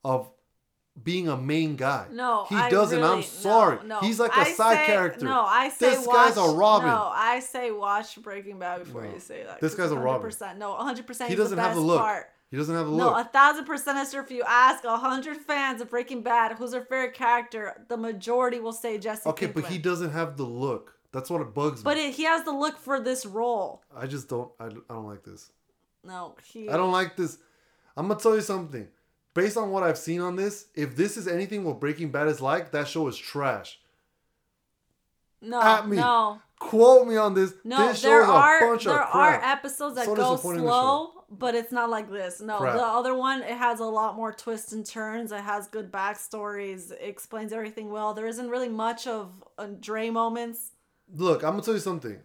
of 0.06 0.30
being 1.04 1.28
a 1.28 1.38
main 1.38 1.76
guy. 1.76 2.06
No, 2.12 2.46
he 2.50 2.56
I 2.56 2.70
doesn't. 2.70 3.00
really- 3.00 3.18
I'm 3.18 3.24
sorry. 3.24 3.78
No, 3.84 4.00
no. 4.00 4.00
He's 4.02 4.20
like 4.20 4.32
a 4.36 4.40
I 4.40 4.52
side 4.54 4.78
say- 4.78 4.86
character. 4.88 5.26
No, 5.26 5.42
I 5.46 5.70
say 5.70 5.92
this 5.92 6.08
watch, 6.08 6.36
guy's 6.36 6.38
a 6.38 6.50
Robin. 6.56 6.88
No, 6.90 7.12
I 7.14 7.40
say 7.40 7.72
watch 7.72 8.22
Breaking 8.22 8.60
Bad 8.60 8.84
before 8.84 9.04
No. 9.04 9.14
you 9.14 9.20
say 9.20 9.44
that. 9.44 9.62
This 9.62 9.76
guy's 9.76 9.92
a 9.92 9.96
Robin. 9.98 10.30
100%. 10.32 10.58
No, 10.58 10.74
100%. 10.76 11.28
he 11.28 11.36
doesn't 11.36 11.56
the 11.56 11.62
have 11.62 11.76
the 11.76 11.82
look. 11.82 12.00
Part. 12.00 12.28
He 12.50 12.56
doesn't 12.58 12.74
have 12.76 12.86
the 12.86 12.92
look. 12.92 13.14
No, 13.14 13.20
a 13.20 13.26
thousand 13.26 13.66
percent 13.66 13.98
if 14.14 14.32
you 14.32 14.42
ask 14.48 14.84
a 14.86 14.96
hundred 14.98 15.36
fans 15.38 15.82
of 15.82 15.90
Breaking 15.90 16.22
Bad 16.24 16.54
who's 16.54 16.72
their 16.72 16.82
favorite 16.82 17.14
character, 17.14 17.86
the 17.90 17.98
majority 17.98 18.60
will 18.60 18.72
say 18.72 18.98
Jesse. 18.98 19.30
okay, 19.30 19.48
but 19.48 19.66
he 19.66 19.78
doesn't 19.78 20.12
have 20.12 20.38
the 20.38 20.46
look. 20.46 20.94
That's 21.12 21.30
what 21.30 21.42
it 21.42 21.54
bugs 21.54 21.80
me. 21.80 21.84
But 21.84 21.98
he 21.98 22.24
has 22.24 22.44
the 22.46 22.52
look 22.52 22.78
for 22.78 23.00
this 23.00 23.26
role. 23.26 23.82
I 23.96 24.08
just 24.08 24.30
don't. 24.30 24.52
I, 24.60 24.66
I 24.66 24.70
don't 24.90 25.06
like 25.08 25.24
this. 25.24 25.52
No, 26.04 26.36
he. 26.46 26.70
I 26.70 26.78
don't 26.78 26.92
like 26.92 27.18
this. 27.18 27.38
I'm 27.98 28.08
gonna 28.08 28.20
tell 28.20 28.36
you 28.36 28.42
something. 28.42 28.88
Based 29.38 29.56
on 29.56 29.70
what 29.70 29.84
I've 29.84 30.00
seen 30.00 30.20
on 30.20 30.36
this, 30.36 30.66
if 30.74 30.96
this 30.96 31.16
is 31.16 31.28
anything 31.28 31.64
what 31.64 31.80
Breaking 31.80 32.10
Bad 32.10 32.28
is 32.28 32.42
like, 32.42 32.72
that 32.72 32.88
show 32.88 33.08
is 33.08 33.16
trash. 33.16 33.80
No, 35.44 35.62
at 35.62 35.88
me. 35.88 35.98
no, 35.98 36.42
Quote 36.58 37.08
me 37.08 37.18
on 37.18 37.36
this. 37.36 37.54
no. 37.64 37.88
this 37.88 38.00
show 38.00 38.08
there 38.08 38.24
a 38.24 38.30
are 38.32 38.78
there 38.80 39.00
are 39.00 39.40
episodes 39.44 39.94
that 39.94 40.06
So 40.06 40.16
go 40.16 40.38
slow, 40.38 41.24
but 41.30 41.54
it's 41.54 41.72
not 41.72 41.92
like 41.92 42.10
this. 42.10 42.42
No, 42.42 42.58
Crap. 42.58 42.78
the 42.78 42.84
other 42.84 43.14
one 43.14 43.44
it 43.44 43.56
has 43.56 43.80
a 43.80 43.86
lot 43.86 44.16
more 44.16 44.34
twists 44.34 44.72
and 44.74 44.84
turns. 44.84 45.32
It 45.32 45.42
has 45.42 45.68
good 45.68 45.92
backstories. 45.92 46.92
It 46.92 47.02
explains 47.02 47.54
everything 47.54 47.92
well. 47.92 48.16
There 48.16 48.26
isn't 48.26 48.50
really 48.50 48.70
much 48.70 49.06
of 49.06 49.44
uh, 49.60 49.68
Dre 49.80 50.10
moments. 50.10 50.72
Look, 51.14 51.44
I'm 51.44 51.52
gonna 51.52 51.62
tell 51.62 51.76
you 51.76 51.80
something. 51.80 52.18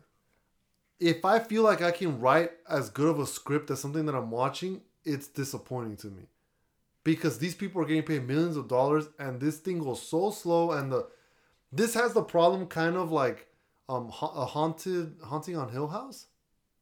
If 0.99 1.27
I 1.27 1.41
feel 1.41 1.63
like 1.63 1.83
I 1.83 1.91
can 1.91 2.21
write 2.21 2.53
as 2.67 2.89
good 2.89 3.11
of 3.11 3.21
a 3.21 3.27
script 3.27 3.71
as 3.71 3.81
something 3.81 4.07
that 4.07 4.15
I'm 4.15 4.31
watching, 4.31 4.81
it's 5.05 5.27
disappointing 5.29 5.99
to 5.99 6.07
me. 6.07 6.23
Because 7.05 7.39
these 7.39 7.55
people 7.55 7.83
are 7.83 7.85
getting 7.85 8.05
paid 8.05 8.27
millions 8.27 8.57
of 8.57 8.69
dollars 8.69 9.09
and 9.19 9.41
this 9.41 9.59
thing 9.59 9.81
goes 9.81 10.01
so 10.01 10.31
slow 10.31 10.71
and 10.73 10.93
the 10.93 11.09
this 11.73 11.95
has 11.95 12.13
the 12.13 12.23
problem 12.23 12.67
kind 12.67 12.97
of 12.97 13.11
like 13.11 13.49
um 13.89 14.09
ha- 14.09 14.33
a 14.35 14.45
haunted 14.45 15.17
haunting 15.25 15.57
on 15.57 15.71
Hill 15.71 15.89
House. 15.89 16.27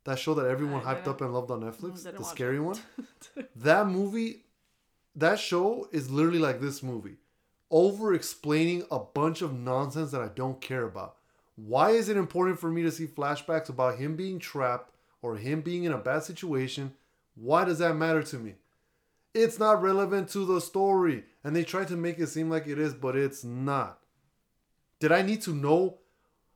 That 0.05 0.19
show 0.19 0.33
that 0.35 0.47
everyone 0.47 0.81
hyped 0.83 1.07
up 1.07 1.21
and 1.21 1.33
loved 1.33 1.51
on 1.51 1.61
Netflix, 1.61 2.03
the 2.03 2.25
scary 2.25 2.57
it. 2.57 2.61
one. 2.61 2.79
that 3.57 3.87
movie 3.87 4.45
that 5.17 5.39
show 5.39 5.89
is 5.93 6.11
literally 6.11 6.39
like 6.39 6.61
this 6.61 6.83
movie 6.83 7.17
over 7.71 8.15
explaining 8.15 8.85
a 8.91 8.99
bunch 8.99 9.43
of 9.43 9.53
nonsense 9.53 10.11
that 10.11 10.21
i 10.21 10.29
don't 10.29 10.61
care 10.61 10.85
about 10.85 11.17
why 11.57 11.91
is 11.91 12.09
it 12.09 12.17
important 12.17 12.59
for 12.59 12.71
me 12.71 12.83
to 12.83 12.91
see 12.91 13.07
flashbacks 13.07 13.69
about 13.69 13.99
him 13.99 14.17
being 14.17 14.39
trapped 14.39 14.93
or 15.23 15.37
him 15.37 15.61
being 15.61 15.85
in 15.85 15.93
a 15.93 15.99
bad 15.99 16.23
situation 16.23 16.93
why 17.35 17.65
does 17.65 17.79
that 17.79 17.95
matter 17.95 18.23
to 18.23 18.37
me 18.37 18.55
it's 19.35 19.59
not 19.59 19.83
relevant 19.83 20.29
to 20.31 20.45
the 20.45 20.61
story. 20.61 21.25
And 21.45 21.55
they 21.55 21.65
try 21.65 21.85
to 21.85 21.97
make 21.97 22.19
it 22.19 22.29
seem 22.29 22.51
like 22.51 22.67
it 22.67 22.79
is 22.79 22.95
but 22.95 23.17
it's 23.17 23.45
not. 23.45 23.99
Did 24.99 25.13
i 25.13 25.23
need 25.23 25.43
to 25.43 25.55
know 25.55 25.99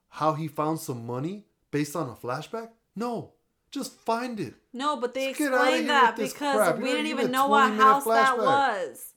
how 0.08 0.34
he 0.34 0.48
found 0.48 0.80
some 0.80 1.06
money 1.06 1.46
based 1.70 1.96
on 1.96 2.08
a 2.08 2.14
flashback? 2.14 2.68
No. 2.94 3.32
Just 3.70 3.98
find 3.98 4.38
it. 4.38 4.54
No, 4.72 4.96
but 4.96 5.14
they 5.14 5.28
Let's 5.28 5.40
explained 5.40 5.90
that 5.90 6.16
because 6.16 6.78
we 6.78 6.84
didn't 6.84 7.06
even 7.06 7.32
know 7.32 7.48
what 7.48 7.70
20-minute 7.70 7.82
house 7.82 8.04
that 8.04 8.38
was. 8.38 9.13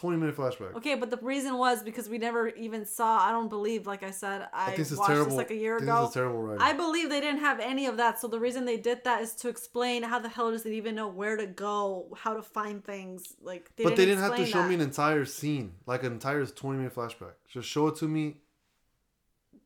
20 0.00 0.16
minute 0.16 0.34
flashback 0.34 0.74
Okay, 0.76 0.94
but 0.94 1.10
the 1.10 1.18
reason 1.18 1.58
was 1.58 1.82
because 1.82 2.08
we 2.08 2.16
never 2.16 2.48
even 2.48 2.86
saw. 2.86 3.18
I 3.18 3.32
don't 3.32 3.50
believe, 3.50 3.86
like 3.86 4.02
I 4.02 4.12
said, 4.12 4.48
I, 4.50 4.72
is 4.72 4.96
watched 4.96 5.10
terrible. 5.10 5.26
this 5.26 5.36
like 5.36 5.50
a 5.50 5.56
year 5.56 5.76
ago. 5.76 6.00
this 6.00 6.08
is 6.08 6.14
terrible 6.14 6.42
writing. 6.42 6.62
I 6.62 6.72
believe 6.72 7.10
they 7.10 7.20
didn't 7.20 7.40
have 7.40 7.60
any 7.60 7.84
of 7.84 7.98
that. 7.98 8.18
So 8.18 8.26
the 8.26 8.40
reason 8.40 8.64
they 8.64 8.78
did 8.78 9.04
that 9.04 9.20
is 9.20 9.34
to 9.36 9.50
explain 9.50 10.02
how 10.02 10.18
the 10.18 10.30
hell 10.30 10.52
does 10.52 10.64
it 10.64 10.72
even 10.72 10.94
know 10.94 11.08
where 11.08 11.36
to 11.36 11.44
go, 11.44 12.16
how 12.16 12.32
to 12.32 12.42
find 12.42 12.82
things. 12.82 13.34
Like, 13.42 13.76
they 13.76 13.84
but 13.84 13.90
didn't 13.90 13.98
they 13.98 14.06
didn't 14.06 14.22
have 14.22 14.36
to 14.36 14.46
show 14.46 14.66
me 14.66 14.74
an 14.74 14.80
entire 14.80 15.26
scene, 15.26 15.74
like 15.84 16.02
an 16.02 16.12
entire 16.12 16.46
20 16.46 16.78
minute 16.78 16.94
flashback. 16.94 17.34
Just 17.46 17.68
show 17.68 17.88
it 17.88 17.96
to 17.96 18.08
me 18.08 18.38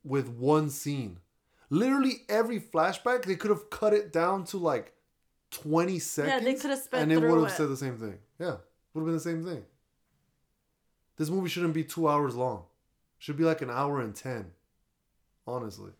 with 0.02 0.28
one 0.28 0.68
scene. 0.68 1.20
Literally 1.70 2.24
every 2.28 2.58
flashback, 2.58 3.24
they 3.24 3.36
could 3.36 3.50
have 3.50 3.70
cut 3.70 3.92
it 3.92 4.12
down 4.12 4.44
to 4.46 4.58
like 4.58 4.94
20 5.52 6.00
seconds. 6.00 6.32
Yeah, 6.32 6.40
they 6.40 6.58
could 6.58 6.70
have 6.70 6.80
sped 6.80 7.02
And 7.02 7.12
it 7.12 7.20
would 7.20 7.40
have 7.40 7.52
said 7.52 7.68
the 7.68 7.76
same 7.76 7.98
thing. 7.98 8.18
Yeah, 8.40 8.56
would 8.94 9.02
have 9.02 9.04
been 9.04 9.14
the 9.14 9.20
same 9.20 9.44
thing. 9.44 9.62
This 11.16 11.30
movie 11.30 11.48
shouldn't 11.48 11.74
be 11.74 11.84
two 11.84 12.08
hours 12.08 12.34
long. 12.34 12.64
Should 13.18 13.36
be 13.36 13.44
like 13.44 13.62
an 13.62 13.70
hour 13.70 14.00
and 14.00 14.14
10. 14.14 14.46
Honestly. 15.46 15.92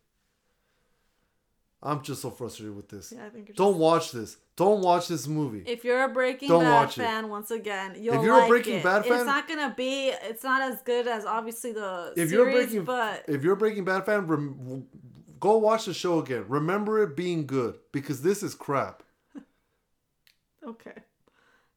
I'm 1.82 2.02
just 2.02 2.22
so 2.22 2.30
frustrated 2.30 2.74
with 2.74 2.88
this. 2.88 3.12
Yeah, 3.14 3.26
I 3.26 3.28
think 3.28 3.48
you're 3.48 3.54
Don't 3.56 3.72
just- 3.74 3.80
watch 3.80 4.12
this. 4.12 4.36
Don't 4.56 4.80
watch 4.82 5.06
this 5.08 5.26
movie. 5.26 5.64
If 5.66 5.84
you're 5.84 6.02
a 6.04 6.08
Breaking 6.08 6.48
Don't 6.48 6.64
Bad 6.64 6.70
watch 6.72 6.96
it. 6.98 7.02
fan, 7.02 7.28
once 7.28 7.50
again, 7.50 7.94
you'll 7.98 8.14
if 8.14 8.22
you're 8.22 8.36
a 8.36 8.38
like 8.40 8.48
Breaking 8.48 8.76
it. 8.76 8.84
Bad 8.84 9.04
fan- 9.04 9.12
it's 9.18 9.26
not 9.26 9.46
gonna 9.48 9.74
be. 9.76 10.08
It's 10.22 10.42
not 10.44 10.62
as 10.62 10.80
good 10.82 11.06
as 11.06 11.26
obviously 11.26 11.72
the 11.72 12.12
if 12.16 12.30
series, 12.30 12.32
you're 12.32 12.44
Breaking, 12.46 12.84
but 12.84 13.24
if 13.28 13.42
you're 13.44 13.52
a 13.52 13.56
Breaking 13.56 13.84
Bad 13.84 14.06
fan, 14.06 14.26
rem, 14.26 14.86
go 15.40 15.58
watch 15.58 15.84
the 15.86 15.92
show 15.92 16.20
again. 16.20 16.44
Remember 16.48 17.02
it 17.02 17.16
being 17.16 17.46
good 17.46 17.78
because 17.92 18.22
this 18.22 18.42
is 18.42 18.54
crap. 18.54 19.02
okay, 20.66 21.02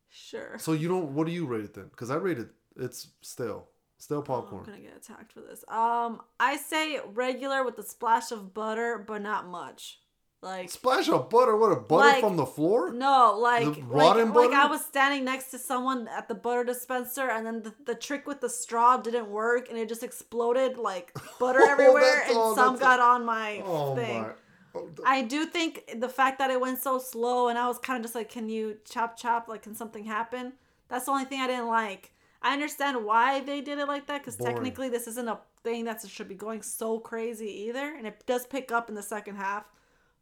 sure. 0.10 0.58
So 0.60 0.72
you 0.74 0.88
don't. 0.88 1.16
What 1.16 1.28
do 1.28 1.34
you 1.34 1.46
rate 1.48 1.66
it 1.66 1.74
then? 1.74 1.88
Because 1.90 2.10
I 2.12 2.16
rate 2.16 2.38
it. 2.78 2.84
It's 2.86 3.08
still 3.22 3.68
stale 4.00 4.24
Oh, 4.30 4.48
I'm 4.52 4.64
gonna 4.64 4.80
get 4.80 4.96
attacked 4.96 5.32
for 5.34 5.42
this. 5.42 5.64
Um, 5.68 6.22
I 6.40 6.56
say 6.58 7.00
regular 7.14 7.64
with 7.64 7.78
a 7.80 7.84
splash 7.84 8.32
of 8.32 8.54
butter, 8.54 9.04
but 9.08 9.22
not 9.22 9.48
much. 9.48 10.00
Like 10.44 10.70
Splash 10.70 11.10
of 11.10 11.32
butter. 11.32 11.56
What 11.58 11.72
a 11.72 11.78
butter 11.78 12.10
Like- 12.10 12.20
from 12.22 12.38
the 12.38 12.46
floor? 12.46 12.92
no, 12.92 13.36
like 13.40 13.64
The 13.64 13.70
like, 13.72 13.84
rotten 13.88 14.34
like 14.34 14.52
I 14.52 14.68
was 14.68 14.86
standing 14.86 15.26
next 15.26 15.50
to 15.50 15.58
someone 15.58 16.08
at 16.10 16.28
the 16.28 16.36
butter 16.36 16.64
dispenser, 16.64 17.28
and 17.28 17.44
then 17.46 17.64
the, 17.64 17.74
the 17.86 17.96
trick 17.96 18.28
with 18.28 18.40
the 18.40 18.50
straw 18.50 18.98
didn't 18.98 19.30
work, 19.32 19.68
and 19.70 19.80
it 19.80 19.90
just 19.90 20.04
exploded 20.04 20.78
like 20.78 21.12
butter 21.40 21.60
Oh, 21.64 21.70
everywhere, 21.72 22.24
and 22.28 22.38
all- 22.38 22.56
some 22.56 22.78
got 22.78 23.00
on 23.00 23.26
my 23.26 23.64
Oh 23.66 23.96
thing. 23.96 24.22
my. 24.22 24.30
Oh, 24.76 24.90
I 25.04 25.24
do 25.24 25.48
think 25.48 25.90
the 26.00 26.10
fact 26.10 26.38
that 26.38 26.52
it 26.52 26.62
went 26.62 26.80
so 26.84 27.00
slow 27.00 27.48
and 27.48 27.58
I 27.58 27.68
was 27.68 27.80
kind 27.80 27.98
of 27.98 28.04
just 28.04 28.14
like, 28.14 28.30
can 28.30 28.48
you 28.48 28.78
chop 28.86 29.18
chop? 29.18 29.48
Like, 29.48 29.64
can 29.64 29.74
something 29.74 30.06
happen? 30.06 30.54
That's 30.88 31.06
the 31.06 31.12
only 31.12 31.26
thing 31.26 31.42
I 31.42 31.48
didn't 31.48 31.68
like. 31.68 32.12
I 32.42 32.54
understand 32.54 33.04
why 33.04 33.40
they 33.42 33.62
did 33.62 33.80
it 33.80 33.88
like 33.88 34.08
that 34.08 34.22
because 34.22 34.36
technically 34.38 34.90
this 34.90 35.08
isn't 35.08 35.28
a 35.28 35.40
thing 35.64 35.86
that 35.86 36.08
should 36.08 36.28
be 36.28 36.36
going 36.36 36.62
so 36.62 37.00
crazy 37.00 37.50
either, 37.68 37.96
and 37.96 38.06
it 38.06 38.24
does 38.26 38.46
pick 38.46 38.72
up 38.72 38.90
in 38.90 38.96
the 38.96 39.02
second 39.04 39.38
half, 39.38 39.66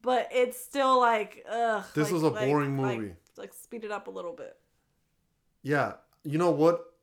but 0.01 0.29
it's 0.31 0.59
still 0.59 0.99
like, 0.99 1.45
ugh. 1.49 1.83
This 1.93 2.05
like- 2.05 2.13
was 2.13 2.23
a 2.23 2.29
like- 2.29 2.47
boring 2.47 2.77
like- 2.81 2.97
movie. 2.99 3.15
Like, 3.37 3.53
speed 3.53 3.83
it 3.83 3.91
up 3.91 4.07
a 4.07 4.11
little 4.11 4.31
bit. 4.31 4.57
Yeah. 5.61 5.95
You 6.23 6.37
know 6.37 6.51
what? 6.51 6.93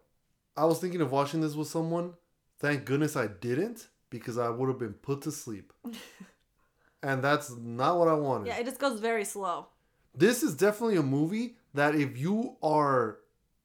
I 0.57 0.65
was 0.65 0.79
thinking 0.81 1.03
of 1.03 1.13
watching 1.13 1.43
this 1.43 1.55
with 1.55 1.69
someone. 1.69 2.15
Thank 2.59 2.87
goodness 2.87 3.17
I 3.17 3.27
didn't 3.27 3.89
because 4.09 4.39
I 4.39 4.49
would 4.49 4.69
have 4.69 4.79
been 4.79 4.95
put 4.95 5.21
to 5.23 5.31
sleep. 5.31 5.73
and 7.03 7.23
that's 7.23 7.51
not 7.57 7.99
what 7.99 8.09
I 8.09 8.15
wanted. 8.15 8.47
Yeah, 8.47 8.59
it 8.59 8.65
just 8.65 8.79
goes 8.79 8.99
very 9.01 9.25
slow. 9.25 9.67
this 10.15 10.43
is 10.43 10.55
definitely 10.55 10.97
a 10.97 11.03
movie 11.03 11.57
that 11.75 11.95
if 11.95 12.17
you 12.19 12.57
are 12.63 13.19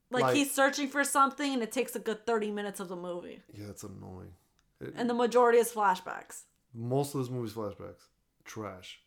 Like, 0.10 0.24
Like- 0.24 0.36
he's 0.36 0.53
searching 0.53 0.88
for 0.88 1.03
something, 1.03 1.53
and 1.53 1.62
it 1.62 1.72
takes 1.72 1.95
a 1.95 1.99
good 1.99 2.26
thirty 2.26 2.49
minutes 2.51 2.80
of 2.80 2.88
the 2.88 2.95
movie, 2.95 3.41
yeah 3.53 3.68
it's 3.68 3.84
annoying. 3.84 4.34
It- 4.80 4.93
and 4.95 5.10
the 5.10 5.14
majority 5.14 5.58
is 5.58 5.72
flashbacks. 5.72 6.43
most 6.74 7.14
of 7.16 7.22
this 7.22 7.30
movie's 7.30 7.53
flashbacks. 7.53 8.08
Trash. 8.45 9.01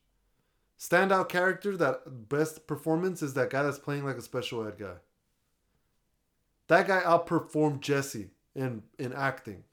Standout 0.79 1.29
character 1.29 1.77
that 1.77 2.29
best 2.29 2.67
performance 2.67 3.23
is 3.23 3.35
that 3.35 3.51
guy 3.51 3.63
that's 3.63 3.79
playing 3.79 4.05
like 4.05 4.17
a 4.17 4.23
special 4.23 4.67
ed 4.67 4.77
guy. 4.79 4.97
That 6.69 6.87
guy 6.87 7.01
outperformed 7.03 7.81
jesse 7.81 8.31
in 8.55 8.83
in 8.99 9.13
acting. 9.13 9.65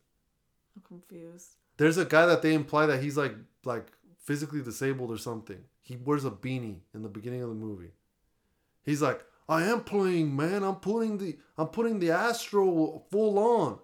I'm 0.75 0.82
confused. 0.84 1.55
there's 1.78 1.97
a 1.97 2.05
guy 2.05 2.25
that 2.25 2.41
they 2.41 2.53
imply 2.53 2.86
that 2.88 3.01
he's 3.03 3.17
like 3.17 3.36
like 3.65 3.91
physically 4.19 4.61
disabled 4.61 5.11
or 5.11 5.17
something. 5.17 5.63
He 5.82 5.95
wears 5.95 6.25
a 6.25 6.32
beanie 6.32 6.80
in 6.93 7.01
the 7.03 7.09
beginning 7.09 7.41
of 7.41 7.49
the 7.49 7.55
movie. 7.55 7.91
He's 8.84 9.01
like 9.01 9.23
i 9.49 9.63
am 9.63 9.81
playing 9.81 10.35
man 10.35 10.63
i'm 10.63 10.75
putting 10.75 11.17
the 11.17 11.37
i'm 11.57 11.67
putting 11.67 11.99
the 11.99 12.11
astro 12.11 13.03
full 13.11 13.37
on 13.39 13.79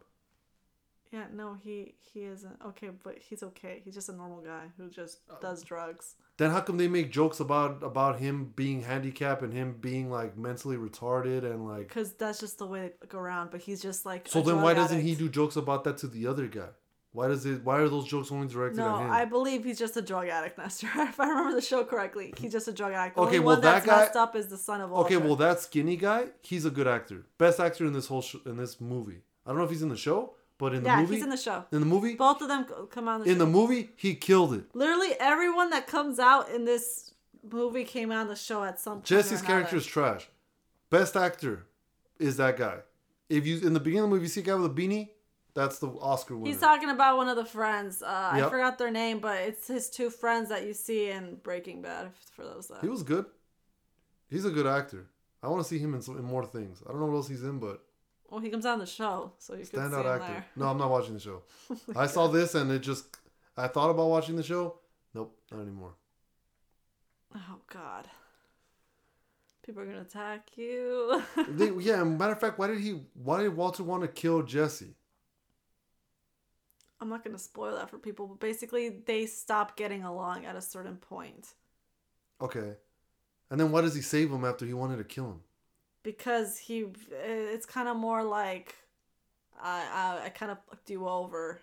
Yeah, 1.14 1.28
no, 1.32 1.48
he 1.66 1.94
he 2.12 2.24
isn't 2.24 2.58
okay, 2.70 2.90
but 3.06 3.16
he's 3.20 3.44
okay. 3.44 3.82
He's 3.86 3.94
just 3.94 4.10
a 4.10 4.16
normal 4.22 4.42
guy 4.42 4.64
who 4.78 4.90
just 4.90 5.20
Uh, 5.30 5.36
does 5.40 5.62
drugs. 5.64 6.16
Then 6.38 6.50
how 6.50 6.62
come 6.62 6.78
they 6.82 6.88
make 6.88 7.12
jokes 7.12 7.40
about 7.40 7.84
about 7.84 8.18
him 8.18 8.52
being 8.56 8.82
handicapped 8.82 9.44
and 9.46 9.54
him 9.54 9.78
being 9.80 10.10
like 10.18 10.32
mentally 10.48 10.76
retarded 10.88 11.44
and 11.52 11.68
like? 11.72 11.88
Because 11.88 12.10
that's 12.22 12.40
just 12.40 12.58
the 12.58 12.66
way 12.66 12.94
they 13.00 13.08
go 13.08 13.20
around. 13.20 13.52
But 13.52 13.62
he's 13.62 13.82
just 13.90 14.08
like. 14.10 14.28
So 14.28 14.42
then 14.42 14.62
why 14.66 14.74
doesn't 14.74 15.02
he 15.02 15.14
do 15.14 15.30
jokes 15.30 15.56
about 15.56 15.84
that 15.84 15.98
to 16.00 16.08
the 16.08 16.26
other 16.26 16.48
guy? 16.48 16.72
Why 17.14 17.28
does 17.28 17.46
it? 17.46 17.64
Why 17.64 17.78
are 17.78 17.88
those 17.90 18.08
jokes 18.08 18.32
only 18.32 18.48
directed 18.48 18.78
No, 18.80 18.96
at 18.96 19.02
him? 19.02 19.08
No, 19.08 19.14
I 19.14 19.26
believe 19.26 19.64
he's 19.64 19.78
just 19.78 19.96
a 19.98 20.02
drug 20.02 20.28
addict, 20.28 20.58
Nestor. 20.62 20.88
if 20.96 21.20
I 21.20 21.30
remember 21.30 21.54
the 21.54 21.62
show 21.62 21.84
correctly, 21.86 22.34
he's 22.38 22.52
just 22.52 22.68
a 22.68 22.74
drug 22.74 22.92
addict. 22.94 23.16
The 23.16 23.22
Okay, 23.24 23.40
well, 23.40 23.62
that 23.62 23.86
guy- 23.86 23.98
messed 24.02 24.16
up 24.16 24.36
is 24.36 24.48
the 24.48 24.58
son 24.58 24.82
of 24.82 24.92
Okay, 24.92 25.18
well 25.18 25.36
that 25.38 25.60
skinny 25.60 25.96
guy, 25.96 26.26
he's 26.42 26.66
a 26.66 26.72
good 26.72 26.88
actor, 26.88 27.26
best 27.38 27.60
actor 27.60 27.86
in 27.86 27.94
this 27.94 28.08
whole 28.08 28.22
sh- 28.24 28.36
in 28.46 28.58
this 28.58 28.82
movie. 28.82 29.22
I 29.46 29.50
don't 29.52 29.58
know 29.60 29.64
if 29.66 29.70
he's 29.70 29.84
in 29.84 29.90
the 29.90 29.98
show, 29.98 30.34
but 30.58 30.74
in 30.74 30.82
the 30.84 30.90
yeah, 30.90 31.02
movie, 31.02 31.16
he's 31.16 31.24
in 31.24 31.30
the 31.30 31.38
show. 31.38 31.66
in 31.72 31.82
the 31.82 31.86
movie, 31.86 32.16
Both 32.16 32.42
of 32.42 32.48
them 32.48 32.66
come 32.90 33.08
on 33.08 33.20
the 33.22 33.30
in 33.30 33.36
show. 33.36 33.40
the 33.40 33.52
movie, 33.52 33.90
he 33.96 34.16
killed 34.16 34.54
it. 34.56 34.64
Literally 34.74 35.10
everyone 35.20 35.70
that 35.70 35.86
comes 35.86 36.18
out 36.18 36.50
in 36.50 36.66
this 36.66 37.14
movie 37.52 37.84
came 37.84 38.12
on 38.12 38.28
the 38.28 38.36
show 38.36 38.64
at 38.64 38.80
some 38.80 38.94
point. 38.96 39.06
Jesse's 39.06 39.42
character 39.44 39.76
is 39.76 39.86
trash. 39.86 40.30
Best 40.90 41.16
actor 41.16 41.66
is 42.18 42.38
that 42.38 42.58
guy. 42.58 42.78
If 43.30 43.46
you 43.46 43.60
in 43.68 43.74
the 43.74 43.80
beginning 43.80 44.06
of 44.06 44.10
the 44.10 44.16
movie 44.16 44.26
you 44.26 44.30
see 44.30 44.42
a 44.42 44.44
guy 44.44 44.56
with 44.56 44.72
a 44.72 44.74
beanie, 44.74 45.10
that's 45.56 45.80
the 45.80 45.88
Oscar 45.88 46.36
winner. 46.36 46.52
He's 46.52 46.60
talking 46.60 46.90
about 46.90 47.18
one 47.18 47.28
of 47.28 47.36
the 47.36 47.46
friends. 47.46 48.02
Uh, 48.02 48.30
I 48.34 48.42
forgot 48.50 48.78
their 48.78 48.92
name, 48.92 49.20
but 49.20 49.38
it's 49.42 49.68
his 49.68 49.90
two 49.90 50.10
friends 50.10 50.50
that 50.50 50.66
you 50.66 50.74
see 50.74 51.10
in 51.10 51.36
Breaking 51.44 51.82
Bad. 51.82 52.10
For 52.36 52.44
those 52.44 52.68
that 52.68 52.82
he 52.82 52.88
was 52.88 53.04
good. 53.04 53.26
He's 54.30 54.46
a 54.46 54.50
good 54.50 54.66
actor. 54.66 55.08
I 55.44 55.48
want 55.48 55.62
to 55.62 55.68
see 55.68 55.78
him 55.78 55.94
in, 55.94 56.02
some, 56.02 56.18
in 56.18 56.24
more 56.24 56.46
things. 56.46 56.82
I 56.88 56.92
don't 56.92 57.02
know 57.02 57.08
what 57.08 57.16
else 57.18 57.28
he's 57.28 57.44
in, 57.44 57.60
but 57.60 57.84
well, 58.30 58.40
he 58.40 58.50
comes 58.50 58.66
on 58.66 58.80
the 58.80 58.86
show, 58.86 59.34
so 59.38 59.54
you 59.54 59.64
see 59.64 59.78
him 59.78 59.94
actor. 59.94 60.20
there. 60.20 60.46
No, 60.56 60.70
I'm 60.70 60.78
not 60.78 60.90
watching 60.90 61.14
the 61.14 61.20
show. 61.20 61.44
I 61.96 62.08
saw 62.08 62.28
this 62.28 62.56
and 62.56 62.72
it 62.72 62.80
just. 62.80 63.06
I 63.56 63.68
thought 63.68 63.92
about 63.92 64.08
watching 64.08 64.36
the 64.36 64.44
show. 64.44 64.80
Nope, 65.14 65.38
not 65.52 65.62
anymore. 65.62 65.94
Oh 67.36 67.58
God. 67.72 68.08
People 69.64 69.84
are 69.84 69.86
gonna 69.86 70.02
attack 70.02 70.50
you. 70.56 71.22
They, 71.48 71.72
yeah, 71.80 72.04
matter 72.04 72.34
of 72.34 72.40
fact, 72.40 72.58
why 72.58 72.68
did 72.68 72.80
he? 72.80 73.02
Why 73.14 73.44
did 73.44 73.56
Walter 73.56 73.84
want 73.84 74.02
to 74.02 74.08
kill 74.08 74.42
Jesse? 74.42 74.96
I'm 77.04 77.10
not 77.10 77.24
gonna 77.24 77.38
spoil 77.38 77.76
that 77.76 77.90
for 77.90 77.98
people, 77.98 78.26
but 78.28 78.40
basically 78.40 78.90
they 79.06 79.26
stop 79.26 79.76
getting 79.76 80.04
along 80.04 80.46
at 80.46 80.56
a 80.56 80.62
certain 80.62 80.96
point 80.98 81.54
Okay, 82.42 82.74
and 83.50 83.60
then 83.60 83.72
why 83.72 83.82
does 83.82 83.94
he 83.96 84.02
save 84.02 84.32
him 84.32 84.44
after 84.44 84.66
he 84.66 84.74
wanted 84.74 84.98
to 84.98 85.04
kill 85.04 85.26
him? 85.26 85.42
because 86.04 86.58
he. 86.58 86.86
It's 87.56 87.66
kind 87.66 87.88
of 87.88 87.96
more 87.96 88.24
like, 88.24 88.76
I 89.62 90.20
I, 90.22 90.26
I 90.26 90.30
kind 90.30 90.52
of 90.52 90.58
do 90.86 91.08
over. 91.08 91.62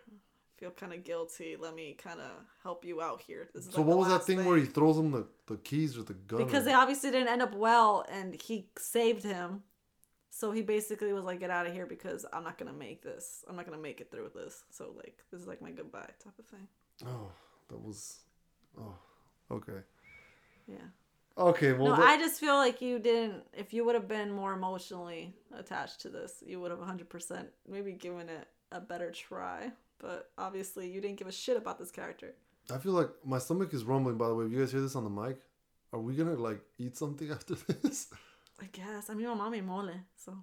Feel 0.59 0.70
kind 0.70 0.93
of 0.93 1.05
guilty. 1.05 1.57
Let 1.59 1.74
me 1.74 1.95
kind 2.07 2.20
of 2.20 2.30
help 2.62 2.84
you 2.84 3.01
out 3.01 3.20
here. 3.22 3.49
This 3.55 3.66
is 3.66 3.72
So 3.72 3.80
like 3.80 3.88
what 3.88 3.99
was 3.99 4.09
that 4.09 4.14
last 4.14 4.26
thing, 4.26 4.45
where 4.45 4.59
he 4.59 4.66
throws 4.66 4.97
him 4.99 5.11
the, 5.11 5.26
the 5.47 5.57
keys 5.57 5.97
or 5.99 6.03
the 6.03 6.12
gun? 6.14 6.45
because 6.45 6.62
or- 6.62 6.66
they 6.66 6.74
obviously 6.74 7.11
didn't 7.11 7.28
end 7.28 7.41
up 7.43 7.55
well 7.55 8.05
and 8.16 8.41
he 8.41 8.68
saved 8.78 9.22
him 9.24 9.62
so 10.31 10.53
he 10.53 10.62
basically 10.62 11.12
was 11.12 11.24
like 11.24 11.41
get 11.41 11.51
out 11.51 11.66
of 11.66 11.72
here 11.72 11.87
because 11.87 12.24
i'm 12.33 12.45
not 12.45 12.57
gonna 12.59 12.72
make 12.72 13.03
this 13.03 13.45
i'm 13.49 13.57
not 13.57 13.66
gonna 13.66 13.78
make 13.78 14.01
it 14.01 14.11
through 14.11 14.22
with 14.24 14.35
this 14.35 14.62
so 14.70 14.93
like 14.97 15.18
this 15.31 15.41
is 15.41 15.47
like 15.47 15.61
my 15.61 15.70
goodbye 15.70 16.09
type 16.22 16.39
of 16.39 16.47
thing 16.47 16.66
Oh, 17.07 17.31
that 17.68 17.78
was. 17.83 18.18
Oh, 18.78 18.95
okay. 19.51 19.81
yeah 20.68 20.76
Okay, 21.39 21.72
well, 21.72 21.93
no 21.93 21.97
that- 21.97 22.09
i 22.09 22.16
just 22.18 22.39
feel 22.41 22.57
like 22.57 22.81
you 22.83 22.99
didn't 22.99 23.43
if 23.55 23.72
you 23.72 23.85
would 23.85 23.95
have 23.95 24.09
been 24.09 24.31
more 24.31 24.53
emotionally 24.53 25.35
attached 25.57 26.01
to 26.03 26.09
this 26.09 26.43
you 26.47 26.61
would 26.61 26.70
have 26.70 26.81
100% 26.81 27.47
maybe 27.68 27.93
given 27.93 28.28
it 28.28 28.47
a 28.72 28.81
better 28.81 29.11
try 29.11 29.70
but 29.99 30.31
obviously 30.39 30.89
you 30.91 31.01
didn't 31.01 31.16
give 31.18 31.26
a 31.28 31.33
shit 31.33 31.57
about 31.57 31.78
this 31.78 31.91
character 31.91 32.35
I 32.72 32.78
feel 32.78 32.93
like 32.93 33.09
my 33.24 33.39
stomach 33.39 33.74
is 33.74 33.83
rumbling. 33.83 34.16
By 34.16 34.28
the 34.28 34.35
way, 34.37 34.45
if 34.45 34.53
you 34.53 34.61
guys 34.61 34.70
hear 34.70 34.81
this 34.81 34.95
on 34.95 35.03
the 35.03 35.11
mic, 35.11 35.39
are 35.93 35.99
we 35.99 36.14
gonna 36.14 36.35
like 36.35 36.61
eat 36.78 36.97
something 36.97 37.28
after 37.37 37.55
this? 37.57 38.07
I 38.61 38.66
guess 38.72 39.11
i 39.11 39.14
mean 39.14 39.26
my 39.26 39.34
mom 39.34 39.38
mommy 39.38 39.61
mole 39.61 39.90
so 40.16 40.36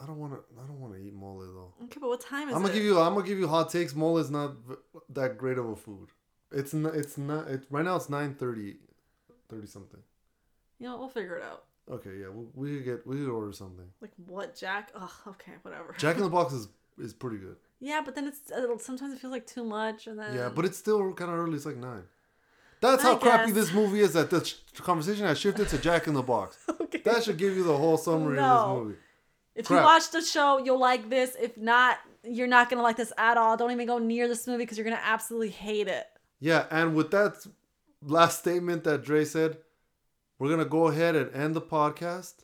I 0.00 0.06
don't 0.06 0.18
want 0.18 0.32
to. 0.32 0.38
I 0.58 0.66
don't 0.66 0.80
want 0.80 0.94
to 0.94 1.00
eat 1.00 1.12
mole 1.12 1.40
though. 1.40 1.74
okay 1.84 1.98
but 2.00 2.08
what 2.08 2.20
time 2.20 2.48
is 2.48 2.54
I'm 2.54 2.62
it 2.62 2.68
gonna 2.68 2.74
give 2.74 2.84
you. 2.84 2.98
I'm 2.98 3.12
gonna 3.12 3.26
give 3.26 3.38
you 3.38 3.48
hot 3.48 3.70
takes. 3.70 3.94
Mole 3.94 4.16
is 4.18 4.30
not 4.30 4.52
that 5.10 5.36
great 5.36 5.58
of 5.58 5.68
a 5.68 5.76
food. 5.76 6.08
It's 6.52 6.72
not. 6.72 6.94
It's 6.94 7.18
not. 7.18 7.48
It, 7.48 7.64
right 7.70 7.84
now 7.84 7.96
it's 7.96 8.08
nine 8.08 8.34
thirty, 8.34 8.76
thirty 9.50 9.66
something. 9.66 10.00
you 10.78 10.86
know 10.86 10.96
we'll 10.96 11.08
figure 11.08 11.36
it 11.36 11.42
out 11.42 11.64
Okay, 11.90 12.18
yeah, 12.20 12.28
we, 12.28 12.44
we 12.54 12.76
could 12.76 12.84
get. 12.84 13.06
We 13.06 13.16
could 13.16 13.30
order 13.30 13.52
something. 13.52 13.86
Like 14.00 14.12
what, 14.26 14.54
Jack? 14.54 14.92
Oh, 14.94 15.12
okay, 15.28 15.52
whatever. 15.62 15.94
Jack 15.98 16.16
in 16.16 16.22
the 16.22 16.28
Box 16.28 16.52
is 16.60 16.68
is 17.02 17.12
pretty 17.12 17.38
good. 17.38 17.56
yeah, 17.80 18.00
but 18.04 18.14
then 18.14 18.26
it's 18.26 18.50
uh, 18.52 18.78
sometimes 18.78 19.12
it 19.14 19.18
feels 19.18 19.32
like 19.32 19.46
too 19.46 19.64
much, 19.64 20.06
and 20.06 20.18
then 20.18 20.36
Yeah, 20.36 20.50
but 20.50 20.64
it's 20.64 20.78
still 20.78 21.12
kind 21.14 21.30
of 21.30 21.36
early. 21.38 21.56
It's 21.56 21.66
like 21.66 21.76
nine. 21.76 22.04
That's 22.80 23.02
how 23.02 23.16
I 23.16 23.18
crappy 23.18 23.46
guess. 23.46 23.54
this 23.54 23.72
movie 23.72 24.00
is. 24.00 24.12
That 24.14 24.30
the 24.30 24.54
conversation 24.76 25.26
has 25.26 25.38
shifted 25.38 25.68
to 25.68 25.78
Jack 25.78 26.06
in 26.06 26.14
the 26.14 26.22
Box. 26.22 26.58
okay. 26.80 27.02
That 27.04 27.24
should 27.24 27.36
give 27.36 27.54
you 27.56 27.62
the 27.62 27.76
whole 27.76 27.96
summary 27.96 28.36
No. 28.36 28.42
of 28.44 28.76
this 28.76 28.84
movie. 28.84 28.98
if 29.54 29.66
crap. 29.66 29.80
you 29.80 29.84
watch 29.84 30.10
the 30.10 30.22
show, 30.22 30.58
you'll 30.64 30.80
like 30.80 31.10
this. 31.10 31.36
If 31.40 31.56
not, 31.56 31.98
you're 32.24 32.46
not 32.46 32.70
gonna 32.70 32.82
like 32.82 32.96
this 32.96 33.12
at 33.18 33.36
all. 33.36 33.56
Don't 33.56 33.70
even 33.70 33.86
go 33.86 33.98
near 33.98 34.28
this 34.28 34.46
movie 34.46 34.64
because 34.64 34.78
you're 34.78 34.84
gonna 34.84 35.00
absolutely 35.02 35.50
hate 35.50 35.88
it. 35.88 36.06
Yeah, 36.38 36.66
and 36.70 36.94
with 36.94 37.10
that 37.10 37.46
last 38.02 38.38
statement 38.38 38.84
that 38.84 39.02
Dre 39.04 39.24
said, 39.26 39.58
we're 40.38 40.48
gonna 40.48 40.64
go 40.64 40.86
ahead 40.88 41.16
and 41.16 41.30
end 41.34 41.54
the 41.54 41.60
podcast. 41.60 42.34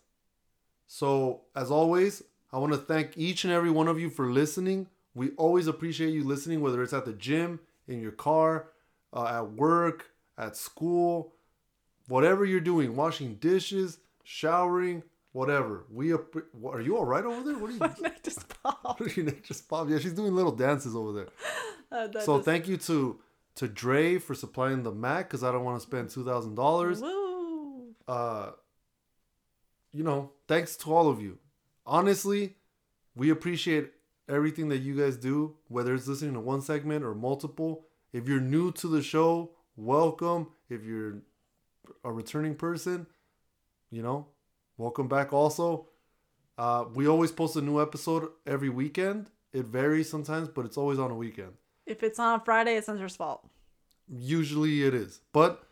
So 0.87 1.43
as 1.55 1.71
always, 1.71 2.23
I 2.53 2.59
want 2.59 2.73
to 2.73 2.79
thank 2.79 3.17
each 3.17 3.45
and 3.45 3.53
every 3.53 3.71
one 3.71 3.89
of 3.89 3.99
you 3.99 4.11
for 4.11 4.31
listening. 4.31 4.89
We 5.15 5.31
always 5.31 5.67
appreciate 5.67 6.11
you 6.13 6.25
listening, 6.25 6.61
whether 6.61 6.83
it's 6.83 6.93
at 6.93 7.05
the 7.07 7.13
gym, 7.15 7.61
in 7.89 8.01
your 8.01 8.13
car, 8.13 8.69
uh, 9.13 9.25
at 9.41 9.53
work, 9.53 10.11
at 10.39 10.57
school, 10.57 11.35
whatever 12.09 12.45
you're 12.45 12.61
doing, 12.61 12.97
washing 12.97 13.35
dishes, 13.37 13.99
showering, 14.25 15.03
whatever. 15.33 15.85
We 15.91 16.13
are 16.13 16.81
you 16.81 16.97
all 16.97 17.05
right 17.05 17.25
over 17.25 17.43
there? 17.43 17.59
What 17.59 17.71
are 17.71 17.95
you? 18.09 18.11
just 18.23 18.47
pop. 18.63 19.01
Your 19.17 19.27
neck 19.27 19.43
just 19.43 19.69
popped. 19.69 19.91
Yeah, 19.91 19.99
she's 19.99 20.13
doing 20.15 20.35
little 20.35 20.53
dances 20.53 20.95
over 20.97 21.13
there. 21.13 21.29
Uh, 21.93 22.09
So 22.21 22.41
thank 22.43 22.67
you 22.67 22.77
to 22.79 23.21
to 23.55 23.69
Dre 23.69 24.19
for 24.19 24.35
supplying 24.35 24.83
the 24.83 24.91
Mac 24.91 25.29
because 25.29 25.45
I 25.45 25.53
don't 25.53 25.63
want 25.65 25.81
to 25.81 25.87
spend 25.87 26.11
two 26.11 26.25
thousand 26.25 26.57
dollars. 26.57 27.01
Woo. 27.01 27.95
Uh, 28.09 28.51
you 29.93 30.03
know, 30.03 30.33
thanks 30.49 30.75
to 30.79 30.93
all 30.93 31.09
of 31.09 31.23
you. 31.23 31.39
Honestly, 31.87 32.57
we 33.15 33.31
appreciate 33.31 33.93
everything 34.29 34.69
that 34.71 34.79
you 34.79 34.97
guys 34.97 35.17
do, 35.17 35.55
whether 35.69 35.95
it's 35.95 36.09
listening 36.09 36.35
to 36.35 36.41
one 36.41 36.61
segment 36.61 37.05
or 37.05 37.15
multiple. 37.15 37.87
If 38.13 38.27
you're 38.27 38.41
new 38.41 38.73
to 38.73 38.89
the 38.89 39.01
show, 39.01 39.53
welcome. 39.77 40.49
If 40.69 40.85
you're 40.85 41.19
a 42.05 42.13
returning 42.13 42.55
person, 42.55 43.07
you 43.91 44.03
know, 44.03 44.27
welcome 44.77 45.09
back 45.09 45.33
also. 45.33 45.89
Uh, 46.59 46.87
we 46.95 47.07
always 47.07 47.31
post 47.31 47.57
a 47.57 47.61
new 47.61 47.81
episode 47.81 48.29
every 48.47 48.71
weekend. 48.71 49.31
It 49.53 49.67
varies 49.67 50.09
sometimes, 50.09 50.49
but 50.49 50.65
it's 50.65 50.77
always 50.77 50.99
on 50.99 51.11
a 51.11 51.15
weekend. 51.15 51.53
If 51.85 52.03
it's 52.03 52.19
on 52.19 52.41
Friday, 52.45 52.77
it's 52.77 52.89
Sensor's 52.89 53.15
fault. 53.17 53.49
Usually 54.09 54.83
it 54.85 54.95
is. 54.95 55.21
But, 55.33 55.63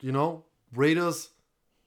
you 0.00 0.12
know, 0.12 0.44
rate 0.74 0.98
us, 0.98 1.30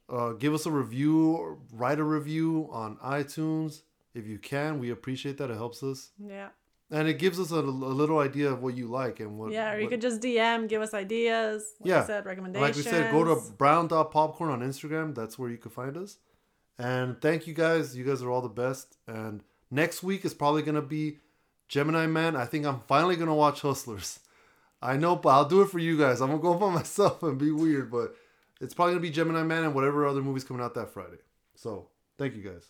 uh, 0.10 0.34
give 0.34 0.54
us 0.54 0.65
a 0.65 0.72
review, 0.72 1.32
or 1.36 1.57
write 1.72 1.99
a 1.99 2.03
review 2.03 2.68
on 2.72 2.98
iTunes 2.98 3.82
if 4.14 4.28
you 4.28 4.38
can. 4.38 4.80
We 4.80 4.90
appreciate 4.90 5.38
that. 5.38 5.49
It 5.49 5.56
helps 5.56 5.82
us. 5.84 6.11
Yeah. 6.18 6.49
And 6.91 7.07
it 7.07 7.20
gives 7.20 7.40
us 7.40 7.52
a, 7.52 7.60
a 7.60 7.61
little 7.61 8.18
idea 8.18 8.52
of 8.52 8.64
what 8.64 8.76
you 8.76 8.88
like 8.88 9.20
and 9.20 9.38
what. 9.38 9.52
Yeah, 9.52 9.74
or 9.74 9.78
you 9.78 9.84
what- 9.84 9.91
could 9.91 10.02
just 10.02 10.22
DM, 10.22 10.68
give 10.68 10.82
us 10.82 10.94
ideas. 10.94 11.76
Like 11.80 11.90
Yeah. 11.90 12.06
Said, 12.06 12.26
recommendations. 12.26 12.68
Like 12.68 12.76
we 12.76 12.82
said, 12.82 13.11
go 13.11 13.24
to 13.24 13.40
Brown 13.57 13.88
Popcorn 13.88 14.49
on 14.49 14.61
Instagram. 14.61 15.14
That's 15.14 15.38
where 15.38 15.49
you 15.52 15.57
can 15.57 15.70
find 15.72 15.95
us. 15.98 16.18
And 16.80 17.22
thank 17.22 17.45
you 17.45 17.53
guys. 17.53 17.95
You 17.95 18.03
guys 18.06 18.24
are 18.24 18.32
all 18.32 18.41
the 18.41 18.49
best. 18.49 18.98
And 19.06 19.44
next 19.70 20.02
week 20.02 20.26
is 20.26 20.34
probably 20.34 20.61
going 20.64 20.76
to 20.76 20.82
be 20.82 21.18
Gemini 21.68 22.07
Man. 22.07 22.36
I 22.36 22.45
think 22.45 22.66
I'm 22.66 22.80
finally 22.80 23.16
going 23.16 23.28
to 23.28 23.34
watch 23.36 23.61
Hustlers. 23.61 24.20
I 24.82 24.95
know, 24.95 25.16
but 25.16 25.30
I'll 25.30 25.45
do 25.45 25.61
it 25.61 25.70
for 25.70 25.78
you 25.80 25.98
guys. 25.98 26.22
I'm 26.22 26.30
going 26.30 26.40
to 26.40 26.44
go 26.44 26.53
by 26.68 26.74
myself 26.74 27.22
and 27.22 27.38
be 27.38 27.52
weird, 27.52 27.91
but 27.91 28.16
it's 28.61 28.74
probably 28.74 28.94
going 28.94 29.03
to 29.03 29.07
be 29.10 29.14
Gemini 29.14 29.44
Man 29.44 29.64
and 29.66 29.76
whatever 29.76 30.07
other 30.07 30.22
movies 30.22 30.44
coming 30.44 30.64
out 30.64 30.74
that 30.76 30.90
Friday. 30.94 31.18
So 31.56 31.90
thank 32.18 32.36
you 32.36 32.41
guys. 32.41 32.66